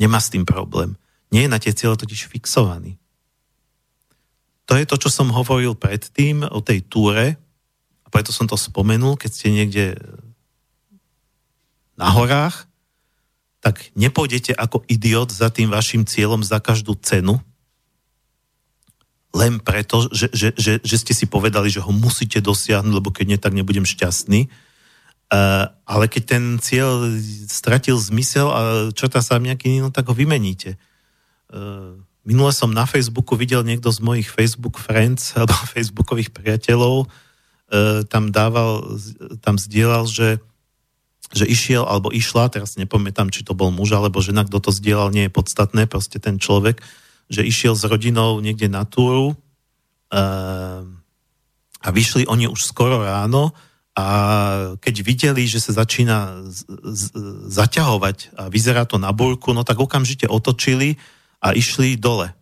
Nemá 0.00 0.16
s 0.20 0.32
tým 0.32 0.48
problém 0.48 1.00
nie 1.30 1.46
je 1.46 1.52
na 1.52 1.62
tie 1.62 1.72
cieľe 1.74 1.96
totiž 1.96 2.26
fixovaný. 2.26 2.98
To 4.66 4.78
je 4.78 4.86
to, 4.86 4.96
čo 4.98 5.10
som 5.10 5.34
hovoril 5.34 5.74
predtým 5.74 6.46
o 6.46 6.62
tej 6.62 6.86
túre, 6.86 7.38
a 8.06 8.08
preto 8.10 8.30
som 8.34 8.46
to 8.46 8.58
spomenul, 8.58 9.18
keď 9.18 9.30
ste 9.30 9.48
niekde 9.50 9.86
na 11.98 12.10
horách, 12.10 12.69
tak 13.60 13.92
nepôjdete 13.92 14.56
ako 14.56 14.82
idiot 14.88 15.28
za 15.28 15.52
tým 15.52 15.68
vašim 15.68 16.08
cieľom 16.08 16.40
za 16.40 16.60
každú 16.60 16.96
cenu, 17.00 17.40
len 19.30 19.62
preto, 19.62 20.10
že, 20.10 20.26
že, 20.34 20.48
že, 20.58 20.72
že 20.82 20.96
ste 20.98 21.14
si 21.14 21.30
povedali, 21.30 21.70
že 21.70 21.78
ho 21.78 21.92
musíte 21.94 22.42
dosiahnuť, 22.42 22.90
lebo 22.90 23.14
keď 23.14 23.24
nie, 23.30 23.38
tak 23.38 23.54
nebudem 23.54 23.86
šťastný. 23.86 24.50
Uh, 25.30 25.70
ale 25.86 26.10
keď 26.10 26.22
ten 26.26 26.44
cieľ 26.58 27.06
stratil 27.46 27.94
zmysel 27.94 28.50
a 28.50 28.60
črta 28.90 29.22
sa 29.22 29.38
nejaký, 29.38 29.78
no 29.78 29.94
tak 29.94 30.10
ho 30.10 30.14
vymeníte. 30.18 30.74
Eh, 31.50 31.92
minule 32.22 32.54
som 32.54 32.70
na 32.70 32.86
Facebooku 32.86 33.34
videl 33.34 33.66
niekto 33.66 33.90
z 33.90 33.98
mojich 33.98 34.30
Facebook 34.30 34.78
friends 34.78 35.34
alebo 35.34 35.54
Facebookových 35.74 36.30
priateľov 36.30 37.06
eh, 37.06 38.06
tam 38.06 38.30
dával, 38.30 38.98
tam 39.42 39.58
zdieľal, 39.58 40.06
že, 40.06 40.38
že 41.30 41.46
išiel 41.46 41.86
alebo 41.86 42.10
išla, 42.10 42.50
teraz 42.50 42.74
nepamätám, 42.74 43.30
či 43.30 43.46
to 43.46 43.54
bol 43.54 43.70
muž 43.70 43.94
alebo 43.94 44.18
žena, 44.18 44.42
kto 44.42 44.58
to 44.58 44.70
zdieľal, 44.74 45.14
nie 45.14 45.30
je 45.30 45.36
podstatné, 45.36 45.86
proste 45.86 46.18
ten 46.18 46.42
človek, 46.42 46.82
že 47.30 47.46
išiel 47.46 47.78
s 47.78 47.86
rodinou 47.86 48.42
niekde 48.42 48.66
na 48.66 48.82
túru 48.82 49.38
eh, 50.10 50.82
a 51.80 51.88
vyšli 51.88 52.26
oni 52.26 52.50
už 52.50 52.66
skoro 52.66 53.06
ráno 53.06 53.54
a 53.94 54.06
keď 54.78 54.94
videli, 55.02 55.44
že 55.50 55.58
sa 55.58 55.82
začína 55.82 56.46
z, 56.46 56.62
z, 56.94 57.02
zaťahovať 57.50 58.38
a 58.38 58.42
vyzerá 58.46 58.86
to 58.86 59.02
na 59.02 59.10
burku, 59.10 59.50
no 59.50 59.66
tak 59.66 59.82
okamžite 59.82 60.30
otočili 60.30 60.94
a 61.42 61.52
išli 61.52 61.98
dole. 61.98 62.32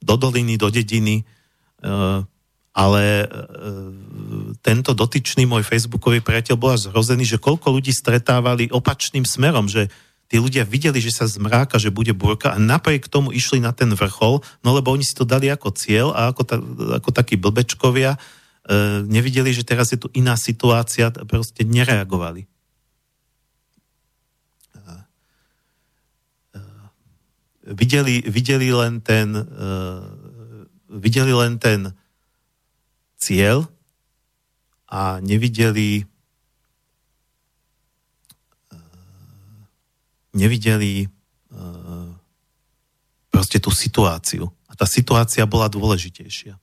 Do 0.00 0.16
doliny, 0.16 0.56
do 0.56 0.72
dediny. 0.72 1.22
E, 1.22 1.24
ale 2.78 3.26
e, 3.26 3.26
tento 4.62 4.94
dotyčný 4.94 5.50
môj 5.50 5.66
facebookový 5.66 6.22
priateľ 6.22 6.54
bol 6.54 6.70
až 6.70 6.86
zhrozený, 6.86 7.26
že 7.26 7.42
koľko 7.42 7.74
ľudí 7.74 7.90
stretávali 7.90 8.70
opačným 8.70 9.26
smerom, 9.26 9.66
že 9.66 9.90
tí 10.30 10.38
ľudia 10.38 10.62
videli, 10.62 11.02
že 11.02 11.10
sa 11.10 11.26
zmráka, 11.26 11.82
že 11.82 11.90
bude 11.90 12.14
burka 12.14 12.54
a 12.54 12.58
napriek 12.62 13.10
tomu 13.10 13.34
išli 13.34 13.58
na 13.58 13.74
ten 13.74 13.90
vrchol, 13.90 14.46
no 14.62 14.68
lebo 14.70 14.94
oni 14.94 15.02
si 15.02 15.18
to 15.18 15.26
dali 15.26 15.50
ako 15.50 15.74
cieľ 15.74 16.14
a 16.14 16.30
ako, 16.30 16.42
ta, 16.46 16.56
ako 17.02 17.10
takí 17.10 17.34
blbečkovia 17.34 18.14
e, 18.14 18.18
nevideli, 19.02 19.50
že 19.50 19.66
teraz 19.66 19.90
je 19.90 19.98
tu 19.98 20.06
iná 20.14 20.38
situácia, 20.38 21.10
proste 21.10 21.66
nereagovali. 21.66 22.46
videli, 27.68 28.24
videli 28.24 28.72
len 28.72 29.04
ten 29.04 29.28
uh, 29.36 30.00
videli 30.88 31.36
len 31.36 31.60
ten 31.60 31.92
cieľ 33.28 33.68
a 34.88 35.20
nevideli 35.20 36.08
uh, 38.72 39.60
nevideli 40.32 41.04
uh, 41.52 42.08
proste 43.28 43.60
tú 43.60 43.68
situáciu. 43.68 44.48
A 44.64 44.72
tá 44.72 44.88
situácia 44.88 45.44
bola 45.44 45.68
dôležitejšia. 45.68 46.56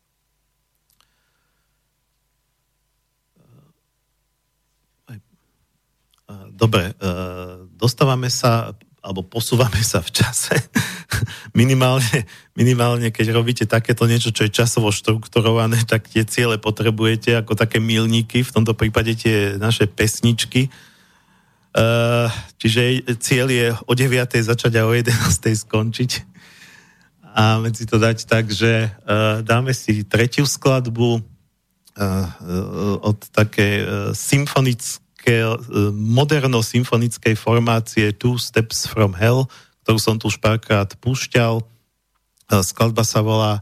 Dobre, 6.55 6.95
dostávame 7.75 8.31
sa 8.31 8.71
alebo 9.03 9.21
posúvame 9.21 9.83
sa 9.85 10.01
v 10.01 10.09
čase. 10.09 10.55
Minimálne, 11.55 12.27
minimálne, 12.59 13.09
keď 13.09 13.31
robíte 13.31 13.65
takéto 13.65 14.05
niečo, 14.05 14.35
čo 14.35 14.45
je 14.45 14.53
časovo 14.53 14.91
štrukturované, 14.91 15.81
tak 15.87 16.11
tie 16.11 16.27
ciele 16.27 16.59
potrebujete 16.59 17.39
ako 17.39 17.55
také 17.55 17.79
milníky, 17.79 18.43
v 18.43 18.53
tomto 18.53 18.75
prípade 18.75 19.15
tie 19.15 19.55
naše 19.55 19.87
pesničky. 19.87 20.67
Uh, 21.75 22.31
čiže 22.59 23.03
cieľ 23.19 23.47
je 23.51 23.67
o 23.83 23.93
9. 23.95 24.15
začať 24.31 24.79
a 24.79 24.87
o 24.87 24.95
11. 24.95 25.11
skončiť. 25.67 26.11
A 27.35 27.59
medzi 27.59 27.83
to 27.83 27.99
dať 27.99 28.27
tak, 28.27 28.47
že 28.47 28.87
uh, 28.87 29.43
dáme 29.43 29.75
si 29.75 30.07
tretiu 30.07 30.47
skladbu 30.47 31.19
uh, 31.19 31.23
od 33.03 33.19
také 33.31 33.83
e, 33.83 35.41
moderno-symfonickej 35.91 37.33
formácie 37.33 38.13
Two 38.13 38.37
Steps 38.37 38.85
from 38.85 39.17
Hell, 39.17 39.49
ktorú 39.85 40.01
som 40.01 40.17
tu 40.17 40.33
už 40.33 40.41
párkrát 40.41 40.89
púšťal. 40.97 41.61
E, 41.61 41.63
skladba 42.65 43.05
sa 43.05 43.21
volá 43.21 43.61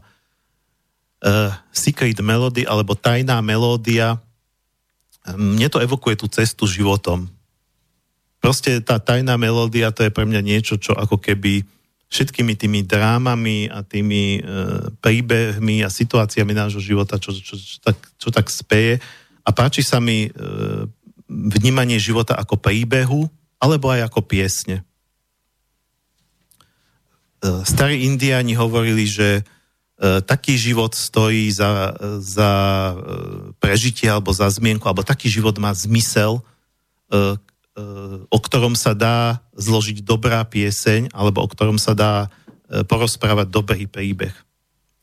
uh, 1.24 1.52
Secret 1.68 2.16
Melody 2.24 2.64
alebo 2.64 2.96
Tajná 2.96 3.44
melódia. 3.44 4.16
Mne 5.36 5.68
to 5.68 5.84
evokuje 5.84 6.20
tú 6.20 6.28
cestu 6.28 6.64
životom. 6.64 7.28
Proste 8.44 8.76
tá 8.84 9.00
tajná 9.00 9.40
melódia 9.40 9.88
to 9.88 10.04
je 10.04 10.12
pre 10.12 10.28
mňa 10.28 10.44
niečo, 10.44 10.76
čo 10.76 10.92
ako 10.92 11.16
keby 11.16 11.64
všetkými 12.12 12.52
tými 12.60 12.84
drámami 12.84 13.72
a 13.72 13.80
tými 13.80 14.38
e, 14.38 14.40
príbehmi 15.00 15.80
a 15.80 15.88
situáciami 15.88 16.52
nášho 16.52 16.84
života, 16.84 17.16
čo, 17.16 17.32
čo, 17.32 17.56
čo, 17.56 17.80
tak, 17.80 17.96
čo 18.20 18.28
tak 18.28 18.52
speje. 18.52 19.00
A 19.44 19.48
páči 19.50 19.80
sa 19.80 19.96
mi 19.96 20.28
e, 20.28 20.30
vnímanie 21.26 21.96
života 21.96 22.36
ako 22.36 22.60
príbehu, 22.60 23.24
alebo 23.56 23.88
aj 23.88 24.12
ako 24.12 24.20
piesne. 24.28 24.84
E, 27.44 27.60
starí 27.68 28.08
indiáni 28.08 28.56
hovorili, 28.56 29.04
že 29.04 29.28
e, 29.40 29.42
taký 30.24 30.56
život 30.56 30.96
stojí 30.96 31.52
za, 31.52 31.92
za 32.24 32.50
e, 32.50 32.94
prežitie 33.60 34.08
alebo 34.08 34.32
za 34.32 34.48
zmienku, 34.48 34.88
alebo 34.88 35.04
taký 35.04 35.28
život 35.28 35.60
má 35.60 35.76
zmysel, 35.76 36.40
o 38.26 38.38
ktorom 38.42 38.74
sa 38.74 38.90
dá 38.90 39.38
zložiť 39.54 40.02
dobrá 40.02 40.42
pieseň, 40.42 41.14
alebo 41.14 41.46
o 41.46 41.48
ktorom 41.52 41.78
sa 41.78 41.94
dá 41.94 42.26
porozprávať 42.90 43.54
dobrý 43.54 43.86
príbeh. 43.86 44.34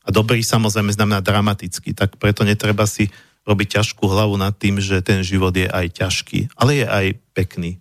A 0.04 0.12
dobrý 0.12 0.44
samozrejme 0.44 0.92
znamená 0.92 1.24
dramatický, 1.24 1.96
tak 1.96 2.20
preto 2.20 2.44
netreba 2.44 2.84
si 2.84 3.08
robiť 3.48 3.80
ťažkú 3.80 4.04
hlavu 4.04 4.36
nad 4.36 4.52
tým, 4.52 4.76
že 4.76 5.00
ten 5.00 5.24
život 5.24 5.56
je 5.56 5.72
aj 5.72 6.04
ťažký, 6.04 6.52
ale 6.52 6.84
je 6.84 6.86
aj 6.90 7.06
pekný. 7.32 7.80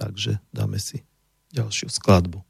Takže 0.00 0.40
dáme 0.56 0.80
si 0.80 1.04
ďalšiu 1.52 1.92
skladbu. 1.92 2.47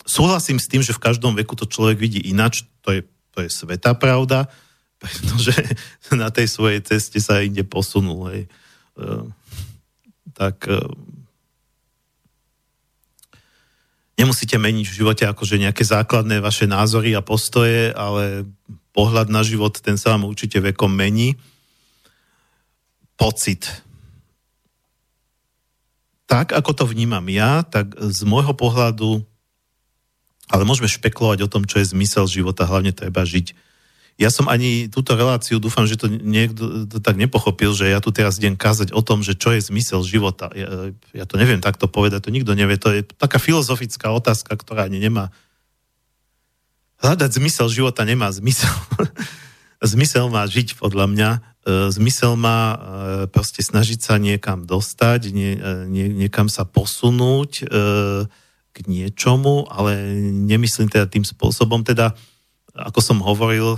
súhlasím 0.03 0.59
s 0.59 0.67
tým, 0.67 0.83
že 0.83 0.91
v 0.91 1.03
každom 1.03 1.31
veku 1.39 1.55
to 1.55 1.63
človek 1.63 1.95
vidí 1.95 2.19
inač, 2.19 2.67
to 2.83 2.91
je, 2.91 3.01
to 3.31 3.47
je 3.47 3.49
sveta 3.49 3.95
pravda, 3.95 4.51
pretože 5.03 5.55
na 6.11 6.27
tej 6.27 6.51
svojej 6.51 6.83
ceste 6.83 7.23
sa 7.23 7.39
inde 7.39 7.63
posunul. 7.63 8.27
Hej. 8.35 8.43
Uh, 8.99 9.31
tak 10.35 10.67
uh, 10.67 10.83
nemusíte 14.19 14.59
meniť 14.59 14.83
v 14.83 14.97
živote 14.99 15.23
akože 15.31 15.63
nejaké 15.63 15.87
základné 15.87 16.43
vaše 16.43 16.67
názory 16.67 17.15
a 17.15 17.23
postoje, 17.23 17.95
ale 17.95 18.43
pohľad 18.91 19.31
na 19.31 19.47
život, 19.47 19.79
ten 19.79 19.95
sa 19.95 20.11
vám 20.11 20.27
určite 20.27 20.59
vekom 20.59 20.91
mení 20.91 21.39
pocit. 23.15 23.69
Tak, 26.25 26.55
ako 26.55 26.71
to 26.73 26.83
vnímam 26.89 27.23
ja, 27.29 27.61
tak 27.61 27.93
z 27.93 28.25
môjho 28.25 28.57
pohľadu, 28.57 29.21
ale 30.49 30.63
môžeme 30.65 30.89
špekulovať 30.89 31.45
o 31.45 31.51
tom, 31.51 31.63
čo 31.63 31.79
je 31.79 31.93
zmysel 31.93 32.25
života, 32.25 32.65
hlavne 32.67 32.91
treba 32.91 33.23
žiť. 33.23 33.53
Ja 34.13 34.29
som 34.29 34.45
ani 34.45 34.93
túto 34.93 35.17
reláciu, 35.17 35.57
dúfam, 35.57 35.89
že 35.89 35.97
to 35.97 36.05
niekto 36.05 36.85
to 36.85 37.01
tak 37.01 37.17
nepochopil, 37.17 37.73
že 37.73 37.89
ja 37.89 37.97
tu 37.97 38.13
teraz 38.13 38.37
idem 38.37 38.53
kázať 38.53 38.93
o 38.93 39.01
tom, 39.01 39.25
že 39.25 39.33
čo 39.33 39.49
je 39.49 39.65
zmysel 39.65 40.05
života. 40.05 40.53
Ja, 40.53 40.93
ja 41.17 41.25
to 41.25 41.41
neviem 41.41 41.57
takto 41.57 41.89
povedať, 41.89 42.29
to 42.29 42.33
nikto 42.33 42.53
nevie. 42.53 42.77
To 42.77 42.93
je 42.93 43.01
taká 43.17 43.41
filozofická 43.41 44.13
otázka, 44.13 44.53
ktorá 44.53 44.85
ani 44.85 45.01
nemá... 45.01 45.33
Hľadať 47.01 47.41
zmysel 47.41 47.67
života 47.73 48.05
nemá 48.05 48.29
zmysel. 48.29 48.69
zmysel 49.81 50.29
má 50.29 50.45
žiť, 50.45 50.77
podľa 50.77 51.09
mňa. 51.09 51.29
E, 51.63 51.87
zmysel 51.95 52.35
má 52.35 52.75
e, 52.75 52.77
proste 53.31 53.63
snažiť 53.63 53.99
sa 54.03 54.19
niekam 54.19 54.67
dostať, 54.67 55.21
nie, 55.31 55.55
e, 55.55 55.87
nie, 55.87 56.11
niekam 56.11 56.51
sa 56.51 56.67
posunúť 56.67 57.63
k 58.73 58.77
niečomu, 58.89 59.69
ale 59.69 60.17
nemyslím 60.33 60.89
teda 60.91 61.07
tým 61.07 61.23
spôsobom, 61.23 61.85
teda 61.85 62.17
ako 62.73 62.99
som 63.05 63.21
hovoril, 63.21 63.77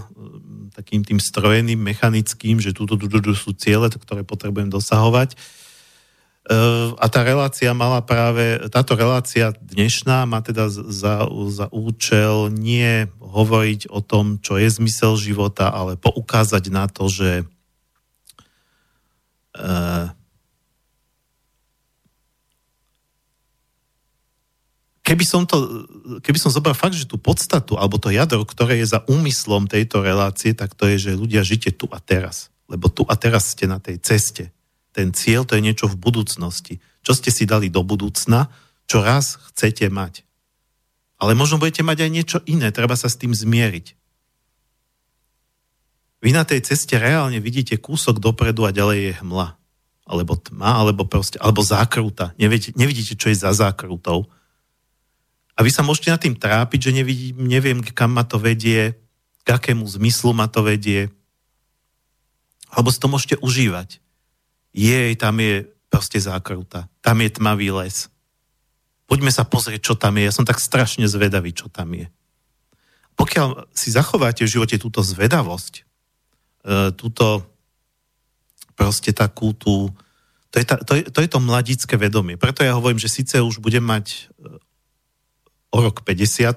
takým 0.71 1.03
tým 1.03 1.19
strojeným, 1.19 1.75
mechanickým, 1.75 2.63
že 2.63 2.71
tu 2.71 2.87
sú 3.35 3.51
ciele, 3.59 3.91
ktoré 3.91 4.23
potrebujem 4.23 4.71
dosahovať. 4.71 5.35
A 6.95 7.05
tá 7.11 7.27
relácia 7.27 7.75
mala 7.75 7.99
práve, 7.99 8.55
táto 8.71 8.95
relácia 8.95 9.51
dnešná 9.51 10.23
má 10.23 10.39
teda 10.39 10.71
za, 10.71 11.27
za 11.27 11.67
účel 11.75 12.47
nie 12.55 13.11
hovoriť 13.19 13.91
o 13.91 13.99
tom, 13.99 14.39
čo 14.39 14.55
je 14.55 14.71
zmysel 14.71 15.19
života, 15.19 15.75
ale 15.75 15.99
poukázať 15.99 16.63
na 16.71 16.87
to, 16.87 17.11
že 17.11 17.43
keby 25.05 25.21
som 25.23 25.45
to, 25.45 25.85
keby 26.25 26.41
som 26.41 26.49
zobral 26.49 26.73
fakt, 26.73 26.97
že 26.97 27.05
tú 27.05 27.21
podstatu, 27.21 27.77
alebo 27.77 28.01
to 28.01 28.09
jadro, 28.09 28.41
ktoré 28.41 28.81
je 28.81 28.89
za 28.89 29.05
úmyslom 29.05 29.69
tejto 29.69 30.01
relácie, 30.01 30.57
tak 30.57 30.73
to 30.73 30.89
je, 30.89 30.97
že 30.97 31.19
ľudia 31.19 31.45
žite 31.45 31.69
tu 31.69 31.85
a 31.93 32.01
teraz. 32.01 32.49
Lebo 32.65 32.89
tu 32.89 33.05
a 33.05 33.13
teraz 33.13 33.53
ste 33.53 33.69
na 33.69 33.77
tej 33.77 34.01
ceste. 34.01 34.49
Ten 34.89 35.13
cieľ 35.13 35.45
to 35.45 35.53
je 35.53 35.61
niečo 35.61 35.85
v 35.85 36.01
budúcnosti. 36.01 36.81
Čo 37.05 37.13
ste 37.13 37.29
si 37.29 37.45
dali 37.45 37.69
do 37.69 37.85
budúcna, 37.85 38.49
čo 38.89 39.05
raz 39.05 39.37
chcete 39.53 39.85
mať. 39.93 40.25
Ale 41.21 41.37
možno 41.37 41.61
budete 41.61 41.85
mať 41.85 42.09
aj 42.09 42.11
niečo 42.11 42.37
iné, 42.49 42.73
treba 42.73 42.97
sa 42.97 43.05
s 43.05 43.15
tým 43.21 43.31
zmieriť. 43.31 44.04
Vy 46.23 46.31
na 46.31 46.47
tej 46.47 46.63
ceste 46.63 46.95
reálne 46.95 47.37
vidíte 47.43 47.79
kúsok 47.79 48.19
dopredu 48.19 48.65
a 48.67 48.75
ďalej 48.75 48.99
je 48.99 49.13
hmla. 49.23 49.47
Alebo 50.05 50.37
tma, 50.37 50.85
alebo 50.85 51.09
proste, 51.09 51.41
alebo 51.41 51.65
zákruta. 51.65 52.37
Nevidíte, 52.37 52.77
nevidíte, 52.77 53.13
čo 53.17 53.33
je 53.33 53.41
za 53.41 53.51
zákrutou. 53.51 54.29
A 55.55 55.63
vy 55.63 55.71
sa 55.71 55.81
môžete 55.81 56.11
nad 56.11 56.21
tým 56.21 56.35
trápiť, 56.35 56.91
že 56.91 56.95
nevidím, 57.01 57.47
neviem, 57.47 57.79
kam 57.81 58.13
ma 58.13 58.27
to 58.27 58.37
vedie, 58.37 58.93
k 59.45 59.47
akému 59.47 59.87
zmyslu 59.87 60.35
ma 60.35 60.45
to 60.51 60.61
vedie. 60.65 61.09
Alebo 62.69 62.91
si 62.91 62.99
to 62.99 63.07
môžete 63.07 63.39
užívať. 63.39 64.03
Jej, 64.75 65.15
tam 65.15 65.39
je 65.39 65.63
proste 65.87 66.19
zákruta. 66.19 66.91
Tam 66.99 67.23
je 67.23 67.29
tmavý 67.31 67.71
les. 67.71 68.11
Poďme 69.07 69.31
sa 69.31 69.47
pozrieť, 69.47 69.79
čo 69.79 69.93
tam 69.95 70.17
je. 70.19 70.27
Ja 70.27 70.33
som 70.35 70.43
tak 70.43 70.59
strašne 70.59 71.07
zvedavý, 71.07 71.55
čo 71.55 71.71
tam 71.71 71.93
je. 71.93 72.09
Pokiaľ 73.15 73.71
si 73.71 73.95
zachováte 73.95 74.43
v 74.43 74.51
živote 74.51 74.75
túto 74.75 74.99
zvedavosť, 74.99 75.84
túto 76.97 77.45
proste 78.75 79.15
takú 79.15 79.55
tú, 79.55 79.89
to 80.51 80.55
je, 80.59 80.65
ta, 80.67 80.75
to, 80.81 80.93
je, 80.99 81.03
to 81.07 81.19
je 81.23 81.29
to 81.31 81.39
mladické 81.39 81.95
vedomie. 81.95 82.35
Preto 82.35 82.61
ja 82.61 82.75
hovorím, 82.75 82.99
že 82.99 83.11
síce 83.11 83.39
už 83.39 83.63
budem 83.63 83.83
mať 83.83 84.05
e, 84.11 84.51
o 85.71 85.77
rok 85.79 86.03
50 86.03 86.51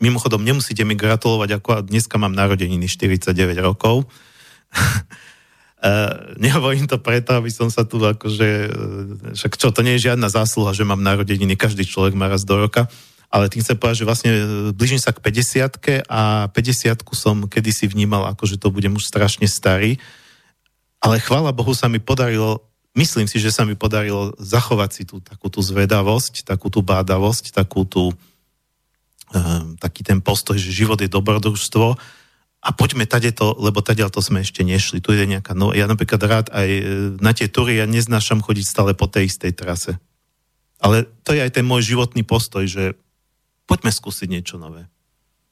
mimochodom 0.00 0.44
nemusíte 0.44 0.84
mi 0.84 0.92
gratulovať, 0.92 1.56
ako 1.56 1.68
dneska 1.88 2.20
mám 2.20 2.36
narodeniny 2.36 2.84
49 2.84 3.32
rokov. 3.64 4.04
Uh, 5.80 6.36
nehovorím 6.44 6.84
to 6.84 7.00
preto, 7.00 7.32
aby 7.40 7.48
som 7.48 7.72
sa 7.72 7.88
tu 7.88 7.96
akože, 7.96 8.48
však 9.40 9.56
čo, 9.56 9.72
to 9.72 9.80
nie 9.80 9.96
je 9.96 10.12
žiadna 10.12 10.28
zásluha, 10.28 10.76
že 10.76 10.84
mám 10.84 11.00
narodeniny, 11.00 11.56
každý 11.56 11.88
človek 11.88 12.12
má 12.12 12.28
raz 12.28 12.44
do 12.44 12.60
roka, 12.60 12.92
ale 13.30 13.46
tým 13.46 13.62
chcem 13.62 13.78
povedať, 13.78 14.02
že 14.02 14.08
vlastne 14.10 14.30
e, 14.34 14.40
blížim 14.74 14.98
sa 14.98 15.14
k 15.14 15.22
50 15.22 16.10
a 16.10 16.50
50 16.50 17.06
som 17.14 17.46
kedysi 17.46 17.86
vnímal 17.86 18.26
ako, 18.34 18.42
že 18.50 18.58
to 18.58 18.74
budem 18.74 18.98
už 18.98 19.06
strašne 19.06 19.46
starý, 19.46 20.02
ale 20.98 21.22
chvála 21.22 21.54
Bohu 21.54 21.72
sa 21.72 21.86
mi 21.86 22.02
podarilo, 22.02 22.60
myslím 22.98 23.30
si, 23.30 23.38
že 23.38 23.54
sa 23.54 23.62
mi 23.62 23.78
podarilo 23.78 24.34
zachovať 24.36 24.90
si 24.92 25.02
tú 25.06 25.22
takú 25.22 25.46
tú 25.48 25.62
zvedavosť, 25.62 26.44
takú 26.44 26.68
tú 26.68 26.82
bádavosť, 26.82 27.54
takú 27.54 27.86
tú, 27.86 28.12
um, 29.32 29.78
taký 29.80 30.04
ten 30.04 30.20
postoj, 30.20 30.58
že 30.60 30.74
život 30.74 31.00
je 31.00 31.08
dobrodružstvo 31.08 31.96
a 32.60 32.68
poďme 32.76 33.08
tade 33.08 33.32
to, 33.32 33.56
lebo 33.56 33.80
tadiaľ 33.80 34.12
to 34.12 34.20
sme 34.20 34.44
ešte 34.44 34.60
nešli. 34.60 35.00
Tu 35.00 35.16
je 35.16 35.24
nejaká, 35.24 35.56
no 35.56 35.72
ja 35.72 35.88
napríklad 35.88 36.20
rád 36.20 36.46
aj 36.52 36.68
e, 36.68 36.82
na 37.16 37.32
tie 37.32 37.48
tury, 37.48 37.80
ja 37.80 37.88
neznášam 37.88 38.44
chodiť 38.44 38.66
stále 38.68 38.92
po 38.92 39.08
tej 39.08 39.32
istej 39.32 39.56
trase. 39.56 39.96
Ale 40.76 41.08
to 41.24 41.32
je 41.32 41.40
aj 41.40 41.56
ten 41.56 41.64
môj 41.64 41.96
životný 41.96 42.20
postoj, 42.20 42.68
že 42.68 42.92
poďme 43.70 43.94
skúsiť 43.94 44.26
niečo 44.26 44.58
nové. 44.58 44.90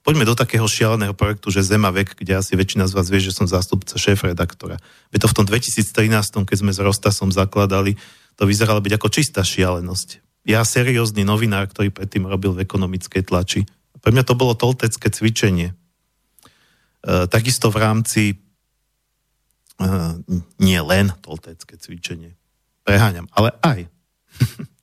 Poďme 0.02 0.26
do 0.26 0.34
takého 0.34 0.66
šialeného 0.66 1.14
projektu, 1.14 1.54
že 1.54 1.62
Zema 1.62 1.94
vek, 1.94 2.18
kde 2.18 2.34
asi 2.34 2.58
väčšina 2.58 2.90
z 2.90 2.96
vás 2.98 3.06
vie, 3.06 3.22
že 3.22 3.30
som 3.30 3.46
zástupca 3.46 3.94
šéf-redaktora. 3.94 4.82
Veď 5.14 5.22
to 5.22 5.30
v 5.30 5.36
tom 5.38 5.46
2013, 5.46 6.42
keď 6.42 6.56
sme 6.58 6.74
s 6.74 6.82
Rostasom 6.82 7.30
zakladali, 7.30 7.94
to 8.34 8.42
vyzeralo 8.48 8.82
byť 8.82 8.92
ako 8.98 9.08
čistá 9.12 9.46
šialenosť. 9.46 10.24
Ja 10.48 10.64
seriózny 10.64 11.28
novinár, 11.28 11.68
ktorý 11.68 11.92
predtým 11.92 12.24
robil 12.24 12.56
v 12.56 12.64
ekonomickej 12.64 13.22
tlači. 13.28 13.68
Pre 14.00 14.10
mňa 14.10 14.24
to 14.24 14.38
bolo 14.38 14.56
toltecké 14.56 15.12
cvičenie. 15.12 15.74
E, 15.74 15.74
takisto 17.28 17.68
v 17.68 17.76
rámci 17.76 18.22
e, 18.32 18.36
nie 20.62 20.80
len 20.80 21.12
toltecké 21.20 21.76
cvičenie. 21.76 22.32
Preháňam, 22.86 23.28
ale 23.36 23.52
aj. 23.60 23.80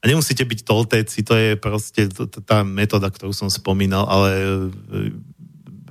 A 0.00 0.08
nemusíte 0.08 0.48
byť 0.48 0.60
toltéci, 0.64 1.20
to 1.20 1.36
je 1.36 1.60
proste 1.60 2.08
tá 2.48 2.64
metóda, 2.64 3.12
ktorú 3.12 3.36
som 3.36 3.52
spomínal, 3.52 4.08
ale 4.08 4.30
e, 4.32 4.48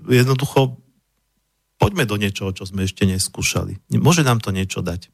jednoducho 0.09 0.81
poďme 1.77 2.09
do 2.09 2.17
niečoho, 2.17 2.49
čo 2.49 2.65
sme 2.65 2.89
ešte 2.89 3.05
neskúšali. 3.05 3.77
Môže 4.01 4.25
nám 4.25 4.41
to 4.41 4.49
niečo 4.49 4.81
dať. 4.81 5.13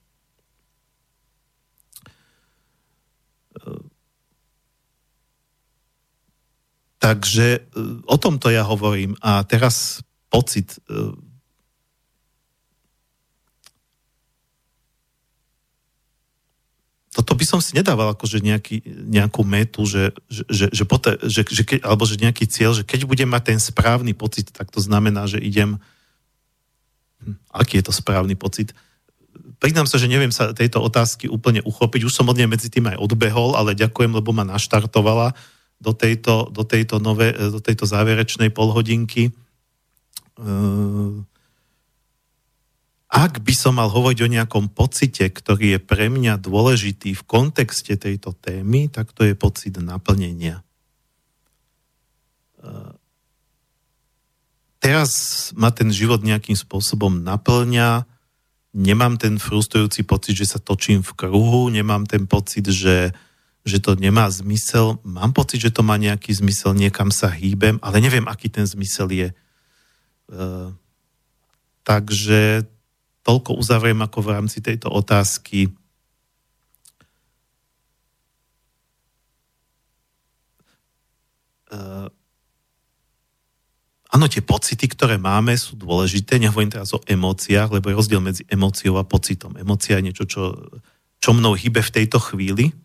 E, 3.51 3.83
takže 7.03 7.47
e, 7.51 7.61
o 8.07 8.15
tomto 8.15 8.47
ja 8.47 8.63
hovorím. 8.63 9.19
A 9.19 9.43
teraz 9.43 10.07
pocit 10.31 10.79
toto 17.35 17.43
by 17.43 17.51
som 17.51 17.59
si 17.59 17.75
nedával 17.75 18.15
akože 18.15 18.39
nejaký, 18.39 18.79
nejakú 19.11 19.43
metu, 19.43 19.83
že, 19.83 20.15
že, 20.31 20.47
že, 20.47 20.65
že, 20.71 20.83
poté, 20.87 21.19
že, 21.27 21.43
že 21.43 21.67
keď, 21.67 21.83
alebo 21.83 22.07
že 22.07 22.15
nejaký 22.15 22.47
cieľ, 22.47 22.71
že 22.71 22.87
keď 22.87 23.03
budem 23.03 23.27
mať 23.27 23.51
ten 23.51 23.59
správny 23.59 24.15
pocit, 24.15 24.55
tak 24.55 24.71
to 24.71 24.79
znamená, 24.79 25.27
že 25.27 25.43
idem 25.43 25.75
hm, 27.19 27.35
aký 27.51 27.83
je 27.83 27.91
to 27.91 27.93
správny 27.93 28.39
pocit? 28.39 28.71
Priznám 29.59 29.83
sa, 29.83 29.99
že 29.99 30.07
neviem 30.07 30.31
sa 30.31 30.55
tejto 30.55 30.79
otázky 30.79 31.27
úplne 31.27 31.59
uchopiť. 31.59 32.07
Už 32.07 32.15
som 32.15 32.31
od 32.31 32.39
nej 32.39 32.47
medzi 32.47 32.71
tým 32.71 32.87
aj 32.87 33.03
odbehol, 33.03 33.59
ale 33.59 33.75
ďakujem, 33.75 34.15
lebo 34.15 34.31
ma 34.31 34.47
naštartovala 34.47 35.35
do 35.83 35.91
tejto, 35.91 36.47
do 36.55 36.63
tejto, 36.63 37.03
nové, 37.03 37.35
do 37.35 37.59
tejto 37.59 37.83
záverečnej 37.83 38.47
polhodinky. 38.47 39.35
Uh, 40.39 41.19
ak 43.05 43.45
by 43.45 43.53
som 43.53 43.77
mal 43.77 43.87
hovoriť 43.93 44.19
o 44.25 44.33
nejakom 44.33 44.65
pocite, 44.73 45.29
ktorý 45.29 45.77
je 45.77 45.79
pre 45.79 46.09
mňa 46.09 46.41
dôležitý 46.41 47.13
v 47.13 47.23
kontexte 47.23 47.93
tejto 47.95 48.33
témy, 48.33 48.89
tak 48.89 49.13
to 49.13 49.23
je 49.23 49.37
pocit 49.37 49.77
naplnenia. 49.77 50.65
Teraz 54.81 55.11
ma 55.57 55.69
ten 55.69 55.89
život 55.89 56.21
nejakým 56.21 56.57
spôsobom 56.57 57.21
naplňa, 57.21 58.05
nemám 58.73 59.17
ten 59.17 59.41
frustrujúci 59.41 60.05
pocit, 60.05 60.37
že 60.37 60.45
sa 60.45 60.59
točím 60.61 61.01
v 61.01 61.11
kruhu, 61.13 61.69
nemám 61.73 62.05
ten 62.05 62.29
pocit, 62.29 62.69
že, 62.69 63.09
že 63.65 63.77
to 63.81 63.97
nemá 63.97 64.29
zmysel, 64.29 65.01
mám 65.01 65.33
pocit, 65.33 65.61
že 65.61 65.73
to 65.73 65.81
má 65.81 65.97
nejaký 65.97 66.33
zmysel, 66.33 66.77
niekam 66.77 67.09
sa 67.09 67.29
hýbem, 67.33 67.81
ale 67.85 67.97
neviem, 68.01 68.25
aký 68.29 68.49
ten 68.49 68.65
zmysel 68.65 69.09
je. 69.09 69.29
Uh, 70.29 70.73
takže 71.85 72.65
toľko 73.25 73.57
uzavriem 73.57 73.97
ako 74.05 74.21
v 74.21 74.31
rámci 74.37 74.61
tejto 74.61 74.93
otázky. 74.93 75.73
Uh, 81.73 82.05
áno, 84.13 84.29
tie 84.29 84.45
pocity, 84.45 84.85
ktoré 84.85 85.17
máme, 85.17 85.57
sú 85.57 85.73
dôležité. 85.73 86.37
Nehovorím 86.37 86.69
teraz 86.69 86.93
o 86.93 87.01
emóciách, 87.01 87.73
lebo 87.73 87.89
je 87.89 87.97
rozdiel 87.97 88.21
medzi 88.21 88.45
emóciou 88.45 89.01
a 89.01 89.03
pocitom. 89.03 89.57
Emócia 89.57 89.97
je 89.97 90.05
niečo, 90.05 90.29
čo, 90.29 90.53
čo 91.17 91.33
mnou 91.33 91.57
hýbe 91.57 91.81
v 91.81 91.93
tejto 91.97 92.21
chvíli. 92.21 92.77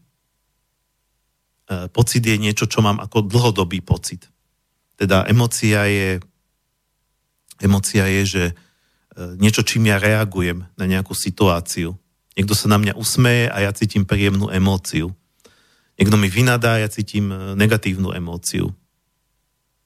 Uh, 1.68 1.86
pocit 1.92 2.24
je 2.24 2.40
niečo, 2.40 2.64
čo 2.64 2.80
mám 2.80 2.96
ako 2.96 3.28
dlhodobý 3.28 3.84
pocit. 3.84 4.24
Teda 4.96 5.28
emócia 5.28 5.84
je, 5.84 6.16
emócia 7.60 8.08
je, 8.08 8.22
že 8.24 8.44
niečo, 9.36 9.62
čím 9.62 9.88
ja 9.88 10.00
reagujem 10.00 10.66
na 10.76 10.84
nejakú 10.84 11.12
situáciu. 11.12 11.96
Niekto 12.34 12.54
sa 12.54 12.70
na 12.70 12.78
mňa 12.80 12.94
usmeje 12.96 13.50
a 13.50 13.62
ja 13.64 13.70
cítim 13.74 14.08
príjemnú 14.08 14.48
emóciu. 14.48 15.12
Niekto 16.00 16.16
mi 16.16 16.32
vynadá 16.32 16.80
ja 16.80 16.88
cítim 16.88 17.28
e, 17.28 17.36
negatívnu 17.58 18.16
emóciu. 18.16 18.72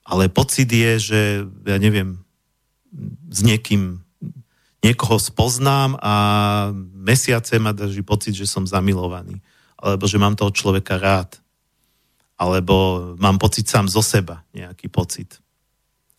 Ale 0.04 0.30
pocit 0.30 0.70
je, 0.70 0.92
že 1.00 1.20
ja 1.66 1.76
neviem, 1.80 2.22
s 3.32 3.40
niekým, 3.42 4.04
niekoho 4.84 5.18
spoznám 5.18 5.96
a 5.98 6.14
mesiace 6.94 7.58
ma 7.58 7.74
drží 7.74 8.04
pocit, 8.04 8.36
že 8.36 8.46
som 8.46 8.68
zamilovaný. 8.68 9.40
Alebo 9.80 10.06
že 10.06 10.20
mám 10.20 10.38
toho 10.38 10.54
človeka 10.54 11.00
rád. 11.00 11.40
Alebo 12.38 13.16
mám 13.18 13.40
pocit 13.40 13.66
sám 13.66 13.90
zo 13.90 14.04
seba, 14.04 14.44
nejaký 14.54 14.86
pocit 14.92 15.43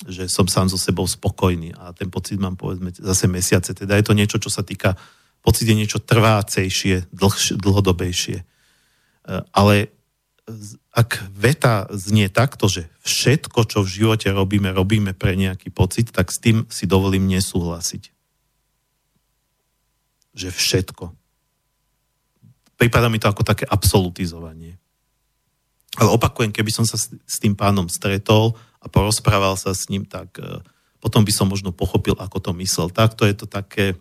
že 0.04 0.28
som 0.28 0.44
sám 0.44 0.68
so 0.68 0.76
sebou 0.76 1.08
spokojný 1.08 1.72
a 1.80 1.96
ten 1.96 2.12
pocit 2.12 2.36
mám 2.36 2.60
povedzme 2.60 2.92
zase 2.92 3.32
mesiace. 3.32 3.72
Teda 3.72 3.96
je 3.96 4.04
to 4.04 4.12
niečo, 4.12 4.36
čo 4.44 4.52
sa 4.52 4.60
týka, 4.60 5.00
pocit 5.40 5.72
je 5.72 5.76
niečo 5.76 6.04
trvácejšie, 6.04 7.16
dlhš, 7.16 7.56
dlhodobejšie. 7.56 8.44
E, 8.44 8.46
ale 9.56 9.96
ak 10.92 11.26
veta 11.32 11.88
znie 11.96 12.28
takto, 12.28 12.68
že 12.68 12.92
všetko, 13.08 13.60
čo 13.66 13.80
v 13.82 13.90
živote 13.90 14.28
robíme, 14.30 14.70
robíme 14.76 15.12
pre 15.16 15.34
nejaký 15.34 15.72
pocit, 15.72 16.12
tak 16.12 16.30
s 16.30 16.44
tým 16.44 16.68
si 16.68 16.86
dovolím 16.86 17.26
nesúhlasiť. 17.32 18.12
Že 20.36 20.50
všetko. 20.52 21.06
Prípada 22.76 23.08
mi 23.08 23.18
to 23.18 23.32
ako 23.32 23.48
také 23.48 23.64
absolutizovanie. 23.64 24.76
Ale 25.96 26.12
opakujem, 26.12 26.52
keby 26.52 26.72
som 26.76 26.84
sa 26.84 27.00
s 27.00 27.38
tým 27.40 27.56
pánom 27.56 27.88
stretol 27.88 28.60
a 28.86 28.88
porozprával 28.88 29.58
sa 29.58 29.74
s 29.74 29.90
ním, 29.90 30.06
tak 30.06 30.38
e, 30.38 30.62
potom 31.02 31.26
by 31.26 31.34
som 31.34 31.50
možno 31.50 31.74
pochopil, 31.74 32.14
ako 32.22 32.38
to 32.38 32.52
myslel. 32.62 32.94
Takto 32.94 33.26
je 33.26 33.34
to 33.34 33.50
také, 33.50 33.98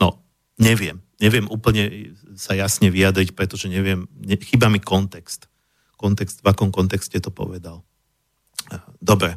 no, 0.00 0.24
neviem. 0.56 1.04
Neviem 1.20 1.44
úplne 1.52 2.16
sa 2.40 2.56
jasne 2.56 2.88
vyjadriť, 2.88 3.36
pretože 3.36 3.68
neviem, 3.68 4.08
ne, 4.16 4.40
chýba 4.40 4.72
mi 4.72 4.80
kontext. 4.80 5.52
Kontext, 6.00 6.40
v 6.40 6.48
akom 6.48 6.72
kontexte 6.72 7.20
to 7.20 7.28
povedal. 7.28 7.84
E, 8.72 8.80
dobre. 9.04 9.36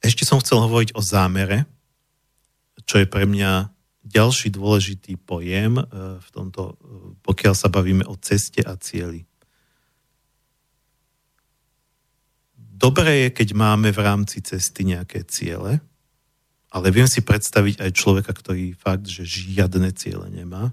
Ešte 0.00 0.24
som 0.24 0.40
chcel 0.40 0.62
hovoriť 0.62 0.96
o 0.96 1.02
zámere, 1.02 1.68
čo 2.88 3.02
je 3.02 3.10
pre 3.10 3.28
mňa 3.28 3.79
ďalší 4.04 4.48
dôležitý 4.52 5.20
pojem 5.20 5.80
e, 5.80 5.84
v 6.20 6.28
tomto, 6.32 6.62
e, 6.72 6.74
pokiaľ 7.20 7.54
sa 7.54 7.68
bavíme 7.68 8.04
o 8.08 8.16
ceste 8.16 8.64
a 8.64 8.76
cieli. 8.80 9.28
Dobré 12.56 13.28
je, 13.28 13.36
keď 13.36 13.48
máme 13.52 13.92
v 13.92 14.00
rámci 14.00 14.40
cesty 14.40 14.88
nejaké 14.88 15.28
ciele, 15.28 15.84
ale 16.72 16.86
viem 16.88 17.04
si 17.04 17.20
predstaviť 17.20 17.82
aj 17.82 17.90
človeka, 17.92 18.32
ktorý 18.32 18.72
fakt, 18.72 19.04
že 19.04 19.28
žiadne 19.28 19.92
ciele 19.92 20.32
nemá. 20.32 20.72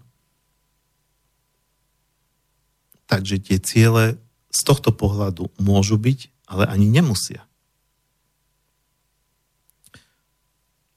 Takže 3.12 3.44
tie 3.44 3.60
ciele 3.60 4.16
z 4.54 4.60
tohto 4.64 4.96
pohľadu 4.96 5.52
môžu 5.60 6.00
byť, 6.00 6.48
ale 6.48 6.64
ani 6.70 6.88
nemusia. 6.88 7.44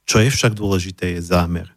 Čo 0.07 0.23
je 0.23 0.31
však 0.31 0.55
dôležité, 0.55 1.19
je 1.19 1.23
zámer. 1.23 1.70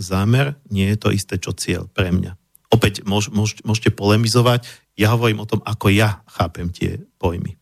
Zámer 0.00 0.56
nie 0.72 0.88
je 0.88 0.96
to 0.96 1.12
isté, 1.12 1.36
čo 1.36 1.52
cieľ 1.52 1.84
pre 1.92 2.08
mňa. 2.08 2.32
Opäť 2.72 3.04
môž, 3.04 3.28
môž, 3.28 3.60
môžete 3.60 3.92
polemizovať, 3.92 4.64
ja 4.96 5.12
hovorím 5.12 5.44
o 5.44 5.48
tom, 5.48 5.60
ako 5.60 5.92
ja 5.92 6.24
chápem 6.24 6.72
tie 6.72 7.04
pojmy. 7.20 7.60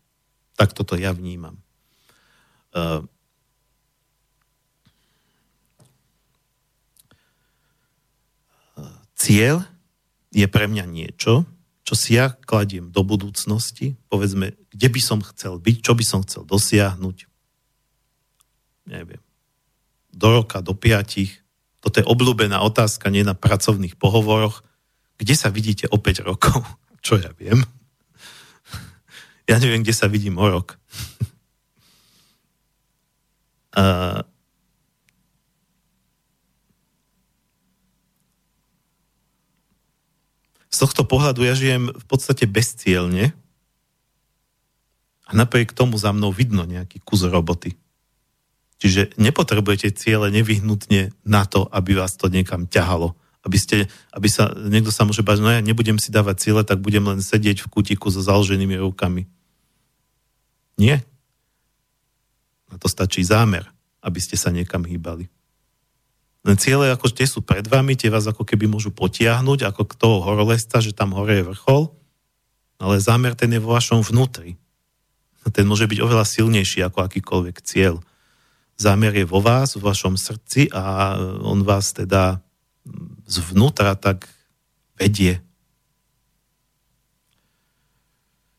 Tak 0.54 0.74
toto 0.74 0.94
ja 0.94 1.10
vnímam. 1.10 1.58
Uh, 2.70 3.02
cieľ 9.18 9.66
je 10.30 10.46
pre 10.46 10.70
mňa 10.70 10.84
niečo, 10.86 11.42
čo 11.82 11.94
si 11.96 12.20
ja 12.20 12.36
kladiem 12.46 12.92
do 12.92 13.00
budúcnosti, 13.02 13.96
povedzme, 14.12 14.54
kde 14.70 14.88
by 14.92 15.00
som 15.00 15.18
chcel 15.24 15.56
byť, 15.58 15.76
čo 15.82 15.92
by 15.96 16.04
som 16.04 16.20
chcel 16.22 16.46
dosiahnuť. 16.46 17.26
Neviem 18.86 19.22
do 20.18 20.28
roka, 20.42 20.58
do 20.60 20.74
piatich. 20.74 21.38
Toto 21.78 22.02
je 22.02 22.06
obľúbená 22.06 22.58
otázka, 22.62 23.10
nie 23.10 23.22
na 23.22 23.38
pracovných 23.38 23.94
pohovoroch. 23.94 24.66
Kde 25.18 25.34
sa 25.34 25.48
vidíte 25.50 25.86
o 25.90 25.98
5 25.98 26.28
rokov? 26.28 26.62
Čo 27.06 27.18
ja 27.18 27.30
viem? 27.38 27.62
Ja 29.48 29.56
neviem, 29.56 29.80
kde 29.80 29.96
sa 29.96 30.10
vidím 30.10 30.36
o 30.36 30.46
rok. 30.46 30.76
A 33.78 34.26
z 40.66 40.76
tohto 40.86 41.02
pohľadu 41.06 41.42
ja 41.42 41.54
žijem 41.58 41.90
v 41.90 42.04
podstate 42.06 42.46
bezcielne 42.46 43.34
a 45.26 45.30
napriek 45.34 45.74
tomu 45.74 45.98
za 45.98 46.14
mnou 46.14 46.30
vidno 46.30 46.62
nejaký 46.62 47.02
kus 47.02 47.26
roboty. 47.26 47.74
Čiže 48.78 49.18
nepotrebujete 49.18 49.90
ciele 49.90 50.30
nevyhnutne 50.30 51.10
na 51.26 51.42
to, 51.50 51.66
aby 51.74 51.98
vás 51.98 52.14
to 52.14 52.30
niekam 52.30 52.70
ťahalo. 52.70 53.18
Aby, 53.42 53.58
ste, 53.58 53.76
aby 54.14 54.30
sa, 54.30 54.54
niekto 54.54 54.94
sa 54.94 55.02
môže 55.02 55.26
bať, 55.26 55.42
no 55.42 55.50
ja 55.50 55.58
nebudem 55.58 55.98
si 55.98 56.14
dávať 56.14 56.46
ciele, 56.46 56.62
tak 56.62 56.78
budem 56.78 57.02
len 57.02 57.18
sedieť 57.18 57.66
v 57.66 57.70
kutiku 57.70 58.06
so 58.10 58.22
založenými 58.22 58.78
rukami. 58.78 59.26
Nie. 60.78 61.02
Na 62.70 62.78
to 62.78 62.86
stačí 62.86 63.26
zámer, 63.26 63.66
aby 63.98 64.22
ste 64.22 64.38
sa 64.38 64.54
niekam 64.54 64.86
hýbali. 64.86 65.26
Len 66.46 66.54
ciele 66.54 66.94
ako 66.94 67.10
tie 67.10 67.26
sú 67.26 67.42
pred 67.42 67.66
vami, 67.66 67.98
tie 67.98 68.14
vás 68.14 68.30
ako 68.30 68.46
keby 68.46 68.70
môžu 68.70 68.94
potiahnuť, 68.94 69.74
ako 69.74 69.82
k 69.90 69.98
toho 69.98 70.16
horolesta, 70.22 70.78
že 70.78 70.94
tam 70.94 71.18
hore 71.18 71.42
je 71.42 71.48
vrchol, 71.50 71.90
ale 72.78 73.02
zámer 73.02 73.34
ten 73.34 73.50
je 73.50 73.58
vo 73.58 73.74
vašom 73.74 74.06
vnútri. 74.06 74.54
Ten 75.50 75.66
môže 75.66 75.88
byť 75.90 75.98
oveľa 75.98 76.28
silnejší 76.28 76.84
ako 76.86 77.08
akýkoľvek 77.08 77.56
cieľ 77.64 77.98
zámer 78.78 79.10
je 79.18 79.26
vo 79.26 79.42
vás, 79.42 79.74
v 79.74 79.82
vašom 79.82 80.14
srdci 80.14 80.70
a 80.70 81.14
on 81.42 81.66
vás 81.66 81.90
teda 81.90 82.38
zvnútra, 83.26 83.98
tak 83.98 84.30
vedie. 84.94 85.42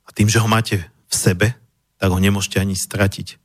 A 0.06 0.10
tým, 0.12 0.28
že 0.28 0.44
ho 0.44 0.48
máte 0.52 0.84
v 1.08 1.16
sebe, 1.16 1.48
tak 1.98 2.12
ho 2.12 2.20
nemôžete 2.20 2.60
ani 2.60 2.76
stratiť. 2.76 3.40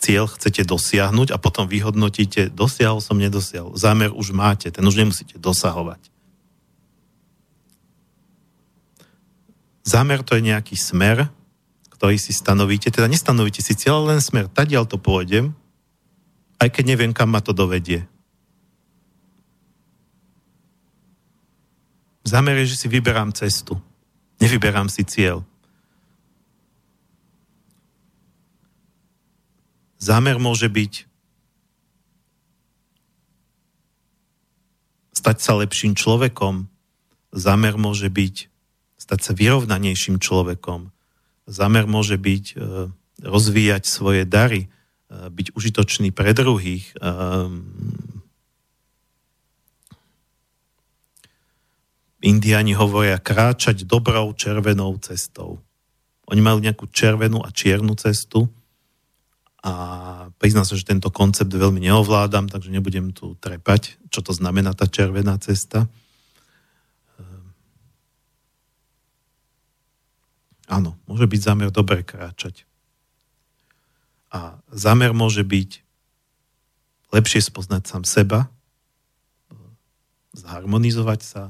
Cieľ 0.00 0.26
chcete 0.26 0.66
dosiahnuť 0.66 1.30
a 1.30 1.38
potom 1.38 1.70
vyhodnotíte, 1.70 2.50
dosiahol 2.50 2.98
som, 2.98 3.20
nedosiahol. 3.20 3.78
Zámer 3.78 4.10
už 4.10 4.34
máte, 4.34 4.68
ten 4.72 4.82
už 4.82 4.98
nemusíte 4.98 5.38
dosahovať. 5.38 6.10
Zámer 9.84 10.24
to 10.24 10.36
je 10.36 10.42
nejaký 10.44 10.76
smer, 10.76 11.28
ktorý 11.96 12.16
si 12.16 12.32
stanovíte, 12.32 12.88
teda 12.88 13.10
nestanovíte 13.10 13.60
si 13.60 13.76
cieľ, 13.76 14.08
len 14.08 14.24
smer, 14.24 14.48
tadiaľ 14.48 14.88
to 14.88 14.96
pôjdem, 14.96 15.52
aj 16.60 16.68
keď 16.68 16.84
neviem, 16.92 17.12
kam 17.16 17.32
ma 17.32 17.40
to 17.40 17.56
dovedie. 17.56 18.04
Zámer 22.20 22.60
je, 22.62 22.76
že 22.76 22.84
si 22.84 22.86
vyberám 22.86 23.32
cestu. 23.32 23.80
Nevyberám 24.38 24.92
si 24.92 25.02
cieľ. 25.08 25.42
Zámer 30.00 30.40
môže 30.40 30.68
byť 30.68 31.10
stať 35.12 35.36
sa 35.44 35.52
lepším 35.60 35.92
človekom. 35.92 36.72
Zámer 37.36 37.76
môže 37.76 38.08
byť 38.08 38.48
stať 38.96 39.20
sa 39.20 39.32
vyrovnanejším 39.36 40.16
človekom. 40.16 40.92
Zámer 41.44 41.84
môže 41.84 42.16
byť 42.16 42.44
e, 42.52 42.54
rozvíjať 43.20 43.84
svoje 43.84 44.24
dary, 44.24 44.72
byť 45.10 45.58
užitočný 45.58 46.14
pre 46.14 46.30
druhých. 46.30 46.94
E, 46.94 47.10
Indiani 52.20 52.76
hovoria 52.76 53.18
kráčať 53.18 53.88
dobrou 53.88 54.30
červenou 54.36 54.94
cestou. 55.02 55.58
Oni 56.30 56.38
majú 56.38 56.62
nejakú 56.62 56.86
červenú 56.92 57.42
a 57.42 57.50
čiernu 57.50 57.96
cestu 57.98 58.46
a 59.60 59.72
priznám 60.38 60.64
sa, 60.64 60.78
že 60.78 60.88
tento 60.88 61.10
koncept 61.10 61.50
veľmi 61.50 61.82
neovládam, 61.84 62.48
takže 62.48 62.72
nebudem 62.72 63.12
tu 63.12 63.34
trepať, 63.40 63.98
čo 64.08 64.20
to 64.22 64.32
znamená 64.32 64.72
tá 64.72 64.86
červená 64.86 65.36
cesta. 65.42 65.90
Áno, 70.70 70.94
môže 71.10 71.26
byť 71.26 71.40
zámer 71.42 71.68
dobre 71.74 72.06
kráčať. 72.06 72.69
A 74.30 74.62
zámer 74.70 75.10
môže 75.10 75.42
byť 75.42 75.82
lepšie 77.10 77.42
spoznať 77.42 77.82
sám 77.90 78.02
seba, 78.06 78.40
zharmonizovať 80.30 81.20
sa, 81.26 81.42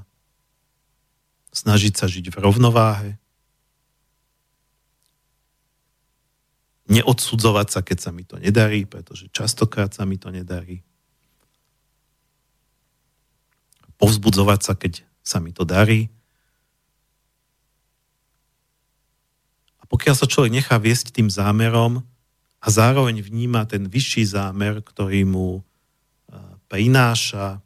snažiť 1.52 1.92
sa 1.92 2.08
žiť 2.08 2.32
v 2.32 2.36
rovnováhe, 2.40 3.10
neodsudzovať 6.90 7.68
sa, 7.70 7.80
keď 7.84 7.98
sa 8.00 8.10
mi 8.10 8.24
to 8.26 8.40
nedarí, 8.40 8.88
pretože 8.88 9.30
častokrát 9.30 9.94
sa 9.94 10.08
mi 10.08 10.18
to 10.18 10.32
nedarí. 10.32 10.82
Povzbudzovať 14.00 14.60
sa, 14.64 14.72
keď 14.74 15.04
sa 15.20 15.38
mi 15.38 15.52
to 15.52 15.62
darí, 15.68 16.08
pokiaľ 19.90 20.14
sa 20.14 20.30
človek 20.30 20.54
nechá 20.54 20.78
viesť 20.78 21.10
tým 21.10 21.26
zámerom 21.26 22.06
a 22.60 22.66
zároveň 22.68 23.24
vníma 23.24 23.64
ten 23.64 23.88
vyšší 23.88 24.36
zámer, 24.36 24.84
ktorý 24.84 25.24
mu 25.24 25.48
e, 25.58 25.62
prináša 26.68 27.64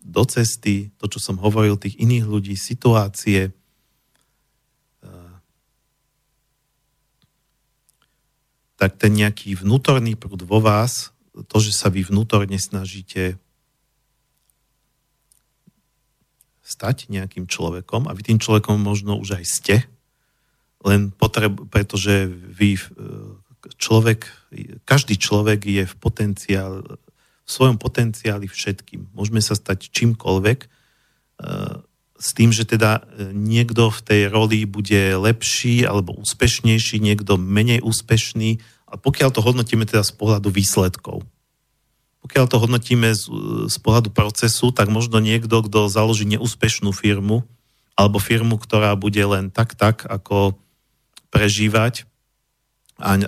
do 0.00 0.24
cesty, 0.24 0.88
to, 0.96 1.12
čo 1.12 1.20
som 1.20 1.36
hovoril, 1.36 1.76
tých 1.76 2.00
iných 2.00 2.24
ľudí, 2.24 2.56
situácie, 2.56 3.52
e, 3.52 3.52
tak 8.80 8.96
ten 8.96 9.12
nejaký 9.12 9.60
vnútorný 9.60 10.16
prúd 10.16 10.48
vo 10.48 10.64
vás, 10.64 11.12
to, 11.36 11.56
že 11.60 11.76
sa 11.76 11.92
vy 11.92 12.00
vnútorne 12.08 12.56
snažíte 12.56 13.36
stať 16.64 17.12
nejakým 17.12 17.44
človekom 17.44 18.08
a 18.08 18.14
vy 18.16 18.22
tým 18.24 18.38
človekom 18.40 18.80
možno 18.80 19.20
už 19.20 19.42
aj 19.42 19.44
ste, 19.44 19.76
len 20.80 21.12
potreb, 21.12 21.68
pretože 21.68 22.24
vy, 22.30 22.80
e, 22.80 22.82
človek, 23.76 24.28
každý 24.88 25.20
človek 25.20 25.60
je 25.64 25.84
v 25.84 25.94
potenciál, 26.00 26.82
v 27.44 27.50
svojom 27.50 27.76
potenciáli 27.76 28.48
všetkým. 28.48 29.12
Môžeme 29.12 29.42
sa 29.44 29.58
stať 29.58 29.92
čímkoľvek, 29.92 30.58
e, 30.64 30.68
s 32.20 32.36
tým, 32.36 32.52
že 32.52 32.68
teda 32.68 33.00
e, 33.00 33.32
niekto 33.32 33.88
v 33.88 34.00
tej 34.04 34.22
roli 34.28 34.68
bude 34.68 35.16
lepší 35.16 35.88
alebo 35.88 36.16
úspešnejší, 36.20 37.00
niekto 37.00 37.40
menej 37.40 37.80
úspešný, 37.80 38.60
a 38.90 38.98
pokiaľ 38.98 39.30
to 39.30 39.40
hodnotíme 39.40 39.86
teda 39.86 40.02
z 40.02 40.12
pohľadu 40.18 40.50
výsledkov. 40.50 41.22
Pokiaľ 42.20 42.44
to 42.50 42.60
hodnotíme 42.60 43.14
z, 43.14 43.24
z 43.70 43.76
pohľadu 43.80 44.10
procesu, 44.12 44.74
tak 44.74 44.90
možno 44.90 45.22
niekto, 45.22 45.62
kto 45.62 45.88
založí 45.88 46.26
neúspešnú 46.26 46.90
firmu, 46.92 47.46
alebo 47.94 48.18
firmu, 48.18 48.58
ktorá 48.58 48.92
bude 48.98 49.22
len 49.22 49.48
tak, 49.48 49.78
tak, 49.78 50.04
ako 50.04 50.58
prežívať, 51.30 52.09
a, 53.00 53.16
e, 53.16 53.26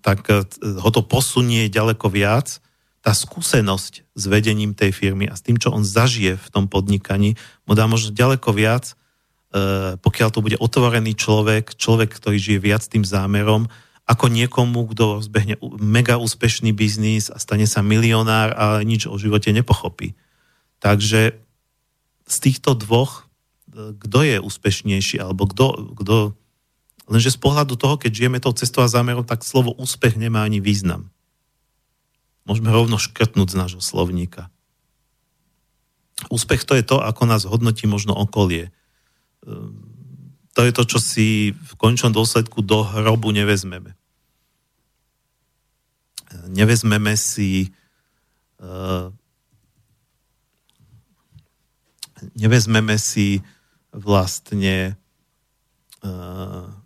tak 0.00 0.26
e, 0.32 0.42
ho 0.64 0.90
to 0.90 1.04
posunie 1.04 1.68
ďaleko 1.68 2.08
viac. 2.08 2.58
Tá 3.02 3.12
skúsenosť 3.12 4.08
s 4.14 4.24
vedením 4.30 4.72
tej 4.72 4.94
firmy 4.94 5.26
a 5.28 5.34
s 5.36 5.42
tým, 5.42 5.58
čo 5.58 5.74
on 5.74 5.84
zažije 5.84 6.38
v 6.38 6.48
tom 6.50 6.66
podnikaní, 6.70 7.36
mu 7.66 7.72
dá 7.76 7.84
možno 7.84 8.14
ďaleko 8.14 8.50
viac, 8.56 8.92
e, 8.92 8.94
pokiaľ 10.00 10.28
to 10.32 10.40
bude 10.40 10.56
otvorený 10.58 11.12
človek, 11.14 11.76
človek, 11.76 12.10
ktorý 12.16 12.38
žije 12.40 12.60
viac 12.62 12.82
tým 12.86 13.04
zámerom, 13.04 13.68
ako 14.02 14.26
niekomu, 14.26 14.90
kto 14.90 15.22
zbehne 15.22 15.56
mega 15.78 16.18
úspešný 16.18 16.74
biznis 16.74 17.30
a 17.30 17.38
stane 17.38 17.70
sa 17.70 17.86
milionár 17.86 18.50
a 18.52 18.64
nič 18.82 19.06
o 19.06 19.14
živote 19.14 19.54
nepochopí. 19.54 20.18
Takže 20.82 21.38
z 22.26 22.36
týchto 22.40 22.74
dvoch, 22.74 23.30
e, 23.70 23.94
kto 23.98 24.18
je 24.26 24.36
úspešnejší, 24.42 25.22
alebo 25.22 25.46
kto, 25.46 25.94
kto 25.98 26.16
Lenže 27.10 27.34
z 27.34 27.38
pohľadu 27.38 27.74
toho, 27.74 27.98
keď 27.98 28.10
žijeme 28.14 28.38
tou 28.38 28.54
cestou 28.54 28.86
a 28.86 28.92
zámerom, 28.92 29.26
tak 29.26 29.42
slovo 29.42 29.74
úspech 29.74 30.14
nemá 30.14 30.46
ani 30.46 30.62
význam. 30.62 31.10
Môžeme 32.46 32.70
rovno 32.70 32.98
škrtnúť 32.98 33.54
z 33.54 33.58
nášho 33.58 33.82
slovníka. 33.82 34.50
Úspech 36.30 36.62
to 36.62 36.78
je 36.78 36.84
to, 36.86 37.02
ako 37.02 37.26
nás 37.26 37.42
hodnotí 37.42 37.90
možno 37.90 38.14
okolie. 38.14 38.70
Ehm, 39.46 39.82
to 40.54 40.62
je 40.62 40.72
to, 40.74 40.82
čo 40.86 40.98
si 41.02 41.28
v 41.56 41.72
končnom 41.80 42.14
dôsledku 42.14 42.62
do 42.62 42.86
hrobu 42.86 43.34
nevezmeme. 43.34 43.98
Nevezmeme 46.48 47.18
si 47.18 47.74
ehm, 48.62 49.16
nevezmeme 52.38 52.94
si 52.98 53.42
vlastne 53.90 54.94
ehm, 56.06 56.82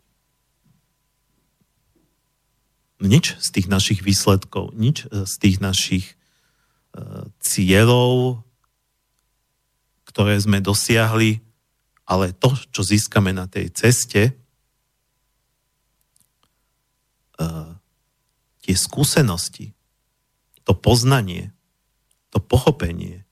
nič 3.01 3.37
z 3.37 3.49
tých 3.53 3.69
našich 3.69 4.01
výsledkov, 4.01 4.73
nič 4.73 5.05
e, 5.09 5.29
z 5.29 5.35
tých 5.37 5.57
našich 5.61 6.07
e, 6.13 6.15
cieľov, 7.45 8.41
ktoré 10.09 10.41
sme 10.41 10.65
dosiahli, 10.65 11.45
ale 12.09 12.33
to, 12.33 12.57
čo 12.73 12.81
získame 12.81 13.37
na 13.37 13.45
tej 13.45 13.69
ceste, 13.77 14.33
e, 17.37 17.45
tie 18.65 18.77
skúsenosti, 18.77 19.77
to 20.65 20.73
poznanie, 20.73 21.53
to 22.35 22.43
pochopenie, 22.43 23.23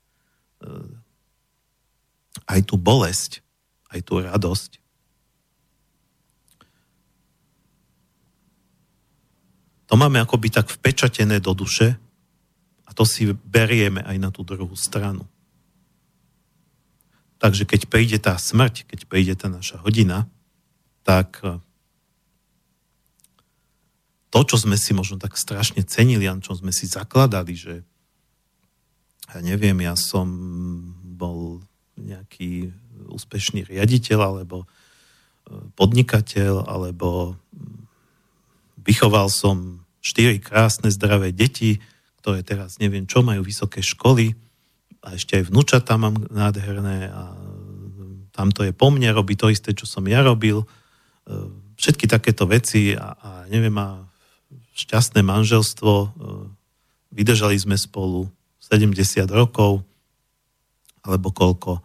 aj 2.46 2.60
tú 2.62 2.78
bolesť, 2.78 3.42
aj 3.90 4.00
tú 4.06 4.22
radosť, 4.22 4.83
To 9.86 9.94
máme 10.00 10.20
akoby 10.20 10.48
tak 10.48 10.72
vpečatené 10.72 11.40
do 11.44 11.52
duše 11.52 11.96
a 12.84 12.90
to 12.96 13.04
si 13.04 13.28
berieme 13.32 14.00
aj 14.04 14.16
na 14.16 14.30
tú 14.32 14.40
druhú 14.44 14.72
stranu. 14.76 15.28
Takže 17.44 17.68
keď 17.68 17.80
príde 17.92 18.16
tá 18.16 18.40
smrť, 18.40 18.88
keď 18.88 19.00
príde 19.04 19.34
tá 19.36 19.52
naša 19.52 19.76
hodina, 19.84 20.24
tak 21.04 21.44
e, 21.44 21.60
to, 24.32 24.40
čo 24.48 24.56
sme 24.56 24.80
si 24.80 24.96
možno 24.96 25.20
tak 25.20 25.36
strašne 25.36 25.84
cenili, 25.84 26.24
a 26.24 26.32
čo 26.40 26.56
sme 26.56 26.72
si 26.72 26.88
zakladali, 26.88 27.52
že 27.52 27.84
ja 29.28 29.40
neviem, 29.44 29.76
ja 29.84 29.92
som 29.92 30.24
bol 31.04 31.60
nejaký 32.00 32.72
úspešný 33.12 33.68
riaditeľ 33.68 34.18
alebo 34.24 34.64
e, 34.64 34.66
podnikateľ 35.76 36.64
alebo 36.64 37.36
vychoval 38.84 39.32
som 39.32 39.82
štyri 40.04 40.38
krásne, 40.38 40.92
zdravé 40.92 41.32
deti, 41.32 41.80
ktoré 42.20 42.44
teraz 42.44 42.76
neviem 42.76 43.08
čo, 43.08 43.24
majú 43.24 43.40
vysoké 43.40 43.80
školy 43.80 44.36
a 45.04 45.16
ešte 45.16 45.40
aj 45.40 45.52
vnúčatá 45.52 45.96
mám 46.00 46.16
nádherné 46.32 47.08
a 47.12 47.32
tam 48.34 48.50
to 48.50 48.66
je 48.66 48.72
po 48.74 48.90
mne, 48.90 49.14
robí 49.14 49.38
to 49.38 49.52
isté, 49.52 49.76
čo 49.76 49.86
som 49.86 50.02
ja 50.10 50.24
robil. 50.24 50.66
Všetky 51.78 52.10
takéto 52.10 52.50
veci 52.50 52.96
a, 52.96 53.14
a 53.14 53.30
neviem, 53.46 53.76
a 53.78 54.02
šťastné 54.74 55.22
manželstvo, 55.22 55.92
vydržali 57.14 57.54
sme 57.54 57.78
spolu 57.78 58.26
70 58.58 58.90
rokov, 59.30 59.86
alebo 61.06 61.30
koľko. 61.30 61.78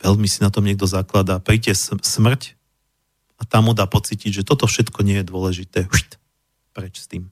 Veľmi 0.00 0.24
si 0.24 0.40
na 0.40 0.48
tom 0.48 0.64
niekto 0.64 0.88
zakladá. 0.88 1.42
Príďte 1.42 1.76
smrť 2.00 2.56
tam 3.48 3.68
mu 3.68 3.72
dá 3.72 3.84
pocítiť, 3.88 4.42
že 4.42 4.46
toto 4.46 4.68
všetko 4.68 5.00
nie 5.06 5.20
je 5.22 5.26
dôležité. 5.28 5.80
Preč 6.76 6.94
s 7.00 7.06
tým. 7.06 7.30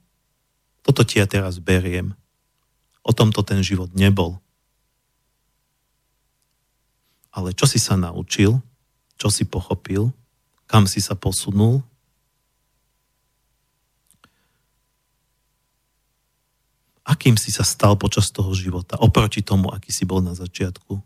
Toto 0.83 1.03
ti 1.07 1.19
ja 1.19 1.27
teraz 1.27 1.59
beriem. 1.59 2.15
O 3.03 3.11
tomto 3.11 3.43
ten 3.43 3.63
život 3.63 3.91
nebol 3.95 4.43
ale 7.33 7.57
čo 7.57 7.65
si 7.65 7.81
sa 7.81 7.97
naučil, 7.97 8.61
čo 9.17 9.29
si 9.33 9.49
pochopil, 9.49 10.13
kam 10.69 10.85
si 10.85 11.01
sa 11.01 11.17
posunul, 11.17 11.81
akým 17.03 17.41
si 17.41 17.49
sa 17.49 17.65
stal 17.65 17.97
počas 17.97 18.29
toho 18.31 18.53
života, 18.53 19.01
oproti 19.01 19.41
tomu, 19.41 19.73
aký 19.73 19.91
si 19.91 20.05
bol 20.05 20.21
na 20.21 20.37
začiatku. 20.37 21.01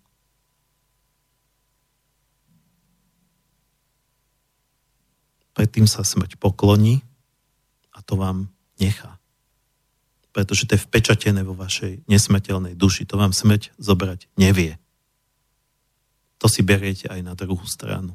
Predtým 5.56 5.88
sa 5.88 6.04
smrť 6.04 6.36
pokloní 6.36 7.00
a 7.96 8.04
to 8.04 8.20
vám 8.20 8.52
nechá. 8.76 9.16
Pretože 10.36 10.68
to 10.68 10.76
je 10.76 10.84
vpečatené 10.84 11.40
vo 11.40 11.56
vašej 11.56 12.04
nesmrteľnej 12.04 12.76
duši. 12.76 13.08
To 13.08 13.16
vám 13.16 13.32
smrť 13.32 13.72
zobrať 13.80 14.28
nevie 14.36 14.76
to 16.36 16.46
si 16.48 16.60
beriete 16.60 17.08
aj 17.08 17.20
na 17.24 17.32
druhú 17.32 17.64
stranu. 17.64 18.14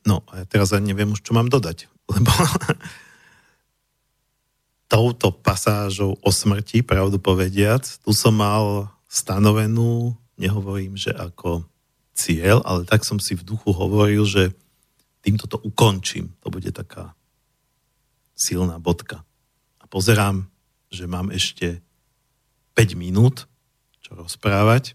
No 0.00 0.24
a 0.32 0.42
ja 0.42 0.44
teraz 0.48 0.72
ani 0.72 0.90
neviem 0.90 1.12
už, 1.12 1.20
čo 1.20 1.36
mám 1.36 1.52
dodať, 1.52 1.86
lebo 2.12 2.32
touto 4.90 5.30
pasážou 5.30 6.18
o 6.18 6.30
smrti, 6.34 6.82
pravdu 6.82 7.22
povediac, 7.22 7.86
tu 7.86 8.10
som 8.10 8.34
mal 8.34 8.90
stanovenú, 9.10 10.14
nehovorím, 10.38 10.94
že 10.94 11.10
ako 11.10 11.66
cieľ, 12.14 12.62
ale 12.62 12.86
tak 12.86 13.02
som 13.02 13.18
si 13.18 13.34
v 13.34 13.42
duchu 13.42 13.74
hovoril, 13.74 14.22
že 14.22 14.54
týmto 15.26 15.50
to 15.50 15.58
ukončím. 15.58 16.30
To 16.46 16.54
bude 16.54 16.70
taká 16.70 17.18
silná 18.38 18.78
bodka 18.78 19.26
pozerám, 19.90 20.46
že 20.88 21.10
mám 21.10 21.34
ešte 21.34 21.82
5 22.78 22.94
minút, 22.94 23.50
čo 24.00 24.14
rozprávať. 24.14 24.94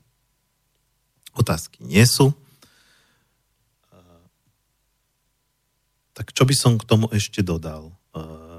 Otázky 1.36 1.84
nie 1.84 2.08
sú. 2.08 2.32
Tak 6.16 6.32
čo 6.32 6.48
by 6.48 6.56
som 6.56 6.80
k 6.80 6.88
tomu 6.88 7.12
ešte 7.12 7.44
dodal? 7.44 7.92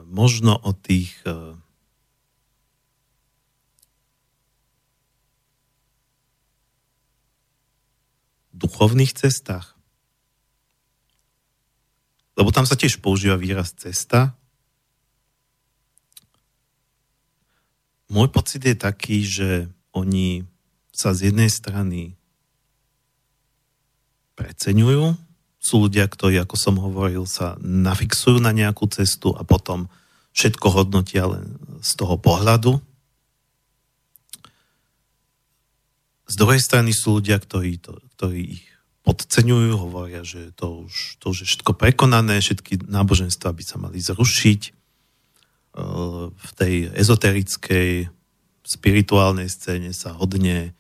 Možno 0.05 0.61
o 0.61 0.77
tých 0.77 1.17
duchovných 8.57 9.13
cestách. 9.13 9.77
Lebo 12.37 12.53
tam 12.53 12.65
sa 12.65 12.77
tiež 12.77 13.01
používa 13.05 13.37
výraz 13.37 13.77
cesta 13.77 14.37
Môj 18.07 18.31
pocit 18.31 18.63
je 18.63 18.77
taký, 18.79 19.27
že 19.27 19.67
oni 19.91 20.47
sa 20.95 21.11
z 21.11 21.31
jednej 21.31 21.51
strany 21.51 22.15
preceňujú, 24.39 25.19
sú 25.59 25.75
ľudia, 25.83 26.07
ktorí, 26.07 26.39
ako 26.39 26.55
som 26.55 26.79
hovoril, 26.79 27.27
sa 27.27 27.59
nafixujú 27.59 28.39
na 28.39 28.55
nejakú 28.55 28.87
cestu 28.87 29.35
a 29.35 29.43
potom 29.43 29.91
všetko 30.37 30.67
hodnotia 30.71 31.27
len 31.27 31.59
z 31.83 31.91
toho 31.99 32.15
pohľadu. 32.15 32.79
Z 36.27 36.35
druhej 36.35 36.59
strany 36.59 36.91
sú 36.91 37.23
ľudia, 37.23 37.39
ktorí, 37.39 37.79
to, 37.79 38.03
ktorí 38.19 38.59
ich 38.59 38.67
podceňujú, 39.07 39.79
hovoria, 39.79 40.27
že 40.27 40.51
to 40.59 40.91
už, 40.91 41.23
to 41.23 41.31
už 41.31 41.47
je 41.47 41.51
všetko 41.55 41.79
prekonané, 41.79 42.43
všetky 42.43 42.91
náboženstva 42.91 43.55
by 43.55 43.63
sa 43.63 43.79
mali 43.79 44.03
zrušiť 44.03 44.61
v 46.35 46.51
tej 46.57 46.75
ezoterickej 46.97 48.09
spirituálnej 48.67 49.47
scéne 49.47 49.93
sa 49.95 50.17
hodne 50.17 50.75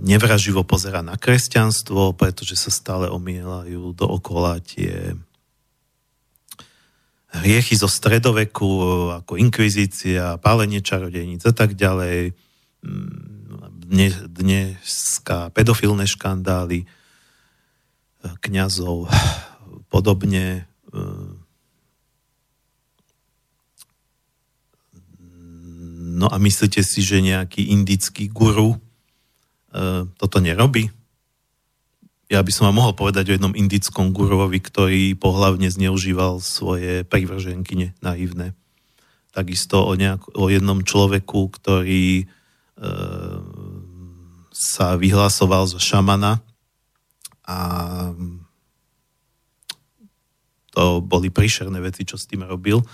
nevraživo 0.00 0.62
pozera 0.62 1.02
na 1.02 1.18
kresťanstvo, 1.18 2.14
pretože 2.14 2.54
sa 2.54 2.70
stále 2.70 3.10
omielajú 3.10 3.92
dookola 3.92 4.62
tie 4.62 5.12
hriechy 7.34 7.74
zo 7.74 7.90
stredoveku, 7.90 8.70
ako 9.24 9.36
inkvizícia, 9.36 10.38
pálenie 10.38 10.84
čarodejníc 10.84 11.42
a 11.48 11.52
tak 11.52 11.74
ďalej, 11.74 12.30
Dnes, 13.92 14.16
dneska 14.24 15.52
pedofilné 15.52 16.08
škandály 16.08 16.88
kňazov, 18.40 19.12
podobne 19.92 20.64
No 26.22 26.28
a 26.30 26.36
myslíte 26.38 26.84
si, 26.86 27.02
že 27.02 27.24
nejaký 27.24 27.72
indický 27.72 28.30
guru 28.30 28.76
e, 28.76 28.78
toto 30.06 30.38
nerobí? 30.38 30.86
Ja 32.30 32.44
by 32.44 32.52
som 32.54 32.70
vám 32.70 32.78
mohol 32.78 32.94
povedať 32.94 33.32
o 33.32 33.34
jednom 33.34 33.56
indickom 33.56 34.14
gurovi, 34.14 34.62
ktorý 34.62 35.18
pohlavne 35.18 35.66
zneužíval 35.66 36.38
svoje 36.38 37.02
privrženky 37.08 37.96
naivné. 38.04 38.54
Takisto 39.34 39.82
o, 39.82 39.92
nejak, 39.96 40.36
o 40.36 40.46
jednom 40.46 40.84
človeku, 40.86 41.48
ktorý 41.58 42.22
e, 42.22 42.24
sa 44.62 44.94
vyhlasoval 44.94 45.66
za 45.66 45.82
šamana 45.82 46.38
a 47.42 47.58
to 50.72 51.02
boli 51.02 51.28
príšerné 51.28 51.82
veci, 51.82 52.06
čo 52.06 52.14
s 52.14 52.30
tým 52.30 52.46
robil. 52.46 52.80
E, 52.80 52.86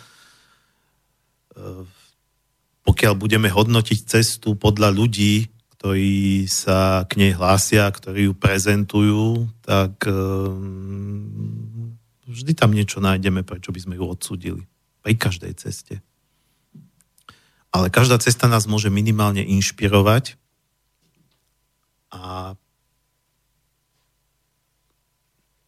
pokiaľ 2.82 3.14
budeme 3.14 3.52
hodnotiť 3.52 3.98
cestu 4.08 4.56
podľa 4.56 4.90
ľudí, 4.90 5.46
ktorí 5.78 6.48
sa 6.50 7.06
k 7.06 7.22
nej 7.22 7.32
hlásia, 7.38 7.86
ktorí 7.86 8.26
ju 8.26 8.34
prezentujú, 8.34 9.46
tak 9.62 9.94
um, 10.10 11.94
vždy 12.26 12.50
tam 12.58 12.74
niečo 12.74 12.98
nájdeme, 12.98 13.46
prečo 13.46 13.70
by 13.70 13.78
sme 13.78 13.94
ju 13.94 14.02
odsudili. 14.02 14.66
Pri 15.06 15.14
každej 15.14 15.54
ceste. 15.54 16.02
Ale 17.70 17.94
každá 17.94 18.18
cesta 18.18 18.50
nás 18.50 18.66
môže 18.66 18.90
minimálne 18.90 19.46
inšpirovať 19.46 20.34
a 22.08 22.56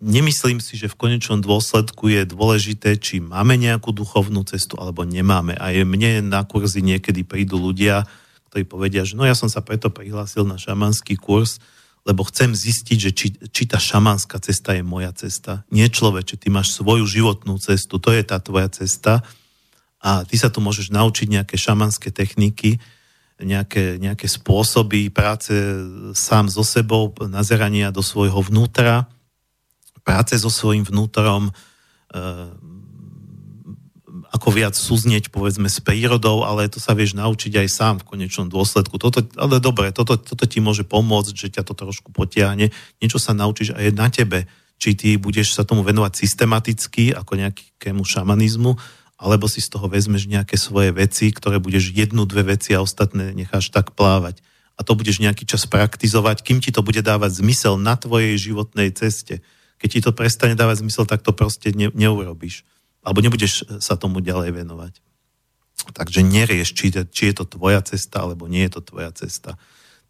nemyslím 0.01 0.59
si, 0.65 0.81
že 0.81 0.89
v 0.89 0.97
konečnom 0.97 1.45
dôsledku 1.45 2.09
je 2.09 2.25
dôležité, 2.25 2.97
či 2.97 3.21
máme 3.21 3.61
nejakú 3.61 3.93
duchovnú 3.93 4.43
cestu 4.49 4.81
alebo 4.81 5.05
nemáme. 5.05 5.55
A 5.61 5.71
je 5.77 5.85
mne 5.85 6.25
na 6.33 6.43
kurzy 6.49 6.81
niekedy 6.81 7.23
prídu 7.23 7.61
ľudia, 7.61 8.09
ktorí 8.51 8.65
povedia, 8.67 9.05
že 9.05 9.15
no 9.15 9.29
ja 9.29 9.37
som 9.37 9.53
sa 9.53 9.61
preto 9.61 9.93
prihlásil 9.93 10.49
na 10.49 10.57
šamanský 10.57 11.21
kurz, 11.21 11.61
lebo 12.09 12.25
chcem 12.25 12.57
zistiť, 12.57 12.99
že 12.99 13.11
či, 13.13 13.27
či 13.53 13.63
tá 13.69 13.77
šamanská 13.77 14.41
cesta 14.41 14.73
je 14.73 14.81
moja 14.81 15.13
cesta. 15.13 15.69
Nie 15.69 15.93
človeče, 15.93 16.41
ty 16.41 16.49
máš 16.49 16.73
svoju 16.73 17.05
životnú 17.05 17.61
cestu, 17.61 18.01
to 18.01 18.11
je 18.11 18.25
tá 18.25 18.41
tvoja 18.41 18.73
cesta 18.73 19.21
a 20.01 20.25
ty 20.25 20.41
sa 20.41 20.49
tu 20.49 20.65
môžeš 20.65 20.89
naučiť 20.97 21.29
nejaké 21.29 21.61
šamanské 21.61 22.09
techniky, 22.09 22.81
nejaké, 23.41 23.97
nejaké 23.97 24.29
spôsoby 24.29 25.09
práce 25.09 25.53
sám 26.13 26.53
so 26.53 26.65
sebou, 26.65 27.13
nazerania 27.27 27.91
do 27.91 28.05
svojho 28.05 28.41
vnútra, 28.45 29.09
práce 30.05 30.37
so 30.37 30.49
svojím 30.53 30.85
vnútorom, 30.85 31.49
eh, 31.49 32.51
ako 34.31 34.49
viac 34.55 34.79
súznieť, 34.79 35.35
povedzme, 35.35 35.67
s 35.67 35.83
prírodou, 35.83 36.47
ale 36.47 36.71
to 36.71 36.79
sa 36.79 36.95
vieš 36.95 37.19
naučiť 37.19 37.67
aj 37.67 37.69
sám 37.69 37.95
v 38.01 38.15
konečnom 38.15 38.47
dôsledku. 38.47 38.95
Toto, 38.95 39.27
ale 39.35 39.59
dobre, 39.59 39.91
toto, 39.91 40.15
toto 40.15 40.47
ti 40.47 40.63
môže 40.63 40.87
pomôcť, 40.87 41.35
že 41.35 41.49
ťa 41.59 41.67
to 41.67 41.75
trošku 41.75 42.15
potiahne. 42.15 42.71
Niečo 43.03 43.19
sa 43.19 43.35
naučíš 43.35 43.75
aj 43.75 43.91
na 43.91 44.07
tebe. 44.07 44.47
Či 44.81 44.97
ty 44.97 45.09
budeš 45.21 45.53
sa 45.59 45.67
tomu 45.67 45.85
venovať 45.85 46.25
systematicky, 46.25 47.13
ako 47.13 47.37
nejakému 47.37 48.01
šamanizmu, 48.01 48.79
alebo 49.21 49.45
si 49.53 49.61
z 49.61 49.69
toho 49.69 49.85
vezmeš 49.85 50.25
nejaké 50.25 50.57
svoje 50.57 50.97
veci, 50.97 51.29
ktoré 51.29 51.61
budeš 51.61 51.93
jednu, 51.93 52.25
dve 52.25 52.57
veci 52.57 52.73
a 52.73 52.81
ostatné 52.81 53.37
necháš 53.37 53.69
tak 53.69 53.93
plávať. 53.93 54.41
A 54.75 54.81
to 54.81 54.97
budeš 54.97 55.21
nejaký 55.21 55.45
čas 55.45 55.69
praktizovať, 55.69 56.41
kým 56.41 56.65
ti 56.65 56.73
to 56.73 56.81
bude 56.81 57.05
dávať 57.05 57.45
zmysel 57.45 57.77
na 57.77 58.01
tvojej 58.01 58.41
životnej 58.41 58.89
ceste 58.97 59.45
Keď 59.77 59.89
ti 59.93 60.01
to 60.01 60.17
prestane 60.17 60.57
dávať 60.57 60.81
zmysel, 60.81 61.05
tak 61.05 61.21
to 61.21 61.37
proste 61.37 61.77
ne, 61.77 61.93
neurobíš. 61.93 62.65
Alebo 63.05 63.21
nebudeš 63.21 63.69
sa 63.85 64.01
tomu 64.01 64.25
ďalej 64.25 64.57
venovať. 64.57 65.05
Takže 65.93 66.25
nerieš, 66.25 66.73
či, 66.73 66.89
či 66.93 67.23
je 67.33 67.35
to 67.37 67.45
tvoja 67.45 67.85
cesta, 67.85 68.25
alebo 68.25 68.49
nie 68.49 68.65
je 68.69 68.73
to 68.77 68.81
tvoja 68.85 69.13
cesta. 69.13 69.61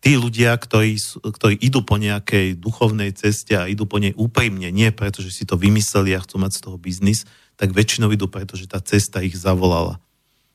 Tí 0.01 0.15
ľudia, 0.15 0.55
ktorí, 0.55 0.99
ktorí 1.23 1.55
idú 1.59 1.83
po 1.83 1.99
nejakej 1.99 2.57
duchovnej 2.59 3.11
ceste 3.15 3.59
a 3.59 3.67
idú 3.67 3.91
po 3.91 3.99
nej 3.99 4.15
úprimne, 4.15 4.71
nie 4.71 4.91
preto, 4.95 5.21
že 5.21 5.35
si 5.35 5.45
to 5.47 5.59
vymysleli 5.59 6.15
a 6.15 6.23
chcú 6.23 6.41
mať 6.41 6.53
z 6.57 6.61
toho 6.67 6.77
biznis, 6.79 7.27
tak 7.61 7.77
väčšinou 7.77 8.09
idú 8.09 8.25
preto, 8.25 8.57
že 8.57 8.65
tá 8.65 8.81
cesta 8.81 9.21
ich 9.21 9.37
zavolala. 9.37 10.01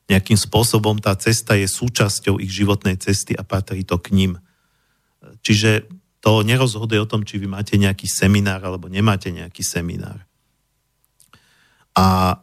Nejakým 0.09 0.41
spôsobom 0.41 0.97
tá 0.97 1.13
cesta 1.13 1.53
je 1.53 1.69
súčasťou 1.69 2.41
ich 2.41 2.49
životnej 2.49 2.97
cesty 2.97 3.37
a 3.37 3.45
patrí 3.45 3.85
to 3.85 4.01
k 4.01 4.09
ním. 4.17 4.41
Čiže 5.45 5.85
to 6.25 6.41
nerozhoduje 6.41 6.97
o 6.97 7.05
tom, 7.05 7.21
či 7.21 7.37
vy 7.37 7.45
máte 7.45 7.77
nejaký 7.77 8.09
seminár 8.09 8.65
alebo 8.65 8.89
nemáte 8.89 9.29
nejaký 9.29 9.61
seminár. 9.61 10.25
A 11.93 12.41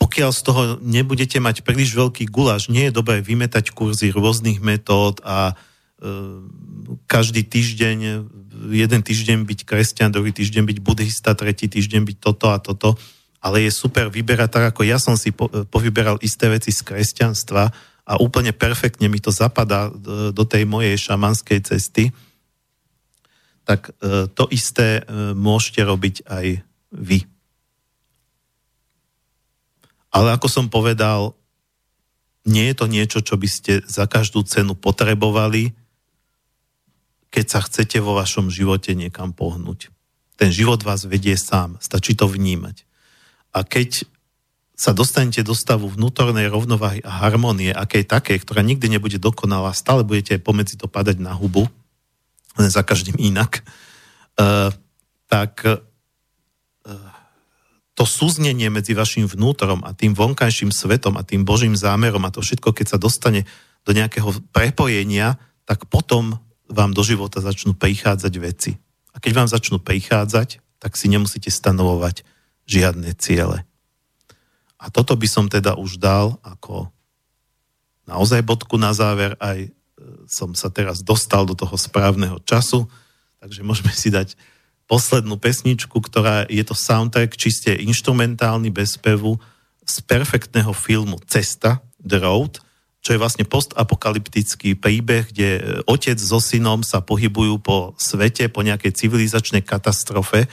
pokiaľ 0.00 0.30
z 0.32 0.40
toho 0.40 0.62
nebudete 0.80 1.36
mať 1.40 1.60
príliš 1.60 1.92
veľký 1.92 2.28
guláš, 2.32 2.72
nie 2.72 2.88
je 2.88 2.96
dobré 2.96 3.20
vymetať 3.20 3.76
kurzy 3.76 4.12
rôznych 4.12 4.64
metód 4.64 5.20
a 5.24 5.52
e, 5.52 5.54
každý 7.04 7.44
týždeň, 7.44 8.28
jeden 8.70 9.00
týždeň 9.04 9.44
byť 9.44 9.60
kresťan, 9.68 10.14
druhý 10.14 10.32
týždeň 10.32 10.64
byť 10.64 10.78
buddhista, 10.80 11.36
tretí 11.36 11.68
týždeň 11.68 12.02
byť 12.04 12.16
toto 12.20 12.46
a 12.52 12.58
toto, 12.62 12.96
ale 13.44 13.68
je 13.68 13.72
super 13.72 14.08
vyberať 14.08 14.48
tak, 14.48 14.64
ako 14.72 14.88
ja 14.88 14.96
som 14.96 15.20
si 15.20 15.32
po, 15.32 15.52
povyberal 15.68 16.16
isté 16.24 16.48
veci 16.48 16.72
z 16.72 16.80
kresťanstva 16.80 17.68
a 18.04 18.12
úplne 18.20 18.56
perfektne 18.56 19.08
mi 19.08 19.20
to 19.20 19.28
zapadá 19.28 19.92
do 20.32 20.44
tej 20.44 20.64
mojej 20.64 20.96
šamanskej 20.96 21.60
cesty, 21.64 22.12
tak 23.64 23.92
e, 24.00 24.28
to 24.28 24.44
isté 24.52 25.00
e, 25.00 25.32
môžete 25.32 25.80
robiť 25.84 26.16
aj 26.28 26.46
vy. 26.92 27.24
Ale 30.12 30.36
ako 30.36 30.46
som 30.46 30.66
povedal, 30.68 31.32
nie 32.44 32.68
je 32.70 32.76
to 32.76 32.86
niečo, 32.86 33.18
čo 33.24 33.40
by 33.40 33.48
ste 33.48 33.72
za 33.88 34.04
každú 34.04 34.44
cenu 34.44 34.76
potrebovali, 34.76 35.72
keď 37.34 37.46
sa 37.50 37.58
chcete 37.66 37.98
vo 37.98 38.14
vašom 38.14 38.46
živote 38.46 38.94
niekam 38.94 39.34
pohnúť. 39.34 39.90
Ten 40.38 40.54
život 40.54 40.78
vás 40.86 41.02
vedie 41.02 41.34
sám, 41.34 41.82
stačí 41.82 42.14
to 42.14 42.30
vnímať. 42.30 42.86
A 43.50 43.66
keď 43.66 44.06
sa 44.78 44.94
dostanete 44.94 45.42
do 45.42 45.54
stavu 45.54 45.90
vnútornej 45.90 46.46
rovnováhy 46.46 47.02
a 47.02 47.10
harmonie, 47.26 47.74
akej 47.74 48.06
také, 48.06 48.38
ktorá 48.38 48.62
nikdy 48.62 48.86
nebude 48.86 49.18
dokonalá, 49.18 49.74
stále 49.74 50.06
budete 50.06 50.38
pomedzi 50.38 50.78
to 50.78 50.86
padať 50.86 51.18
na 51.18 51.34
hubu, 51.34 51.66
len 52.54 52.70
za 52.70 52.86
každým 52.86 53.18
inak, 53.18 53.66
uh, 54.38 54.70
tak 55.26 55.62
uh, 55.66 55.78
to 57.98 58.06
súznenie 58.06 58.70
medzi 58.70 58.94
vašim 58.94 59.26
vnútorom 59.26 59.82
a 59.86 59.94
tým 59.94 60.14
vonkajším 60.14 60.70
svetom 60.70 61.18
a 61.18 61.26
tým 61.26 61.46
Božím 61.46 61.74
zámerom 61.78 62.22
a 62.26 62.34
to 62.34 62.42
všetko, 62.42 62.74
keď 62.74 62.94
sa 62.94 62.98
dostane 62.98 63.46
do 63.86 63.90
nejakého 63.94 64.34
prepojenia, 64.54 65.38
tak 65.66 65.86
potom 65.86 66.38
vám 66.74 66.90
do 66.92 67.06
života 67.06 67.38
začnú 67.38 67.72
prichádzať 67.78 68.34
veci. 68.42 68.76
A 69.14 69.22
keď 69.22 69.32
vám 69.32 69.48
začnú 69.48 69.78
prichádzať, 69.78 70.58
tak 70.82 70.98
si 70.98 71.06
nemusíte 71.06 71.48
stanovovať 71.48 72.26
žiadne 72.66 73.14
ciele. 73.16 73.62
A 74.76 74.90
toto 74.92 75.16
by 75.16 75.28
som 75.30 75.46
teda 75.48 75.78
už 75.78 75.96
dal 75.96 76.36
ako 76.44 76.92
naozaj 78.04 78.44
bodku 78.44 78.76
na 78.76 78.92
záver, 78.92 79.32
aj 79.40 79.58
e, 79.64 79.70
som 80.28 80.52
sa 80.52 80.68
teraz 80.68 81.00
dostal 81.00 81.48
do 81.48 81.56
toho 81.56 81.72
správneho 81.78 82.36
času, 82.44 82.84
takže 83.40 83.64
môžeme 83.64 83.92
si 83.96 84.12
dať 84.12 84.36
poslednú 84.84 85.40
pesničku, 85.40 85.96
ktorá 85.96 86.44
je 86.52 86.60
to 86.60 86.76
soundtrack 86.76 87.32
čiste 87.40 87.72
instrumentálny 87.72 88.68
bez 88.68 89.00
pevu 89.00 89.40
z 89.84 89.96
perfektného 90.04 90.72
filmu 90.76 91.16
Cesta, 91.24 91.80
The 92.00 92.20
Road, 92.20 92.60
čo 93.04 93.12
je 93.12 93.20
vlastne 93.20 93.44
postapokalyptický 93.44 94.80
príbeh, 94.80 95.28
kde 95.28 95.48
e, 95.60 95.62
otec 95.84 96.16
so 96.16 96.40
synom 96.40 96.80
sa 96.80 97.04
pohybujú 97.04 97.60
po 97.60 97.92
svete, 98.00 98.48
po 98.48 98.64
nejakej 98.64 98.96
civilizačnej 98.96 99.60
katastrofe, 99.60 100.48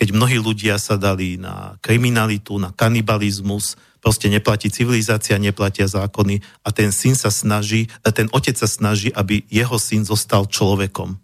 keď 0.00 0.16
mnohí 0.16 0.40
ľudia 0.40 0.80
sa 0.80 0.96
dali 0.96 1.36
na 1.36 1.76
kriminalitu, 1.84 2.56
na 2.56 2.72
kanibalizmus, 2.72 3.76
proste 4.00 4.32
neplatí 4.32 4.72
civilizácia, 4.72 5.36
neplatia 5.36 5.84
zákony 5.84 6.40
a 6.64 6.72
ten 6.72 6.88
syn 6.88 7.12
sa 7.12 7.28
snaží, 7.28 7.84
ten 8.00 8.32
otec 8.32 8.56
sa 8.56 8.64
snaží, 8.64 9.12
aby 9.12 9.44
jeho 9.52 9.76
syn 9.76 10.08
zostal 10.08 10.48
človekom. 10.48 11.20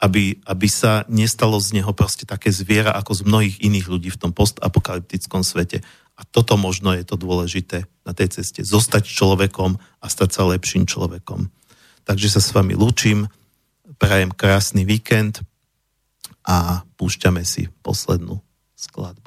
Aby, 0.00 0.40
aby 0.48 0.68
sa 0.72 1.04
nestalo 1.08 1.60
z 1.60 1.76
neho 1.80 1.92
proste 1.92 2.24
také 2.24 2.48
zviera 2.48 2.96
ako 2.96 3.12
z 3.12 3.20
mnohých 3.28 3.56
iných 3.60 3.86
ľudí 3.92 4.08
v 4.12 4.20
tom 4.24 4.32
postapokalyptickom 4.32 5.44
svete. 5.44 5.84
A 6.16 6.24
toto 6.24 6.56
možno 6.56 6.96
je 6.96 7.04
to 7.04 7.20
dôležité 7.20 7.84
na 8.08 8.16
tej 8.16 8.40
ceste. 8.40 8.64
Zostať 8.64 9.04
človekom 9.04 9.76
a 9.76 10.06
stať 10.08 10.30
sa 10.32 10.48
lepším 10.48 10.88
človekom. 10.88 11.52
Takže 12.08 12.32
sa 12.32 12.40
s 12.40 12.52
vami 12.56 12.72
lúčim, 12.72 13.28
prajem 14.00 14.32
krásny 14.32 14.88
víkend, 14.88 15.44
a 16.46 16.86
púšťame 16.94 17.42
si 17.42 17.66
poslednú 17.82 18.38
skladbu. 18.78 19.25